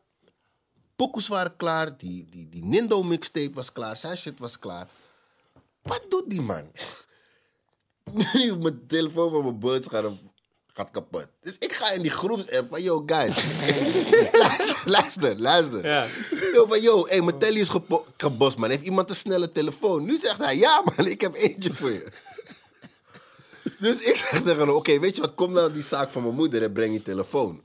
Pokus 0.97 1.29
waren 1.29 1.57
klaar, 1.57 1.97
die, 1.97 2.27
die, 2.31 2.49
die 2.49 2.65
Nindo 2.65 3.03
mixtape 3.03 3.53
was 3.53 3.73
klaar, 3.73 3.97
zijn 3.97 4.17
shit 4.17 4.39
was 4.39 4.59
klaar. 4.59 4.89
Wat 5.83 6.03
doet 6.09 6.31
die 6.31 6.43
man? 6.43 6.71
Nu 8.35 8.57
mijn 8.57 8.87
telefoon 8.87 9.31
van 9.31 9.43
mijn 9.43 9.59
beeldscherm 9.59 10.19
gaat 10.75 10.91
kapot. 10.91 11.27
Dus 11.41 11.57
ik 11.59 11.73
ga 11.73 11.91
in 11.91 12.03
die 12.03 12.11
groepsapp 12.11 12.69
van, 12.69 12.83
yo 12.83 13.03
guys. 13.07 13.37
luister, 14.33 14.83
luister, 14.85 15.41
luister. 15.41 15.87
Ja. 15.87 16.07
Yo, 16.53 16.67
van, 16.67 16.81
yo, 16.81 17.07
hey, 17.07 17.23
mijn 17.23 17.39
telly 17.39 17.61
is 17.61 17.71
gebost, 18.17 18.57
man. 18.57 18.71
Heeft 18.71 18.85
iemand 18.85 19.11
een 19.11 19.17
snelle 19.17 19.53
telefoon? 19.53 20.05
Nu 20.05 20.19
zegt 20.19 20.39
hij, 20.39 20.57
ja 20.57 20.83
man, 20.85 21.07
ik 21.07 21.21
heb 21.21 21.35
eentje 21.35 21.73
voor 21.73 21.91
je. 21.91 22.13
Dus 23.79 24.01
ik 24.01 24.17
zeg 24.17 24.43
tegen 24.43 24.59
hem, 24.59 24.69
oké, 24.69 24.99
weet 24.99 25.17
je 25.17 25.21
wat, 25.21 25.35
kom 25.35 25.53
nou 25.53 25.73
die 25.73 25.83
zaak 25.83 26.11
van 26.11 26.23
mijn 26.23 26.35
moeder 26.35 26.63
en 26.63 26.73
breng 26.73 26.93
je 26.93 27.03
telefoon. 27.03 27.63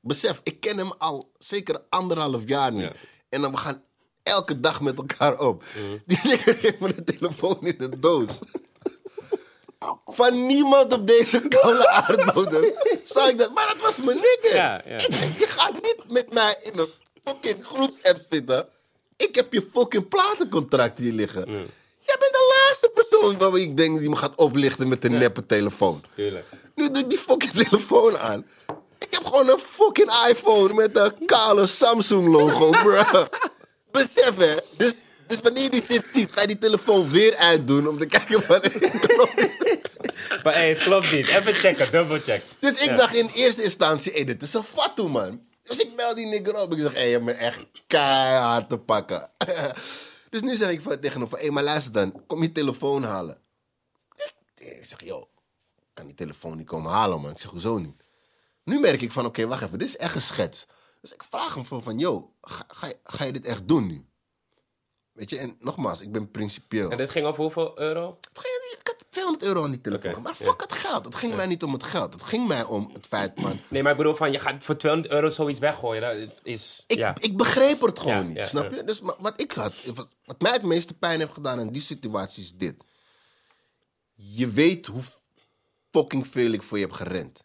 Besef, 0.00 0.40
ik 0.42 0.60
ken 0.60 0.78
hem 0.78 0.92
al 0.98 1.30
zeker 1.38 1.82
anderhalf 1.88 2.42
jaar 2.46 2.72
nu. 2.72 2.82
Ja. 2.82 2.92
En 3.28 3.40
dan 3.40 3.50
we 3.50 3.56
gaan 3.56 3.82
elke 4.22 4.60
dag 4.60 4.80
met 4.80 4.96
elkaar 4.96 5.38
op. 5.38 5.64
Die 6.06 6.16
geeft 6.16 6.80
me 6.80 6.94
de 6.94 7.04
telefoon 7.04 7.58
in 7.60 7.76
de 7.78 7.98
doos. 7.98 8.38
Van 10.06 10.46
niemand 10.46 10.92
op 10.92 11.06
deze 11.06 11.48
koude 11.48 11.88
aardbodem 11.88 12.72
zag 13.04 13.28
ik 13.28 13.38
dat. 13.38 13.54
Maar 13.54 13.66
dat 13.66 13.82
was 13.82 14.00
mijn 14.00 14.16
nigger. 14.16 14.56
Ja, 14.56 14.82
ja. 14.86 14.96
Ik 14.96 15.18
denk, 15.20 15.38
je 15.38 15.46
gaat 15.46 15.72
niet 15.72 16.02
met 16.08 16.32
mij 16.32 16.58
in 16.62 16.78
een 16.78 16.88
fucking 17.24 17.66
groepsapp 17.66 18.20
zitten. 18.30 18.68
Ik 19.16 19.34
heb 19.34 19.52
je 19.52 19.68
fucking 19.72 20.08
platencontract 20.08 20.98
hier 20.98 21.12
liggen. 21.12 21.68
Jij 22.10 22.16
bent 22.18 22.32
de 22.32 22.64
laatste 22.66 22.90
persoon 22.94 23.38
waarvan 23.38 23.58
ik 23.60 23.76
denk 23.76 23.98
die 23.98 24.08
me 24.08 24.16
gaat 24.16 24.34
oplichten 24.34 24.88
met 24.88 25.04
een 25.04 25.18
neppe 25.18 25.46
telefoon. 25.46 26.04
Tuurlijk. 26.14 26.44
Nu 26.74 26.90
doe 26.90 27.02
ik 27.02 27.10
die 27.10 27.18
fucking 27.18 27.52
telefoon 27.52 28.18
aan. 28.18 28.46
Ik 28.98 29.14
heb 29.14 29.24
gewoon 29.24 29.48
een 29.48 29.58
fucking 29.58 30.10
iPhone 30.28 30.74
met 30.74 30.96
een 30.96 31.12
kale 31.26 31.66
Samsung 31.66 32.26
logo, 32.28 32.70
bro. 32.70 33.02
Besef 33.92 34.36
hè. 34.36 34.54
Dus, 34.76 34.92
dus 35.26 35.38
wanneer 35.42 35.70
die 35.70 35.82
shit 35.84 36.04
ziet, 36.12 36.32
ga 36.32 36.40
je 36.40 36.46
die 36.46 36.58
telefoon 36.58 37.10
weer 37.10 37.36
uitdoen 37.36 37.88
om 37.88 37.98
te 37.98 38.06
kijken 38.06 38.42
van... 38.42 38.60
klopt? 39.00 39.48
Maar 40.44 40.54
hey, 40.54 40.68
het 40.68 40.78
klopt 40.78 41.12
niet. 41.12 41.26
Even 41.28 41.54
checken, 41.54 41.88
double 41.92 42.20
check. 42.20 42.42
Dus 42.58 42.72
ik 42.78 42.84
Ja. 42.84 42.96
dacht 42.96 43.14
in 43.14 43.30
eerste 43.34 43.62
instantie, 43.62 44.12
hey, 44.12 44.24
dit 44.24 44.42
is 44.42 44.54
een 44.54 44.62
fatu, 44.62 45.02
man. 45.02 45.40
Dus 45.62 45.78
ik 45.78 45.96
bel 45.96 46.14
die 46.14 46.26
nigger 46.26 46.54
op. 46.60 46.72
Ik 46.72 46.78
zeg, 46.80 46.92
hé, 46.92 46.98
hey, 46.98 47.06
je 47.06 47.12
hebt 47.12 47.24
me 47.24 47.32
echt 47.32 47.58
keihard 47.86 48.68
te 48.68 48.78
pakken. 48.78 49.30
dus 50.30 50.40
nu 50.40 50.56
zeg 50.56 50.70
ik 50.70 50.80
van, 50.80 51.00
tegen 51.00 51.20
hem 51.20 51.28
van, 51.28 51.38
hé, 51.38 51.44
hey, 51.44 51.54
maar 51.54 51.62
luister 51.62 51.92
dan. 51.92 52.26
Kom 52.26 52.42
je 52.42 52.52
telefoon 52.52 53.02
halen. 53.02 53.42
Ik 54.54 54.84
zeg, 54.84 55.04
joh, 55.04 55.22
ik 55.78 55.88
kan 55.94 56.06
die 56.06 56.14
telefoon 56.14 56.56
niet 56.56 56.66
komen 56.66 56.90
halen, 56.90 57.20
man. 57.20 57.30
Ik 57.30 57.38
zeg, 57.38 57.50
hoezo 57.50 57.78
niet? 57.78 58.02
Nu 58.64 58.78
merk 58.80 59.00
ik 59.00 59.12
van, 59.12 59.26
oké, 59.26 59.46
wacht 59.46 59.62
even, 59.62 59.78
dit 59.78 59.88
is 59.88 59.96
echt 59.96 60.14
een 60.14 60.22
schets. 60.22 60.66
Dus 61.00 61.12
ik 61.12 61.22
vraag 61.24 61.54
hem 61.54 61.64
van, 61.64 61.82
van 61.82 61.98
joh, 61.98 62.32
ga, 62.40 62.64
ga, 62.68 62.86
je- 62.86 62.98
ga 63.04 63.24
je 63.24 63.32
dit 63.32 63.44
echt 63.44 63.68
doen 63.68 63.86
nu? 63.86 64.06
Weet 65.12 65.30
je, 65.30 65.38
en 65.38 65.56
nogmaals, 65.60 66.00
ik 66.00 66.12
ben 66.12 66.30
principieel. 66.30 66.90
En 66.90 66.96
dit 66.96 67.10
ging 67.10 67.26
over 67.26 67.42
hoeveel 67.42 67.78
euro? 67.78 68.18
Het 68.20 68.38
ging 68.38 68.54
Ik 68.80 68.86
had 68.86 69.06
200 69.08 69.44
euro 69.44 69.64
aan 69.64 69.70
die 69.70 69.80
telefoon. 69.80 70.22
Maar 70.22 70.34
ja. 70.38 70.44
fuck 70.44 70.60
het 70.60 70.72
geld. 70.72 71.04
Het 71.04 71.14
ging 71.14 71.34
mij 71.34 71.46
niet 71.46 71.62
om 71.62 71.72
het 71.72 71.82
geld. 71.82 72.12
Het 72.12 72.22
ging 72.22 72.46
mij 72.46 72.64
om 72.64 72.90
het 72.92 73.06
feit 73.06 73.32
van... 73.34 73.60
Nee, 73.68 73.82
maar 73.82 73.92
ik 73.92 73.98
bedoel 73.98 74.14
van, 74.14 74.32
je 74.32 74.38
gaat 74.38 74.64
voor 74.64 74.76
200 74.76 75.12
euro 75.14 75.30
zoiets 75.30 75.58
weggooien. 75.58 76.00
Dat 76.00 76.34
is, 76.42 76.84
Ik, 76.86 76.96
ja. 76.96 77.14
ik 77.20 77.36
begreep 77.36 77.80
het 77.80 77.98
gewoon 77.98 78.26
niet, 78.26 78.44
snap 78.44 78.72
je? 78.74 78.84
Dus 78.84 79.00
wat 79.18 79.40
ik 79.40 79.52
had, 79.52 79.74
wat, 79.94 80.08
wat 80.24 80.40
mij 80.40 80.52
het 80.52 80.62
meeste 80.62 80.94
pijn 80.94 81.20
heeft 81.20 81.32
gedaan 81.32 81.60
in 81.60 81.72
die 81.72 81.82
situatie 81.82 82.42
is 82.42 82.52
dit. 82.54 82.84
Je 84.14 84.50
weet 84.50 84.86
hoe 84.86 85.02
fucking 85.90 86.26
veel 86.26 86.50
ik 86.50 86.62
voor 86.62 86.78
je 86.78 86.84
heb 86.84 86.94
gerend. 86.94 87.44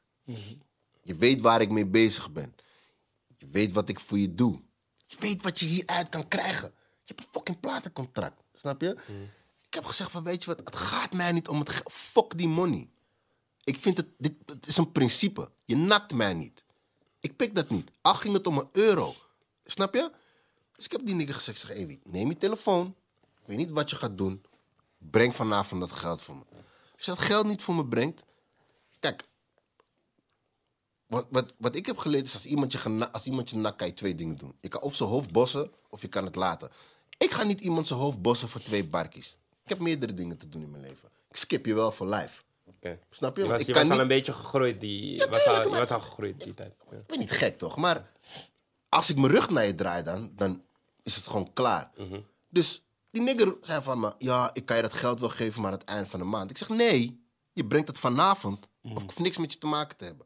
Je 1.01 1.15
weet 1.15 1.41
waar 1.41 1.61
ik 1.61 1.69
mee 1.69 1.85
bezig 1.85 2.31
ben. 2.31 2.55
Je 3.37 3.47
weet 3.47 3.71
wat 3.71 3.89
ik 3.89 3.99
voor 3.99 4.17
je 4.17 4.35
doe. 4.35 4.61
Je 5.05 5.15
weet 5.19 5.41
wat 5.41 5.59
je 5.59 5.65
hieruit 5.65 6.09
kan 6.09 6.27
krijgen. 6.27 6.73
Je 7.03 7.13
hebt 7.13 7.19
een 7.19 7.27
fucking 7.31 7.59
platencontract, 7.59 8.41
snap 8.53 8.81
je? 8.81 8.89
Ik 8.89 8.97
heb 9.75 9.85
gezegd 9.85 10.11
van, 10.11 10.23
weet 10.23 10.43
je 10.43 10.49
wat, 10.55 10.65
het 10.65 10.75
gaat 10.75 11.13
mij 11.13 11.31
niet 11.31 11.47
om 11.47 11.59
het. 11.59 11.81
Fuck 11.91 12.37
die 12.37 12.47
money. 12.47 12.89
Ik 13.63 13.79
vind 13.79 13.97
het, 13.97 14.07
dit, 14.17 14.35
is 14.67 14.77
een 14.77 14.91
principe. 14.91 15.51
Je 15.65 15.75
nakt 15.75 16.13
mij 16.13 16.33
niet. 16.33 16.63
Ik 17.19 17.35
pik 17.35 17.55
dat 17.55 17.69
niet. 17.69 17.91
Al 18.01 18.13
ging 18.13 18.33
het 18.33 18.47
om 18.47 18.57
een 18.57 18.69
euro. 18.71 19.15
Snap 19.65 19.93
je? 19.93 20.11
Dus 20.75 20.85
ik 20.85 20.91
heb 20.91 21.05
die 21.05 21.15
nigger 21.15 21.35
gezegd, 21.35 21.61
ik 21.61 21.67
zeg, 21.67 21.77
Ewi, 21.77 21.99
neem 22.03 22.29
je 22.29 22.37
telefoon. 22.37 22.95
Ik 23.21 23.45
weet 23.45 23.57
niet 23.57 23.69
wat 23.69 23.89
je 23.89 23.95
gaat 23.95 24.17
doen. 24.17 24.43
Breng 24.97 25.35
vanavond 25.35 25.81
dat 25.81 25.91
geld 25.91 26.21
voor 26.21 26.35
me. 26.35 26.43
Als 26.95 27.05
je 27.05 27.11
dat 27.11 27.19
geld 27.19 27.45
niet 27.45 27.61
voor 27.61 27.75
me 27.75 27.85
brengt... 27.85 28.23
Kijk, 28.99 29.23
wat, 31.07 31.27
wat, 31.29 31.53
wat 31.57 31.75
ik 31.75 31.85
heb 31.85 31.97
geleerd 31.97 32.25
is, 32.25 32.33
als 32.33 32.45
iemand 32.45 32.71
je, 32.71 33.11
als 33.11 33.25
iemand 33.25 33.49
je 33.49 33.55
nakt, 33.55 33.77
kan 33.77 33.87
je 33.87 33.93
twee 33.93 34.15
dingen 34.15 34.37
doen. 34.37 34.57
Je 34.61 34.67
kan 34.67 34.81
of 34.81 34.95
zijn 34.95 35.09
hoofd 35.09 35.31
bossen, 35.31 35.71
of 35.89 36.01
je 36.01 36.07
kan 36.07 36.25
het 36.25 36.35
laten. 36.35 36.69
Ik 37.17 37.31
ga 37.31 37.43
niet 37.43 37.59
iemand 37.59 37.87
zijn 37.87 37.99
hoofd 37.99 38.21
bossen 38.21 38.49
voor 38.49 38.61
twee 38.61 38.85
barkies. 38.85 39.37
Ik 39.65 39.71
heb 39.71 39.79
meerdere 39.79 40.13
dingen 40.13 40.37
te 40.37 40.49
doen 40.49 40.61
in 40.61 40.71
mijn 40.71 40.83
leven. 40.83 41.09
Ik 41.29 41.35
skip 41.35 41.65
je 41.65 41.73
wel 41.73 41.91
voor 41.91 42.07
life. 42.09 42.41
Snap 43.09 43.35
je? 43.35 43.43
Je 43.43 43.49
was, 43.49 43.59
ik 43.61 43.67
je 43.67 43.73
kan 43.73 43.81
was 43.81 43.91
al 43.91 43.95
niet- 43.97 44.01
een 44.11 44.17
beetje 44.17 44.33
gegroeid. 44.33 44.79
Die, 44.79 45.15
Ja, 45.15 45.25
was 45.27 45.35
al, 45.35 45.41
tuurlijk, 45.41 45.63
je 45.63 45.69
maar- 45.69 45.79
was 45.79 45.91
al 45.91 45.99
gegroeid 45.99 46.43
die 46.43 46.53
tijd. 46.53 46.73
Ja. 46.91 46.97
Ik 46.97 47.05
ben 47.07 47.19
niet 47.19 47.31
gek 47.31 47.57
toch, 47.57 47.77
maar 47.77 48.11
als 48.89 49.09
ik 49.09 49.15
mijn 49.17 49.31
rug 49.31 49.49
naar 49.49 49.65
je 49.65 49.75
draai 49.75 50.03
dan, 50.03 50.31
dan 50.35 50.63
is 51.03 51.15
het 51.15 51.25
gewoon 51.27 51.53
klaar. 51.53 51.91
Dus 52.49 52.83
die 53.11 53.21
nigger 53.21 53.55
zei 53.61 53.81
van 53.81 53.99
me, 53.99 54.13
ja, 54.17 54.49
ik 54.53 54.65
kan 54.65 54.75
je 54.75 54.81
dat 54.81 54.93
geld 54.93 55.19
wel 55.19 55.29
geven, 55.29 55.61
maar 55.61 55.71
aan 55.71 55.77
het 55.77 55.87
eind 55.87 56.09
van 56.09 56.19
de 56.19 56.25
maand. 56.25 56.49
Ik 56.49 56.57
zeg, 56.57 56.69
nee, 56.69 57.23
je 57.53 57.65
brengt 57.65 57.87
het 57.87 57.99
vanavond. 57.99 58.67
Of 58.83 58.91
ik 59.03 59.09
hoef 59.09 59.19
niks 59.19 59.37
met 59.37 59.53
je 59.53 59.57
te 59.59 59.67
maken 59.67 59.97
te 59.97 60.05
hebben. 60.05 60.25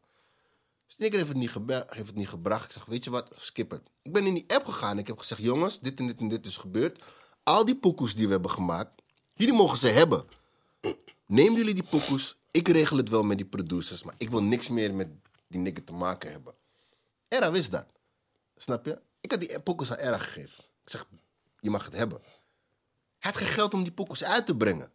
Dus 0.86 0.96
die 0.96 1.10
nigger 1.10 1.18
heeft 1.18 1.30
het, 1.30 1.38
niet 1.38 1.86
heeft 1.90 2.08
het 2.08 2.16
niet 2.16 2.30
gebracht. 2.30 2.66
Ik 2.66 2.72
zeg, 2.72 2.86
weet 2.86 3.04
je 3.04 3.10
wat, 3.10 3.32
skip 3.36 3.72
het. 3.72 3.82
Ik 4.02 4.14
ben 4.14 4.26
in 4.26 4.34
die 4.34 4.44
app 4.48 4.66
gegaan 4.66 4.92
en 4.92 4.98
ik 4.98 5.08
heb 5.08 5.20
gezegd, 5.20 5.42
jongens, 5.42 5.80
dit 5.80 6.00
en 6.00 6.08
dit 6.08 6.20
en 6.20 6.28
dit 6.28 6.46
is 6.46 6.58
gebeurd. 6.58 7.04
Al 7.44 7.66
die 7.66 7.76
pokoes 7.78 8.16
die 8.16 8.26
we 8.26 8.32
hebben 8.32 8.52
gemaakt, 8.52 8.99
jullie 9.40 9.54
mogen 9.54 9.78
ze 9.78 9.88
hebben. 9.88 10.26
Neem 11.26 11.56
jullie 11.56 11.74
die 11.74 11.84
pokoes. 11.84 12.38
Ik 12.52 12.68
regel 12.68 12.98
het 12.98 13.10
wel 13.10 13.24
met 13.24 13.38
die 13.38 13.46
producers, 13.46 14.04
maar 14.04 14.16
ik 14.18 14.30
wil 14.30 14.44
niks 14.44 14.70
meer 14.70 14.94
met 14.94 15.08
die 15.48 15.60
nigger 15.60 15.84
te 15.84 15.94
maken 15.94 16.32
hebben. 16.32 16.54
Era 17.28 17.52
wist 17.52 17.72
dat. 17.72 17.86
Snap 18.58 18.86
je? 18.86 19.00
Ik 19.22 19.32
had 19.32 19.40
die 19.40 19.60
pokoes 19.60 19.92
aan 19.92 19.98
Era 19.98 20.18
gegeven. 20.18 20.64
Ik 20.84 20.90
zeg, 20.90 21.06
je 21.60 21.70
mag 21.70 21.86
het 21.86 21.96
hebben. 21.96 22.22
Hij 23.20 23.32
had 23.32 23.38
geen 23.38 23.48
geld 23.48 23.74
om 23.74 23.84
die 23.84 23.92
pokoes 23.92 24.24
uit 24.24 24.46
te 24.46 24.56
brengen. 24.56 24.92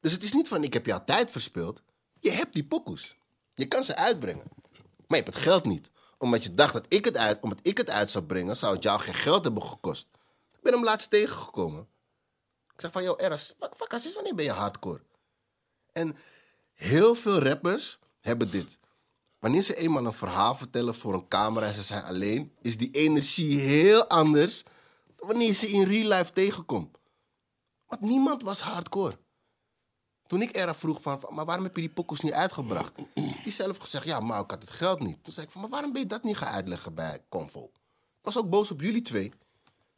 Dus 0.00 0.12
het 0.12 0.22
is 0.22 0.32
niet 0.32 0.48
van, 0.48 0.64
ik 0.64 0.72
heb 0.72 0.86
jouw 0.86 1.04
tijd 1.04 1.30
verspild. 1.30 1.82
Je 2.20 2.30
hebt 2.30 2.52
die 2.52 2.64
pokoes. 2.64 3.16
Je 3.54 3.66
kan 3.66 3.84
ze 3.84 3.96
uitbrengen. 3.96 4.44
Maar 5.06 5.18
je 5.18 5.24
hebt 5.24 5.34
het 5.34 5.42
geld 5.42 5.64
niet. 5.64 5.90
Omdat 6.18 6.42
je 6.42 6.54
dacht 6.54 6.72
dat 6.72 6.86
ik 6.88 7.04
het 7.04 7.16
uit, 7.16 7.40
omdat 7.40 7.58
ik 7.62 7.78
het 7.78 7.90
uit 7.90 8.10
zou 8.10 8.24
brengen, 8.24 8.56
zou 8.56 8.74
het 8.74 8.82
jou 8.82 9.00
geen 9.00 9.14
geld 9.14 9.44
hebben 9.44 9.62
gekost. 9.62 10.08
Ik 10.52 10.62
ben 10.62 10.72
hem 10.72 10.84
laatst 10.84 11.10
tegengekomen. 11.10 11.88
Ik 12.78 12.84
zeg 12.84 12.92
van, 12.92 13.02
joh, 13.02 13.20
Eras, 13.20 13.54
sinds 13.88 14.14
wanneer 14.14 14.34
ben 14.34 14.44
je 14.44 14.50
hardcore? 14.50 15.00
En 15.92 16.16
heel 16.74 17.14
veel 17.14 17.42
rappers 17.42 17.98
hebben 18.20 18.50
dit. 18.50 18.78
Wanneer 19.38 19.62
ze 19.62 19.76
eenmaal 19.76 20.06
een 20.06 20.12
verhaal 20.12 20.54
vertellen 20.54 20.94
voor 20.94 21.14
een 21.14 21.28
camera 21.28 21.66
en 21.66 21.74
ze 21.74 21.82
zijn 21.82 22.04
alleen, 22.04 22.52
is 22.62 22.78
die 22.78 22.90
energie 22.90 23.58
heel 23.58 24.06
anders 24.06 24.62
dan 25.16 25.26
wanneer 25.28 25.54
ze 25.54 25.68
in 25.68 25.82
real 25.82 26.08
life 26.08 26.32
tegenkomt. 26.32 26.98
Want 27.86 28.00
niemand 28.00 28.42
was 28.42 28.60
hardcore. 28.60 29.18
Toen 30.26 30.42
ik 30.42 30.56
Era 30.56 30.74
vroeg 30.74 31.02
van, 31.02 31.24
maar 31.28 31.44
waarom 31.44 31.64
heb 31.64 31.74
je 31.74 31.80
die 31.80 31.90
pokkels 31.90 32.20
niet 32.20 32.32
uitgebracht? 32.32 32.92
Die 33.44 33.52
zelf 33.52 33.76
gezegd, 33.76 34.04
ja, 34.04 34.20
maar 34.20 34.40
ik 34.40 34.50
had 34.50 34.62
het 34.62 34.70
geld 34.70 35.00
niet. 35.00 35.24
Toen 35.24 35.32
zei 35.32 35.46
ik 35.46 35.52
van, 35.52 35.60
maar 35.60 35.70
waarom 35.70 35.92
ben 35.92 36.02
je 36.02 36.08
dat 36.08 36.22
niet 36.22 36.36
gaan 36.36 36.54
uitleggen 36.54 36.94
bij 36.94 37.24
Convo? 37.28 37.70
Ik 38.18 38.24
was 38.24 38.38
ook 38.38 38.50
boos 38.50 38.70
op 38.70 38.80
jullie 38.80 39.02
twee. 39.02 39.32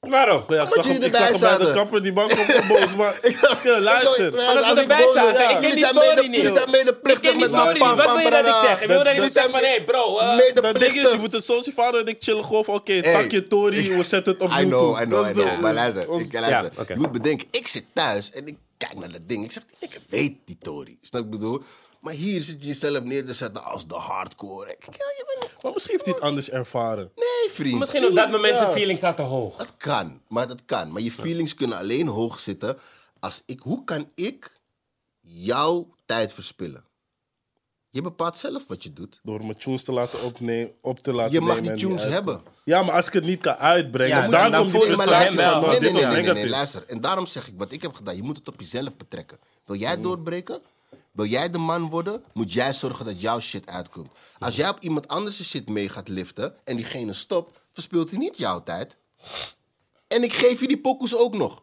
Waarom? 0.00 0.44
Ja, 0.48 0.54
ik 0.54 0.60
Omdat 0.62 0.72
zag 0.74 0.84
hem, 0.86 1.02
ik 1.02 1.14
zag 1.14 1.28
hem 1.28 1.40
bij 1.58 1.66
de 1.66 1.72
kapper, 1.72 2.02
die 2.02 2.12
bank 2.12 2.30
op 2.30 2.36
de 2.46 2.64
boos. 2.68 2.94
Maar 2.94 3.14
Oké, 3.50 3.78
luister. 3.80 4.32
Maar 4.34 4.54
dat 4.54 4.62
als 4.64 4.74
we 4.74 4.80
erbij 4.80 5.08
zaten. 5.14 5.50
Ik 5.50 5.60
ken 5.60 5.70
die 5.74 5.86
story 5.86 6.26
niet, 6.26 6.40
Jullie 6.40 6.56
zijn 6.56 6.70
medeplichtig 6.70 7.36
met 7.36 7.50
mijn 7.50 7.78
pam, 7.78 7.96
Wat 7.96 8.06
wil 8.12 8.18
je 8.18 8.30
dat 8.30 8.46
ik 8.46 8.52
zeg? 8.64 8.80
Ik 8.82 8.86
wil 8.88 8.96
dat 8.96 9.06
je 9.06 9.12
Jullie 9.14 9.22
niet 9.22 9.32
zegt 9.32 9.50
van, 9.50 9.60
hé 9.60 9.82
bro, 9.84 10.18
eh, 10.18 10.54
Dat 10.54 10.80
ding 10.80 10.92
is, 10.94 11.10
je 11.12 11.16
moet 11.20 11.32
het 11.32 11.44
zoals 11.44 11.64
je 11.64 11.72
vader 11.72 12.00
en 12.00 12.06
ik 12.06 12.16
chillen 12.18 12.44
gewoon 12.44 12.64
van, 12.64 12.74
oké, 12.74 13.00
pak 13.12 13.30
je 13.30 13.46
Tory, 13.46 13.96
we 13.96 14.02
zetten 14.02 14.32
het 14.32 14.42
op 14.42 14.50
I 14.52 14.52
YouTube. 14.54 14.68
know, 14.76 15.00
I 15.00 15.04
know, 15.04 15.10
Dat 15.10 15.26
I 15.26 15.30
is 15.30 15.36
de- 15.36 15.42
know. 15.42 15.60
Maar 15.60 15.74
luister, 15.74 16.02
ik, 16.02 16.32
luister. 16.32 16.72
Je 16.88 16.94
moet 16.96 17.12
bedenken, 17.12 17.46
ik 17.50 17.68
zit 17.68 17.84
thuis 17.94 18.30
en 18.30 18.46
ik 18.46 18.56
kijk 18.76 18.98
naar 18.98 19.12
dat 19.12 19.20
ding. 19.26 19.44
Ik 19.44 19.52
zeg, 19.52 19.62
ik 19.78 19.98
weet 20.08 20.32
die 20.44 20.56
Tory. 20.60 20.98
Snap 21.02 21.22
je 21.22 21.28
wat 21.28 21.34
ik 21.34 21.40
bedoel? 21.40 21.62
Maar 22.00 22.12
hier 22.14 22.42
zit 22.42 22.60
je 22.62 22.66
jezelf 22.68 23.02
neer 23.04 23.26
te 23.26 23.34
zetten 23.34 23.64
als 23.64 23.86
de 23.86 23.94
hardcore. 23.94 24.70
Ik, 24.72 24.84
ja, 24.84 24.92
je 24.92 25.36
bent. 25.40 25.62
Maar 25.62 25.72
misschien 25.72 25.94
heeft 25.94 26.04
hij 26.04 26.14
het 26.14 26.22
anders 26.24 26.50
ervaren. 26.50 27.12
Nee, 27.16 27.50
vriend. 27.50 27.78
Misschien 27.78 28.06
op 28.06 28.14
dat 28.14 28.30
moment 28.30 28.56
zijn 28.56 28.70
feelings 28.72 29.00
zaten 29.00 29.24
hoog. 29.24 29.56
Dat 29.56 29.76
kan, 29.76 30.20
maar 30.28 30.48
dat 30.48 30.64
kan. 30.66 30.92
Maar 30.92 31.02
je 31.02 31.12
feelings 31.12 31.54
kunnen 31.54 31.78
alleen 31.78 32.06
hoog 32.08 32.40
zitten 32.40 32.78
als 33.20 33.42
ik... 33.46 33.60
Hoe 33.60 33.84
kan 33.84 34.10
ik 34.14 34.58
jouw 35.20 35.94
tijd 36.06 36.32
verspillen? 36.32 36.84
Je 37.90 38.02
bepaalt 38.02 38.38
zelf 38.38 38.66
wat 38.66 38.82
je 38.82 38.92
doet. 38.92 39.20
Door 39.22 39.40
mijn 39.44 39.56
tunes 39.58 39.84
te 39.84 39.92
laten 39.92 40.22
opnemen, 40.22 40.72
op 40.80 40.98
te 40.98 41.12
laten 41.12 41.32
Je 41.32 41.40
mag 41.40 41.60
nemen 41.60 41.76
die 41.76 41.86
tunes 41.86 42.04
hebben. 42.04 42.42
Ja, 42.64 42.82
maar 42.82 42.94
als 42.94 43.06
ik 43.06 43.12
het 43.12 43.24
niet 43.24 43.40
kan 43.40 43.56
uitbrengen, 43.56 44.16
Ja, 44.16 44.22
dan, 44.22 44.30
dan- 44.30 44.50
dan 44.50 44.60
komt 44.60 44.72
die 44.72 44.80
hem 44.80 44.90
frustratie 44.90 45.36
van, 45.36 45.44
nou, 45.44 45.80
nee, 45.80 45.92
nee, 45.92 46.06
nee, 46.06 46.32
nee, 46.32 46.48
luister. 46.48 46.84
En 46.86 47.00
daarom 47.00 47.26
zeg 47.26 47.48
ik, 47.48 47.54
wat 47.56 47.72
ik 47.72 47.82
heb 47.82 47.94
gedaan, 47.94 48.16
je 48.16 48.22
moet 48.22 48.36
het 48.36 48.48
op 48.48 48.60
jezelf 48.60 48.96
betrekken. 48.96 49.38
Wil 49.64 49.76
jij 49.76 50.00
doorbreken? 50.00 50.60
Wil 51.12 51.24
jij 51.24 51.50
de 51.50 51.58
man 51.58 51.88
worden? 51.88 52.24
Moet 52.32 52.52
jij 52.52 52.72
zorgen 52.72 53.04
dat 53.04 53.20
jouw 53.20 53.40
shit 53.40 53.66
uitkomt. 53.70 54.12
Als 54.38 54.56
jij 54.56 54.68
op 54.68 54.80
iemand 54.80 55.08
anders 55.08 55.48
shit 55.48 55.68
mee 55.68 55.88
gaat 55.88 56.08
liften 56.08 56.54
en 56.64 56.76
diegene 56.76 57.12
stopt, 57.12 57.58
verspilt 57.72 58.10
hij 58.10 58.18
niet 58.18 58.38
jouw 58.38 58.62
tijd. 58.62 58.96
En 60.08 60.22
ik 60.22 60.32
geef 60.32 60.60
je 60.60 60.68
die 60.68 60.80
pokoes 60.80 61.16
ook 61.16 61.34
nog. 61.36 61.62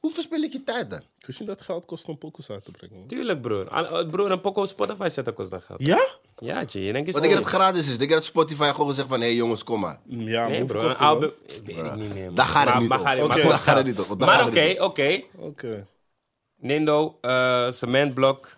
Hoe 0.00 0.10
verspil 0.14 0.42
ik 0.42 0.52
je 0.52 0.62
tijd 0.64 0.90
dan? 0.90 1.00
Ik 1.18 1.26
wist 1.26 1.38
niet 1.38 1.48
dat 1.48 1.56
het 1.58 1.66
geld 1.66 1.84
kost 1.84 2.04
om 2.04 2.18
pokus 2.18 2.50
uit 2.50 2.64
te 2.64 2.70
brengen. 2.70 2.98
man. 2.98 3.06
Tuurlijk, 3.06 3.40
broer. 3.40 3.68
Al- 3.68 4.00
eh, 4.00 4.10
Broer, 4.10 4.30
een 4.30 4.40
poko 4.40 4.60
op 4.60 4.68
Spotify 4.68 5.08
zetten 5.08 5.34
kost 5.34 5.50
dat 5.50 5.62
geld. 5.62 5.80
Ja? 5.82 6.06
Ja, 6.38 6.64
G. 6.66 6.72
Je 6.72 6.92
denkt 6.92 7.12
Want 7.12 7.24
ik 7.24 7.30
dat 7.30 7.38
het 7.40 7.48
gratis 7.48 7.88
is. 7.88 7.96
Ik 7.98 8.10
dat 8.10 8.24
Spotify 8.24 8.70
gewoon 8.74 8.94
zegt 8.94 9.08
van, 9.08 9.20
hé 9.20 9.26
hey, 9.26 9.34
jongens, 9.34 9.64
kom 9.64 9.80
maar. 9.80 10.00
Ja, 10.06 10.40
maar 10.40 10.50
Nee, 10.50 10.58
hoeveel 10.60 10.80
bro. 10.80 10.88
Een 10.88 10.96
album... 10.96 11.32
Weet 11.64 11.76
ik 11.76 11.94
niet 11.96 12.14
meer. 12.14 12.24
man. 12.24 12.34
Daar 12.34 12.46
gaat 12.46 12.68
het 12.68 12.78
niet 12.80 12.88
maar 12.88 12.98
om. 12.98 13.04
maar 13.04 13.16
Daar 13.16 13.40
kost 13.46 13.60
gaat 13.60 13.76
het 13.76 13.84
geld. 13.84 13.86
niet 13.86 13.98
om. 14.10 14.18
Daar 14.18 14.28
Maar 14.28 14.38
gaat 14.38 14.48
oké, 14.48 14.74
oké. 14.82 15.22
Oké. 15.36 15.86
Nindo, 16.58 17.18
eh, 17.20 17.70
cementblok, 17.70 18.54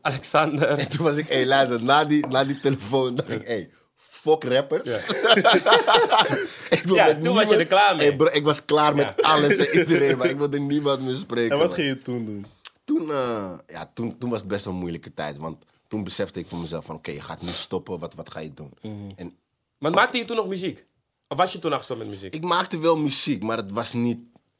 Alexander. 0.00 0.68
En 0.68 0.88
toen 0.88 1.04
was 1.04 1.16
ik, 1.16 1.28
hé, 1.28 1.34
hey, 1.34 1.46
luister, 1.46 1.82
na 1.82 2.04
die, 2.04 2.26
na 2.26 2.44
die 2.44 2.60
telefoon 2.60 3.14
dacht 3.14 3.30
ik, 3.30 3.40
hé, 3.46 3.46
hey, 3.46 3.70
fuck 3.96 4.44
rappers. 4.44 4.86
ik 6.76 6.82
wil 6.84 6.94
Ja, 6.94 7.06
met 7.06 7.22
toen 7.22 7.34
was 7.34 7.48
je 7.48 7.56
er 7.56 7.66
klaar 7.66 7.96
mee. 7.96 8.06
Hey, 8.08 8.16
bro, 8.16 8.28
ik 8.32 8.44
was 8.44 8.64
klaar 8.64 8.94
met 8.94 9.12
Ja. 9.16 9.28
alles 9.28 9.56
en 9.56 9.78
iedereen, 9.78 10.18
maar 10.18 10.30
ik 10.30 10.36
wilde 10.38 10.58
niemand 10.60 11.00
meer 11.00 11.16
spreken. 11.16 11.50
En 11.52 11.58
wat 11.58 11.74
ging 11.74 11.88
je 11.88 11.98
toen 11.98 12.24
doen? 12.24 12.46
Toen, 12.84 13.10
eh, 13.10 13.52
ja, 13.66 13.90
toen, 13.94 14.18
toen 14.18 14.30
was 14.30 14.38
het 14.38 14.48
best 14.48 14.64
wel 14.64 14.74
een 14.74 14.80
moeilijke 14.80 15.14
tijd, 15.14 15.36
want 15.38 15.64
toen 15.88 16.04
besefte 16.04 16.38
ik 16.40 16.46
voor 16.46 16.58
mezelf 16.58 16.84
van, 16.84 16.94
oké, 16.96 17.10
je 17.10 17.20
gaat 17.20 17.42
nu 17.42 17.48
stoppen, 17.48 17.98
wat, 17.98 18.14
wat 18.14 18.30
ga 18.30 18.40
je 18.40 18.54
doen? 18.54 18.72
Mhm. 18.82 19.10
En 19.16 19.36
Maar 19.78 19.90
maakte 19.90 20.18
je 20.18 20.24
toen 20.24 20.36
nog 20.36 20.46
muziek? 20.46 20.84
Of 21.28 21.36
was 21.38 21.52
je 21.52 21.58
toen 21.58 21.70
nog 21.70 21.78
gestopt 21.78 22.00
met 22.00 22.08
muziek? 22.08 22.34
ik 22.34 22.42
maakte 22.42 22.78
wel 22.78 22.98
muziek, 22.98 23.42
maar 23.42 23.56
het 23.56 23.72
was 23.72 23.92
niet, 23.92 24.18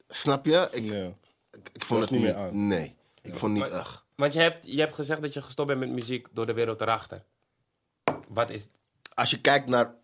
snap 0.09 0.47
je? 0.47 0.69
Ik, 0.73 0.85
Ja. 0.85 1.13
Ik, 1.57 1.71
ik 1.73 1.85
vond 1.85 2.01
het 2.01 2.11
niet 2.11 2.21
meer 2.21 2.35
aan. 2.35 2.67
nee, 2.67 2.95
ik 3.23 3.35
vond 3.35 3.53
het 3.53 3.63
niet 3.63 3.73
Maar- 3.73 3.81
echt. 3.81 4.05
Want 4.15 4.33
je 4.33 4.41
hebt, 4.41 4.67
je 4.71 4.81
hebt 4.81 4.95
gezegd 4.95 5.23
dat 5.23 5.33
je 5.35 5.43
gestopt 5.43 5.69
bent 5.69 5.81
met 5.81 5.91
muziek 5.91 6.27
door 6.33 6.47
de 6.47 6.53
wereld 6.55 6.81
erachter. 6.81 7.23
Wat 8.29 8.51
is... 8.51 8.69
als 9.15 9.31
je 9.31 9.41
kijkt 9.41 9.67
naar 9.67 9.95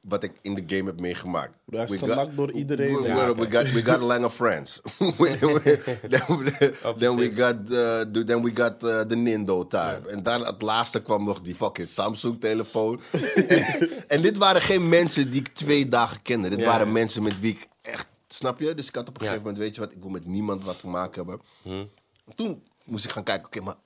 wat 0.00 0.22
ik 0.22 0.32
in 0.42 0.54
de 0.54 0.62
game 0.76 0.84
heb 0.90 1.00
meegemaakt. 1.00 1.56
Hij 1.70 1.84
is 1.84 1.90
We 1.90 1.98
got- 1.98 2.10
genakt 2.10 2.36
door 2.36 2.50
iedereen. 2.52 2.94
We, 3.02 3.08
Ja, 3.08 3.34
we, 3.34 3.46
we 3.48 3.50
got 3.56 3.72
we 3.72 3.82
got 3.84 4.00
Lang 4.00 4.24
of 4.24 4.34
Friends. 4.34 4.80
then 4.98 5.16
we, 5.18 6.74
then 6.98 7.16
we 7.16 7.32
got 7.32 7.54
uh, 7.70 8.00
the- 8.12 8.24
then 8.24 8.42
we 8.42 8.50
got 8.54 8.82
uh, 8.82 9.00
the 9.00 9.16
Nindo 9.16 9.66
time. 9.66 10.00
En 10.08 10.22
dan 10.22 10.46
het 10.46 10.62
laatste 10.62 11.02
kwam 11.02 11.24
nog 11.24 11.40
die 11.40 11.54
fucking 11.54 11.88
Samsung 11.88 12.40
telefoon. 12.40 13.00
en, 13.48 13.88
en 14.08 14.22
dit 14.22 14.36
waren 14.36 14.62
geen 14.62 14.88
mensen 14.88 15.30
die 15.30 15.40
ik 15.40 15.48
twee 15.48 15.88
dagen 15.88 16.22
kende. 16.22 16.48
Dit 16.48 16.58
Ja, 16.60 16.64
waren 16.66 16.92
mensen 16.92 17.22
met 17.22 17.40
wie 17.40 17.52
ik 17.52 17.68
echt 17.82 18.08
snap 18.28 18.58
je. 18.60 18.74
Dus 18.74 18.88
ik 18.88 18.94
had 18.94 19.08
op 19.08 19.14
een 19.16 19.20
Ja. 19.24 19.28
gegeven 19.28 19.46
moment 19.46 19.62
weet 19.64 19.74
je 19.74 19.80
wat 19.80 19.92
ik 19.92 20.00
wil 20.00 20.10
met 20.10 20.24
niemand 20.26 20.64
wat 20.64 20.78
te 20.78 20.88
maken 20.88 21.26
hebben. 21.26 21.90
Toen 22.34 22.66
moest 22.84 23.04
ik 23.04 23.10
gaan 23.10 23.22
kijken. 23.24 23.46
Oké, 23.46 23.60
maar 23.60 23.76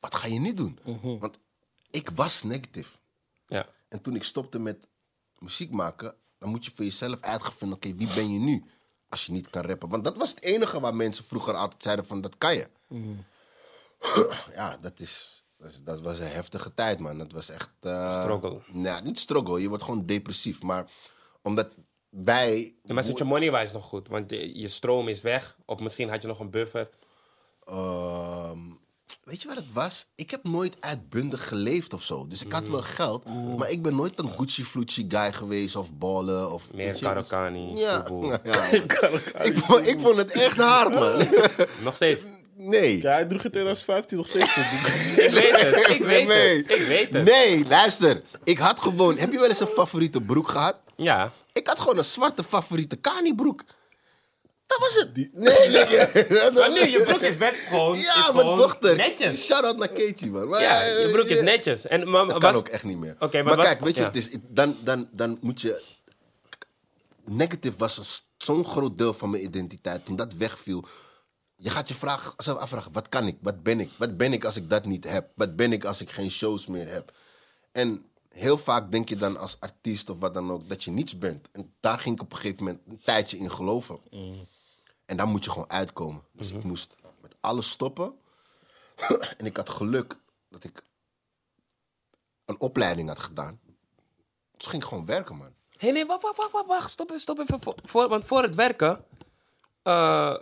wat 0.00 0.14
ga 0.14 0.26
je 0.26 0.38
nu 0.40 0.54
doen? 0.54 0.78
Want 1.20 1.38
ik 1.90 2.10
was 2.10 2.42
negatief. 2.42 2.98
Ja. 3.46 3.66
En 3.88 4.00
toen 4.00 4.14
ik 4.14 4.22
stopte 4.22 4.58
met 4.58 4.86
muziek 5.38 5.70
maken, 5.70 6.14
dan 6.38 6.48
moet 6.48 6.64
je 6.64 6.70
voor 6.74 6.84
jezelf 6.84 7.20
uit 7.20 7.42
gaan 7.42 7.52
vinden, 7.52 7.76
oké, 7.76 7.94
wie 7.94 8.14
ben 8.14 8.32
je 8.32 8.38
nu? 8.38 8.64
Als 9.08 9.26
je 9.26 9.32
niet 9.32 9.50
kan 9.50 9.62
rappen. 9.62 9.88
Want 9.88 10.04
dat 10.04 10.16
was 10.16 10.30
het 10.30 10.42
enige 10.42 10.80
waar 10.80 10.94
mensen 10.94 11.24
vroeger 11.24 11.54
altijd 11.54 11.82
zeiden 11.82 12.06
van, 12.06 12.20
dat 12.20 12.38
kan 12.38 12.54
je. 12.54 12.68
ja, 14.54 14.76
dat 14.76 15.00
is, 15.00 15.44
dat 15.56 15.70
is- 15.70 15.82
dat 15.82 16.00
was 16.00 16.18
een 16.18 16.26
heftige 16.26 16.74
tijd, 16.74 16.98
man. 16.98 17.18
Dat 17.18 17.32
was 17.32 17.48
echt... 17.48 17.70
eh, 17.80 18.22
Struggle. 18.22 18.60
Nou, 18.66 19.02
niet 19.02 19.18
struggle. 19.18 19.60
Je 19.60 19.68
wordt 19.68 19.82
gewoon 19.84 20.06
depressief. 20.06 20.62
Maar 20.62 20.90
omdat 21.42 21.68
wij... 22.22 22.74
Ja, 22.84 22.94
maar 22.94 23.04
zit 23.04 23.18
je 23.18 23.24
money-wise 23.24 23.72
nog 23.72 23.84
goed? 23.84 24.08
Want 24.08 24.30
je, 24.30 24.68
stroom 24.68 25.08
is 25.08 25.20
weg. 25.20 25.56
Of 25.64 25.78
misschien 25.78 26.08
had 26.08 26.22
je 26.22 26.28
nog 26.28 26.38
een 26.40 26.50
buffer. 26.50 26.88
Ehm, 27.66 28.58
weet 29.24 29.42
je 29.42 29.48
wat 29.48 29.56
het 29.56 29.72
was? 29.72 30.06
Ik 30.14 30.30
heb 30.30 30.44
nooit 30.44 30.76
uitbundig 30.80 31.48
geleefd 31.48 31.92
of 31.92 32.02
zo. 32.02 32.26
Dus 32.26 32.44
ik 32.44 32.52
had 32.52 32.68
wel 32.68 32.82
geld, 32.82 33.24
maar 33.58 33.70
ik 33.70 33.82
ben 33.82 33.94
nooit 33.94 34.18
een 34.18 34.28
Gucci-Flucci 34.28 35.06
guy 35.08 35.32
geweest 35.32 35.76
of 35.76 35.92
ballen. 35.92 36.52
Of, 36.52 36.72
Meer 36.72 36.98
Karakani, 37.00 37.76
Ja, 37.76 38.06
ik, 39.42 39.58
vond, 39.58 39.88
ik 39.88 40.00
vond 40.00 40.16
het 40.16 40.34
echt 40.34 40.56
hard, 40.56 40.94
man. 40.94 41.26
Nog 41.84 41.94
steeds. 41.94 42.22
nee. 42.56 43.02
Ja, 43.02 43.12
hij 43.12 43.24
droeg 43.24 43.44
in 43.44 43.50
2015 43.50 44.16
nog 44.16 44.26
steeds. 44.26 44.56
Ik 44.56 45.30
weet 45.30 45.60
het. 45.60 45.90
Ik 45.90 46.04
weet 46.04 46.26
nee. 46.28 46.56
het. 46.56 46.70
Ik 46.70 46.86
weet 46.86 47.12
het. 47.12 47.24
Nee, 47.24 47.66
luister. 47.66 48.22
Ik 48.44 48.58
had 48.58 48.80
gewoon... 48.80 49.18
Heb 49.18 49.32
je 49.32 49.38
wel 49.38 49.48
eens 49.48 49.60
een 49.60 49.66
favoriete 49.66 50.20
broek 50.20 50.48
gehad? 50.48 50.76
Ja. 50.96 51.32
Ik 51.54 51.66
had 51.66 51.78
gewoon 51.80 51.98
een 51.98 52.04
zwarte 52.04 52.44
favoriete 52.44 52.96
Kani-broek. 52.96 53.64
Dat 54.66 54.78
was 54.78 54.94
het. 54.94 55.16
Nee, 55.16 55.68
nee. 55.68 55.86
Maar 56.54 56.70
nu, 56.70 56.88
je 56.88 57.02
broek 57.06 57.20
is 57.20 57.36
best 57.36 57.58
gewoon, 57.60 57.94
is 57.96 58.04
Ja, 58.04 58.14
mijn 58.14 58.24
gewoon 58.26 58.56
dochter. 58.56 58.96
netjes. 58.96 59.44
Shout-out 59.44 59.76
naar 59.76 59.88
Katie, 59.88 60.30
man. 60.30 60.48
Maar, 60.48 60.60
Ja, 60.60 60.82
eh, 60.82 61.04
je 61.06 61.10
broek 61.12 61.26
is 61.26 61.36
ja. 61.36 61.42
netjes. 61.42 61.86
En, 61.86 62.10
maar, 62.10 62.22
Dat 62.26 62.32
was, 62.42 62.50
kan 62.50 62.54
ook 62.54 62.68
echt 62.68 62.84
niet 62.84 62.98
meer. 62.98 63.16
Oké, 63.18 63.36
maar 63.36 63.44
maar 63.44 63.56
was- 63.56 63.66
kijk, 63.66 63.80
weet 63.80 63.94
je, 63.94 64.00
ja. 64.00 64.06
het 64.06 64.16
is, 64.16 64.28
dan, 64.48 64.76
dan, 64.84 65.08
dan 65.12 65.38
moet 65.40 65.60
je... 65.60 65.82
Negative 67.24 67.76
was 67.78 68.22
zo'n 68.38 68.64
groot 68.64 68.98
deel 68.98 69.14
van 69.14 69.30
mijn 69.30 69.42
identiteit. 69.44 70.04
Toen 70.04 70.16
dat 70.16 70.34
wegviel... 70.34 70.84
Je 71.56 71.70
gaat 71.70 71.88
je 71.88 71.94
vragen, 71.94 72.32
zelf 72.36 72.58
afvragen, 72.58 72.92
wat 72.92 73.08
kan 73.08 73.26
ik? 73.26 73.36
Wat 73.40 73.62
ben 73.62 73.80
ik? 73.80 73.90
Wat 73.96 74.16
ben 74.16 74.32
ik 74.32 74.44
als 74.44 74.56
ik 74.56 74.70
dat 74.70 74.84
niet 74.84 75.04
heb? 75.04 75.28
Wat 75.34 75.56
ben 75.56 75.72
ik 75.72 75.84
als 75.84 76.00
ik 76.00 76.10
geen 76.10 76.30
shows 76.30 76.66
meer 76.66 76.88
heb? 76.88 77.12
En 77.72 78.04
heel 78.34 78.58
vaak 78.58 78.92
denk 78.92 79.08
je 79.08 79.16
dan 79.16 79.36
als 79.36 79.56
artiest 79.60 80.10
of 80.10 80.18
wat 80.18 80.34
dan 80.34 80.50
ook... 80.50 80.68
dat 80.68 80.84
je 80.84 80.90
niets 80.90 81.18
bent. 81.18 81.48
En 81.52 81.74
daar 81.80 81.98
ging 81.98 82.14
ik 82.14 82.22
op 82.22 82.32
een 82.32 82.38
gegeven 82.38 82.64
moment 82.64 82.82
een 82.88 83.00
tijdje 83.04 83.36
in 83.38 83.50
geloven. 83.50 84.00
En 85.04 85.16
daar 85.16 85.28
moet 85.28 85.44
je 85.44 85.50
gewoon 85.50 85.70
uitkomen. 85.70 86.22
Dus 86.32 86.50
ik 86.50 86.64
moest 86.64 86.96
met 87.20 87.34
alles 87.40 87.70
stoppen. 87.70 88.14
en 89.38 89.46
ik 89.46 89.56
had 89.56 89.70
geluk 89.70 90.16
dat 90.48 90.64
ik 90.64 90.82
een 92.44 92.60
opleiding 92.60 93.08
had 93.08 93.18
gedaan. 93.18 93.60
Dus 94.56 94.66
ging 94.66 94.82
ik 94.82 94.88
gewoon 94.88 95.04
werken, 95.06 95.36
man. 95.36 95.54
Hé, 95.78 95.90
nee, 95.90 96.06
wacht, 96.06 96.22
wacht, 96.22 96.52
wacht, 96.52 96.66
wacht. 96.66 96.90
Stop, 96.90 97.12
stop 97.14 97.38
even. 97.38 97.60
Voor, 97.60 97.74
voor- 97.82 98.08
want 98.08 98.24
voor 98.24 98.42
het 98.42 98.54
werken 98.54 99.04
eh, 99.82 100.36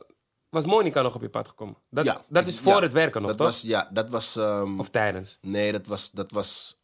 was 0.49 0.65
Monica 0.65 1.03
nog 1.03 1.15
op 1.15 1.21
je 1.23 1.29
pad 1.29 1.49
gekomen. 1.49 1.77
Dat, 1.91 2.05
ja, 2.05 2.25
dat 2.29 2.47
is 2.47 2.59
voor 2.59 2.73
ja, 2.73 2.81
het 2.81 2.93
werken 2.93 3.21
nog, 3.21 3.31
dat 3.31 3.39
toch? 3.39 3.47
Was, 3.47 3.61
ja, 3.61 3.89
dat 3.93 4.09
was... 4.11 4.37
ehm, 4.37 4.81
Of 4.81 4.89
tijdens? 4.89 5.39
Nee, 5.41 5.73
dat 5.73 5.87
was, 5.87 6.11
dat 6.11 6.31
was... 6.31 6.81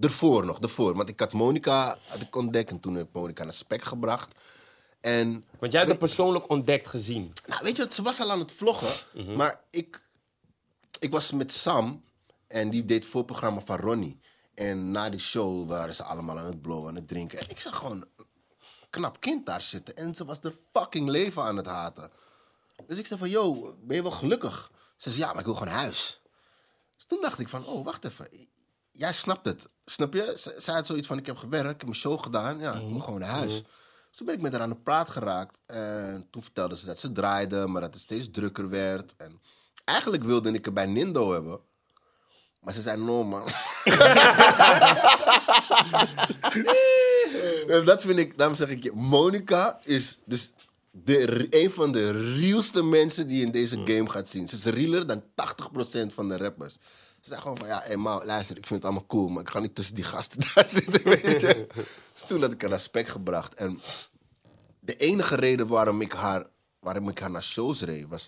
Ervoor 0.00 0.46
nog, 0.46 0.58
ervoor. 0.60 0.94
Want 0.94 1.08
ik 1.08 1.20
had 1.20 1.32
Monica 1.32 1.98
had 2.08 2.20
ik 2.20 2.36
ontdekt 2.36 2.70
en 2.70 2.80
toen 2.80 2.94
heb 2.94 3.06
ik 3.06 3.12
Monica 3.12 3.44
naar 3.44 3.52
Spek 3.52 3.84
gebracht. 3.84 4.34
En 5.00 5.44
Want 5.58 5.72
jij 5.72 5.80
hebt 5.80 5.92
het 5.92 5.98
persoonlijk 6.00 6.50
ontdekt 6.50 6.88
gezien. 6.88 7.32
Nou, 7.46 7.64
weet 7.64 7.76
je 7.76 7.82
wat, 7.82 7.94
ze 7.94 8.02
was 8.02 8.20
al 8.20 8.30
aan 8.30 8.38
het 8.38 8.52
vloggen. 8.52 9.22
Mhm. 9.22 9.36
Maar 9.36 9.60
ik, 9.70 10.02
ik 10.98 11.10
was 11.10 11.30
met 11.30 11.52
Sam 11.52 12.04
en 12.46 12.70
die 12.70 12.84
deed 12.84 13.02
het 13.02 13.12
voorprogramma 13.12 13.60
van 13.60 13.76
Ronnie. 13.76 14.18
En 14.54 14.90
na 14.90 15.10
die 15.10 15.20
show 15.20 15.68
waren 15.68 15.94
ze 15.94 16.02
allemaal 16.02 16.38
aan 16.38 16.46
het 16.46 16.62
blowen, 16.62 16.88
aan 16.88 16.94
het 16.94 17.08
drinken. 17.08 17.38
En 17.38 17.50
ik 17.50 17.60
zag 17.60 17.76
gewoon 17.76 18.06
een 18.16 18.26
knap 18.90 19.20
kind 19.20 19.46
daar 19.46 19.62
zitten. 19.62 19.96
En 19.96 20.14
ze 20.14 20.24
was 20.24 20.40
er 20.40 20.54
fucking 20.72 21.08
leven 21.08 21.42
aan 21.42 21.56
het 21.56 21.66
haten. 21.66 22.10
Dus 22.86 22.98
ik 22.98 23.06
zei 23.06 23.18
van, 23.18 23.30
yo, 23.30 23.74
ben 23.82 23.96
je 23.96 24.02
wel 24.02 24.10
gelukkig? 24.10 24.70
Ze 24.96 25.10
zei, 25.10 25.22
ja, 25.22 25.28
maar 25.28 25.38
ik 25.38 25.44
wil 25.44 25.54
gewoon 25.54 25.72
huis. 25.72 26.20
Dus 26.96 27.04
toen 27.06 27.20
dacht 27.20 27.38
ik 27.38 27.48
van, 27.48 27.66
oh, 27.66 27.84
wacht 27.84 28.04
even. 28.04 28.28
Jij 28.96 29.12
snapt 29.12 29.46
het. 29.46 29.68
Snap 29.84 30.14
je? 30.14 30.32
Z- 30.36 30.56
Zij 30.64 30.74
had 30.74 30.86
zoiets 30.86 31.06
van, 31.06 31.18
ik 31.18 31.26
heb 31.26 31.36
gewerkt, 31.36 31.64
ik 31.70 31.76
heb 31.76 31.82
mijn 31.88 31.94
show 31.94 32.22
gedaan. 32.22 32.58
Ja, 32.58 32.72
ik 32.74 32.88
wil 32.90 33.00
gewoon 33.00 33.20
naar 33.20 33.28
huis. 33.28 33.52
Dus 33.54 33.62
toen 34.16 34.26
ben 34.26 34.34
ik 34.34 34.40
met 34.40 34.52
haar 34.52 34.60
aan 34.60 34.68
de 34.68 34.76
praat 34.76 35.08
geraakt. 35.08 35.58
En 35.66 36.26
toen 36.30 36.42
vertelde 36.42 36.76
ze 36.76 36.86
dat 36.86 36.98
ze 37.00 37.12
draaide, 37.12 37.66
maar 37.66 37.80
dat 37.80 37.94
het 37.94 38.02
steeds 38.02 38.28
drukker 38.30 38.68
werd. 38.68 39.14
En 39.16 39.40
eigenlijk 39.84 40.24
wilde 40.24 40.52
ik 40.52 40.64
het 40.64 40.74
bij 40.74 40.86
Nindo 40.86 41.32
hebben. 41.32 41.60
Maar 42.60 42.74
ze 42.74 42.82
zei, 42.82 43.02
no 43.02 43.24
man. 43.24 43.48
Dat 47.84 48.02
vind 48.02 48.18
ik, 48.18 48.38
daarom 48.38 48.56
zeg 48.56 48.68
ik 48.68 48.82
je, 48.82 48.92
Monica 48.94 49.80
is 49.82 50.18
dus 50.24 50.50
de, 50.90 51.46
een 51.62 51.70
van 51.70 51.92
de 51.92 52.34
realste 52.36 52.82
mensen 52.84 53.26
die 53.26 53.38
je 53.38 53.44
in 53.44 53.50
deze 53.52 53.80
game 53.84 54.10
gaat 54.10 54.28
zien. 54.28 54.48
Ze 54.48 54.56
is 54.56 54.64
realer 54.64 55.06
dan 55.06 55.22
80% 55.22 55.26
van 56.14 56.28
de 56.28 56.36
rappers. 56.36 56.76
Ze 57.24 57.30
zei 57.30 57.40
gewoon 57.40 57.56
van, 57.56 57.66
ja, 57.66 57.80
hey, 57.84 57.96
Mau, 57.96 58.24
luister, 58.24 58.56
ik 58.56 58.66
vind 58.66 58.82
het 58.82 58.90
allemaal 58.90 59.06
cool, 59.06 59.28
maar 59.28 59.42
ik 59.42 59.50
ga 59.50 59.58
niet 59.58 59.74
tussen 59.74 59.94
die 59.94 60.04
gasten 60.04 60.40
daar 60.54 60.68
zitten, 60.68 61.04
weet 61.04 61.40
je. 61.40 61.66
Dus 62.12 62.22
toen 62.26 62.40
had 62.40 62.52
ik 62.52 62.60
haar 62.60 62.70
naar 62.70 62.80
spek 62.80 63.08
gebracht. 63.08 63.54
En 63.54 63.80
de 64.80 64.96
enige 64.96 65.34
reden 65.34 65.66
waarom 65.66 66.00
ik 66.00 66.12
haar, 66.12 66.46
waarom 66.78 67.08
ik 67.08 67.18
haar 67.18 67.30
naar 67.30 67.42
shows 67.42 67.82
reed, 67.82 68.08
was... 68.08 68.22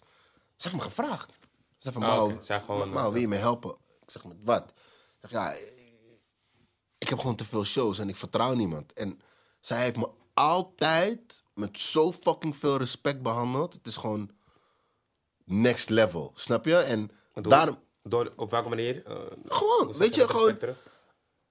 Ze 0.56 0.68
heeft 0.68 0.74
me 0.74 0.81
gevraagd. 0.82 1.31
Ze 1.31 1.47
zei 1.78 1.94
van, 1.94 2.02
Ah, 2.02 2.16
Mau, 2.16 2.36
gewoon, 2.40 2.97
eh, 2.97 3.02
wil 3.02 3.20
je 3.20 3.28
me 3.28 3.36
helpen? 3.36 3.70
Ik 4.06 4.10
zeg, 4.10 4.24
met 4.24 4.36
wat? 4.44 4.73
Ik 5.20 5.28
zeg, 5.28 5.31
ja, 5.31 5.52
ik 6.98 7.09
heb 7.09 7.18
gewoon 7.18 7.36
te 7.36 7.44
veel 7.44 7.64
shows 7.64 7.98
en 7.98 8.09
ik 8.09 8.16
vertrouw 8.16 8.55
niemand. 8.55 8.93
En 8.93 9.20
zij 9.60 9.82
heeft 9.82 9.97
me 9.97 10.10
altijd 10.35 11.43
met 11.55 11.78
zo 11.78 12.12
fucking 12.12 12.56
veel 12.56 12.77
respect 12.77 13.23
behandeld. 13.23 13.73
Het 13.73 13.86
is 13.86 13.97
gewoon 13.97 14.31
next 15.44 15.89
level, 15.89 16.32
snap 16.35 16.64
je? 16.64 16.77
En 16.77 17.10
daarom... 17.32 17.85
door, 18.09 18.33
op 18.37 18.51
welke 18.51 18.69
manier? 18.69 19.07
Eh, 19.07 19.27
Gewoon, 19.45 19.93
weet 19.93 20.15
je, 20.15 20.28
gewoon-? 20.28 20.59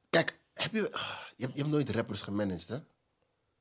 Kijk, 0.09 0.39
heb 0.53 0.71
je, 0.71 0.79
je, 1.35 1.43
hebt, 1.43 1.53
je 1.53 1.59
hebt 1.59 1.73
nooit 1.73 1.89
rappers 1.89 2.21
gemanaged, 2.21 2.67
hè? 2.67 2.77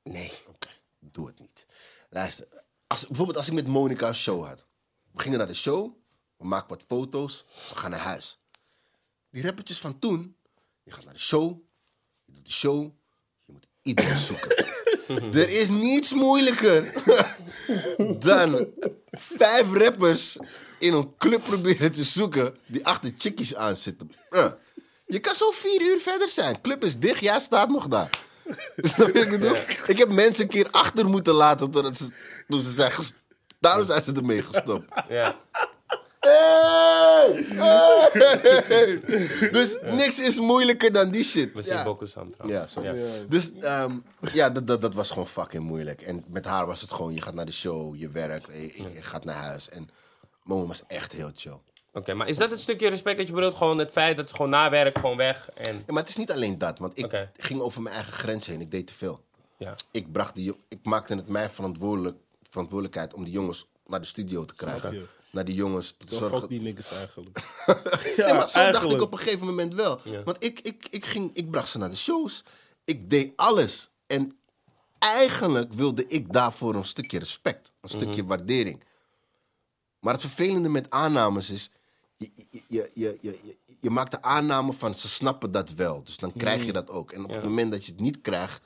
Nee. 0.02 0.32
Oké, 0.48 0.68
doe 0.98 1.26
het 1.26 1.38
niet. 1.38 1.66
Luister, 2.10 2.46
als, 2.86 3.06
bijvoorbeeld 3.06 3.36
als 3.36 3.46
ik 3.46 3.52
met 3.52 3.66
Monica 3.66 4.08
een 4.08 4.14
show 4.14 4.44
had. 4.46 4.64
We 5.12 5.20
gingen 5.20 5.38
naar 5.38 5.46
de 5.46 5.54
show, 5.54 5.92
we 6.36 6.46
maken 6.46 6.68
wat 6.68 6.82
foto's, 6.86 7.44
we 7.68 7.76
gaan 7.76 7.90
naar 7.90 8.00
huis. 8.00 8.38
Die 9.30 9.42
rappertjes 9.42 9.78
van 9.78 9.98
toen, 9.98 10.36
je 10.82 10.90
gaat 10.90 11.04
naar 11.04 11.14
de 11.14 11.20
show, 11.20 11.58
je 12.24 12.32
doet 12.32 12.44
de 12.44 12.52
show, 12.52 12.90
je 13.44 13.52
moet 13.52 13.66
iedereen 13.82 14.18
zoeken. 14.18 14.56
er 15.42 15.48
is 15.48 15.68
niets 15.68 16.12
moeilijker 16.12 16.92
dan 18.26 18.66
vijf 19.10 19.72
rappers 19.72 20.36
in 20.78 20.92
een 20.92 21.16
club 21.18 21.42
proberen 21.44 21.92
te 21.92 22.04
zoeken 22.04 22.56
die 22.66 22.86
achter 22.86 23.12
chickies 23.18 23.54
aan 23.54 23.76
zitten. 23.76 24.12
Je 25.06 25.18
kan 25.18 25.34
zo 25.34 25.50
vier 25.50 25.80
uur 25.80 26.00
verder 26.00 26.28
zijn. 26.28 26.60
Club 26.60 26.84
is 26.84 26.98
dicht, 26.98 27.20
jij 27.20 27.40
staat 27.40 27.68
nog 27.68 27.88
daar. 27.88 28.22
Ik 29.12 29.30
bedoel? 29.30 29.56
Ik 29.86 29.98
heb 29.98 30.08
mensen 30.08 30.42
een 30.42 30.50
keer 30.50 30.68
achter 30.70 31.06
moeten 31.08 31.34
laten 31.34 31.70
totdat 31.70 31.98
ze, 31.98 32.08
toen 32.48 32.60
ze 32.60 32.72
zijn 32.72 32.92
Daarom 33.60 33.86
zijn 33.86 34.02
ze 34.02 34.12
ermee 34.12 34.42
gestopt. 34.42 35.02
Ja. 35.08 35.40
Hey! 36.24 37.44
Hey! 38.68 39.00
Dus 39.50 39.78
niks 39.82 40.20
is 40.20 40.38
moeilijker 40.38 40.92
dan 40.92 41.10
die 41.10 41.24
shit. 41.24 41.52
We 41.52 41.62
zien 41.62 41.74
Ja. 41.74 41.82
Trouwens. 41.82 42.14
Ja, 42.46 42.66
sorry. 42.66 42.98
Ja. 42.98 43.04
Dus 43.28 43.52
ehm, 43.60 43.98
ja, 44.32 44.50
dat, 44.50 44.66
dat, 44.66 44.80
dat 44.80 44.94
was 44.94 45.08
gewoon 45.10 45.28
fucking 45.28 45.62
moeilijk. 45.62 46.02
En 46.02 46.24
met 46.28 46.44
haar 46.44 46.66
was 46.66 46.80
het 46.80 46.92
gewoon, 46.92 47.14
je 47.14 47.22
gaat 47.22 47.34
naar 47.34 47.46
de 47.46 47.52
show, 47.52 47.96
je 47.96 48.08
werkt, 48.08 48.46
je, 48.52 48.90
je 48.94 49.02
gaat 49.02 49.24
naar 49.24 49.34
huis. 49.34 49.68
En 49.68 49.90
Momo 50.42 50.66
was 50.66 50.82
echt 50.86 51.12
heel 51.12 51.30
chill. 51.34 51.58
Oké, 51.92 52.14
maar 52.14 52.28
is 52.28 52.36
dat 52.36 52.50
het 52.50 52.60
stukje 52.60 52.88
respect 52.88 53.16
dat 53.16 53.26
je 53.26 53.32
bedoelt? 53.32 53.54
Gewoon 53.54 53.78
het 53.78 53.90
feit 53.90 54.16
dat 54.16 54.28
ze 54.28 54.34
gewoon 54.34 54.50
na 54.50 54.70
werk 54.70 54.98
gewoon 54.98 55.16
weg 55.16 55.50
en... 55.54 55.74
Ja, 55.74 55.82
maar 55.86 56.02
het 56.02 56.08
is 56.08 56.16
niet 56.16 56.32
alleen 56.32 56.58
dat, 56.58 56.78
want 56.78 56.98
ik 56.98 57.28
ging 57.36 57.60
over 57.60 57.82
mijn 57.82 57.94
eigen 57.94 58.12
grens 58.12 58.46
heen. 58.46 58.60
Ik 58.60 58.70
deed 58.70 58.86
te 58.86 58.94
veel. 58.94 59.20
Ja. 59.58 59.74
Ik, 59.90 60.12
bracht 60.12 60.34
die, 60.34 60.54
ik 60.68 60.78
maakte 60.82 61.14
het 61.14 61.28
mijn 61.28 61.50
verantwoordelijk, 61.50 62.16
verantwoordelijkheid 62.50 63.14
om 63.14 63.24
die 63.24 63.32
jongens 63.32 63.66
naar 63.86 64.00
de 64.00 64.06
studio 64.06 64.44
te 64.44 64.54
krijgen. 64.54 65.06
Naar 65.34 65.44
die 65.44 65.54
jongens 65.54 65.94
Zo 66.08 66.16
zorgen. 66.16 66.38
fuck 66.38 66.48
die 66.48 66.60
niggas 66.60 66.92
eigenlijk. 66.92 67.38
nee, 68.16 68.32
maar 68.32 68.50
zo 68.50 68.70
dacht 68.70 68.90
ik 68.90 69.00
op 69.00 69.12
een 69.12 69.18
gegeven 69.18 69.46
moment 69.46 69.74
wel. 69.74 70.00
Want 70.24 70.44
ik, 70.44 70.60
ik, 70.60 70.86
ik, 70.90 71.04
ging, 71.04 71.30
ik 71.32 71.50
bracht 71.50 71.68
ze 71.68 71.78
naar 71.78 71.90
de 71.90 71.96
shows. 71.96 72.44
ik 72.84 73.10
deed 73.10 73.32
alles. 73.36 73.90
En 74.06 74.36
eigenlijk 74.98 75.72
wilde 75.72 76.06
ik 76.06 76.32
daarvoor 76.32 76.74
een 76.74 76.84
stukje 76.84 77.18
respect, 77.18 77.72
een 77.80 77.88
stukje 77.88 78.24
waardering. 78.24 78.82
Maar 80.00 80.12
het 80.12 80.22
vervelende 80.22 80.68
met 80.68 80.90
aannames 80.90 81.50
is, 81.50 81.70
je, 82.16 82.30
je, 82.68 82.90
je, 82.94 83.18
je, 83.20 83.56
je, 83.80 83.90
maakt 83.90 84.10
de 84.10 84.22
aanname 84.22 84.72
van 84.72 84.94
ze 84.94 85.08
snappen 85.08 85.52
dat 85.52 85.70
wel. 85.70 86.02
Dus 86.04 86.16
dan 86.16 86.32
krijg 86.32 86.64
je 86.64 86.72
dat 86.72 86.90
ook. 86.90 87.12
En 87.12 87.24
op 87.24 87.30
het 87.30 87.42
moment 87.42 87.72
dat 87.72 87.86
je 87.86 87.92
het 87.92 88.00
niet 88.00 88.20
krijgt, 88.20 88.62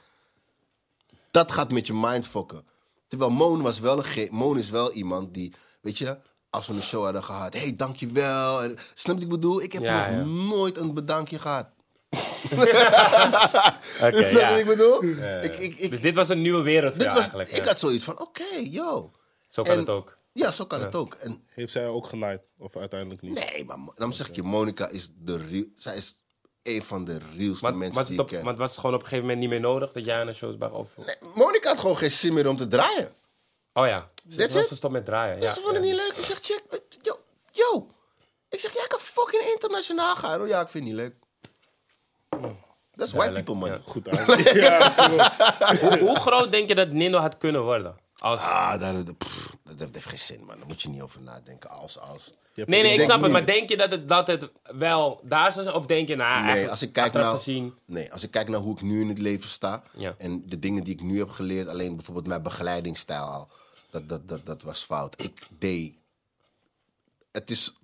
dat 1.31 1.53
gaat 1.53 1.73
met 1.73 1.87
je 1.87 1.95
mind 1.95 2.27
fokken. 2.27 2.67
Terwijl 3.07 3.31
Moon 3.31 3.63
was 3.63 3.79
wel 3.79 4.05
een 4.05 4.29
Moon 4.31 4.59
is 4.59 4.71
wel 4.71 4.93
iemand 4.93 5.35
die, 5.35 5.53
weet 5.81 5.99
je, 5.99 6.19
als 6.51 6.67
we 6.67 6.75
een 6.75 6.83
show 6.83 7.05
hadden 7.05 7.25
gehad, 7.25 7.53
hé, 7.55 7.61
hey, 7.61 7.77
dankjewel. 7.77 8.63
En, 8.63 8.77
snap 8.95 9.05
je 9.05 9.13
wat 9.13 9.23
ik 9.23 9.29
bedoel? 9.29 9.63
Ik 9.63 9.73
heb 9.73 9.83
Ja, 9.83 10.11
nog 10.11 10.19
ja. 10.19 10.25
nooit 10.25 10.77
een 10.77 10.95
bedankje 10.95 11.39
gehad. 11.39 11.67
Oké, 12.53 12.67
Snap 13.97 14.13
je 14.13 14.31
ja. 14.33 14.49
wat 14.51 14.59
ik 14.59 14.67
bedoel? 14.67 15.05
Ja. 15.05 15.41
Ik, 15.41 15.59
ik, 15.59 15.77
ik, 15.79 15.91
dus 15.91 16.01
dit 16.01 16.15
was 16.15 16.29
een 16.29 16.43
nieuwe 16.43 16.63
wereld 16.63 16.91
voor 16.93 17.03
dit 17.03 17.13
jou 17.13 17.15
was, 17.19 17.29
eigenlijk. 17.29 17.51
ik 17.59 17.65
ja. 17.65 17.71
had 17.71 17.79
zoiets 17.81 18.05
van, 18.05 18.21
oké, 18.21 18.45
yo. 18.63 19.11
Zo 19.49 19.63
kan 19.63 19.73
En- 19.73 19.79
het 19.79 19.89
ook. 19.91 20.17
Ja, 20.33 20.51
zo 20.53 20.65
kan 20.67 20.83
het 20.83 20.95
ook. 20.95 21.15
En 21.15 21.43
Heeft 21.47 21.73
zij 21.73 21.87
ook 21.87 22.07
genaaid? 22.07 22.41
Of 22.59 22.77
uiteindelijk 22.77 23.21
niet? 23.23 23.51
nee, 23.51 23.65
maar 23.65 23.79
dan 23.95 24.13
zeg 24.13 24.29
ik 24.29 24.35
je, 24.35 24.43
Monica 24.43 24.89
is 24.89 25.11
de 25.15 25.37
real, 25.37 25.65
zij 25.75 25.97
is 25.97 26.17
een 26.63 26.83
van 26.83 27.05
de 27.05 27.19
realste 27.37 27.73
mensen 27.73 27.93
die 27.93 28.01
het 28.03 28.11
ik 28.13 28.21
op, 28.21 28.29
ken. 28.29 28.45
want 28.45 28.59
was 28.59 28.71
het 28.71 28.81
gewoon 28.81 28.95
op 28.95 29.01
een 29.03 29.07
gegeven 29.09 29.29
moment 29.29 29.41
niet 29.41 29.61
meer 29.61 29.71
nodig 29.71 29.93
dat 29.93 30.05
jij 30.05 30.21
aan 30.21 30.27
de 30.27 30.33
shows 30.33 30.55
of... 30.71 30.89
Nee, 30.97 31.17
Monica 31.35 31.69
had 31.69 31.79
gewoon 31.81 31.97
geen 31.97 32.11
zin 32.11 32.35
meer 32.35 32.49
om 32.49 32.57
te 32.57 32.69
draaien. 32.69 33.13
Oh 33.73 33.87
ja, 33.87 34.11
ze 34.29 34.49
was 34.53 34.67
gestopt 34.67 34.93
met 34.93 35.05
draaien. 35.05 35.35
Ja, 35.37 35.41
Mensen 35.43 35.63
vonden 35.63 35.85
ja. 35.85 35.89
het 35.89 35.99
niet 35.99 36.07
leuk. 36.09 36.19
Ik 36.19 36.25
zeg, 36.25 36.38
check, 36.49 36.81
yo, 37.03 37.19
yo. 37.51 37.91
Ik 38.49 38.61
zeg, 38.61 38.73
jij 38.73 38.87
kan 38.87 38.99
fucking 38.99 39.45
internationaal 39.45 40.17
gaan. 40.17 40.41
Oh 40.41 40.47
ja, 40.47 40.61
ik 40.61 40.69
vind 40.69 40.85
het 40.85 40.93
niet 40.95 41.03
leuk. 41.03 41.15
Dat 42.95 43.07
is 43.07 43.13
white 43.13 43.33
people, 43.33 43.55
man. 43.55 43.71
ja. 43.71 43.79
Goed 43.85 44.09
uit. 44.11 45.81
Hoe, 45.81 45.99
hoe 45.99 46.17
groot 46.17 46.53
denk 46.53 46.69
je 46.69 46.75
dat 46.75 46.93
Nindo 46.93 47.19
had 47.19 47.39
kunnen 47.39 47.63
worden? 47.63 47.97
Als... 48.19 48.41
Ah, 48.41 48.81
dat, 48.81 49.19
pff, 49.19 49.57
dat, 49.65 49.79
dat 49.79 49.89
heeft 49.93 50.07
geen 50.07 50.19
zin, 50.19 50.45
man. 50.45 50.59
Daar 50.59 50.67
moet 50.67 50.83
je 50.83 50.89
niet 50.89 51.01
over 51.01 51.21
nadenken. 51.21 51.71
Als, 51.71 51.99
als. 52.01 52.33
Nee, 52.55 52.83
nee, 52.83 52.95
ik, 52.95 53.01
snap 53.01 53.23
het. 53.23 53.33
Maar 53.33 53.47
denk 53.47 53.69
je 53.69 53.77
dat 53.77 53.91
het, 53.91 54.09
dat 54.09 54.27
het 54.27 54.51
wel 54.63 55.21
daar 55.23 55.53
zou 55.53 55.65
zijn? 55.65 55.77
Of 55.77 55.87
denk 55.87 56.09
je, 56.09 56.17
nou, 56.17 56.45
Nee, 56.45 56.69
als 56.69 56.83
ik, 56.83 56.93
kijk 56.93 57.13
naar, 57.13 57.31
gezien... 57.31 57.75
nee, 57.85 58.13
als 58.13 58.23
ik 58.23 58.31
kijk 58.31 58.49
naar 58.49 58.61
hoe 58.61 58.75
ik 58.75 58.83
nu 58.83 59.01
in 59.01 59.09
het 59.09 59.19
leven 59.19 59.51
sta... 59.51 59.83
Ja. 59.97 60.15
en 60.19 60.49
de 60.49 60.59
dingen 60.59 60.85
die 60.85 60.95
ik 60.95 61.03
nu 61.03 61.19
heb 61.19 61.31
geleerd... 61.31 61.69
alleen 61.69 61.97
bijvoorbeeld 61.97 62.27
mijn 62.27 62.43
begeleidingsstijl 62.43 63.25
al... 63.25 63.49
dat, 63.91 64.09
dat, 64.09 64.29
dat, 64.29 64.47
dat 64.47 64.63
was 64.63 64.83
fout. 64.83 65.15
Ik 65.23 65.47
deed... 65.59 65.95
Het 67.31 67.51
is, 67.51 67.75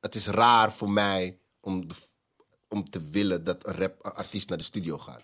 het 0.00 0.14
is 0.14 0.26
raar 0.26 0.72
voor 0.72 0.90
mij 0.90 1.38
om, 1.60 1.88
de, 1.88 1.94
om 2.68 2.90
te 2.90 3.10
willen 3.10 3.44
dat 3.44 3.66
een, 3.66 3.74
rap, 3.74 4.04
een 4.04 4.12
artiest 4.12 4.48
naar 4.48 4.58
de 4.58 4.64
studio 4.64 4.98
gaat. 4.98 5.22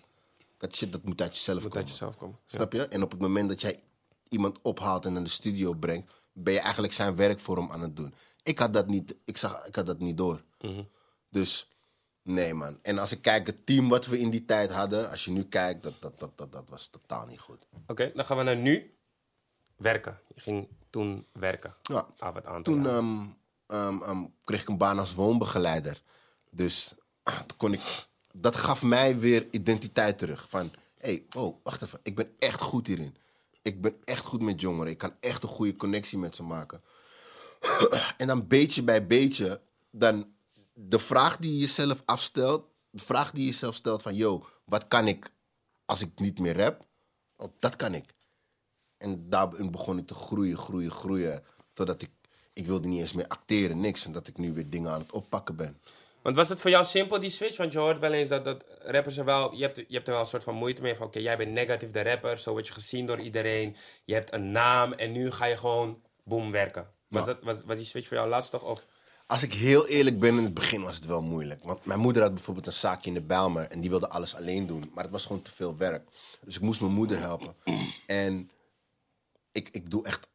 Dat 0.57 0.75
shit, 0.75 0.91
dat 0.91 1.03
moet 1.03 1.21
uit 1.21 1.35
jezelf 1.35 1.61
Moet 1.61 1.71
komen. 1.71 1.87
uit 1.87 1.89
jezelf 1.89 2.17
komen. 2.17 2.39
Ja. 2.47 2.55
Snap 2.55 2.73
je? 2.73 2.87
En 2.87 3.03
op 3.03 3.11
het 3.11 3.19
moment 3.19 3.49
dat 3.49 3.61
jij 3.61 3.79
iemand 4.29 4.59
ophaalt 4.61 5.05
en 5.05 5.13
naar 5.13 5.23
de 5.23 5.29
studio 5.29 5.73
brengt, 5.73 6.21
ben 6.33 6.53
je 6.53 6.59
eigenlijk 6.59 6.93
zijn 6.93 7.15
werk 7.15 7.39
voor 7.39 7.57
hem 7.57 7.71
aan 7.71 7.81
het 7.81 7.95
doen. 7.95 8.13
Ik 8.43 8.59
had 8.59 8.73
dat 8.73 8.87
niet, 8.87 9.15
ik 9.25 9.37
zag, 9.37 9.65
ik 9.65 9.75
had 9.75 9.85
dat 9.85 9.99
niet 9.99 10.17
door. 10.17 10.43
Mhm. 10.59 10.83
Dus 11.29 11.67
nee, 12.21 12.53
man. 12.53 12.79
En 12.81 12.97
als 12.97 13.11
ik 13.11 13.21
kijk, 13.21 13.47
het 13.47 13.65
team 13.65 13.89
wat 13.89 14.05
we 14.05 14.19
in 14.19 14.29
die 14.29 14.45
tijd 14.45 14.71
hadden, 14.71 15.09
als 15.09 15.25
je 15.25 15.31
nu 15.31 15.43
kijkt, 15.43 15.83
dat, 15.83 15.93
dat, 15.99 16.19
dat, 16.19 16.37
dat, 16.37 16.51
dat 16.51 16.69
was 16.69 16.87
totaal 16.87 17.25
niet 17.25 17.39
goed. 17.39 17.67
Oké, 17.87 18.11
dan 18.15 18.25
gaan 18.25 18.37
we 18.37 18.43
naar 18.43 18.57
nu. 18.57 18.95
Werken. 19.75 20.19
Je 20.35 20.41
ging 20.41 20.67
toen 20.91 21.25
werken. 21.31 21.75
Ja. 21.81 22.07
Af 22.17 22.35
het 22.35 22.45
aantal 22.45 22.73
Toen 22.73 22.87
ehm, 22.87 23.25
ehm, 23.67 24.01
ehm, 24.01 24.23
kreeg 24.43 24.61
ik 24.61 24.69
een 24.69 24.77
baan 24.77 24.99
als 24.99 25.13
woonbegeleider. 25.13 26.01
Dus 26.49 26.93
ah, 27.23 27.39
toen 27.39 27.57
kon 27.57 27.73
ik, 27.73 28.07
dat 28.33 28.55
gaf 28.55 28.83
mij 28.83 29.19
weer 29.19 29.47
identiteit 29.51 30.17
terug. 30.17 30.49
Van, 30.49 30.71
hé, 30.97 31.09
hey, 31.09 31.25
oh, 31.35 31.57
wacht 31.63 31.81
even. 31.81 31.99
Ik 32.03 32.15
ben 32.15 32.35
echt 32.39 32.61
goed 32.61 32.87
hierin. 32.87 33.15
Ik 33.61 33.81
ben 33.81 33.95
echt 34.03 34.25
goed 34.25 34.41
met 34.41 34.61
jongeren. 34.61 34.91
Ik 34.91 34.97
kan 34.97 35.13
echt 35.19 35.43
een 35.43 35.49
goede 35.49 35.75
connectie 35.75 36.17
met 36.17 36.35
ze 36.35 36.43
maken. 36.43 36.81
en 38.17 38.27
dan 38.27 38.47
beetje 38.47 38.83
bij 38.83 39.07
beetje, 39.07 39.61
dan 39.91 40.33
de 40.73 40.99
vraag 40.99 41.37
die 41.37 41.51
je 41.51 41.59
jezelf 41.59 42.01
afstelt, 42.05 42.65
de 42.89 43.03
vraag 43.03 43.31
die 43.31 43.41
je 43.45 43.49
jezelf 43.49 43.75
stelt 43.75 44.01
van, 44.01 44.15
yo, 44.15 44.45
wat 44.65 44.87
kan 44.87 45.07
ik 45.07 45.31
als 45.85 46.01
ik 46.01 46.19
niet 46.19 46.39
meer 46.39 46.57
rap? 46.57 46.85
Oh, 47.35 47.51
dat 47.59 47.75
kan 47.75 47.93
ik. 47.93 48.13
En 49.01 49.29
daarin 49.29 49.71
begon 49.71 49.97
ik 49.97 50.07
te 50.07 50.13
groeien, 50.13 50.57
groeien, 50.57 50.91
groeien. 50.91 51.43
Totdat 51.73 52.01
ik, 52.01 52.09
ik 52.53 52.67
wilde 52.67 52.87
niet 52.87 52.99
eens 52.99 53.13
meer 53.13 53.27
acteren, 53.27 53.81
niks. 53.81 54.05
En 54.05 54.11
dat 54.11 54.27
ik 54.27 54.37
nu 54.37 54.53
weer 54.53 54.69
dingen 54.69 54.91
aan 54.91 54.99
het 54.99 55.11
oppakken 55.11 55.55
ben. 55.55 55.79
Want 56.21 56.35
was 56.35 56.49
het 56.49 56.61
voor 56.61 56.69
jou 56.69 56.85
simpel, 56.85 57.19
die 57.19 57.29
switch? 57.29 57.57
Want 57.57 57.71
je 57.71 57.79
hoort 57.79 57.99
wel 57.99 58.13
eens 58.13 58.29
dat, 58.29 58.43
dat 58.43 58.65
rappers 58.83 59.17
er 59.17 59.25
wel... 59.25 59.55
Je 59.55 59.61
hebt, 59.61 59.77
je 59.77 59.85
hebt 59.89 60.07
er 60.07 60.13
wel 60.13 60.21
een 60.21 60.27
soort 60.27 60.43
van 60.43 60.55
moeite 60.55 60.81
mee 60.81 60.95
van... 60.95 61.05
Oké, 61.05 61.19
jij 61.19 61.37
bent 61.37 61.51
negatief 61.51 61.91
de 61.91 62.01
rapper. 62.01 62.37
Zo 62.37 62.51
word 62.51 62.67
je 62.67 62.73
gezien 62.73 63.05
door 63.05 63.19
iedereen. 63.19 63.75
Je 64.05 64.13
hebt 64.13 64.33
een 64.33 64.51
naam. 64.51 64.93
En 64.93 65.11
nu 65.11 65.31
ga 65.31 65.45
je 65.45 65.57
gewoon 65.57 66.01
boom 66.23 66.51
werken. 66.51 66.87
Was, 67.07 67.25
dat, 67.25 67.37
was, 67.41 67.57
was 67.65 67.75
die 67.75 67.85
switch 67.85 68.07
voor 68.07 68.17
jou 68.17 68.29
lastig? 68.29 68.63
Of... 68.63 68.85
Als 69.27 69.43
ik 69.43 69.53
heel 69.53 69.87
eerlijk 69.87 70.19
ben, 70.19 70.37
in 70.37 70.43
het 70.43 70.53
begin 70.53 70.83
was 70.83 70.95
het 70.95 71.05
wel 71.05 71.21
moeilijk. 71.21 71.63
Want 71.63 71.85
mijn 71.85 71.99
moeder 71.99 72.21
had 72.21 72.33
bijvoorbeeld 72.33 72.65
een 72.67 72.73
zaakje 72.73 73.07
in 73.07 73.13
de 73.13 73.21
Bijlmer. 73.21 73.67
En 73.67 73.81
die 73.81 73.89
wilde 73.89 74.09
alles 74.09 74.35
alleen 74.35 74.67
doen. 74.67 74.91
Maar 74.93 75.03
het 75.03 75.13
was 75.13 75.25
gewoon 75.25 75.41
te 75.41 75.51
veel 75.51 75.77
werk. 75.77 76.09
Dus 76.43 76.55
ik 76.55 76.61
moest 76.61 76.81
mijn 76.81 76.93
moeder 76.93 77.19
helpen. 77.19 77.55
En 78.05 78.49
ik, 79.51 79.69
ik 79.71 79.89
doe 79.91 80.05
echt 80.05 80.27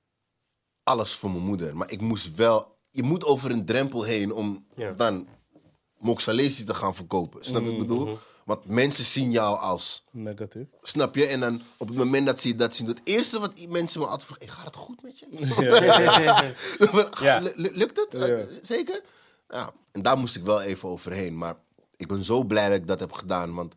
alles 0.82 1.14
voor 1.14 1.30
mijn 1.30 1.44
moeder. 1.44 1.76
Maar 1.76 1.90
ik 1.90 2.00
moest 2.00 2.34
wel... 2.34 2.74
Je 2.90 3.02
moet 3.02 3.24
over 3.24 3.50
een 3.50 3.64
drempel 3.64 4.02
heen 4.02 4.32
om 4.32 4.66
Ja. 4.76 4.92
dan 4.92 5.28
Moxalesi 5.98 6.64
te 6.64 6.74
gaan 6.74 6.94
verkopen. 6.94 7.44
Snap 7.44 7.60
je 7.62 7.66
wat 7.70 7.80
ik 7.80 7.86
bedoel? 7.86 8.18
Want 8.44 8.64
mensen 8.64 9.04
zien 9.04 9.30
jou 9.30 9.58
als... 9.58 10.04
Negatief. 10.10 10.66
Snap 10.82 11.14
je? 11.14 11.26
En 11.26 11.40
dan 11.40 11.60
op 11.76 11.88
het 11.88 11.96
moment 11.96 12.26
dat 12.26 12.40
ze 12.40 12.54
dat 12.56 12.74
zien, 12.74 12.86
het 12.86 13.00
eerste 13.04 13.40
wat 13.40 13.66
mensen 13.68 14.00
me 14.00 14.06
altijd 14.06 14.24
vragen: 14.28 14.46
hey, 14.46 14.54
gaat 14.54 14.64
het 14.64 14.76
goed 14.76 15.02
met 15.02 15.18
je? 15.18 15.26
Ga- 17.10 17.24
Ja. 17.24 17.38
lu- 17.40 17.52
lu- 17.54 17.70
Lukt 17.74 17.96
het? 17.96 18.14
Eh, 18.14 18.56
Zeker? 18.62 19.02
Ja, 19.48 19.72
en 19.92 20.02
daar 20.02 20.18
moest 20.18 20.36
ik 20.36 20.42
wel 20.44 20.62
even 20.62 20.88
overheen. 20.88 21.38
Maar 21.38 21.56
ik 21.96 22.06
ben 22.08 22.24
zo 22.24 22.44
blij 22.44 22.68
dat 22.68 22.78
ik 22.78 22.86
dat 22.86 23.00
heb 23.00 23.12
gedaan. 23.12 23.54
Want 23.54 23.74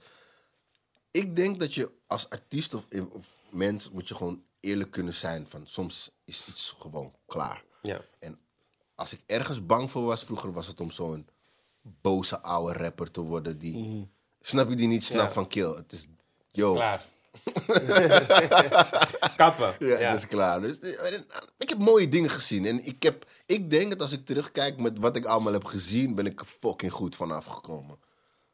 ik 1.11 1.35
denk 1.35 1.59
dat 1.59 1.73
je 1.73 1.91
als 2.07 2.29
artiest 2.29 2.73
of, 2.73 2.85
of 3.11 3.35
mens 3.49 3.89
moet 3.89 4.07
je 4.07 4.15
gewoon 4.15 4.43
eerlijk 4.59 4.91
kunnen 4.91 5.13
zijn. 5.13 5.47
Van 5.47 5.61
soms 5.67 6.11
is 6.25 6.47
iets 6.47 6.75
gewoon 6.79 7.13
klaar. 7.27 7.63
Ja. 7.81 8.01
En 8.19 8.39
als 8.95 9.13
ik 9.13 9.19
ergens 9.25 9.65
bang 9.65 9.91
voor 9.91 10.03
was 10.03 10.23
vroeger, 10.23 10.51
was 10.51 10.67
het 10.67 10.79
om 10.79 10.91
zo'n 10.91 11.27
boze 11.81 12.39
oude 12.41 12.73
rapper 12.79 13.11
te 13.11 13.21
worden 13.21 13.59
die. 13.59 14.09
Snap 14.41 14.69
je 14.69 14.75
die 14.75 14.87
niet 14.87 15.03
snap 15.05 15.27
Ja. 15.27 15.33
van 15.33 15.47
kill? 15.47 15.73
Het 15.75 15.91
is. 15.93 16.07
Yo, 16.51 16.73
Klaar. 16.73 17.05
Kappen. 19.35 19.73
ja, 19.79 19.99
Ja. 19.99 20.09
het 20.09 20.17
is 20.19 20.27
klaar. 20.27 20.61
Dus, 20.61 20.79
eh, 20.79 21.19
ik 21.57 21.69
heb 21.69 21.77
mooie 21.77 22.09
dingen 22.09 22.29
gezien. 22.29 22.65
En 22.65 22.85
ik, 22.85 23.03
heb, 23.03 23.25
ik 23.45 23.69
denk 23.69 23.89
dat 23.89 24.01
als 24.01 24.11
ik 24.11 24.25
terugkijk 24.25 24.77
met 24.77 24.97
wat 24.99 25.15
ik 25.15 25.25
allemaal 25.25 25.53
heb 25.53 25.65
gezien, 25.65 26.15
ben 26.15 26.25
ik 26.25 26.39
er 26.39 26.45
fucking 26.59 26.91
goed 26.91 27.15
vanaf 27.15 27.45
gekomen. 27.45 27.97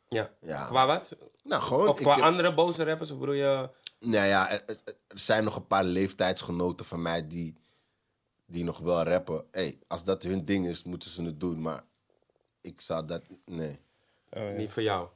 Ja. 0.10 0.30
Ja. 0.42 0.66
Qua 0.66 0.86
wat? 0.86 1.16
Nou, 1.44 1.62
gewoon. 1.62 1.88
Of 1.88 1.96
qua 1.96 2.16
heb- 2.16 2.24
andere 2.24 2.54
boze 2.54 2.84
rappers? 2.84 3.12
Of 3.12 3.20
bedoel 3.20 3.36
je... 3.36 3.70
Nou 4.00 4.26
ja, 4.28 4.50
er, 4.52 4.66
zijn 5.08 5.44
nog 5.44 5.56
een 5.56 5.68
paar 5.68 5.84
leeftijdsgenoten 5.84 6.86
van 6.86 7.02
mij 7.02 7.28
die, 7.28 7.54
die 8.46 8.64
nog 8.64 8.80
wel 8.80 9.04
rappen. 9.04 9.46
Hey, 9.52 9.80
als 9.88 10.04
dat 10.04 10.24
hun 10.24 10.46
ding 10.46 10.68
is, 10.68 10.84
moeten 10.84 11.10
ze 11.10 11.24
het 11.24 11.40
doen. 11.40 11.62
Maar 11.62 11.84
ik 12.62 12.82
zou 12.82 13.06
dat. 13.06 13.22
Nee. 13.46 13.80
Oh, 14.30 14.42
ja. 14.44 14.50
Niet 14.50 14.72
voor 14.72 14.84
jou. 14.84 15.08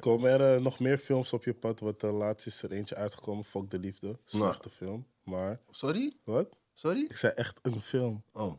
Komen 0.00 0.30
er 0.30 0.54
eh, 0.54 0.62
nog 0.62 0.78
meer 0.78 0.98
films 0.98 1.32
op 1.32 1.44
je 1.44 1.54
pad? 1.54 1.80
Want 1.80 2.02
uh, 2.02 2.16
laatst 2.18 2.46
is 2.46 2.62
er 2.62 2.72
eentje 2.72 2.94
uitgekomen, 2.94 3.44
Fok 3.44 3.70
de 3.70 3.78
Liefde. 3.78 4.18
Slechte 4.24 4.70
film. 4.70 5.06
Maar, 5.22 5.60
Sorry? 5.70 6.16
wat? 6.24 6.48
Sorry? 6.74 7.00
Ik 7.08 7.16
zei 7.16 7.32
echt 7.32 7.58
een 7.62 7.80
film. 7.80 8.22
Oh, 8.32 8.52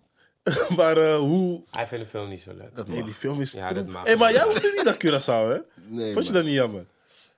maar 0.78 0.98
eh, 0.98 1.18
hoe... 1.18 1.64
Hij 1.72 1.88
vindt 1.88 2.04
de 2.04 2.10
film 2.10 2.30
niet 2.30 2.42
zo 2.42 2.54
leuk. 2.54 2.76
dat 2.76 2.88
Nee, 2.88 2.98
mag. 2.98 3.06
die 3.06 3.16
film 3.16 3.42
is 3.42 3.52
Ja, 3.52 3.68
troep. 3.68 3.84
dat 3.86 3.94
mag. 3.94 4.04
Hé, 4.08 4.16
maar 4.16 4.32
jij 4.32 4.44
hoeft 4.44 4.64
niet 4.64 4.84
naar 4.84 4.98
Curaçao, 4.98 5.50
hè? 5.56 5.60
Nee, 5.88 6.14
Vond 6.14 6.26
je 6.26 6.32
man. 6.32 6.34
dat 6.34 6.44
niet 6.44 6.54
jammer? 6.54 6.86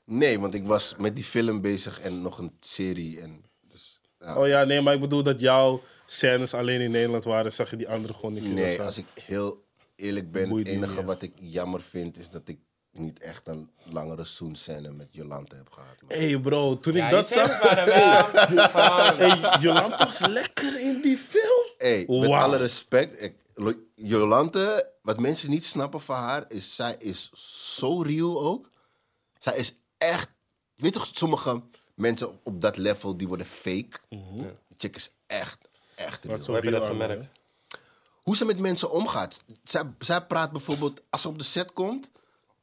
Nee, 0.10 0.40
want 0.40 0.54
ik 0.54 0.66
was 0.66 0.96
met 0.98 1.16
die 1.16 1.24
film 1.26 1.62
bezig 1.62 2.00
en 2.02 2.22
nog 2.22 2.38
een 2.38 2.58
serie. 2.60 3.22
En 3.22 3.44
dus, 3.62 4.00
ja. 4.20 4.38
Oh 4.38 4.48
ja, 4.48 4.64
nee, 4.64 4.82
maar 4.82 4.94
ik 4.94 5.00
bedoel 5.00 5.24
dat 5.24 5.40
jouw 5.40 5.82
scènes 6.06 6.54
alleen 6.54 6.82
in 6.82 6.92
Nederland 6.92 7.24
waren. 7.24 7.54
Zag 7.54 7.70
je 7.70 7.76
die 7.76 7.90
andere 7.90 8.14
gewoon 8.14 8.38
Curaçao? 8.38 8.54
Nee, 8.54 8.82
als 8.82 8.98
ik 8.98 9.06
heel 9.26 9.66
eerlijk 9.96 10.32
ben, 10.32 10.50
het 10.58 10.68
enige 10.68 10.96
niet, 10.96 11.06
wat 11.06 11.22
ik 11.22 11.34
jammer 11.40 11.82
vind 11.82 12.18
is 12.18 12.30
dat 12.30 12.48
ik 12.48 12.58
niet 12.92 13.20
echt 13.20 13.48
een 13.48 13.70
langere 13.84 14.24
zoenscène 14.26 14.92
met 14.92 15.08
Jolante 15.12 15.56
heb 15.56 15.70
gehad. 15.70 15.96
Hé 16.08 16.30
hey 16.30 16.40
bro, 16.40 16.80
toen 16.80 16.94
Ja, 16.94 17.06
ik 17.06 17.12
dat 17.12 17.28
zag... 17.28 17.62
waren 17.62 17.86
wel... 17.86 18.24
gewoon- 18.70 19.18
Hey, 19.18 19.60
Jolanta 19.60 20.06
was 20.06 20.20
lekker 20.28 20.80
in 20.80 21.02
die 21.02 21.18
film. 21.18 21.66
Hey, 21.78 22.06
met 22.08 22.30
alle 22.30 22.58
respect, 22.58 23.22
ik, 23.22 23.36
Jolante, 23.96 24.92
wat 25.02 25.20
mensen 25.20 25.50
niet 25.50 25.66
snappen 25.66 26.02
van 26.02 26.16
haar, 26.16 26.46
is 26.48 26.76
zij 26.76 26.96
is 27.00 27.30
zo 27.78 28.02
real 28.02 28.42
ook. 28.42 28.70
Zij 29.40 29.58
is 29.58 29.74
echt, 29.98 30.30
je 30.76 30.84
weet 30.84 30.94
toch, 30.94 31.10
sommige 31.12 31.62
mensen 31.96 32.40
op- 32.44 32.62
dat 32.62 32.78
level, 32.78 33.18
die 33.18 33.28
worden 33.28 33.46
fake. 33.46 34.00
Die 34.10 34.46
chick 34.78 34.96
is 34.96 35.10
echt, 35.26 35.68
echt 35.96 36.22
zo 36.24 36.30
Hoe 36.46 36.56
heb 36.56 36.64
je 36.64 36.72
dat 36.72 36.86
gemerkt? 36.86 37.28
Hoe 38.24 38.36
ze 38.36 38.46
met 38.46 38.60
mensen 38.60 38.92
omgaat. 38.92 39.40
Zij, 39.64 39.84
zij 40.00 40.22
praat 40.26 40.52
bijvoorbeeld, 40.52 41.02
als 41.10 41.22
ze 41.22 41.28
op 41.28 41.38
de 41.38 41.44
set 41.44 41.74
komt, 41.74 42.10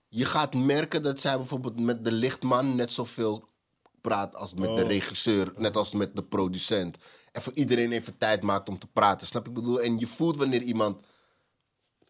je 0.09 0.25
gaat 0.25 0.55
merken 0.55 1.03
dat 1.03 1.21
zij 1.21 1.37
bijvoorbeeld 1.37 1.81
met 1.81 2.05
de 2.05 2.13
lichtman 2.13 2.75
net 2.77 2.93
zoveel 2.93 3.49
praat 4.01 4.35
als 4.35 4.55
met 4.55 4.77
de 4.77 4.83
Oh. 4.83 4.89
regisseur, 4.89 5.53
net 5.57 5.77
als 5.77 5.93
met 5.93 6.17
de 6.17 6.23
producent. 6.23 6.97
En 7.33 7.43
voor 7.43 7.53
iedereen 7.53 7.93
even 7.93 8.17
tijd 8.19 8.43
maakt 8.43 8.69
om 8.69 8.79
te 8.79 8.87
praten. 8.87 9.27
Snap 9.27 9.43
je? 9.45 9.49
Ik 9.49 9.55
bedoel, 9.55 9.81
en 9.81 9.99
je 9.99 10.07
voelt 10.07 10.37
wanneer 10.37 10.63
iemand 10.63 11.05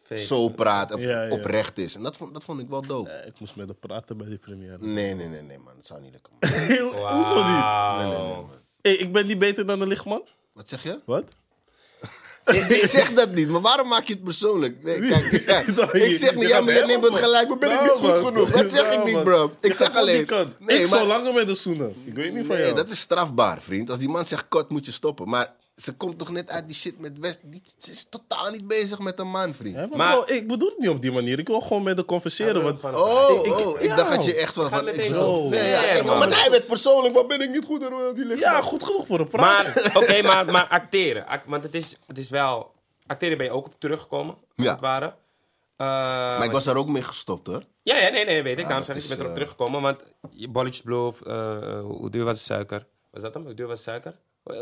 Fake. 0.05 0.23
zo 0.25 0.49
praat 0.49 0.93
of 0.93 1.01
Ja, 1.01 1.23
ja. 1.23 1.31
oprecht 1.31 1.77
is. 1.77 1.95
En 1.95 2.03
dat 2.03 2.17
vond, 2.17 2.33
dat 2.33 2.43
vond 2.43 2.59
ik 2.61 2.69
wel 2.69 2.81
dope. 2.81 3.09
Eh, 3.09 3.27
ik 3.27 3.39
moest 3.39 3.55
met 3.55 3.65
haar 3.67 3.75
praten 3.75 4.17
bij 4.17 4.27
die 4.27 4.37
première. 4.37 4.77
Nee, 4.79 5.13
nee, 5.15 5.27
nee, 5.27 5.41
nee, 5.41 5.57
man. 5.57 5.73
Dat 5.75 5.85
zou 5.85 6.01
niet 6.01 6.11
lukken. 6.11 6.33
man. 6.39 6.49
Hoezo 7.15 7.35
niet? 7.35 7.63
Nee, 7.97 8.07
nee, 8.07 8.27
nee, 8.27 8.35
man. 8.35 8.49
Hey, 8.81 8.95
ik 8.95 9.11
ben 9.11 9.27
niet 9.27 9.39
beter 9.39 9.65
dan 9.65 9.79
de 9.79 9.87
lichtman. 9.87 10.21
Wat 10.53 10.69
zeg 10.69 10.83
je? 10.83 10.99
Wat? 11.05 11.23
ik 12.69 12.85
zeg 12.85 13.13
dat 13.13 13.31
niet, 13.31 13.47
maar 13.49 13.61
waarom 13.61 13.87
maak 13.87 14.07
je 14.07 14.13
het 14.13 14.23
persoonlijk? 14.23 14.83
Nee, 14.83 14.99
kijk, 15.07 15.43
ja, 15.49 15.63
Nou, 15.75 15.99
ik 15.99 16.17
zeg 16.17 16.35
niet, 16.35 16.47
ja, 16.47 16.61
maar 16.61 16.73
je 16.73 16.85
neemt 16.85 17.03
het 17.03 17.15
gelijk, 17.17 17.47
maar 17.47 17.57
ben 17.57 17.71
ik 17.71 17.81
niet 17.81 17.89
goed 17.89 18.01
man. 18.01 18.25
genoeg? 18.25 18.49
Dat 18.51 18.71
zeg 18.71 18.91
ik 18.93 19.03
niet, 19.03 19.23
bro. 19.23 19.51
Ik 19.61 19.73
zeg 19.73 19.95
alleen. 19.95 20.27
Nee, 20.59 20.77
ik 20.79 20.89
maar- 20.89 20.97
zou 20.97 21.07
langer 21.07 21.33
met 21.33 21.47
de 21.47 21.55
zoenen. 21.55 21.95
Ik 22.05 22.13
weet 22.13 22.33
niet 22.33 22.45
van 22.45 22.55
Nee, 22.55 22.63
jou. 22.63 22.75
dat 22.75 22.89
is 22.89 22.99
strafbaar, 22.99 23.61
vriend. 23.61 23.89
Als 23.89 23.99
die 23.99 24.09
man 24.09 24.25
zegt 24.25 24.45
kort, 24.47 24.69
moet 24.69 24.85
je 24.85 24.91
stoppen. 24.91 25.29
Maar 25.29 25.53
ze 25.75 25.93
komt 25.93 26.17
toch 26.17 26.29
net 26.29 26.49
uit 26.49 26.67
die 26.67 26.75
shit 26.75 26.99
met 26.99 27.17
West. 27.19 27.39
Die, 27.43 27.61
ze 27.77 27.91
is 27.91 28.07
totaal 28.09 28.51
niet 28.51 28.67
bezig 28.67 28.99
met 28.99 29.19
een 29.19 29.27
man, 29.29 29.53
vriend. 29.53 29.75
Maar 29.75 29.87
Maar- 29.97 30.23
bro, 30.23 30.35
ik 30.35 30.47
bedoel 30.47 30.69
het 30.69 30.77
niet 30.79 30.89
op 30.89 31.01
die 31.01 31.11
manier. 31.11 31.39
Ik 31.39 31.47
wil 31.47 31.61
gewoon 31.61 31.83
met 31.83 31.97
de 31.97 32.05
converseren. 32.05 32.63
want, 32.63 32.83
Oh, 32.83 33.29
Ik- 33.39 33.45
ik- 33.45 33.65
oh, 33.65 33.81
ik 33.81 33.87
ja. 33.87 33.95
dacht 33.95 34.15
dat 34.15 34.25
je 34.25 34.35
echt 34.35 34.53
Gaat 34.55 34.69
van... 34.69 34.87
Ik 34.87 35.05
zo 35.05 35.47
ja, 35.51 35.63
ja, 35.63 36.03
maar 36.03 36.29
hij 36.41 36.49
werd 36.51 36.67
persoonlijk, 36.67 37.13
wat 37.13 37.27
ben 37.27 37.41
ik 37.41 37.49
niet 37.49 37.65
goed 37.65 37.81
in 37.81 37.93
die 38.15 38.25
ligt. 38.25 38.39
ja, 38.39 38.61
goed 38.61 38.83
genoeg 38.83 39.05
voor 39.07 39.19
een 39.19 39.27
praat. 39.27 39.75
Maar, 39.75 39.91
oké, 39.95 40.21
maar, 40.21 40.45
maar 40.51 40.67
acteren. 40.67 41.27
Ac- 41.27 41.45
want 41.45 41.63
het 41.63 41.75
is, 41.75 41.95
het 42.07 42.17
is 42.17 42.29
wel... 42.29 42.73
Acteren 43.07 43.37
ben 43.37 43.45
je 43.45 43.51
ook 43.51 43.65
op 43.65 43.73
teruggekomen, 43.79 44.35
als 44.35 44.65
Ja. 44.65 44.71
het 44.71 44.79
ware. 44.81 45.05
Uh, 45.05 45.87
Maar 45.87 46.43
ik 46.43 46.51
was 46.51 46.63
daar 46.63 46.75
ook 46.75 46.87
mee 46.87 47.03
gestopt, 47.03 47.47
hoor. 47.47 47.63
Ja, 47.83 47.97
ja, 47.97 48.09
nee, 48.09 48.25
nee, 48.25 48.43
weet 48.43 48.59
ik. 48.59 48.65
Daarom 48.67 48.83
zeg 48.85 48.95
ik, 48.95 49.01
je 49.01 49.07
bent 49.07 49.19
erop 49.19 49.31
eh, 49.31 49.37
teruggekomen. 49.37 49.81
Want 49.81 50.03
je 50.31 50.47
bolletjes 50.49 50.81
bloof, 50.81 51.21
eh, 51.21 51.79
hoe 51.79 52.09
duur 52.09 52.23
was 52.23 52.37
de 52.37 52.43
suiker? 52.43 52.85
Was 53.11 53.21
dat 53.21 53.33
hem? 53.33 53.43
Hoe 53.43 53.53
duur 53.53 53.67
was 53.67 53.77
de 53.77 53.83
suiker? 53.83 54.15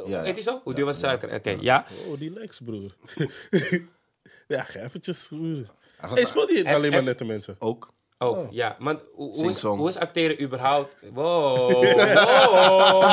Ja. 0.05 0.21
Heet 0.23 0.35
die 0.35 0.43
zo? 0.43 0.61
Hoe 0.63 0.73
duur 0.73 0.85
was 0.85 0.99
suiker? 0.99 1.33
Oké, 1.35 1.57
ja. 1.59 1.85
Oh, 2.07 2.19
relax, 2.19 2.59
broer. 2.63 2.95
ja, 4.47 4.63
ga 4.63 4.79
eventjes, 4.79 5.25
broer. 5.29 5.55
Hij 5.97 6.09
Hey, 6.09 6.17
gaat 6.17 6.27
speel 6.27 6.47
die 6.47 6.63
En- 6.63 6.75
alleen 6.75 6.91
maar 6.91 7.03
nette 7.03 7.25
mensen. 7.25 7.55
ook. 7.59 7.91
Ook, 8.17 8.35
Oh. 8.37 8.51
ja. 8.51 8.75
Maar 8.79 8.95
hoe, 9.13 9.25
hoe, 9.25 9.33
is, 9.33 9.39
Sing-song. 9.39 9.77
hoe 9.79 9.89
is 9.89 9.97
acteren 9.97 10.41
überhaupt... 10.41 10.95
Wow, 11.13 11.71
wow. 11.71 13.03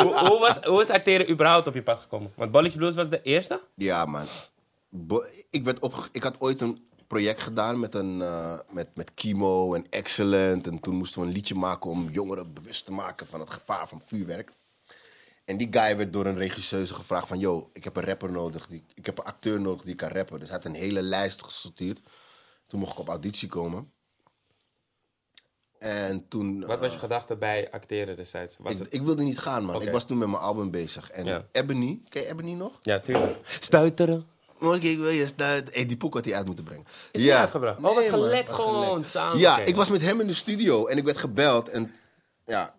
hoe, 0.00 0.28
hoe, 0.28 0.38
was, 0.38 0.56
hoe 0.62 0.80
is 0.80 0.88
acteren 0.90 1.30
überhaupt 1.30 1.66
op 1.66 1.74
je 1.74 1.82
pad 1.82 1.98
gekomen? 2.00 2.32
Want 2.36 2.50
Bolletjes 2.50 2.76
Blues 2.76 2.94
was 2.94 3.08
de 3.10 3.22
eerste? 3.22 3.60
Ja, 3.74 4.04
man. 4.04 4.24
Bo- 4.88 5.24
ik, 5.50 5.64
werd 5.64 5.78
opge- 5.78 6.08
ik 6.12 6.22
had 6.22 6.40
ooit 6.40 6.60
een 6.60 6.86
project 7.06 7.40
gedaan 7.40 7.80
met, 7.80 7.94
een, 7.94 8.22
eh, 8.22 8.58
met, 8.70 8.88
met 8.94 9.10
Kimo 9.14 9.74
en 9.74 9.86
Excellent. 9.90 10.66
En 10.66 10.80
toen 10.80 10.94
moesten 10.94 11.20
we 11.20 11.26
een 11.26 11.32
liedje 11.32 11.54
maken 11.54 11.90
om 11.90 12.08
jongeren 12.10 12.52
bewust 12.54 12.84
te 12.84 12.92
maken 12.92 13.26
van 13.26 13.40
het 13.40 13.50
gevaar 13.50 13.88
van 13.88 14.02
vuurwerk. 14.06 14.52
En 15.44 15.56
die 15.56 15.68
guy 15.70 15.96
werd 15.96 16.12
door 16.12 16.26
een 16.26 16.36
regisseuse 16.36 16.94
gevraagd 16.94 17.28
van... 17.28 17.38
Yo, 17.38 17.70
ik 17.72 17.84
heb 17.84 17.96
een 17.96 18.04
rapper 18.04 18.32
nodig, 18.32 18.66
die, 18.66 18.84
ik 18.94 19.06
heb 19.06 19.18
een 19.18 19.24
acteur 19.24 19.60
nodig 19.60 19.84
die 19.84 19.94
kan 19.94 20.08
rappen. 20.08 20.38
Dus 20.38 20.48
hij 20.48 20.56
had 20.56 20.66
een 20.66 20.74
hele 20.74 21.02
lijst 21.02 21.44
gesorteerd. 21.44 22.00
Toen 22.66 22.80
mocht 22.80 22.92
ik 22.92 22.98
op 22.98 23.08
auditie 23.08 23.48
komen. 23.48 23.92
En 25.78 26.28
toen... 26.28 26.60
Wat 26.66 26.78
was 26.78 26.86
eh, 26.86 26.92
je 26.92 26.98
gedachte 26.98 27.36
bij 27.36 27.70
acteren 27.70 28.16
destijds? 28.16 28.56
Was 28.58 28.72
ik, 28.72 28.78
het... 28.78 28.92
ik 28.92 29.02
wilde 29.02 29.22
niet 29.22 29.38
gaan, 29.38 29.64
man. 29.64 29.74
Oké. 29.74 29.84
Ik 29.84 29.92
was 29.92 30.06
toen 30.06 30.18
met 30.18 30.28
mijn 30.28 30.42
album 30.42 30.70
bezig. 30.70 31.10
En 31.10 31.24
Ja. 31.24 31.46
Ebony, 31.52 32.02
ken 32.08 32.22
je 32.22 32.28
Ebony 32.28 32.52
nog? 32.52 32.78
Ja, 32.80 33.00
tuurlijk. 33.00 33.38
Stuiteren. 33.60 34.26
Oh, 34.60 34.74
ik 34.76 34.98
wil 34.98 35.08
je 35.08 35.26
stuit. 35.26 35.74
Hey, 35.74 35.86
die 35.86 35.96
poek 35.96 36.14
had 36.14 36.24
hij 36.24 36.34
uit 36.34 36.46
moeten 36.46 36.64
brengen. 36.64 36.84
Is 37.12 37.20
die 37.20 37.34
uitgebracht? 37.34 37.76
Oh, 37.78 37.82
was 37.94 38.10
man, 38.10 38.20
gelekt 38.20 38.48
was 38.48 38.58
gewoon, 38.58 38.84
gelekt. 38.84 39.06
samen, 39.08 39.38
Ja, 39.38 39.52
oké. 39.52 39.62
ik 39.62 39.76
was 39.76 39.90
met 39.90 40.02
hem 40.02 40.20
in 40.20 40.26
de 40.26 40.34
studio 40.34 40.86
en 40.86 40.96
ik 40.96 41.04
werd 41.04 41.16
gebeld. 41.18 41.68
En 41.68 41.92
ja, 42.46 42.74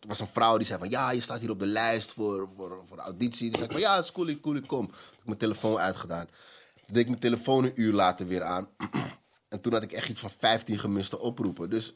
het 0.00 0.08
was 0.08 0.20
een 0.20 0.26
vrouw 0.26 0.56
die 0.56 0.66
zei 0.66 0.78
van... 0.78 0.90
Ja, 0.90 1.10
je 1.10 1.20
staat 1.20 1.40
hier 1.40 1.50
op 1.50 1.58
de 1.58 1.66
lijst 1.66 2.12
voor, 2.12 2.48
voor, 2.56 2.82
voor 2.88 2.98
auditie. 2.98 3.48
Die 3.48 3.58
zei 3.58 3.70
van... 3.70 3.80
Ja, 3.80 3.98
is 3.98 4.12
cool, 4.12 4.26
ik, 4.26 4.40
cool, 4.40 4.56
ik 4.56 4.66
kom. 4.66 4.86
Toen 4.86 4.96
heb 4.96 5.18
ik 5.20 5.24
mijn 5.26 5.38
telefoon 5.38 5.78
uitgedaan. 5.78 6.26
Toen 6.74 6.94
deed 6.94 7.02
ik 7.02 7.08
mijn 7.08 7.20
telefoon 7.20 7.64
een 7.64 7.80
uur 7.80 7.92
later 7.92 8.26
weer 8.26 8.42
aan. 8.42 8.68
en 9.48 9.60
toen 9.60 9.72
had 9.72 9.82
ik 9.82 9.92
echt 9.92 10.08
iets 10.08 10.20
van 10.20 10.30
15 10.38 10.78
gemiste 10.78 11.18
oproepen. 11.18 11.70
Dus 11.70 11.94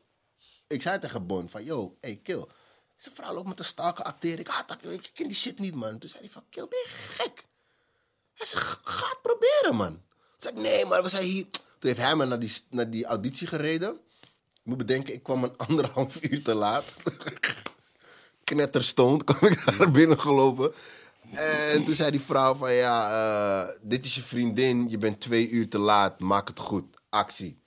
ik 0.67 0.83
zei 0.83 0.99
tegen 0.99 1.27
Bon 1.27 1.49
van... 1.49 1.65
Yo, 1.65 1.97
hey, 2.01 2.21
kill. 2.23 2.45
Zei, 2.97 3.15
vrouw, 3.15 3.37
ook 3.37 3.47
met 3.47 3.57
de 3.57 3.63
stalken 3.63 4.05
acteren. 4.05 4.39
Ik 4.39 4.49
haat 4.49 4.69
dat. 4.69 4.79
Ik 4.83 5.13
die 5.17 5.35
shit 5.35 5.59
niet, 5.59 5.75
man. 5.75 5.99
Toen 5.99 6.11
zei 6.11 6.23
hij 6.23 6.33
van... 6.33 6.45
Kill, 6.51 6.69
ben 6.69 6.79
je 6.79 6.89
gek? 6.89 7.45
Hij 8.35 8.47
zegt, 8.47 8.81
ga 8.85 9.09
het 9.09 9.23
proberen, 9.23 9.75
man. 9.77 9.93
Toen 9.93 10.03
zei 10.39 10.55
ik, 10.55 10.61
nee, 10.61 10.87
maar 10.87 11.03
we 11.03 11.09
zijn 11.09 11.23
hier... 11.23 11.45
Toen 11.51 11.93
heeft 11.93 11.99
hij 11.99 12.17
me 12.17 12.25
naar 12.25 12.39
die, 12.39 12.57
naar 12.71 12.91
die 12.91 13.05
auditie 13.05 13.47
gereden. 13.47 13.91
Ik 14.53 14.71
moet 14.71 14.77
bedenken, 14.77 15.15
ik 15.15 15.23
kwam 15.23 15.45
een 15.45 15.57
anderhalf 15.67 16.23
uur 16.23 16.43
te 16.43 16.55
laat. 16.55 16.85
Knetterstoond 18.45 19.25
kwam 19.35 19.51
ik 19.51 19.77
daar 19.79 19.91
binnen 19.91 20.21
gelopen. 20.21 20.73
En 21.33 21.85
toen 21.85 21.95
zei 21.95 22.11
die 22.11 22.21
vrouw 22.21 22.55
van, 22.55 22.73
ja, 22.73 23.11
eh, 23.11 23.75
dit 23.83 24.05
is 24.05 24.15
je 24.15 24.23
vriendin. 24.23 24.91
Je 24.91 24.99
bent 24.99 25.21
twee 25.21 25.49
uur 25.49 25.69
te 25.69 25.79
laat. 25.79 26.21
Maak 26.21 26.49
het 26.49 26.59
goed. 26.59 26.85
Actie. 27.09 27.63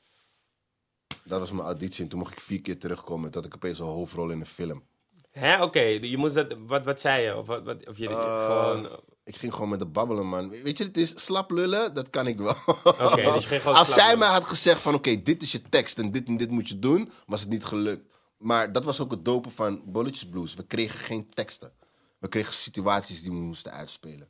Dat 1.24 1.40
was 1.40 1.52
mijn 1.52 1.66
auditie. 1.66 2.04
En 2.04 2.10
toen 2.10 2.20
mocht 2.20 2.32
ik 2.32 2.40
vier 2.40 2.62
keer 2.62 2.80
terugkomen. 2.80 3.32
Dat 3.32 3.46
ik 3.46 3.56
opeens 3.56 3.80
een 3.80 3.86
hoofdrol 3.86 4.30
in 4.30 4.40
een 4.40 4.46
film. 4.46 4.84
Hè, 5.32 5.64
oké. 5.64 5.82
Je 5.82 6.18
moest 6.18 6.36
dat... 6.36 6.56
Wat, 6.66 6.86
wat 6.86 7.00
zei 7.00 7.24
je? 7.24 7.36
Of, 7.36 7.48
wat, 7.48 7.64
wat, 7.64 7.88
of 7.88 7.98
je 7.98 8.08
gewoon... 8.08 8.90
Ik 9.24 9.36
ging 9.36 9.54
gewoon 9.54 9.70
met 9.70 9.80
de 9.80 9.86
babbelen, 9.86 10.28
man. 10.28 10.50
Weet 10.50 10.78
je, 10.78 10.84
het 10.84 10.98
is 10.98 11.14
slap 11.16 11.52
lullen, 11.52 11.94
dat 11.94 12.10
kan 12.10 12.28
ik 12.28 12.38
wel. 12.38 12.56
Oké, 12.84 13.32
dus 13.34 13.66
Als 13.66 13.94
zij 13.94 14.18
mij 14.18 14.28
had 14.28 14.44
gezegd 14.44 14.82
van, 14.82 14.94
oké, 14.94 15.24
dit 15.24 15.42
is 15.42 15.52
je 15.52 15.62
tekst 15.70 15.98
en 15.98 16.12
dit 16.12 16.28
en 16.28 16.38
dit 16.38 16.50
moet 16.50 16.70
je 16.70 16.80
doen, 16.80 17.12
was 17.26 17.40
het 17.40 17.50
niet 17.50 17.66
gelukt. 17.66 18.16
Maar 18.38 18.72
dat 18.72 18.84
was 18.84 19.00
ook 19.00 19.12
het 19.12 19.26
dopen 19.26 19.52
van 19.52 19.82
Bolletjes 19.86 20.30
Blues. 20.30 20.54
We 20.54 20.66
kregen 20.66 21.00
geen 21.00 21.30
teksten. 21.30 21.72
We 22.18 22.28
kregen 22.28 22.54
situaties 22.54 23.22
die 23.22 23.32
we 23.32 23.38
moesten 23.38 23.72
uitspelen. 23.72 24.30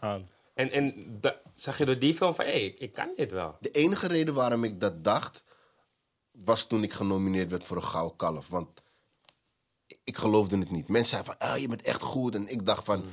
Aan. 0.00 0.28
En, 0.54 0.70
en 0.70 1.16
da- 1.20 1.40
zag 1.54 1.78
je 1.78 1.84
door 1.84 1.98
die 1.98 2.14
film 2.14 2.34
van, 2.34 2.44
hé, 2.44 2.50
hey, 2.50 2.64
ik, 2.64 2.78
ik 2.78 2.92
kan 2.92 3.12
dit 3.16 3.30
wel. 3.32 3.56
De 3.60 3.70
enige 3.70 4.06
reden 4.06 4.34
waarom 4.34 4.64
ik 4.64 4.80
dat 4.80 5.04
dacht, 5.04 5.44
was 6.32 6.66
toen 6.66 6.82
ik 6.82 6.92
genomineerd 6.92 7.50
werd 7.50 7.64
voor 7.64 7.76
een 7.76 7.82
Gouden 7.82 8.16
Kalf. 8.16 8.48
Want 8.48 8.82
ik 10.04 10.16
geloofde 10.16 10.58
het 10.58 10.70
niet. 10.70 10.88
Mensen 10.88 11.08
zeiden 11.16 11.36
van, 11.38 11.48
ah, 11.48 11.58
je 11.58 11.68
bent 11.68 11.82
echt 11.82 12.02
goed. 12.02 12.34
En 12.34 12.46
ik 12.48 12.66
dacht 12.66 12.84
van, 12.84 13.04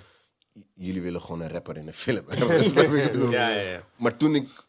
j- 0.53 0.59
jullie 0.73 1.01
willen 1.01 1.21
gewoon 1.21 1.41
een 1.41 1.49
rapper 1.49 1.77
in 1.77 1.87
een 1.87 1.93
film. 1.93 2.25
Ja, 3.31 3.49
ja, 3.49 3.61
ja. 3.61 3.83
Maar 3.95 4.17
toen 4.17 4.35
ik, 4.35 4.65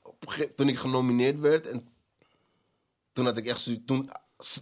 toen 0.57 0.69
ik 0.69 0.79
genomineerd 0.79 1.39
werd, 1.41 1.67
en 1.67 1.89
toen 3.13 3.25
had 3.25 3.37
ik 3.37 3.47
echt 3.47 3.87
toen 3.87 4.11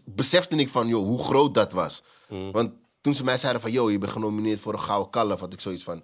besefte 0.05 0.56
ik 0.56 0.68
van, 0.68 0.88
joh, 0.88 1.06
hoe 1.06 1.22
groot 1.24 1.55
dat 1.55 1.72
was. 1.72 2.02
Want 2.28 2.72
toen 3.00 3.14
ze 3.14 3.24
mij 3.24 3.38
zeiden 3.38 3.60
van, 3.62 3.72
joh, 3.72 3.90
je 3.90 3.98
bent 3.98 4.12
genomineerd 4.12 4.60
voor 4.60 4.72
een 4.72 4.80
gouden 4.80 5.10
kalf, 5.10 5.40
had 5.40 5.52
ik 5.52 5.60
zoiets 5.60 5.82
van, 5.82 6.02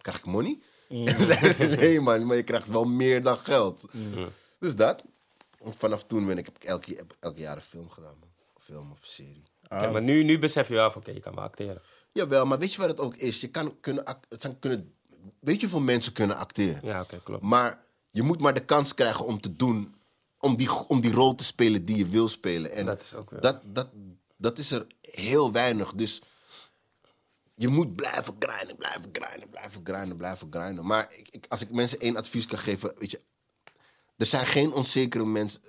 krijg 0.00 0.18
ik 0.18 0.24
money? 0.24 0.58
En 0.88 1.04
toen 1.16 1.26
zeiden 1.26 1.54
ze, 1.54 1.64
nee 1.64 2.00
man, 2.00 2.26
maar 2.26 2.36
je 2.36 2.42
krijgt 2.42 2.66
wel 2.66 2.84
meer 2.84 3.22
dan 3.22 3.36
geld. 3.38 3.84
Dus 4.58 4.76
dat. 4.76 5.02
Vanaf 5.64 6.04
toen 6.04 6.26
ben 6.26 6.38
ik, 6.38 6.44
heb 6.44 6.56
ik 6.56 6.64
elke, 6.64 6.94
heb 6.94 7.16
elke 7.20 7.40
jaar 7.40 7.56
een 7.56 7.62
film 7.62 7.90
gedaan. 7.90 8.16
man. 8.20 8.28
Film 8.58 8.90
of 8.90 8.98
serie. 9.02 9.42
Maar 9.68 10.02
nu, 10.02 10.22
nu 10.22 10.38
besef 10.38 10.68
je 10.68 10.74
wel 10.74 10.90
van, 10.90 11.00
oké, 11.00 11.10
je 11.10 11.20
kan 11.20 11.34
wel 11.34 11.44
acteren. 11.44 11.82
Jawel, 12.12 12.46
maar 12.46 12.58
weet 12.58 12.72
je 12.72 12.80
wat 12.80 12.88
het 12.88 13.00
ook 13.00 13.16
is? 13.16 13.40
Je 13.40 13.48
kan 13.48 13.80
kunnen, 13.80 14.04
het 14.28 14.40
zijn 14.40 14.58
kunnen, 14.58 14.94
weet 15.40 15.54
je 15.54 15.60
hoeveel 15.60 15.80
mensen 15.80 16.12
kunnen 16.12 16.36
acteren? 16.36 16.80
Ja, 16.82 17.00
oké, 17.00 17.20
klopt. 17.22 17.42
Maar 17.42 17.84
je 18.10 18.22
moet 18.22 18.40
maar 18.40 18.54
de 18.54 18.64
kans 18.64 18.94
krijgen 18.94 19.26
om 19.26 19.40
te 19.40 19.56
doen. 19.56 19.94
Om 20.46 20.56
die, 20.56 20.86
om 20.88 21.00
die 21.00 21.12
rol 21.12 21.34
te 21.34 21.44
spelen 21.44 21.84
die 21.84 21.96
je 21.96 22.06
wil 22.06 22.28
spelen. 22.28 22.70
En 22.72 22.86
Dat 22.86 23.00
is 23.00 23.14
ook 23.14 23.42
dat, 23.42 23.60
dat, 23.64 23.88
dat 24.36 24.58
is 24.58 24.70
er 24.70 24.86
heel 25.00 25.52
weinig. 25.52 25.92
Dus 25.92 26.22
je 27.54 27.68
moet 27.68 27.96
blijven 27.96 28.36
grinden, 28.38 28.76
blijven 28.76 29.08
grinden, 29.12 29.48
blijven 29.48 29.80
grinden, 29.84 30.16
blijven 30.16 30.48
grinden. 30.50 30.86
Maar 30.86 31.12
ik, 31.12 31.28
ik, 31.30 31.46
als 31.48 31.60
ik 31.60 31.70
mensen 31.70 32.00
één 32.00 32.16
advies 32.16 32.46
kan 32.46 32.58
geven, 32.58 32.94
weet 32.98 33.10
je, 33.10 33.20
er 34.16 34.26
zijn 34.26 34.46
geen 34.46 34.72
onzekere 34.72 35.24
mensen, 35.24 35.60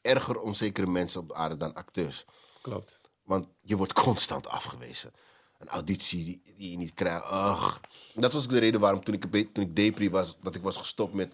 erger 0.00 0.40
onzekere 0.40 0.86
mensen 0.86 1.20
op 1.20 1.28
de 1.28 1.34
aarde 1.34 1.56
dan 1.56 1.74
acteurs. 1.74 2.24
Klopt. 2.62 3.00
Want 3.22 3.46
je 3.60 3.76
wordt 3.76 3.92
constant 3.92 4.48
afgewezen. 4.48 5.12
Een 5.58 5.68
auditie 5.68 6.24
die, 6.24 6.42
die 6.56 6.70
je 6.70 6.76
niet 6.76 6.94
krijgt. 6.94 7.24
Ugh. 7.24 7.76
Dat 8.14 8.32
was 8.32 8.44
ook 8.44 8.50
de 8.50 8.58
reden 8.58 8.80
waarom 8.80 9.04
toen 9.04 9.14
ik, 9.14 9.54
toen 9.54 9.64
ik 9.64 9.76
depri 9.76 10.10
was, 10.10 10.36
dat 10.40 10.54
ik 10.54 10.62
was 10.62 10.76
gestopt 10.76 11.14
met 11.14 11.32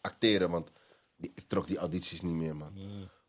acteren. 0.00 0.50
Want 0.50 0.70
die, 1.18 1.32
ik 1.34 1.48
trok 1.48 1.66
die 1.66 1.78
audities 1.78 2.20
niet 2.20 2.32
meer, 2.32 2.56
man. 2.56 2.72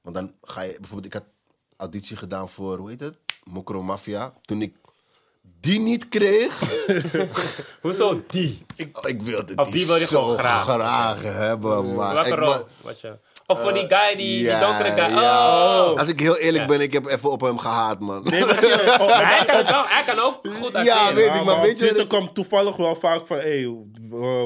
Want 0.02 0.16
dan 0.16 0.36
ga 0.41 0.61
je... 0.61 0.76
Bijvoorbeeld, 0.80 1.14
ik 1.14 1.22
had 1.22 1.30
auditie 1.78 2.18
gedaan 2.18 2.49
voor, 2.49 2.78
hoe 2.78 2.90
heet 2.90 2.99
het? 2.99 3.20
Mokro 3.44 3.84
Mafia. 3.84 4.34
Toen 4.41 4.61
ik 4.61 4.76
die 5.60 5.80
niet 5.80 6.08
kreeg... 6.10 6.60
Hoezo 7.82 8.24
die? 8.28 8.66
ik, 8.76 8.98
ik 9.02 9.22
wilde 9.22 9.54
Of 9.56 9.66
die, 9.66 9.74
die 9.76 9.86
wil 9.88 9.96
je 9.96 10.06
zo 10.06 10.22
gewoon 10.24 10.38
graag. 10.38 11.22
hebben, 11.24 11.94
man. 11.96 12.14
Welke 12.14 12.36
rol 12.36 12.48
wa- 12.50 12.64
was 12.82 13.02
je? 13.02 13.18
Of 13.48 13.62
voor 13.62 13.74
die 13.74 13.86
guy, 13.88 14.16
die, 14.18 14.38
die 14.44 14.60
donkere 14.60 14.92
guy. 14.92 15.14
Oh! 15.18 15.98
Als 15.98 16.08
ik 16.08 16.20
heel 16.20 16.38
eerlijk 16.38 16.68
ben, 16.68 16.82
ik 16.82 16.94
heb 16.94 17.06
even 17.06 17.32
op 17.32 17.42
hem 17.42 17.58
gehaat, 17.58 18.00
man. 18.00 18.24
Nee, 18.24 18.46
maar 18.46 18.56
hij 19.38 19.46
kan 19.46 19.58
het 19.58 19.72
wel, 19.72 19.84
hij 19.88 20.04
kan 20.06 20.20
ook 20.20 20.40
goed 20.48 20.76
acteren. 20.76 20.84
Ja, 20.84 21.14
weet 21.14 21.36
ik, 21.36 21.44
maar 21.44 21.60
weet 21.62 21.70
je... 21.70 21.76
Twitter 21.76 21.96
wat 21.98 22.00
ik- 22.02 22.08
kwam 22.20 22.34
toevallig 22.34 22.76
wel 22.76 22.96
vaak 22.96 23.28
van, 23.28 23.38
hé, 23.38 23.44
hey, 23.62 23.68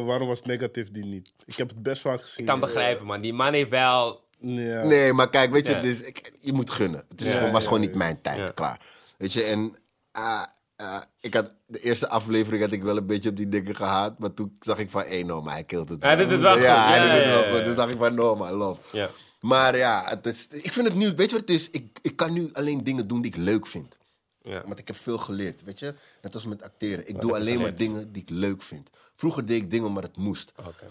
waarom 0.06 0.28
was 0.28 0.42
negatief 0.42 0.92
die 0.92 1.06
niet? 1.06 1.32
Ik 1.46 1.56
heb 1.56 1.70
het 1.70 1.84
best 1.84 2.02
vaak 2.02 2.22
gezien. 2.22 2.40
Ik 2.40 2.46
kan 2.46 2.60
begrijpen, 2.60 3.06
man. 3.06 3.22
Die 3.22 3.34
man 3.34 3.54
heeft 3.54 3.70
wel 3.70 4.22
Ja. 4.40 4.84
Nee, 4.84 5.14
maar 5.14 5.30
kijk, 5.30 5.52
weet 5.52 5.68
je, 5.68 5.74
Ja. 5.74 6.06
ik, 6.08 6.32
je 6.42 6.54
moet 6.54 6.72
gunnen. 6.72 7.06
Het 7.10 7.22
is 7.22 7.28
Ja, 7.32 7.38
gewoon, 7.38 7.52
was 7.52 7.64
gewoon 7.64 7.80
niet 7.80 7.96
mijn 7.96 8.22
tijd, 8.22 8.54
klaar. 8.54 8.80
Weet 9.18 9.34
je, 9.34 9.44
en 9.44 9.76
ah, 10.12 10.44
ah, 10.84 11.02
ik 11.20 11.34
had, 11.34 11.54
de 11.66 11.80
eerste 11.80 12.10
aflevering 12.10 12.64
had 12.64 12.72
ik 12.72 12.84
wel 12.84 12.98
een 12.98 13.06
beetje 13.06 13.30
op 13.30 13.38
die 13.38 13.50
dingen 13.50 13.76
gehaat, 13.76 14.20
maar 14.20 14.34
toen 14.34 14.56
zag 14.60 14.78
ik 14.78 14.90
van, 14.90 15.04
hé, 15.04 15.24
no, 15.24 15.42
maar 15.42 15.54
hij 15.54 15.64
killt 15.64 15.90
het 15.90 16.04
Hij 16.04 16.16
doet 16.16 16.30
het 16.30 16.42
wel 16.42 16.58
Ja, 16.58 16.82
goed. 16.82 16.94
hij 16.94 17.06
Ja, 17.06 17.16
doet 17.16 17.24
het 17.26 17.44
wel 17.44 17.56
goed. 17.56 17.66
Dus 17.66 17.76
dacht 17.76 17.94
ik 17.94 18.00
van, 18.00 18.14
no, 18.16 18.36
man, 18.36 18.54
love. 18.54 18.98
Ja. 18.98 19.10
Maar 19.40 19.78
ja, 19.78 20.04
het 20.08 20.26
is, 20.26 20.48
ik 20.48 20.72
vind 20.74 20.88
het 20.88 20.96
nu, 20.98 21.06
weet 21.16 21.30
je 21.30 21.38
wat 21.38 21.48
het 21.48 21.56
is? 21.56 21.70
Ik, 21.70 22.00
ik 22.02 22.16
kan 22.16 22.34
nu 22.34 22.50
alleen 22.54 22.84
dingen 22.84 23.08
doen 23.08 23.22
die 23.22 23.32
ik 23.32 23.38
leuk 23.38 23.68
vind. 23.68 23.98
Ja. 24.42 24.64
Want 24.66 24.80
ik 24.80 24.88
heb 24.88 24.98
veel 24.98 25.18
geleerd, 25.18 25.64
weet 25.64 25.80
je? 25.80 25.94
Net 26.22 26.34
als 26.34 26.46
met 26.46 26.62
acteren. 26.64 27.08
Ik 27.08 27.22
doe 27.22 27.36
alleen 27.36 27.62
maar 27.62 27.76
dingen 27.76 28.12
die 28.12 28.22
ik 28.22 28.30
leuk 28.30 28.62
vind. 28.62 28.90
Vroeger 29.16 29.46
deed 29.46 29.62
ik 29.62 29.72
dingen 29.72 29.88
omdat 29.88 30.04
het 30.04 30.18
moest 30.18 30.52
Oké. 30.60 30.90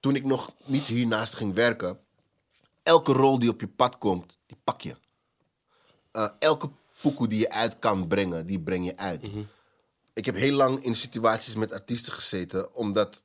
toen 0.00 0.14
ik 0.14 0.24
nog 0.24 0.50
niet 0.64 0.84
hiernaast 0.84 1.34
ging 1.34 1.54
werken, 1.54 1.98
elke 2.82 3.12
rol 3.12 3.38
die 3.38 3.48
op 3.50 3.60
je 3.60 3.68
pad 3.68 3.98
komt, 3.98 4.38
die 4.46 4.56
pak 4.64 4.80
je. 4.80 4.96
Eh, 6.12 6.28
elke 6.38 6.70
pokoe 7.02 7.28
die 7.28 7.38
je 7.38 7.50
uit 7.50 7.78
kan 7.78 8.08
brengen, 8.08 8.46
die 8.46 8.60
breng 8.60 8.84
je 8.84 8.96
uit. 8.96 9.24
Ik 10.12 10.24
heb 10.24 10.34
heel 10.34 10.52
lang 10.52 10.84
in 10.84 10.94
situaties 10.94 11.54
met 11.54 11.72
artiesten 11.72 12.12
gezeten, 12.12 12.74
omdat, 12.74 13.22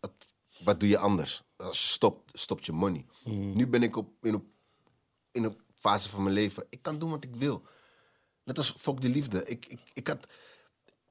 het, 0.00 0.30
wat 0.58 0.80
doe 0.80 0.88
je 0.88 0.98
anders? 0.98 1.42
Als 1.56 1.80
je 1.80 1.88
stopt, 1.88 2.38
stopt 2.38 2.66
je 2.66 2.72
money. 2.72 3.06
Nu 3.54 3.66
ben 3.66 3.82
ik 3.82 3.96
op, 3.96 4.08
in, 4.22 4.34
een, 4.34 4.52
in 5.32 5.44
een 5.44 5.56
fase 5.74 6.08
van 6.08 6.22
mijn 6.22 6.34
leven, 6.34 6.66
ik 6.68 6.82
kan 6.82 6.98
doen 6.98 7.10
wat 7.10 7.24
ik 7.24 7.36
wil. 7.36 7.62
Net 8.44 8.58
als 8.58 8.74
Fok 8.78 9.00
de 9.00 9.08
Liefde. 9.08 9.46
Ik, 9.46 9.66
ik, 9.66 9.80
ik 9.92 10.06
had, 10.08 10.26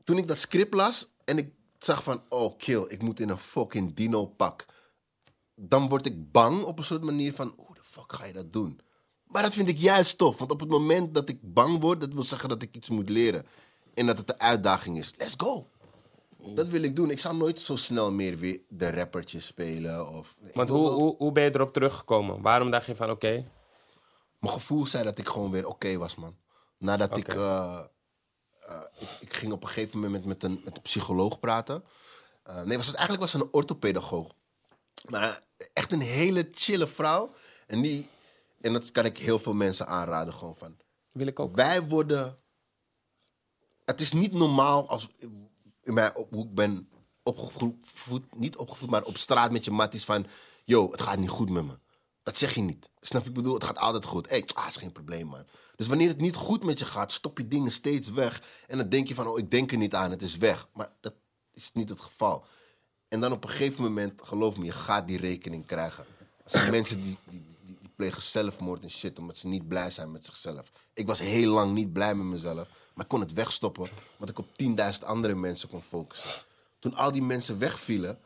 toen 0.04 0.18
ik 0.18 0.28
dat 0.28 0.40
script 0.40 0.74
las 0.74 1.08
en 1.26 1.38
ik 1.38 1.54
zag 1.80 2.04
van, 2.04 2.24
oh 2.30 2.58
kill, 2.58 2.86
ik 2.88 3.02
moet 3.02 3.20
in 3.20 3.30
een 3.30 3.38
fucking 3.38 3.94
dino 3.94 4.26
pak 4.26 4.66
dan 5.56 5.90
word 5.90 6.06
ik 6.06 6.32
bang 6.32 6.64
op 6.64 6.78
een 6.78 6.84
soort 6.84 7.04
manier 7.04 7.34
van, 7.34 7.54
hoe 7.58 7.76
de 7.76 7.84
fuck 7.84 8.14
ga 8.14 8.26
je 8.26 8.34
dat 8.34 8.54
doen? 8.54 8.80
Maar 9.36 9.44
dat 9.44 9.54
vind 9.54 9.70
ik 9.70 9.78
juist 9.78 10.18
tof, 10.18 10.38
want 10.38 10.52
op 10.52 10.60
het 10.60 10.70
moment 10.70 11.14
dat 11.14 11.30
ik 11.30 11.38
bang 11.42 11.82
word, 11.82 12.00
dat 12.00 12.14
wil 12.14 12.24
zeggen 12.24 12.50
dat 12.50 12.62
ik 12.62 12.76
iets 12.76 12.90
moet 12.90 13.10
leren. 13.10 13.46
En 13.94 14.06
dat 14.06 14.18
het 14.18 14.28
de 14.28 14.40
uitdaging 14.40 14.98
is. 14.98 15.14
Let's 15.18 15.34
go. 15.38 15.68
Dat 16.38 16.68
wil 16.68 16.82
ik 16.82 16.96
doen. 16.96 17.10
Ik 17.10 17.20
zal 17.20 17.36
nooit 17.36 17.62
zo 17.62 17.76
snel 17.76 18.12
meer 18.12 18.38
weer 18.38 18.62
de 18.70 18.92
rappertje 18.92 19.40
spelen. 19.40 20.08
Of, 20.10 20.36
Want 20.54 20.70
hoe, 20.70 20.82
wel- 20.82 21.00
hoe, 21.00 21.16
hoe 21.18 21.32
ben 21.32 21.44
je 21.44 21.56
erop 21.56 21.74
teruggekomen? 21.74 22.42
Waarom 22.42 22.72
dacht 22.72 22.86
je 22.86 22.96
van, 22.96 23.10
oké, 23.10 23.44
Mijn 24.40 24.54
gevoel 24.54 24.86
zei 24.86 25.04
dat 25.04 25.18
ik 25.18 25.28
gewoon 25.28 25.52
weer 25.52 25.68
oké 25.68 25.98
was, 25.98 26.16
man. 26.16 26.36
Nadat 26.78 27.18
ik, 27.18 27.28
eh, 27.28 27.80
eh, 28.68 28.82
ik... 29.00 29.08
Ik 29.20 29.34
ging 29.34 29.52
op 29.52 29.62
een 29.62 29.70
gegeven 29.70 30.00
moment 30.00 30.26
met 30.26 30.44
een, 30.44 30.62
met 30.64 30.78
een 30.78 30.84
psycholoog 30.84 31.40
praten. 31.40 31.84
Eh, 32.44 32.64
nee, 32.64 32.78
was 32.78 32.88
het, 32.88 32.96
eigenlijk 32.96 33.32
was 33.32 33.42
een 33.42 33.48
orthopedagoog. 33.52 34.32
Maar 35.10 35.42
echt 35.74 35.92
een 35.92 36.02
hele 36.02 36.48
chille 36.54 36.88
vrouw. 36.88 37.32
En, 37.68 37.82
die, 37.82 38.10
en 38.66 38.74
dat 38.74 38.92
kan 38.92 39.06
ik 39.06 39.18
heel 39.18 39.40
veel 39.40 39.54
mensen 39.54 39.88
aanraden. 39.88 40.34
Gewoon 40.34 40.56
van, 40.56 40.78
wil 41.12 41.28
ik 41.28 41.40
ook. 41.40 41.56
wij 41.56 41.84
worden... 41.84 42.38
Het 43.86 44.02
is 44.02 44.12
niet 44.12 44.34
normaal 44.34 44.90
als... 44.90 45.10
In 45.82 45.94
mijn, 45.94 46.16
op- 46.16 46.32
hoe 46.32 46.46
ik 46.46 46.54
ben 46.54 46.90
opgevoed, 47.24 48.36
niet 48.36 48.56
opgevoed, 48.58 48.90
maar 48.90 49.04
op 49.04 49.18
straat 49.18 49.52
met 49.52 49.66
je 49.66 49.72
matties 49.72 50.06
van... 50.06 50.26
Yo, 50.64 50.92
het 50.92 51.02
gaat 51.02 51.18
niet 51.18 51.30
goed 51.30 51.50
met 51.50 51.66
me. 51.66 51.78
Dat 52.24 52.38
zeg 52.38 52.54
je 52.54 52.62
niet. 52.62 52.90
Snap 53.02 53.24
je? 53.24 53.30
Ik 53.30 53.36
bedoel, 53.36 53.54
het 53.54 53.64
gaat 53.64 53.78
altijd 53.78 54.06
goed. 54.06 54.30
Hé, 54.30 54.42
ah, 54.54 54.68
is 54.68 54.76
geen 54.76 54.92
probleem, 54.92 55.28
man. 55.28 55.46
Dus 55.76 55.88
wanneer 55.88 56.08
het 56.08 56.22
niet 56.22 56.36
goed 56.36 56.64
met 56.64 56.80
je 56.80 56.86
gaat, 56.86 57.12
stop 57.12 57.38
je 57.38 57.48
dingen 57.48 57.72
steeds 57.72 58.10
weg. 58.10 58.42
En 58.68 58.78
dan 58.78 58.90
denk 58.90 59.08
je 59.08 59.14
van, 59.14 59.28
oh, 59.28 59.40
ik 59.40 59.52
denk 59.52 59.72
er 59.72 59.78
niet 59.78 59.96
aan, 59.96 60.12
het 60.12 60.22
is 60.22 60.38
weg. 60.38 60.68
Maar 60.74 60.92
dat 61.02 61.14
is 61.52 61.72
niet 61.74 61.90
het 61.90 62.02
geval. 62.02 62.46
En 63.08 63.20
dan 63.20 63.32
op 63.32 63.44
een 63.44 63.50
gegeven 63.50 63.84
moment, 63.84 64.22
geloof 64.24 64.58
me, 64.58 64.66
je 64.66 64.72
gaat 64.72 65.08
die 65.08 65.18
rekening 65.18 65.66
krijgen. 65.66 66.06
Er 66.44 66.50
zijn 66.50 66.72
mensen 66.78 67.02
die 67.02 67.18
plegen 67.96 68.22
zelfmoord 68.24 68.84
en 68.84 68.90
shit 68.90 69.20
omdat 69.20 69.38
ze 69.38 69.48
niet 69.48 69.68
blij 69.68 69.90
zijn 69.90 70.12
met 70.12 70.26
zichzelf. 70.26 70.72
Ik 70.94 71.08
was 71.08 71.20
heel 71.20 71.52
lang 71.52 71.74
niet 71.74 71.94
blij 71.94 72.16
met 72.16 72.26
mezelf, 72.26 72.68
maar 72.94 73.04
ik 73.04 73.10
kon 73.10 73.20
het 73.20 73.34
wegstoppen, 73.34 73.90
want 74.18 74.30
ik 74.30 74.38
op 74.40 74.48
10.000 75.00 75.06
andere 75.06 75.36
mensen 75.36 75.70
kon 75.70 75.82
focussen. 75.82 76.32
Toen 76.80 76.94
al 76.96 77.12
die 77.12 77.22
mensen 77.22 77.60
wegvielen, 77.60 78.20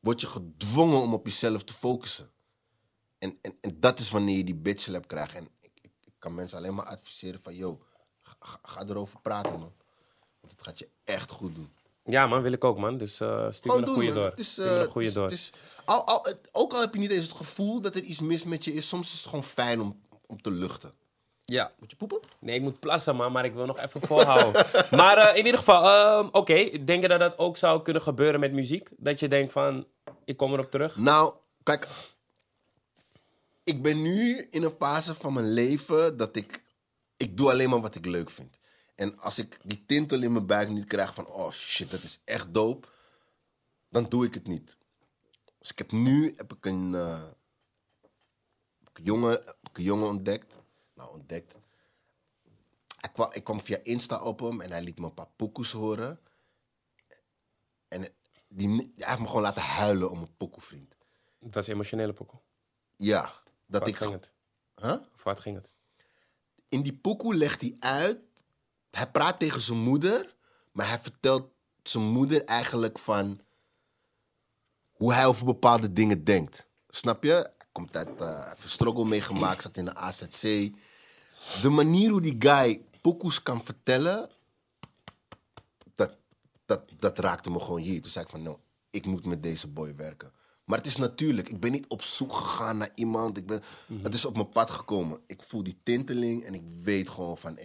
word 0.00 0.20
je 0.20 0.26
gedwongen 0.26 1.00
om 1.00 1.12
op 1.14 1.26
jezelf 1.26 1.64
te 1.64 1.72
focussen. 1.72 2.30
En, 3.18 3.38
en, 3.42 3.56
en 3.60 3.80
dat 3.80 3.98
is 3.98 4.10
wanneer 4.10 4.36
je 4.36 4.44
die 4.44 4.54
bitch 4.54 4.82
slap 4.82 5.08
krijgt. 5.08 5.34
En 5.34 5.48
ik, 5.60 5.90
kan 6.18 6.34
mensen 6.34 6.58
alleen 6.58 6.74
maar 6.74 6.86
adviseren 6.86 7.40
van, 7.40 7.54
yo, 7.54 7.82
ga- 8.22 8.58
ga 8.62 8.84
erover 8.86 9.20
praten, 9.20 9.52
man. 9.58 9.72
Want 10.40 10.52
het 10.52 10.62
gaat 10.62 10.78
je 10.78 10.88
echt 11.04 11.30
goed 11.30 11.54
doen. 11.54 11.72
Ja 12.10 12.26
man, 12.26 12.42
wil 12.42 12.52
ik 12.52 12.64
ook 12.64 12.78
man. 12.78 12.96
Dus 12.98 13.20
eh 13.20 13.46
stuur 13.50 13.72
me 13.72 13.78
een 13.78 13.84
doen, 13.84 13.94
goede 13.94 14.12
door. 14.12 14.24
Het 14.24 14.38
is, 14.38 14.56
me 14.56 14.64
eh, 14.64 14.80
een 14.80 14.86
goede 14.86 15.12
door. 15.12 15.22
het 15.24 15.32
is- 15.32 15.52
al, 15.84 16.06
al, 16.06 16.26
ook 16.52 16.72
al 16.72 16.80
heb 16.80 16.92
je 16.94 16.98
niet 17.00 17.10
eens 17.10 17.26
het 17.26 17.36
gevoel 17.36 17.80
dat 17.80 17.94
er 17.94 18.02
iets 18.02 18.20
mis 18.20 18.44
met 18.44 18.64
je 18.64 18.72
is, 18.74 18.88
soms 18.88 19.12
is 19.12 19.18
het 19.18 19.28
gewoon 19.28 19.44
fijn 19.44 19.80
om, 19.80 20.00
om 20.26 20.42
te 20.42 20.50
luchten. 20.50 20.92
Ja. 21.44 21.72
Moet 21.78 21.90
je 21.90 21.96
poepen? 21.96 22.20
Nee, 22.40 22.56
ik 22.56 22.62
moet 22.62 22.80
plassen, 22.80 23.16
man, 23.16 23.32
maar 23.32 23.44
ik 23.44 23.54
wil 23.54 23.66
nog 23.66 23.78
even 23.78 24.00
volhouden. 24.00 24.66
maar 25.00 25.16
eh, 25.18 25.30
in 25.38 25.44
ieder 25.44 25.58
geval, 25.58 25.84
ehm, 25.84 26.28
oké. 26.32 26.84
Denk 26.84 27.02
je 27.02 27.08
dat 27.08 27.20
dat 27.20 27.38
ook 27.38 27.56
zou 27.56 27.82
kunnen 27.82 28.02
gebeuren 28.02 28.40
met 28.40 28.52
muziek? 28.52 28.88
Dat 28.96 29.20
je 29.20 29.28
denkt 29.28 29.52
van, 29.52 29.86
ik 30.24 30.36
kom 30.36 30.52
erop 30.52 30.70
terug? 30.70 30.96
Nou, 30.96 31.32
kijk. 31.62 31.88
Ik 33.64 33.82
ben 33.82 34.02
nu 34.02 34.46
in 34.50 34.62
een 34.62 34.70
fase 34.70 35.14
van 35.14 35.32
mijn 35.32 35.52
leven 35.52 36.16
dat 36.16 36.36
ik... 36.36 36.62
Ik 37.16 37.36
doe 37.36 37.50
alleen 37.50 37.70
maar 37.70 37.80
wat 37.80 37.94
ik 37.94 38.06
leuk 38.06 38.30
vind. 38.30 38.57
En 38.98 39.18
als 39.18 39.38
ik 39.38 39.58
die 39.62 39.84
tintel 39.86 40.22
in 40.22 40.32
mijn 40.32 40.46
buik 40.46 40.68
niet 40.68 40.86
krijg 40.86 41.14
van... 41.14 41.26
Oh 41.26 41.50
shit, 41.50 41.90
dat 41.90 42.02
is 42.02 42.20
echt 42.24 42.54
dope. 42.54 42.88
Dan 43.88 44.08
doe 44.08 44.24
ik 44.26 44.34
het 44.34 44.46
niet. 44.46 44.76
Dus 45.58 45.70
ik 45.70 45.78
heb 45.78 45.92
nu 45.92 46.32
heb 46.36 46.52
ik 46.52 46.64
een, 46.64 46.94
eh, 46.94 47.22
ik 48.80 48.98
een, 48.98 49.04
jongen, 49.04 49.30
heb 49.30 49.56
ik 49.62 49.78
een 49.78 49.84
jongen 49.84 50.08
ontdekt. 50.08 50.54
Nou, 50.94 51.12
ontdekt. 51.12 51.54
Hij 52.96 53.10
kwam, 53.12 53.32
ik 53.32 53.44
kwam 53.44 53.60
via 53.60 53.78
Insta 53.82 54.22
op 54.22 54.40
hem 54.40 54.60
en 54.60 54.70
hij 54.70 54.82
liet 54.82 54.98
me 54.98 55.06
een 55.06 55.14
paar 55.14 55.30
pokoes 55.36 55.72
horen. 55.72 56.20
En 57.88 58.08
die, 58.48 58.68
hij 58.68 59.08
heeft 59.08 59.18
me 59.18 59.26
gewoon 59.26 59.42
laten 59.42 59.62
huilen 59.62 60.10
om 60.10 60.20
een 60.20 60.36
pokoevriend. 60.36 60.94
Het 61.38 61.54
was 61.54 61.66
een 61.66 61.74
emotionele 61.74 62.12
pokoe. 62.12 62.40
Ja, 62.96 63.42
dat 63.66 63.80
Wat 63.80 63.88
ik... 63.88 63.96
ging 63.96 64.12
het? 64.12 64.32
Huh? 64.74 64.96
Of 65.14 65.22
wat 65.22 65.40
ging 65.40 65.56
het? 65.56 65.70
In 66.68 66.82
die 66.82 66.96
pokoe 66.96 67.34
legt 67.34 67.60
hij 67.60 67.76
uit... 67.78 68.26
Hij 68.90 69.10
praat 69.10 69.38
tegen 69.38 69.60
zijn 69.60 69.78
moeder, 69.78 70.34
maar 70.72 70.88
hij 70.88 70.98
vertelt 70.98 71.50
zijn 71.82 72.04
moeder 72.04 72.44
eigenlijk 72.44 72.98
van... 72.98 73.40
Hoe 74.92 75.12
hij 75.12 75.26
over 75.26 75.44
bepaalde 75.44 75.92
dingen 75.92 76.24
denkt. 76.24 76.66
Snap 76.88 77.22
je? 77.22 77.32
Hij 77.32 77.66
komt 77.72 77.96
uit... 77.96 78.08
heeft 78.18 78.62
een 78.62 78.68
struggle 78.68 79.04
meegemaakt, 79.04 79.62
zat 79.62 79.76
in 79.76 79.84
de 79.84 79.94
AZC. 79.94 80.42
De 81.62 81.68
manier 81.70 82.10
hoe 82.10 82.20
die 82.20 82.36
guy 82.38 82.84
pokoes 83.00 83.42
kan 83.42 83.64
vertellen... 83.64 84.30
Dat, 85.94 86.16
dat, 86.66 86.82
dat 86.98 87.18
raakte 87.18 87.50
me 87.50 87.60
gewoon 87.60 87.80
hier. 87.80 88.02
Toen 88.02 88.10
zei 88.10 88.24
ik 88.24 88.30
van, 88.30 88.42
nou, 88.42 88.56
ik 88.90 89.06
moet 89.06 89.26
met 89.26 89.42
deze 89.42 89.68
boy 89.68 89.94
werken. 89.96 90.32
Maar 90.64 90.78
het 90.78 90.86
is 90.86 90.96
natuurlijk, 90.96 91.48
ik 91.48 91.60
ben 91.60 91.72
niet 91.72 91.88
op 91.88 92.02
zoek 92.02 92.34
gegaan 92.34 92.76
naar 92.76 92.90
iemand. 92.94 93.36
Ik 93.36 93.46
ben, 93.46 93.62
Het 94.02 94.14
is 94.14 94.24
op 94.24 94.34
mijn 94.34 94.48
pad 94.48 94.70
gekomen. 94.70 95.20
Ik 95.26 95.42
voel 95.42 95.62
die 95.62 95.80
tinteling 95.82 96.44
en 96.44 96.54
ik 96.54 96.62
weet 96.82 97.08
gewoon 97.08 97.38
van, 97.38 97.58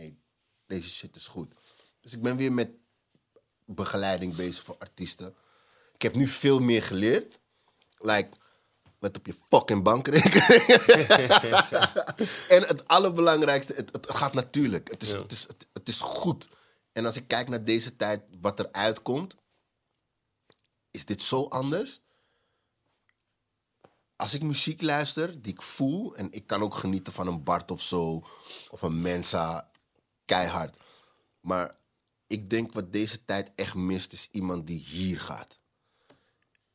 deze 0.73 0.89
shit 0.89 1.15
is 1.15 1.27
goed. 1.27 1.53
Dus 2.01 2.13
ik 2.13 2.21
ben 2.21 2.37
weer 2.37 2.53
met 2.53 2.69
begeleiding 3.65 4.35
bezig 4.35 4.63
voor 4.63 4.77
artiesten. 4.77 5.35
Ik 5.93 6.01
heb 6.01 6.15
nu 6.15 6.27
veel 6.27 6.59
meer 6.59 6.83
geleerd. 6.83 7.39
Like, 7.97 8.29
let 8.99 9.17
op 9.17 9.25
je 9.25 9.35
fucking 9.49 9.83
bankrekening. 9.83 10.45
en 12.55 12.63
het 12.63 12.87
allerbelangrijkste, 12.87 13.73
het, 13.73 13.91
het 13.91 14.09
gaat 14.09 14.33
natuurlijk. 14.33 14.89
Het 14.89 15.01
is, 15.01 15.11
het, 15.11 15.31
is, 15.31 15.47
het, 15.47 15.67
het 15.73 15.87
is 15.87 16.01
goed. 16.01 16.47
En 16.91 17.05
als 17.05 17.15
ik 17.15 17.27
kijk 17.27 17.49
naar 17.49 17.63
deze 17.63 17.95
tijd, 17.95 18.21
wat 18.41 18.59
er 18.59 18.71
uitkomt, 18.71 19.35
is 20.91 21.05
dit 21.05 21.21
zo 21.21 21.43
anders. 21.43 22.01
Als 24.15 24.33
ik 24.33 24.41
muziek 24.41 24.81
luister 24.81 25.41
die 25.41 25.53
ik 25.53 25.61
voel, 25.61 26.15
en 26.15 26.31
ik 26.31 26.47
kan 26.47 26.61
ook 26.61 26.75
genieten 26.75 27.13
van 27.13 27.27
een 27.27 27.43
Bart 27.43 27.71
of 27.71 27.81
zo, 27.81 28.23
of 28.69 28.81
een 28.81 29.01
Mensa, 29.01 29.71
keihard. 30.25 30.75
Maar 31.39 31.75
ik 32.27 32.49
denk 32.49 32.73
wat 32.73 32.91
deze 32.91 33.25
tijd 33.25 33.51
echt 33.55 33.75
mist, 33.75 34.13
is 34.13 34.27
iemand 34.31 34.67
die 34.67 34.79
hier 34.79 35.19
gaat. 35.21 35.59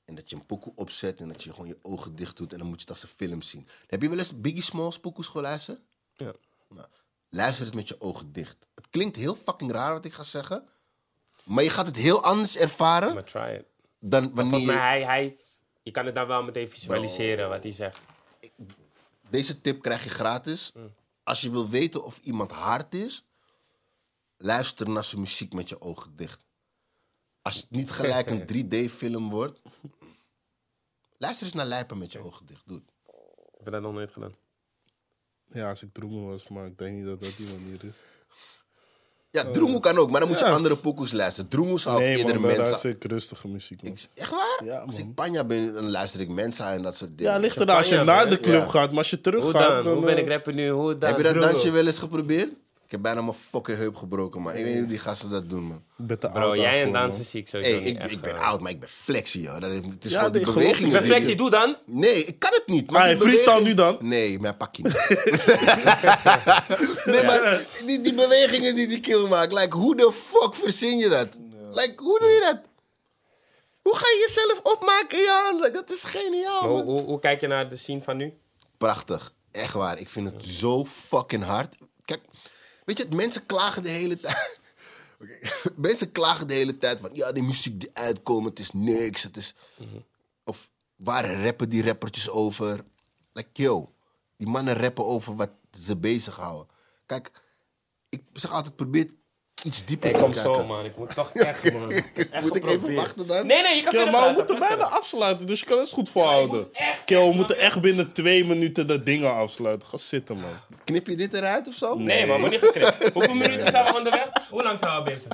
En 0.04 0.14
dat 0.14 0.30
je 0.30 0.36
een 0.36 0.46
pokoe 0.46 0.72
opzet 0.74 1.20
en 1.20 1.28
dat 1.28 1.42
je 1.44 1.50
gewoon 1.50 1.66
je 1.66 1.78
ogen 1.82 2.16
dicht 2.16 2.36
doet 2.36 2.52
en 2.52 2.58
dan 2.58 2.66
moet 2.66 2.76
je 2.76 2.80
het 2.80 2.90
als 2.90 3.02
een 3.02 3.16
film 3.16 3.42
zien. 3.42 3.68
Heb 3.86 4.02
je 4.02 4.08
wel 4.08 4.18
eens 4.18 4.40
Biggie 4.40 4.62
Smalls 4.62 4.98
pokoes 4.98 5.28
geluisterd? 5.28 5.80
Ja. 6.14 6.32
Nou, 6.68 6.86
luister 7.28 7.64
het 7.64 7.74
met 7.74 7.88
je 7.88 8.00
ogen 8.00 8.32
dicht. 8.32 8.56
Het 8.74 8.88
klinkt 8.90 9.16
heel 9.16 9.36
fucking 9.36 9.70
raar 9.70 9.92
wat 9.92 10.04
ik 10.04 10.12
ga 10.12 10.22
zeggen. 10.22 10.68
Maar 11.44 11.64
je 11.64 11.70
gaat 11.70 11.86
het 11.86 11.96
heel 11.96 12.22
anders 12.22 12.56
ervaren 12.56 13.14
Maar 13.14 13.24
try 13.24 13.54
it. 13.54 13.66
dan 13.98 14.34
wanneer 14.34 14.60
je... 14.60 14.70
hij, 14.70 15.02
hij, 15.04 15.38
je 15.82 15.90
kan 15.90 16.06
het 16.06 16.14
dan 16.14 16.26
wel 16.26 16.42
meteen 16.42 16.70
visualiseren 16.70 17.48
wat 17.48 17.62
hij 17.62 17.72
zegt. 17.72 18.00
Deze 19.30 19.60
tip 19.60 19.82
krijg 19.82 20.04
je 20.04 20.10
gratis. 20.10 20.72
Als 21.22 21.40
je 21.40 21.50
wil 21.50 21.68
weten 21.68 22.04
of 22.04 22.18
iemand 22.18 22.50
hard 22.52 22.94
is, 22.94 23.27
luister 24.38 24.88
naar 24.90 25.04
zijn 25.04 25.20
muziek 25.20 25.52
met 25.52 25.68
je 25.68 25.80
ogen 25.80 26.16
dicht. 26.16 26.40
Als 27.42 27.56
het 27.56 27.70
niet 27.70 27.90
gelijk 27.90 28.30
een 28.30 28.46
3D-film 28.52 29.30
wordt, 29.30 29.60
luister 31.18 31.46
eens 31.46 31.54
naar 31.54 31.66
Lijpen 31.66 31.98
met 31.98 32.12
je 32.12 32.18
ogen 32.24 32.46
dicht. 32.46 32.62
Doe 32.66 32.76
het. 32.76 32.86
Ik 33.58 33.64
heb 33.64 33.72
dat 33.72 33.82
nog 33.82 33.92
nooit 33.92 34.12
gedaan. 34.12 34.34
Ja, 35.48 35.68
als 35.68 35.82
ik 35.82 35.92
droemen 35.92 36.26
was, 36.26 36.48
maar 36.48 36.66
ik 36.66 36.78
denk 36.78 36.96
niet 36.96 37.06
dat 37.06 37.20
dat 37.22 37.36
die 37.36 37.46
manier 37.58 37.84
is. 37.84 37.94
Ja, 39.30 39.50
Droemoe 39.50 39.80
kan 39.80 39.98
ook, 39.98 40.10
maar 40.10 40.20
dan 40.20 40.28
moet 40.28 40.38
je 40.38 40.44
Ja. 40.44 40.50
andere 40.52 40.76
pokoes 40.76 41.12
luisteren. 41.12 41.50
Droemoe 41.50 41.78
zou 41.78 41.98
Nee, 41.98 42.16
eerder 42.16 42.24
man, 42.24 42.34
daar 42.34 42.42
mensen... 42.42 42.64
luister 42.68 42.90
ik 42.90 43.04
rustige 43.04 43.48
muziek, 43.48 43.82
man. 43.82 43.92
Ik- 43.92 44.08
Echt 44.14 44.30
waar? 44.30 44.60
Ja, 44.64 44.78
als 44.80 44.98
man. 44.98 45.08
ik 45.08 45.14
Panja 45.14 45.44
ben, 45.44 45.72
dan 45.72 45.90
luister 45.90 46.20
ik 46.20 46.28
Mensa 46.28 46.72
en 46.72 46.82
dat 46.82 46.96
soort 46.96 47.18
dingen. 47.18 47.32
Ja, 47.32 47.38
ligt 47.38 47.56
eraan 47.56 47.76
als 47.76 47.88
je 47.88 48.02
naar 48.02 48.30
de 48.30 48.38
club 48.40 48.62
Ja. 48.62 48.68
gaat, 48.68 48.88
maar 48.88 48.98
als 48.98 49.10
je 49.10 49.20
terug 49.20 49.42
Hoe 49.42 49.50
gaat, 49.50 49.68
dan? 49.68 49.84
dan... 49.84 49.92
Hoe 49.96 50.04
ben 50.04 50.16
eh, 50.16 50.22
ik 50.22 50.28
rapper 50.28 50.54
nu? 50.54 50.68
Hoe 50.70 50.98
dan? 50.98 51.08
Heb 51.08 51.16
je 51.18 51.22
dat 51.32 51.34
dansje 51.34 51.70
wel 51.70 51.86
eens 51.86 51.98
geprobeerd? 51.98 52.52
Ik 52.88 52.94
heb 52.94 53.02
bijna 53.02 53.20
mijn 53.22 53.36
fucking 53.50 53.78
heup 53.78 53.96
gebroken, 53.96 54.42
man. 54.42 54.52
Ik 54.54 54.64
weet 54.64 54.72
niet 54.72 54.78
hoe 54.82 54.88
die 54.88 54.98
gasten 54.98 55.30
dat 55.30 55.48
doen, 55.48 55.62
man. 55.62 55.82
Bro, 56.18 56.56
jij 56.56 56.82
en 56.82 56.92
dansen 56.92 57.24
zie 57.24 57.40
ik 57.40 57.48
sowieso 57.48 57.70
Hey, 57.72 57.80
niet 57.84 57.94
ik, 57.94 57.98
echt, 58.02 58.10
ik 58.10 58.20
ben 58.20 58.34
eh. 58.34 58.46
oud, 58.48 58.60
maar 58.60 58.70
ik 58.70 58.80
ben 58.80 58.88
flexie, 58.88 59.42
joh. 59.42 59.60
Dat 59.60 59.70
is, 59.70 59.80
het 59.84 60.04
is 60.04 60.12
Ja, 60.12 60.18
gewoon 60.18 60.32
nee, 60.32 60.44
die. 60.74 60.86
Ik 60.86 60.92
ben 60.92 61.04
flexie, 61.04 61.36
doe 61.36 61.50
dan. 61.50 61.76
Nee, 61.86 62.24
ik 62.24 62.38
kan 62.38 62.50
het 62.52 62.66
niet. 62.66 62.90
Maar 62.90 63.10
Ah, 63.14 63.20
freestyle 63.20 63.44
beweging- 63.44 63.66
nu 63.68 63.74
dan? 63.74 63.96
Nee, 64.00 64.40
mijn 64.40 64.56
pakje 64.56 64.82
niet. 64.82 64.94
nee, 67.12 67.24
maar 67.24 67.64
die, 67.86 68.00
die 68.00 68.14
bewegingen 68.14 68.74
die 68.74 68.86
die 68.88 69.00
kill 69.00 69.26
maakt, 69.28 69.52
like, 69.52 69.76
hoe 69.76 69.96
de 69.96 70.12
fuck 70.12 70.54
verzin 70.54 70.98
je 70.98 71.08
dat? 71.08 71.28
Like, 71.70 72.02
hoe 72.02 72.18
doe 72.18 72.28
je 72.28 72.40
dat? 72.40 72.60
Hoe 73.82 73.96
ga 73.96 74.06
je 74.06 74.24
jezelf 74.26 74.60
opmaken 74.74 75.18
in 75.18 75.24
je 75.24 75.40
handen? 75.44 75.72
Dat 75.72 75.90
is 75.90 76.04
geniaal, 76.04 76.68
hoe, 76.68 76.82
hoe, 76.82 77.02
hoe 77.02 77.20
kijk 77.20 77.40
je 77.40 77.46
naar 77.46 77.68
de 77.68 77.76
scene 77.76 78.02
van 78.02 78.16
nu? 78.16 78.32
Prachtig. 78.78 79.32
Echt 79.50 79.72
waar. 79.74 79.98
Ik 80.00 80.08
vind 80.08 80.32
het 80.32 80.44
zo 80.44 80.84
fucking 80.84 81.44
hard. 81.44 81.74
Kijk, 82.04 82.20
weet 82.88 82.98
je, 82.98 83.06
mensen 83.14 83.46
klagen 83.46 83.82
de 83.82 83.88
hele 83.88 84.20
tijd. 84.20 84.60
Oké, 85.22 85.38
Mensen 85.88 86.12
klagen 86.12 86.46
de 86.46 86.54
hele 86.54 86.78
tijd 86.78 87.00
van, 87.00 87.10
ja, 87.12 87.32
die 87.32 87.42
muziek 87.42 87.80
die 87.80 87.88
uitkomt, 87.92 88.44
het 88.48 88.58
is 88.58 88.70
niks. 88.72 89.22
Het 89.22 89.36
is... 89.36 89.54
Of 90.44 90.70
waar 90.96 91.42
rappen 91.44 91.68
die 91.68 91.82
rappertjes 91.82 92.30
over? 92.30 92.84
Like, 93.32 93.48
yo, 93.52 93.92
die 94.36 94.46
mannen 94.48 94.76
rappen 94.76 95.04
over 95.04 95.36
wat 95.36 95.50
ze 95.80 95.96
bezighouden. 95.96 96.66
Kijk, 97.06 97.30
ik 98.08 98.22
zeg 98.32 98.52
altijd, 98.52 98.76
probeer 98.76 99.10
iets 99.64 99.84
dieper 99.84 100.08
Ik 100.08 100.14
te 100.14 100.20
kom 100.20 100.32
kijken. 100.32 100.52
zo, 100.54 100.64
man. 100.66 100.84
Ik 100.84 100.96
moet 100.96 101.14
toch 101.14 101.32
echt, 101.50 101.72
man. 101.72 101.90
Echt 101.90 102.40
Moet 102.40 102.56
ik 102.56 102.66
even 102.66 102.94
wachten 102.94 103.26
dan? 103.26 103.46
Nee, 103.46 103.62
nee, 103.62 103.76
je 103.76 103.82
kan 103.82 103.92
verder 103.92 104.10
maar 104.12 104.28
we 104.28 104.34
moeten 104.34 104.58
bijna 104.58 104.84
afsluiten, 104.84 105.46
dus 105.46 105.60
je 105.60 105.66
kan 105.66 105.78
het 105.78 105.90
goed 105.90 106.08
volhouden. 106.08 106.70
Kill, 107.04 107.28
we 107.28 107.34
moeten 107.34 107.58
echt 107.58 107.80
binnen 107.80 108.12
twee 108.12 108.44
minuten 108.44 108.86
de 108.86 109.02
dingen 109.02 109.34
afsluiten. 109.34 109.88
Ga 109.88 109.96
zitten, 109.96 110.36
man. 110.38 110.56
Knip 110.88 111.06
je 111.06 111.16
dit 111.16 111.34
eruit 111.34 111.68
of 111.68 111.74
zo? 111.74 111.94
Nee, 111.94 112.26
man, 112.26 112.40
moet 112.40 112.50
niet 112.50 112.60
geknipt. 112.60 113.08
Hoeveel 113.14 113.34
minuten 113.34 113.70
zijn 113.70 113.84
we 113.84 113.96
onderweg? 113.96 114.28
Hoe 114.50 114.62
lang 114.62 114.78
zijn 114.78 114.96
we 115.04 115.10
bezig? 115.10 115.32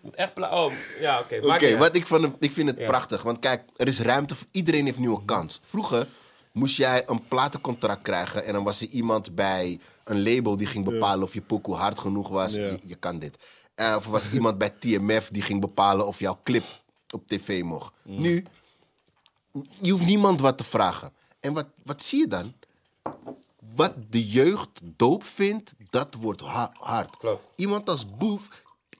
Moet 0.00 0.14
echt 0.14 0.34
pla- 0.34 0.64
Oh, 0.64 0.72
ja, 1.00 1.18
oké. 1.20 1.40
Oké, 1.54 1.76
wat 1.76 1.96
ik 1.96 2.06
van 2.06 2.22
hem, 2.22 2.36
ik 2.38 2.52
vind 2.52 2.68
het 2.68 2.78
Ja. 2.78 2.86
prachtig. 2.86 3.22
Want 3.22 3.38
kijk, 3.38 3.62
er 3.76 3.86
is 3.86 4.00
ruimte 4.00 4.34
voor 4.34 4.46
iedereen 4.50 4.84
heeft 4.84 4.98
nieuwe 4.98 5.24
kans. 5.24 5.60
Vroeger 5.62 6.06
moest 6.52 6.76
jij 6.76 7.02
een 7.06 7.28
platencontract 7.28 8.02
krijgen 8.02 8.44
en 8.44 8.52
dan 8.52 8.64
was 8.64 8.80
er 8.80 8.88
iemand 8.88 9.34
bij 9.34 9.78
een 10.04 10.22
label 10.22 10.56
die 10.56 10.66
ging 10.66 10.84
bepalen 10.84 11.22
of 11.24 11.34
je 11.34 11.40
pokoe 11.40 11.74
hard 11.74 11.98
genoeg 11.98 12.28
was. 12.28 12.54
Ja. 12.54 12.60
Je, 12.66 12.78
je 12.86 12.94
kan 12.96 13.18
dit. 13.18 13.36
Eh, 13.74 13.94
of 13.96 14.04
er 14.04 14.10
was 14.10 14.32
iemand 14.32 14.58
bij 14.58 14.70
TMF 14.78 15.28
die 15.32 15.42
ging 15.42 15.60
bepalen 15.60 16.06
of 16.06 16.18
jouw 16.18 16.40
clip 16.44 16.64
op 17.14 17.26
tv 17.26 17.62
mocht. 17.62 17.92
Mm. 18.04 18.20
Nu, 18.20 18.44
je 19.80 19.90
hoeft 19.90 20.04
niemand 20.06 20.40
wat 20.40 20.58
te 20.58 20.64
vragen. 20.64 21.12
En 21.40 21.52
wat, 21.52 21.66
wat 21.84 22.02
zie 22.02 22.18
je 22.18 22.26
dan? 22.28 22.52
Wat 23.76 23.92
de 24.10 24.28
jeugd 24.28 24.68
doop 24.82 25.24
vindt, 25.24 25.72
dat 25.90 26.14
wordt 26.20 26.40
ha- 26.40 26.72
hard. 26.78 27.16
Klopt. 27.16 27.42
Iemand 27.56 27.88
als 27.88 28.16
Boef... 28.16 28.48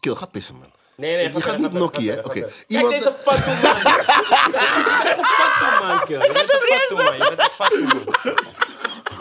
Kill, 0.01 0.15
ga 0.15 0.27
pissen, 0.27 0.55
man. 0.55 0.71
Nee, 0.95 1.15
nee, 1.17 1.25
je 1.25 1.31
ga 1.31 1.41
gaat 1.51 1.59
niet 1.59 1.73
nokkie, 1.73 2.11
hè? 2.11 2.19
Oké. 2.21 2.49
Iemand- 2.67 2.89
Kijk 2.89 3.03
deze 3.05 3.13
fatu 3.13 3.51
man. 3.51 3.77
Je 3.77 5.03
bent 5.05 5.19
een 5.19 5.25
fatu 5.25 5.87
man, 5.87 6.05
kill. 6.07 6.21
Je 6.23 6.33
bent 6.33 6.53
een 6.53 6.61
fatu 6.61 6.95
man. 6.95 7.17
Je 7.17 7.35
bent 7.37 7.39
een 7.39 7.51
fatu 7.51 7.83
man. 7.85 8.35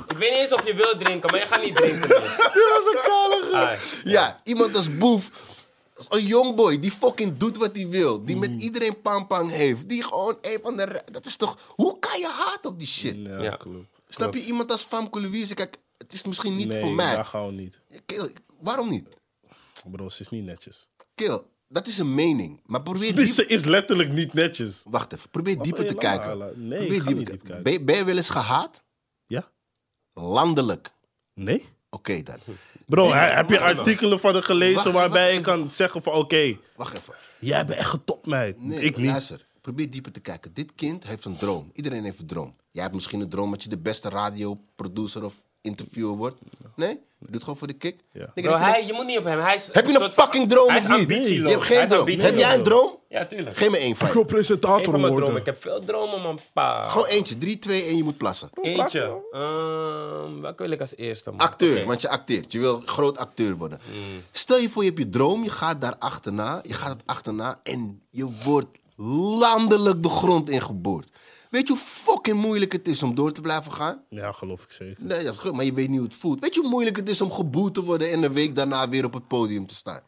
Ik 0.07 0.17
weet 0.17 0.29
niet 0.31 0.39
eens 0.39 0.53
of 0.53 0.65
je 0.67 0.73
wilt 0.75 0.99
drinken, 0.99 1.31
maar 1.31 1.39
je 1.39 1.47
gaat 1.47 1.61
niet 1.63 1.75
drinken. 1.75 2.09
Dat 2.09 2.19
was 2.75 2.93
een 2.93 2.99
kale 3.03 3.49
Ah, 3.53 3.79
Ja, 4.03 4.39
iemand 4.43 4.75
als 4.75 4.97
Boef. 4.97 5.29
Een 6.09 6.25
jongboy 6.25 6.79
die 6.79 6.91
fucking 6.91 7.37
doet 7.37 7.57
wat 7.57 7.75
hij 7.75 7.87
wil. 7.87 8.25
Die 8.25 8.37
met 8.37 8.51
iedereen 8.61 9.01
pampang 9.01 9.51
heeft. 9.51 9.89
Die 9.89 10.03
gewoon 10.03 10.37
een 10.41 10.59
van 10.61 10.77
de... 10.77 11.01
Dat 11.11 11.25
is 11.25 11.35
toch... 11.35 11.57
Hoe 11.75 11.99
kan 11.99 12.19
je 12.19 12.27
haat 12.27 12.65
op 12.65 12.79
die 12.79 12.87
shit? 12.87 13.15
Ja, 13.17 13.41
Ja. 13.41 13.55
klopt. 13.55 13.87
Snap 14.15 14.33
je? 14.33 14.43
Iemand 14.45 14.71
als 14.71 14.81
Famke 14.83 15.21
Louise. 15.21 15.53
Kijk, 15.53 15.77
het 15.97 16.13
is 16.13 16.23
misschien 16.25 16.55
niet 16.55 16.67
Nee, 16.67 16.79
voor 16.81 16.91
mij. 16.93 17.23
gaan 17.23 17.45
we 17.45 17.51
niet. 17.51 17.79
Kill, 18.05 18.31
waarom 18.59 18.89
niet? 18.89 19.07
Bro, 19.91 20.09
ze 20.09 20.21
is 20.21 20.29
niet 20.29 20.43
netjes. 20.43 20.89
Kill, 21.15 21.41
dat 21.67 21.87
is 21.87 21.97
een 21.97 22.13
mening. 22.15 22.61
Maar 22.65 22.81
probeer 22.81 23.15
diep... 23.15 23.27
ze 23.27 23.45
is 23.45 23.63
letterlijk 23.65 24.11
niet 24.11 24.33
netjes. 24.33 24.81
Wacht 24.85 25.13
even. 25.13 25.29
Probeer 25.29 25.57
dieper 25.61 25.87
te 25.87 25.93
kijken. 25.93 26.37
Nee, 26.37 26.79
Probeer 26.79 26.95
ik 26.97 27.05
dieper 27.05 27.15
diep 27.25 27.43
kijken. 27.43 27.63
Ben, 27.63 27.73
je- 27.73 27.81
ben 27.83 27.95
je 27.95 28.03
wel 28.03 28.17
eens 28.17 28.29
gehaat? 28.29 28.83
Ja? 29.27 29.51
Landelijk. 30.13 30.91
Nee? 31.33 31.65
Oké 31.89 32.21
dan. 32.23 32.37
Bro, 32.85 33.09
he- 33.09 33.17
heb 33.35 33.49
je 33.49 33.59
artikelen 33.59 34.19
van 34.19 34.33
haar 34.33 34.43
gelezen 34.43 34.75
Wacht, 34.75 34.91
waarbij 34.91 35.33
je 35.33 35.41
kan 35.41 35.71
zeggen 35.71 36.03
van 36.03 36.13
oké, 36.13 36.57
Wacht 36.75 36.97
even. 36.97 37.13
jij 37.39 37.65
bent 37.65 37.79
echt 37.79 37.89
getopmeid. 37.89 38.61
Nee, 38.61 38.79
ik 38.79 38.97
niet. 38.97 39.05
luister. 39.05 39.45
Probeer 39.65 39.89
dieper 39.89 40.11
te 40.11 40.19
kijken. 40.19 40.53
Dit 40.53 40.75
kind 40.75 41.03
heeft 41.07 41.25
een 41.25 41.37
droom. 41.37 41.71
Iedereen 41.73 42.03
heeft 42.03 42.19
een 42.19 42.25
droom. 42.25 42.55
Jij 42.71 42.83
hebt 42.83 42.95
misschien 42.95 43.21
een 43.21 43.29
droom 43.29 43.51
dat 43.51 43.63
je 43.63 43.69
de 43.69 43.77
beste 43.77 44.09
radioproducer 44.09 45.23
of 45.23 45.33
interviewer 45.61 46.15
wordt. 46.15 46.35
Nee? 46.75 46.89
Je 46.89 47.25
doet 47.25 47.33
het 47.33 47.43
gewoon 47.43 47.57
voor 47.57 47.67
de 47.67 47.73
kick. 47.73 47.99
Ja. 48.11 48.31
Bro, 48.33 48.57
hij, 48.57 48.85
je 48.85 48.93
moet 48.93 49.05
niet 49.05 49.17
op 49.17 49.23
hem. 49.23 49.39
Hij 49.39 49.55
is 49.55 49.69
Heb 49.71 49.87
je 49.87 49.99
een 49.99 50.11
fucking 50.11 50.49
droom 50.49 50.69
hij 50.69 50.77
of 50.77 51.07
niet? 51.07 51.27
Je 51.27 51.47
hebt 51.47 51.63
geen 51.63 51.87
droom. 51.87 52.07
Heb 52.07 52.37
jij 52.37 52.55
een 52.55 52.63
droom? 52.63 52.97
Ja, 53.09 53.25
tuurlijk. 53.25 53.57
Geef 53.57 53.69
me 53.69 53.77
één 53.77 53.89
Ik 53.89 53.95
feit. 53.95 54.13
wil 54.13 54.23
presentator 54.23 54.99
van 54.99 55.07
worden. 55.09 55.35
Ik 55.35 55.45
heb 55.45 55.61
veel 55.61 55.83
dromen, 55.83 56.21
man. 56.21 56.39
Pa. 56.53 56.89
Gewoon 56.89 57.07
eentje. 57.07 57.37
Drie, 57.37 57.59
twee 57.59 57.83
en 57.83 57.97
je 57.97 58.03
moet 58.03 58.17
plassen. 58.17 58.49
Eentje. 58.61 59.21
Ehm, 59.31 60.41
welke 60.41 60.63
wil 60.63 60.71
ik 60.71 60.81
als 60.81 60.95
eerste, 60.95 61.29
man? 61.31 61.39
Acteur, 61.39 61.85
want 61.85 62.01
je 62.01 62.09
acteert. 62.09 62.51
Je 62.51 62.59
wil 62.59 62.81
groot 62.85 63.17
acteur 63.17 63.57
worden. 63.57 63.79
Stel 64.31 64.57
je 64.57 64.69
voor, 64.69 64.83
je 64.83 64.89
hebt 64.89 65.01
je 65.01 65.09
droom, 65.09 65.43
je 65.43 65.49
gaat 65.49 65.81
daar 65.81 65.95
achterna. 65.99 66.59
Je 66.63 66.73
gaat 66.73 66.89
het 66.89 67.01
achterna 67.05 67.59
en 67.63 68.01
je 68.09 68.27
wordt 68.43 68.77
landelijk 68.95 70.03
de 70.03 70.09
grond 70.09 70.49
ingeboord. 70.49 71.09
Weet 71.49 71.67
je 71.67 71.73
hoe 71.73 71.81
fucking 71.83 72.37
moeilijk 72.41 72.71
het 72.71 72.87
is 72.87 73.03
om 73.03 73.15
door 73.15 73.31
te 73.31 73.41
blijven 73.41 73.71
gaan? 73.71 74.03
Ja, 74.09 74.31
geloof 74.31 74.63
ik 74.63 74.71
zeker. 74.71 75.03
Nee, 75.03 75.23
dat 75.23 75.33
is 75.33 75.39
goed, 75.39 75.53
maar 75.53 75.65
je 75.65 75.73
weet 75.73 75.87
niet 75.87 75.97
hoe 75.97 76.07
het 76.07 76.15
voelt. 76.15 76.39
Weet 76.39 76.53
je 76.55 76.59
hoe 76.61 76.69
moeilijk 76.69 76.95
het 76.95 77.09
is 77.09 77.21
om 77.21 77.31
geboet 77.31 77.73
te 77.73 77.83
worden 77.83 78.11
en 78.11 78.23
een 78.23 78.33
week 78.33 78.55
daarna 78.55 78.89
weer 78.89 79.05
op 79.05 79.13
het 79.13 79.27
podium 79.27 79.67
te 79.67 79.75
staan? 79.75 80.01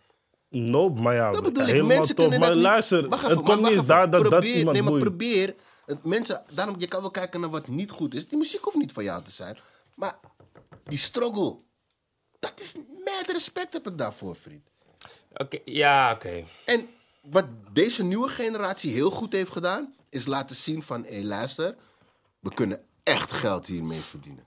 Nope, 0.50 1.02
maar 1.02 1.14
ja, 1.14 1.32
Dat 1.32 1.44
bedoel 1.44 1.64
ik. 1.64 1.70
helemaal 1.70 1.98
Mensen 1.98 2.16
top. 2.16 2.30
Maar 2.38 2.54
niet- 2.54 2.62
luister, 2.64 3.04
het 3.10 3.42
komt 3.42 3.62
niet 3.62 3.72
eens 3.72 3.86
daar 3.86 4.10
dat, 4.10 4.30
dat 4.32 4.44
iemand 4.44 4.74
Nee, 4.74 4.82
maar 4.82 4.92
boeit. 4.92 5.04
probeer. 5.04 5.56
Het, 5.86 6.04
mensen, 6.04 6.44
daarom, 6.54 6.76
je 6.78 6.88
kan 6.88 7.02
wel 7.02 7.12
kijken 7.12 7.40
naar 7.40 7.50
wat 7.50 7.68
niet 7.68 7.92
goed 7.92 8.16
is. 8.16 8.28
Die 8.28 8.38
muziek 8.38 8.64
hoeft 8.64 8.78
niet 8.78 8.92
van 8.92 9.04
jou 9.04 9.24
te 9.24 9.32
zijn. 9.32 9.58
Maar 9.96 10.20
die 10.84 10.98
struggle, 10.98 11.56
dat 12.40 12.54
is 12.62 12.74
met 13.06 13.32
respect 13.32 13.74
heb 13.74 13.88
ik 13.88 13.98
daarvoor, 13.98 14.36
vriend. 14.36 14.68
Oké, 15.34 15.58
ja, 15.66 16.12
oké. 16.12 16.44
En 16.66 16.88
wat 17.30 17.46
deze 17.74 18.04
nieuwe 18.04 18.28
generatie 18.28 18.92
heel 18.94 19.10
goed 19.12 19.32
heeft 19.32 19.52
gedaan, 19.52 19.94
is 20.10 20.26
laten 20.26 20.56
zien 20.56 20.84
van, 20.84 21.06
hé 21.06 21.22
luister, 21.24 21.76
we 22.40 22.54
kunnen 22.54 22.82
echt 23.04 23.32
geld 23.32 23.66
hiermee 23.66 24.00
verdienen. 24.00 24.46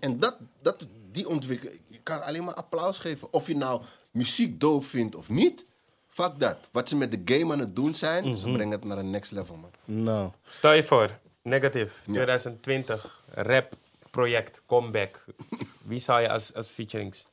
En 0.00 0.18
dat, 0.18 0.36
dat, 0.62 0.86
die 1.12 1.28
ontwikkeling, 1.28 1.80
je 1.86 1.98
kan 2.02 2.22
alleen 2.22 2.44
maar 2.44 2.54
applaus 2.54 2.98
geven. 2.98 3.32
Of 3.32 3.46
je 3.46 3.56
nou 3.56 3.82
muziek 4.10 4.60
doof 4.60 4.86
vindt 4.86 5.14
of 5.16 5.28
niet, 5.28 5.64
fuck 6.08 6.38
dat. 6.38 6.56
Wat 6.70 6.88
ze 6.88 6.96
met 6.96 7.10
de 7.12 7.34
game 7.34 7.52
aan 7.52 7.58
het 7.58 7.76
doen 7.76 7.94
zijn, 7.94 8.36
ze 8.36 8.52
brengen 8.52 8.70
het 8.70 8.84
naar 8.84 8.98
een 8.98 9.10
next 9.10 9.30
level, 9.30 9.56
man. 9.56 9.70
Nou, 9.84 10.30
Stel 10.48 10.72
je 10.72 10.84
voor, 10.84 11.18
negatief, 11.42 12.00
2020, 12.02 13.22
rap, 13.28 13.76
project, 14.10 14.62
comeback. 14.66 15.24
Wie 15.82 15.98
zou 15.98 16.20
je 16.20 16.30
als, 16.30 16.54
als 16.54 16.68
featurings 16.68 17.26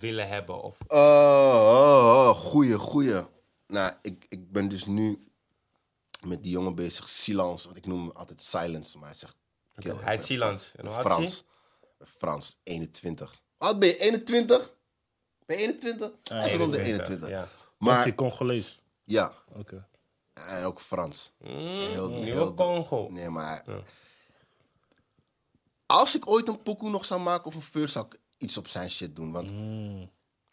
willen 0.00 0.28
hebben? 0.28 0.62
Of, 0.62 0.76
Oh, 0.86 0.98
oh, 0.98 2.28
oh, 2.28 2.30
goeie, 2.30 2.78
goeie. 2.78 3.22
Nou, 3.72 3.92
ik, 4.02 4.26
ik 4.28 4.52
ben 4.52 4.68
dus 4.68 4.86
nu 4.86 5.26
met 6.20 6.42
die 6.42 6.52
jongen 6.52 6.74
bezig, 6.74 7.08
Silence. 7.08 7.64
Want 7.64 7.76
ik 7.76 7.86
noem 7.86 7.98
hem 8.06 8.16
altijd 8.16 8.42
Silence, 8.42 8.98
maar 8.98 9.08
hij 9.08 9.18
zegt... 9.18 9.36
kill. 9.74 9.96
hij 9.96 10.14
is 10.14 10.24
Silence. 10.24 10.76
En 10.76 10.86
hoe 10.86 11.00
Frans. 11.00 11.44
Frans, 12.04 12.58
21. 12.62 13.42
Wat 13.58 13.78
ben 13.78 13.88
je, 13.88 13.98
21? 13.98 14.72
Ben 15.46 15.56
je 15.56 15.62
21? 15.62 16.10
Hij 16.22 16.46
is 16.46 16.54
rond 16.56 16.72
de 16.72 16.80
21. 16.80 17.28
ja. 17.28 17.48
maar... 17.78 18.06
Is 18.06 18.14
Congolees? 18.14 18.80
ja, 19.04 19.32
Oké. 19.52 19.88
en 20.32 20.64
ook 20.64 20.80
Frans. 20.80 21.32
heel, 21.38 22.08
Nieuwe 22.10 22.24
heel- 22.24 22.54
Congo. 22.54 23.08
Nee, 23.10 23.28
maar... 23.28 23.64
Als 25.86 26.14
ik 26.16 26.28
ooit 26.28 26.48
een 26.48 26.62
pokoe 26.62 26.90
nog 26.90 27.04
zou 27.04 27.20
maken 27.20 27.46
of 27.46 27.54
een 27.54 27.62
feur, 27.62 27.88
zou 27.88 28.06
ik 28.06 28.18
iets 28.38 28.56
op 28.56 28.68
zijn 28.68 28.90
shit 28.90 29.16
doen. 29.16 29.32
Want 29.32 29.50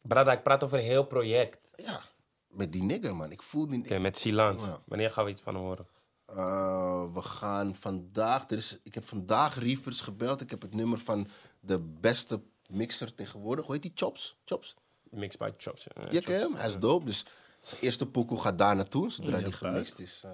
Brada, 0.02 0.32
ik 0.32 0.44
praat 0.44 0.64
over 0.64 0.78
een 0.78 0.84
heel 0.84 1.06
project. 1.06 1.58
ja, 1.76 2.02
met 2.50 2.72
die 2.72 2.84
nigger, 2.84 3.16
man. 3.16 3.32
Ik 3.32 3.42
voel 3.42 3.68
die... 3.68 3.80
Oké, 3.84 4.00
met 4.00 4.18
Silence. 4.18 4.66
Ja. 4.66 4.82
Wanneer 4.86 5.12
gaan 5.12 5.26
we 5.26 5.32
iets 5.32 5.42
van 5.42 5.54
hem 5.56 5.64
horen? 5.64 5.88
Uh, 6.30 7.14
we 7.14 7.22
gaan 7.22 7.76
vandaag. 7.76 8.50
Er 8.50 8.58
is, 8.58 8.80
ik 8.84 8.94
heb 8.94 9.08
vandaag 9.08 9.60
Reavers 9.60 10.02
gebeld. 10.02 10.42
Ik 10.42 10.50
heb 10.50 10.62
het 10.62 10.74
nummer 10.76 10.98
van 11.00 11.28
de 11.60 11.80
beste 11.80 12.42
mixer 12.68 13.16
tegenwoordig. 13.16 13.66
Hoe 13.66 13.74
heet 13.74 13.84
die? 13.84 13.92
Chops? 13.96 14.38
Chops? 14.46 14.76
Mix 15.10 15.38
by 15.38 15.50
Chops. 15.58 15.88
ja. 15.96 16.12
Je 16.12 16.22
kent 16.22 16.42
hem? 16.42 16.56
Hij 16.56 16.68
is 16.70 16.78
dope. 16.78 17.06
Dus 17.06 17.26
zijn 17.64 17.82
eerste 17.82 18.10
pokoe 18.10 18.40
gaat 18.40 18.58
daar 18.60 18.76
naartoe. 18.76 19.10
Zodra 19.12 19.38
Ja, 19.38 19.44
die 19.44 19.54
gemixt 19.54 20.00
is. 20.00 20.22
uh, 20.26 20.32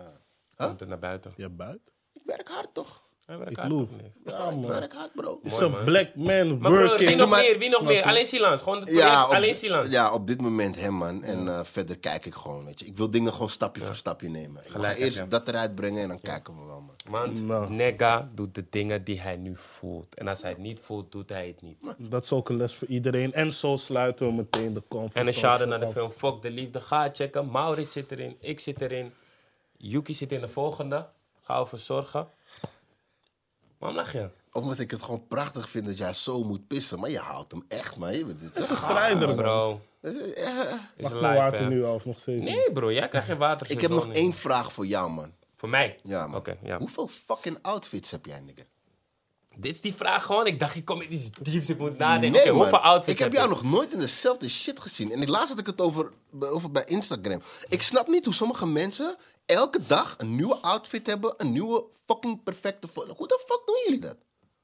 Komt 0.55 0.79
het 0.79 0.89
naar 0.89 0.99
buiten. 0.99 1.33
Ja, 1.37 1.49
buiten? 1.49 1.93
ik 2.13 2.21
werk 2.25 2.47
hard 2.47 2.73
toch? 2.73 3.03
Hij 3.25 3.37
werkt 3.37 3.55
hard, 3.55 3.71
Ik 3.71 4.31
man. 4.33 4.67
werk 4.67 4.93
hard, 4.93 5.13
bro. 5.13 5.39
Het 5.43 5.51
is 5.51 5.59
een 5.59 5.73
black 5.85 6.15
man 6.15 6.47
Maar 6.47 6.57
broer, 6.71 6.85
working. 6.87 7.09
wie 7.09 7.17
nog 7.17 7.29
Maar- 7.29 7.39
meer? 7.41 7.57
Wie 7.59 7.69
nog 7.69 7.77
Snap 7.79 7.89
meer? 7.91 7.97
je? 7.97 8.05
Alleen 8.05 8.25
Silans. 8.25 8.61
Gewoon 8.61 8.77
het 8.79 8.85
project 8.89 9.07
Ja 9.07 9.25
op, 9.25 9.33
alleen 9.33 9.55
Silans. 9.55 9.91
ja, 9.91 10.13
op 10.13 10.27
dit 10.27 10.41
moment 10.41 10.75
hem, 10.79 10.93
man. 10.93 11.23
En 11.23 11.47
eh, 11.47 11.63
verder 11.63 11.97
kijk 11.97 12.25
ik 12.25 12.35
gewoon, 12.35 12.65
weet 12.65 12.79
je. 12.79 12.85
Ik 12.85 12.97
wil 12.97 13.09
dingen 13.09 13.33
gewoon 13.33 13.49
stapje 13.49 13.81
voor 13.81 13.95
stapje 13.95 14.29
nemen. 14.29 14.61
Ik 14.65 14.71
ga 14.71 14.93
eerst 14.93 15.17
ja. 15.17 15.25
dat 15.25 15.47
eruit 15.47 15.75
brengen 15.75 16.01
en 16.01 16.07
dan 16.07 16.19
kijken 16.21 16.53
we 16.59 16.65
wel, 16.65 16.81
man. 16.81 16.95
Want 17.09 17.43
Nou. 17.45 17.71
Nega 17.73 18.29
doet 18.35 18.55
de 18.55 18.65
dingen 18.69 19.03
die 19.03 19.21
hij 19.21 19.37
nu 19.37 19.55
voelt. 19.55 20.15
En 20.15 20.27
als 20.27 20.41
hij 20.41 20.51
het 20.51 20.59
niet 20.59 20.79
voelt, 20.79 21.11
doet 21.11 21.29
hij 21.29 21.47
het 21.47 21.61
niet. 21.61 21.77
Dat 21.97 22.23
is 22.23 22.31
ook 22.31 22.49
een 22.49 22.57
les 22.57 22.75
voor 22.75 22.87
iedereen. 22.87 23.33
En 23.33 23.53
zo 23.53 23.77
sluiten 23.77 24.27
we 24.27 24.33
meteen 24.33 24.73
de 24.73 24.83
comfort. 24.87 25.13
En 25.15 25.27
een 25.27 25.33
shout-out 25.33 25.69
naar 25.69 25.79
de 25.79 25.91
film 25.91 26.11
Fuck 26.11 26.41
de 26.41 26.49
Liefde. 26.51 26.81
Ga 26.81 27.09
checken. 27.13 27.49
Maurits 27.49 27.93
zit 27.93 28.11
erin. 28.11 28.35
Ik 28.39 28.59
zit 28.59 28.81
erin. 28.81 29.13
Yuki 29.77 30.13
zit 30.13 30.31
in 30.31 30.41
de 30.41 30.47
volgende. 30.47 31.05
Ga 31.41 31.59
ervoor 31.59 31.79
zorgen. 31.79 32.27
Waarom 33.85 33.95
lach 34.03 34.11
je? 34.13 34.29
Omdat 34.51 34.79
ik 34.79 34.91
het 34.91 35.01
gewoon 35.01 35.27
prachtig 35.27 35.69
vind 35.69 35.85
dat 35.85 35.97
jij 35.97 36.13
zo 36.13 36.43
moet 36.43 36.67
pissen. 36.67 36.99
Maar 36.99 37.09
je 37.09 37.19
houdt 37.19 37.51
hem 37.51 37.65
echt, 37.67 37.95
man. 37.97 38.17
Je 38.17 38.25
bent- 38.25 38.39
Dit 38.39 38.47
Het 38.47 38.57
is 38.57 38.63
is 38.63 38.69
een 38.69 38.75
strijder, 38.77 39.35
bro. 39.35 39.81
Is- 40.01 40.33
eh, 40.33 40.57
is 40.97 41.09
live, 41.09 41.19
water 41.19 41.59
hè? 41.59 41.67
nu 41.69 41.85
af 41.85 42.05
nog 42.05 42.19
steeds? 42.19 42.43
Nee 42.45 42.71
bro, 42.71 42.91
jij 42.91 43.07
krijgt 43.07 43.27
geen 43.27 43.37
water. 43.37 43.71
Ik 43.71 43.81
heb 43.81 43.89
nog 43.91 44.07
één 44.11 44.33
vraag 44.33 44.73
voor 44.73 44.85
jou, 44.85 45.11
man. 45.11 45.33
Voor 45.55 45.69
mij? 45.69 45.99
Ja, 46.03 46.27
man. 46.27 46.37
Oké, 46.39 46.57
ja. 46.63 46.77
Hoeveel 46.77 47.07
fucking 47.07 47.57
outfits 47.61 48.11
heb 48.11 48.25
jij, 48.25 48.39
nigga? 48.39 48.61
Dit 49.57 49.73
is 49.73 49.81
die 49.81 49.93
vraag 49.93 50.23
gewoon. 50.23 50.45
Ik 50.47 50.59
dacht, 50.59 50.75
ik 50.75 50.85
kom 50.85 50.97
met 50.97 51.07
iets 51.09 51.29
dieps. 51.41 51.69
Ik 51.69 51.77
moet 51.77 51.97
nadenken. 51.97 52.31
Nee, 52.31 52.41
Oké, 52.41 52.51
man. 52.51 52.59
hoeveel 52.61 52.77
outfits 52.79 53.13
Ik 53.13 53.19
heb 53.19 53.33
jou 53.33 53.49
nog 53.49 53.63
nooit 53.63 53.93
in 53.93 53.99
dezelfde 53.99 54.49
shit 54.49 54.79
gezien. 54.79 55.11
En 55.11 55.21
ik 55.21 55.27
laatst 55.27 55.49
had 55.49 55.59
ik 55.59 55.65
het 55.65 55.81
over, 55.81 56.11
over 56.39 56.71
bij 56.71 56.83
Instagram. 56.85 57.41
Ik 57.67 57.81
snap 57.81 58.07
niet 58.07 58.25
hoe 58.25 58.33
sommige 58.33 58.67
mensen 58.67 59.15
elke 59.45 59.79
dag 59.87 60.15
een 60.17 60.35
nieuwe 60.35 60.55
outfit 60.57 61.07
hebben. 61.07 61.33
Een 61.37 61.51
nieuwe 61.51 61.85
fucking 62.05 62.43
perfecte 62.43 62.87
foto. 62.87 63.13
Hoe 63.17 63.27
de 63.27 63.39
fuck 63.47 63.61
doen 63.65 63.81
jullie 63.85 63.99
dat? 63.99 64.15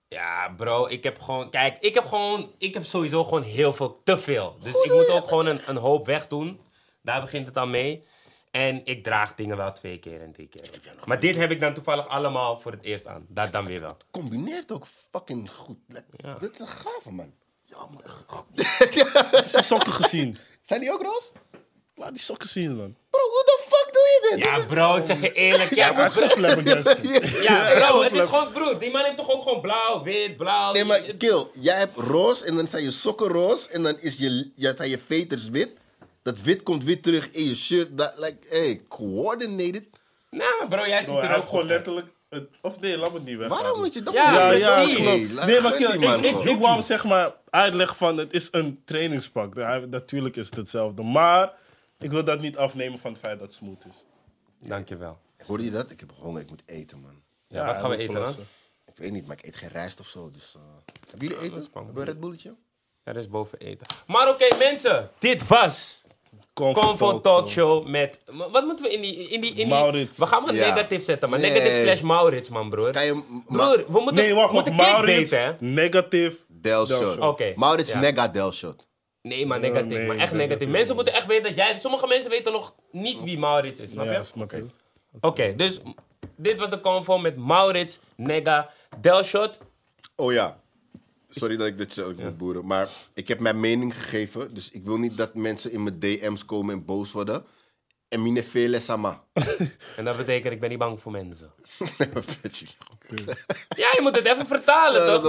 Ja, 0.07 0.53
bro, 0.57 0.87
ik 0.87 1.03
heb 1.03 1.19
gewoon... 1.21 1.49
Kijk, 1.49 1.77
ik 1.79 1.93
heb 1.93 2.05
gewoon... 2.05 2.51
Ik 2.57 2.73
heb 2.73 2.85
sowieso 2.85 3.23
gewoon 3.23 3.43
heel 3.43 3.73
veel, 3.73 4.01
te 4.03 4.17
veel. 4.17 4.57
Dus 4.61 4.73
Hoe 4.73 4.83
ik 4.83 4.89
doe 4.89 4.97
moet 4.97 5.07
je 5.07 5.13
ook 5.13 5.27
gewoon 5.27 5.45
een, 5.45 5.61
een 5.65 5.77
hoop 5.77 6.05
wegdoen. 6.05 6.59
Daar 7.01 7.21
begint 7.21 7.47
het 7.47 7.57
al 7.57 7.67
mee. 7.67 8.03
En 8.51 8.81
ik 8.83 9.03
draag 9.03 9.35
dingen 9.35 9.57
wel 9.57 9.73
twee 9.73 9.99
keer 9.99 10.21
en 10.21 10.31
drie 10.31 10.47
keer. 10.47 10.69
Maar 11.05 11.19
dit 11.19 11.35
heb 11.35 11.51
ik 11.51 11.59
dan 11.59 11.73
toevallig 11.73 12.07
allemaal 12.07 12.59
voor 12.59 12.71
het 12.71 12.83
eerst 12.83 13.07
aan. 13.07 13.25
Dat 13.27 13.53
dan 13.53 13.65
weer 13.65 13.79
wel. 13.79 13.97
Combineert 14.11 14.71
ook 14.71 14.87
fucking 15.11 15.49
goed. 15.51 15.77
Ja. 16.17 16.37
Dit 16.39 16.53
is 16.53 16.59
een 16.59 16.67
gave, 16.67 17.11
man. 17.11 17.33
Heb 18.55 18.93
je 18.93 19.49
die 19.53 19.63
sokken 19.63 19.93
gezien? 19.93 20.37
Zijn 20.61 20.81
die 20.81 20.91
ook 20.91 21.01
roze? 21.01 21.31
Laat 21.95 22.13
die 22.13 22.21
sokken 22.21 22.49
zien, 22.49 22.75
man. 22.75 22.95
Bro, 23.09 23.19
hoe 23.19 23.43
de 23.45 23.63
fuck 23.63 23.93
doe 23.93 24.03
je 24.03 24.35
dit? 24.35 24.45
Ja, 24.45 24.65
bro, 24.65 24.95
ik 24.95 25.05
zeg 25.05 25.21
je 25.21 25.33
eerlijk. 25.33 25.73
Ja, 25.75 26.09
gewoon 26.09 26.29
flabbergasted. 26.29 27.43
ja 27.43 27.73
bro, 27.79 28.01
het 28.01 28.13
is 28.13 28.23
gewoon... 28.23 28.51
Bro, 28.51 28.77
die 28.77 28.91
man 28.91 29.03
heeft 29.03 29.17
toch 29.17 29.31
ook 29.31 29.43
gewoon 29.43 29.61
blauw, 29.61 30.03
wit, 30.03 30.37
blauw. 30.37 30.73
Nee, 30.73 30.85
maar 30.85 30.99
kill. 30.99 31.45
Jij 31.53 31.77
hebt 31.77 31.97
roze 31.97 32.45
en 32.45 32.55
dan 32.55 32.67
zijn 32.67 32.83
je 32.83 32.91
sokken 32.91 33.27
roze. 33.27 33.69
En 33.69 33.83
dan 33.83 33.99
is 33.99 34.15
je, 34.17 34.51
ja, 34.55 34.75
zijn 34.75 34.89
je 34.89 34.99
veters 35.05 35.49
wit. 35.49 35.69
Dat 36.21 36.41
wit 36.41 36.63
komt 36.63 36.83
weer 36.83 37.01
terug 37.01 37.31
in 37.31 37.43
je 37.43 37.55
shirt. 37.55 37.97
Dat, 37.97 38.13
like, 38.17 38.47
hey, 38.47 38.81
coordinated. 38.87 39.83
Nou, 40.29 40.67
bro, 40.69 40.87
jij 40.87 41.03
ziet 41.03 41.13
Bro, 41.13 41.23
er 41.23 41.37
ook 41.37 41.49
gewoon 41.49 41.65
letterlijk... 41.65 42.07
Of 42.61 42.79
nee, 42.79 42.97
laat 42.97 43.11
me 43.11 43.15
het 43.15 43.25
niet 43.25 43.37
weg. 43.37 43.49
Waarom 43.49 43.79
moet 43.79 43.93
je 43.93 44.03
dat 44.03 44.13
Ja, 44.13 44.49
doen? 44.49 44.59
Ja, 44.59 44.85
klopt. 44.85 45.45
Nee, 45.45 45.61
maar 45.61 45.99
man 45.99 46.23
ik, 46.23 46.39
ik, 46.39 46.59
wou 46.59 46.81
zeg 46.81 47.03
maar 47.03 47.33
uitleggen 47.49 47.97
van 47.97 48.17
het 48.17 48.33
is 48.33 48.47
een 48.51 48.81
trainingspak. 48.85 49.55
Ja, 49.55 49.77
natuurlijk 49.77 50.35
is 50.35 50.45
het 50.45 50.55
hetzelfde. 50.55 51.03
Maar 51.03 51.53
ik 51.99 52.11
wil 52.11 52.23
dat 52.23 52.39
niet 52.39 52.57
afnemen 52.57 52.99
van 52.99 53.11
het 53.11 53.19
feit 53.19 53.39
dat 53.39 53.47
het 53.47 53.57
smooth 53.57 53.85
is. 53.85 54.05
Dankjewel. 54.67 55.19
Hoorde 55.45 55.63
je 55.63 55.71
dat? 55.71 55.91
Ik 55.91 55.99
heb 55.99 56.11
honger, 56.19 56.41
ik 56.41 56.49
moet 56.49 56.63
eten, 56.65 56.99
man. 56.99 57.21
Ja, 57.47 57.65
wat 57.65 57.77
gaan 57.77 57.89
we 57.89 57.97
eten 57.97 58.13
dan? 58.13 58.35
Ik 58.85 58.97
weet 58.97 59.11
niet, 59.11 59.27
maar 59.27 59.37
ik 59.37 59.45
eet 59.45 59.55
geen 59.55 59.69
rijst 59.69 59.99
of 59.99 60.07
zo. 60.07 60.29
Dus, 60.29 60.55
eh, 60.55 60.61
hebben 61.09 61.27
jullie 61.27 61.43
eten? 61.43 61.69
Hebben 61.73 61.93
we 61.93 61.99
een 61.99 62.05
Red 62.05 62.19
Bulletje? 62.19 62.55
Ja, 63.03 63.13
dat 63.13 63.23
is 63.23 63.29
boven 63.29 63.59
eten. 63.59 63.87
Maar 64.07 64.29
oké, 64.29 64.57
mensen. 64.57 65.09
Dit 65.19 65.47
was 65.47 66.05
Comfort 66.53 66.85
Convo 66.85 67.21
Talk 67.21 67.49
Show. 67.49 67.87
Met... 67.87 68.19
Wat 68.51 68.65
moeten 68.65 68.85
we 68.85 68.91
in 68.93 69.01
die... 69.01 69.15
In 69.29 69.41
die, 69.41 69.49
in 69.49 69.55
die 69.55 69.67
Maurits. 69.67 70.17
We 70.17 70.25
gaan 70.25 70.43
maar 70.43 70.53
Ja. 70.55 70.73
negatief 70.73 71.03
zetten, 71.03 71.29
maar 71.29 71.39
Nee. 71.39 71.51
negatief 71.51 71.79
slash 71.81 72.01
Maurits, 72.01 72.49
man, 72.49 72.69
broer. 72.69 72.91
Kan 72.91 73.05
je... 73.05 73.23
Broer, 73.47 73.85
we 73.87 73.99
moeten, 73.99 74.15
Nee, 74.15 74.33
wacht, 74.33 74.49
we 74.49 74.53
wacht. 74.55 74.67
moeten 74.69 74.75
Maurits, 74.75 75.31
hè? 75.31 75.51
negatief. 75.59 76.35
Delshot. 76.47 77.17
Oké, 77.19 77.53
Maurits 77.55 77.91
ja. 77.91 77.99
Nega 77.99 78.27
Delshot. 78.27 78.87
Nee, 79.21 79.45
maar 79.45 79.59
negatief. 79.59 79.97
nee, 79.97 80.07
maar 80.07 80.17
echt 80.17 80.31
negatief. 80.31 80.37
negatief. 80.47 80.67
Mensen 80.67 80.95
moeten 80.95 81.13
echt 81.13 81.25
weten 81.25 81.43
dat 81.43 81.55
jij... 81.55 81.79
Sommige 81.79 82.07
mensen 82.07 82.29
weten 82.29 82.51
nog 82.51 82.75
niet 82.91 83.23
wie 83.23 83.37
Maurits 83.37 83.79
is, 83.79 83.91
snap 83.91 84.05
je? 84.05 84.11
Ja, 84.11 84.23
snap. 84.23 84.53
Oké, 85.21 85.55
dus 85.55 85.79
dit 86.37 86.59
was 86.59 86.69
de 86.69 86.79
convo 86.79 87.17
met 87.17 87.37
Maurits, 87.37 87.99
Nega, 88.15 88.69
Delshot. 89.01 89.57
Oh 90.15 90.31
ja. 90.31 90.60
Sorry 91.39 91.57
dat 91.57 91.67
ik 91.67 91.77
dit 91.77 91.93
zelf 91.93 92.15
moet 92.15 92.37
boeren. 92.37 92.65
Maar 92.65 92.89
ik 93.13 93.27
heb 93.27 93.39
mijn 93.39 93.59
mening 93.59 94.01
gegeven. 94.01 94.53
Dus 94.53 94.71
ik 94.71 94.85
wil 94.85 94.97
niet 94.97 95.17
dat 95.17 95.35
mensen 95.35 95.71
in 95.71 95.83
mijn 95.83 95.99
DM's 95.99 96.45
komen 96.45 96.75
en 96.75 96.85
boos 96.85 97.11
worden. 97.11 97.45
En 98.07 98.21
mine 98.21 98.43
vele 98.43 98.79
sama. 98.79 99.23
En 99.97 100.05
dat 100.05 100.17
betekent, 100.17 100.53
ik 100.53 100.59
ben 100.59 100.69
niet 100.69 100.79
bang 100.79 100.99
voor 101.01 101.11
mensen. 101.11 101.53
Ja, 103.75 103.87
je 103.91 103.99
moet 104.01 104.15
het 104.15 104.25
even 104.25 104.47
vertalen, 104.47 105.21
toch? 105.21 105.25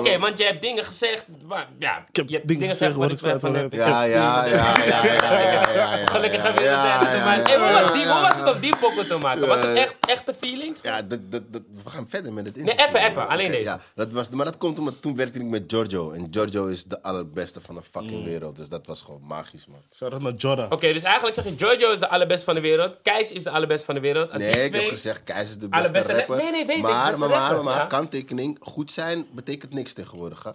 Oké, 0.00 0.18
want 0.18 0.38
je 0.38 0.44
hebt 0.44 0.62
dingen 0.62 0.84
gezegd... 0.84 1.24
Waar, 1.44 1.66
ja, 1.78 2.04
heb 2.12 2.28
je 2.28 2.34
hebt 2.34 2.48
dingen 2.48 2.68
gezegd 2.68 2.94
waar 2.94 3.10
ik 3.10 3.20
ik 3.20 3.38
van 3.40 3.54
heb. 3.54 3.72
Ja, 3.72 4.02
ja, 4.02 4.44
ja, 4.44 4.44
ja, 4.46 4.84
ja, 4.84 5.04
ja, 5.04 5.42
ja, 5.42 5.70
ja. 5.74 6.06
Gelukkig 6.06 6.42
hebben 6.42 6.62
we 6.62 6.68
het 6.68 7.50
hoe, 7.50 7.72
was 7.82 7.92
die, 7.92 8.02
ja, 8.02 8.12
hoe 8.12 8.28
was 8.28 8.36
ja. 8.36 8.44
het 8.44 8.54
om 8.54 8.60
die 8.60 8.76
pokken 8.76 9.06
te 9.06 9.16
maken? 9.16 9.46
Was 9.48 9.60
het 9.62 9.76
echt 9.76 9.94
echte 10.00 10.34
feelings? 10.34 10.80
Ja, 10.82 11.02
dat, 11.02 11.18
dat, 11.32 11.42
dat, 11.52 11.62
we 11.84 11.90
gaan 11.90 12.06
verder 12.08 12.32
met 12.32 12.46
het 12.46 12.56
Nee, 12.56 12.64
interview. 12.64 12.96
even, 12.96 13.10
even, 13.10 13.28
alleen 13.28 13.50
deze. 13.50 13.62
Ja, 13.62 13.78
dat 13.94 14.12
was, 14.12 14.28
maar 14.28 14.44
dat 14.44 14.56
komt 14.58 14.78
omdat 14.78 15.02
toen 15.02 15.16
werkte 15.16 15.38
ik 15.38 15.44
met 15.44 15.64
Giorgio. 15.66 16.10
En 16.10 16.28
Giorgio 16.30 16.66
is 16.66 16.84
de 16.84 17.02
allerbeste 17.02 17.60
van 17.60 17.74
de 17.74 17.82
fucking 17.82 18.10
Mm. 18.20 18.24
wereld. 18.24 18.56
Dus 18.56 18.68
dat 18.68 18.86
was 18.86 19.02
gewoon 19.02 19.20
magisch, 19.26 19.66
man. 19.66 19.82
Shout 19.96 20.12
out 20.12 20.22
naar 20.22 20.32
Jordan. 20.32 20.72
Oké, 20.72 20.92
dus 20.92 21.02
eigenlijk 21.02 21.34
zeg 21.34 21.44
je, 21.44 21.54
Jojo 21.54 21.92
is 21.92 21.98
de 21.98 22.08
allerbeste 22.08 22.44
van 22.44 22.54
de 22.54 22.60
wereld. 22.60 22.96
Keis 23.02 23.32
is 23.32 23.42
de 23.42 23.50
allerbeste 23.50 23.86
van 23.86 23.94
de 23.94 24.00
wereld. 24.00 24.32
Nee, 24.38 24.64
ik 24.64 24.74
heb 24.74 24.88
gezegd, 24.88 25.24
Keis 25.24 25.48
is 25.48 25.58
de 25.58 25.68
beste, 25.68 25.76
Allerbeste 25.76 26.12
rapper. 26.12 26.34
rap- 26.34 26.42
Nee, 26.44 26.52
nee, 26.52 26.66
weet 26.66 26.76
ik, 26.76 26.82
maar, 27.28 27.38
maar, 27.38 27.48
maar, 27.48 27.56
rapper, 27.56 27.72
maar, 27.72 27.82
ja. 27.82 27.86
kanttekening. 27.86 28.56
Goed 28.60 28.90
zijn 28.92 29.26
betekent 29.32 29.72
niks 29.72 29.92
tegenwoordig, 29.92 30.42
hè. 30.42 30.50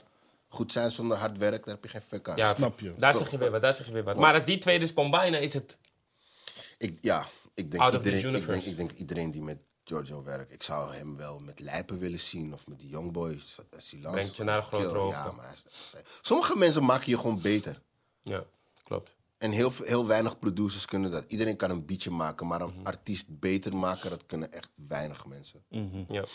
Goed 0.49 0.71
zijn 0.71 0.91
zonder 0.91 1.17
hard 1.17 1.37
werk, 1.37 1.65
daar 1.65 1.73
heb 1.73 1.83
je 1.83 1.89
geen 1.89 2.01
fuck 2.01 2.29
aan. 2.29 2.35
Ja, 2.35 2.53
Snap 2.53 2.79
je. 2.79 2.93
Daar 2.97 3.15
zeg 3.15 3.31
je 3.31 3.37
weer 3.37 3.51
wat, 3.51 3.61
daar 3.61 3.73
zeg 3.73 3.85
je 3.85 3.91
weer 3.91 4.03
wat. 4.03 4.15
Maar 4.17 4.33
als 4.33 4.45
die 4.45 4.57
twee 4.57 4.79
dus 4.79 4.93
combinen, 4.93 5.41
is 5.41 5.53
het... 5.53 5.77
Ik, 6.77 6.97
ja, 7.01 7.25
ik 7.53 7.71
denk, 7.71 7.83
Out 7.83 7.95
of 7.95 8.01
the 8.01 8.05
iedereen, 8.05 8.29
ik, 8.29 8.35
universe. 8.41 8.59
denk, 8.63 8.71
ik 8.71 8.77
denk 8.77 8.91
iedereen 8.99 9.31
die 9.31 9.41
met 9.41 9.57
Giorgio 9.83 10.23
werkt. 10.23 10.53
Ik 10.53 10.63
zou 10.63 10.93
hem 10.95 11.17
wel 11.17 11.39
met 11.39 11.59
Lijpen 11.59 11.99
willen 11.99 12.19
zien. 12.19 12.53
Of 12.53 12.67
met 12.67 12.79
die 12.79 12.89
Youngboys. 12.89 13.59
Silans. 13.77 14.13
Brengt 14.13 14.35
je 14.35 14.43
naar 14.43 14.57
een 14.57 14.63
grotere 14.63 14.97
hoogte. 14.99 15.17
Ja, 15.27 15.31
maar 15.31 15.55
sommige 16.21 16.57
mensen 16.57 16.83
maken 16.83 17.09
je 17.09 17.17
gewoon 17.17 17.41
beter. 17.41 17.81
Ja, 18.23 18.43
klopt. 18.83 19.15
En 19.37 19.51
heel, 19.51 19.71
veel- 19.71 19.85
heel 19.85 20.07
weinig 20.07 20.39
producers 20.39 20.85
kunnen 20.85 21.11
dat. 21.11 21.25
Iedereen 21.27 21.55
kan 21.55 21.69
een 21.69 21.85
beatje 21.85 22.09
maken, 22.11 22.47
maar 22.47 22.61
een 22.61 22.73
Mhm. 22.75 22.85
artiest 22.85 23.39
beter 23.39 23.75
maken, 23.75 24.09
dat 24.09 24.25
kunnen 24.25 24.51
echt 24.51 24.69
weinig 24.75 25.25
mensen. 25.25 25.63
Ja. 26.09 26.25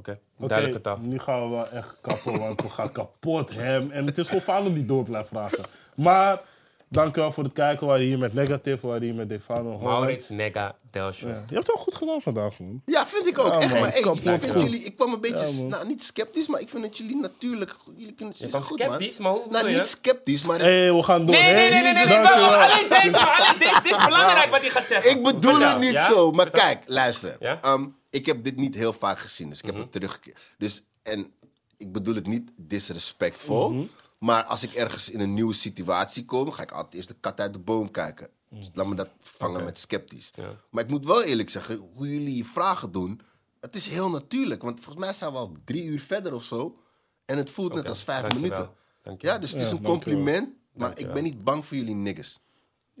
Oké, 0.00 0.18
Oké, 0.38 0.48
duidelijke 0.48 0.80
taal. 0.80 0.98
nu 1.00 1.18
gaan 1.18 1.42
we 1.42 1.48
wel 1.48 1.68
echt 1.68 1.96
kappen, 2.00 2.38
want 2.38 2.62
we 2.62 2.68
gaan 2.70 2.92
kapot 2.92 3.54
hem. 3.54 3.90
En 3.90 4.06
het 4.06 4.18
is 4.18 4.26
gewoon 4.26 4.42
falen 4.42 4.74
die 4.74 4.84
door 4.84 5.04
blijft 5.04 5.28
vragen. 5.28 5.64
Maar, 5.94 6.40
dankjewel 6.88 7.32
voor 7.32 7.44
het 7.44 7.52
kijken. 7.52 7.80
We 7.80 7.86
waren 7.86 8.04
hier 8.06 8.18
met 8.18 8.34
Negatief, 8.34 8.80
we 8.80 8.86
waren 8.88 9.02
hier 9.02 9.14
met 9.14 9.28
Defano. 9.28 9.78
Maurits, 9.78 10.28
Nega, 10.28 10.74
Delshot. 10.90 11.28
Ja. 11.28 11.28
Je 11.28 11.54
hebt 11.54 11.66
het 11.66 11.66
wel 11.66 11.76
goed 11.76 11.94
gedaan 11.94 12.22
vandaag, 12.22 12.58
man. 12.58 12.82
Ja, 12.86 13.06
vind 13.06 13.28
ik 13.28 13.38
ook. 13.38 13.46
Ja, 13.52 13.60
echt, 13.60 13.72
man. 13.72 13.80
maar 13.80 13.90
hey, 13.90 14.00
ik, 14.00 14.40
vind 14.40 14.50
goed. 14.52 14.62
jullie, 14.62 14.84
ik 14.84 14.96
kwam 14.96 15.12
een 15.12 15.20
beetje, 15.20 15.62
Ja, 15.62 15.62
nou 15.68 15.86
niet 15.86 16.02
sceptisch, 16.02 16.48
maar 16.48 16.60
ik 16.60 16.68
vind 16.68 16.82
dat 16.82 16.98
jullie 16.98 17.16
natuurlijk, 17.16 17.76
jullie 17.96 18.14
kunnen 18.14 18.34
het 18.38 18.54
goed, 18.54 18.80
sceptisch, 18.80 19.18
man. 19.18 19.32
maar 19.32 19.42
hoe 19.42 19.52
Nou, 19.52 19.68
je? 19.68 19.76
niet 19.76 19.86
sceptisch, 19.86 20.46
maar 20.46 20.58
Hé, 20.58 20.80
hey, 20.80 20.92
we 20.94 21.02
gaan 21.02 21.26
door. 21.26 21.34
Nee, 21.34 21.54
nee, 21.54 21.70
nee, 21.70 21.82
nee, 21.82 21.92
nee, 22.06 22.16
alleen 22.16 22.88
deze, 22.88 23.18
alleen 23.18 23.58
dit, 23.58 23.80
dit 23.82 23.92
is 23.92 24.04
belangrijk 24.04 24.50
wat 24.50 24.60
hij 24.60 24.70
gaat 24.70 24.86
zeggen. 24.86 25.10
ik 25.10 25.22
bedoel 25.22 25.58
het 25.60 25.78
niet 25.78 25.90
ja? 25.90 26.06
zo. 26.10 26.30
Maar 26.32 26.50
kijk, 26.50 26.82
luister. 26.86 27.36
Ja? 27.40 27.58
Mhm. 27.62 27.86
Ik 28.10 28.26
heb 28.26 28.44
dit 28.44 28.56
niet 28.56 28.74
heel 28.74 28.92
vaak 28.92 29.18
gezien, 29.18 29.48
dus 29.48 29.58
ik 29.58 29.66
heb 29.66 29.76
het 29.76 29.92
teruggekeerd. 29.92 30.54
Dus, 30.58 30.82
en 31.02 31.32
ik 31.76 31.92
bedoel 31.92 32.14
het 32.14 32.26
niet 32.26 32.50
disrespectvol. 32.56 33.70
Mhm. 33.72 33.84
Maar 34.18 34.44
als 34.44 34.62
ik 34.62 34.72
ergens 34.72 35.10
in 35.10 35.20
een 35.20 35.34
nieuwe 35.34 35.52
situatie 35.52 36.24
kom, 36.24 36.50
ga 36.52 36.62
ik 36.62 36.70
altijd 36.70 36.94
eerst 36.94 37.08
de 37.08 37.16
kat 37.20 37.40
uit 37.40 37.52
de 37.52 37.58
boom 37.58 37.90
kijken. 37.90 38.28
Dus 38.48 38.70
laat 38.72 38.86
me 38.86 38.94
dat 38.94 39.10
vervangen 39.18 39.64
met 39.64 39.78
sceptisch. 39.78 40.30
Maar 40.70 40.84
ik 40.84 40.90
moet 40.90 41.04
wel 41.06 41.22
eerlijk 41.22 41.50
zeggen, 41.50 41.76
hoe 41.94 42.08
jullie 42.08 42.36
je 42.36 42.44
vragen 42.44 42.92
doen, 42.92 43.20
het 43.60 43.76
is 43.76 43.88
heel 43.88 44.10
natuurlijk. 44.10 44.62
Want 44.62 44.80
volgens 44.80 45.04
mij 45.04 45.14
zijn 45.14 45.32
we 45.32 45.38
al 45.38 45.52
drie 45.64 45.84
uur 45.84 46.00
verder 46.00 46.34
of 46.34 46.44
zo. 46.44 46.78
En 47.24 47.36
het 47.36 47.50
voelt 47.50 47.74
net 47.74 47.88
als 47.88 48.04
vijf 48.04 48.20
dankjewel. 48.20 48.74
minuten. 49.04 49.28
Ja, 49.28 49.38
dus 49.38 49.52
het 49.52 49.60
is 49.60 49.70
Ja, 49.70 49.76
een 49.76 49.82
compliment. 49.82 50.48
Maar 50.72 50.98
ik 50.98 51.12
ben 51.12 51.22
niet 51.22 51.44
bang 51.44 51.66
voor 51.66 51.76
jullie 51.76 51.94
niggas. 51.94 52.40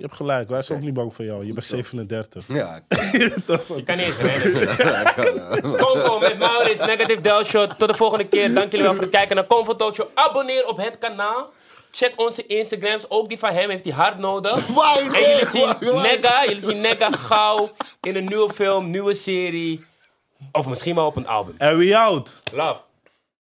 Je 0.00 0.06
hebt 0.06 0.18
gelijk, 0.18 0.48
wij 0.48 0.62
zijn 0.62 0.78
ook 0.78 0.84
niet 0.84 0.94
bang 0.94 1.14
voor 1.14 1.24
jou. 1.24 1.46
Je 1.46 1.52
bent 1.52 1.64
37. 1.66 2.44
Ja, 2.48 2.80
Je 3.12 3.82
kan 3.84 3.96
niet 3.96 4.06
eens 4.06 4.16
rennen. 4.16 4.52
Convo 5.60 6.18
met 6.28 6.38
Maurits, 6.38 6.84
Negative 6.86 7.20
Delshot. 7.20 7.78
Tot 7.78 7.88
de 7.88 7.94
volgende 7.94 8.28
keer. 8.28 8.54
Dank 8.54 8.70
jullie 8.70 8.86
wel 8.86 8.94
voor 8.94 9.02
het 9.02 9.12
kijken 9.12 9.36
naar 9.36 9.46
Convo 9.46 9.76
Talk 9.76 9.94
Show. 9.94 10.08
Abonneer 10.14 10.66
op 10.66 10.76
het 10.76 10.98
kanaal. 10.98 11.52
Check 11.90 12.12
onze 12.16 12.46
Instagrams. 12.46 13.04
Ook 13.08 13.28
die 13.28 13.38
van 13.38 13.52
hem 13.52 13.70
heeft 13.70 13.84
hij 13.84 13.92
hard 13.94 14.18
nodig. 14.18 14.66
Why, 14.66 14.98
En 14.98 15.30
jullie 15.30 15.46
zien? 15.46 15.74
Nega, 16.02 16.44
jullie 16.44 16.62
zien 16.62 16.80
Nega 16.80 17.10
gauw 17.10 17.70
in 18.00 18.16
een 18.16 18.24
nieuwe 18.24 18.52
film, 18.52 18.90
nieuwe 18.90 19.14
serie. 19.14 19.84
Of 20.52 20.66
misschien 20.66 20.94
wel 20.94 21.06
op 21.06 21.16
een 21.16 21.26
album. 21.26 21.54
En 21.58 21.78
we 21.78 21.98
out. 21.98 22.32
Love. 22.52 22.80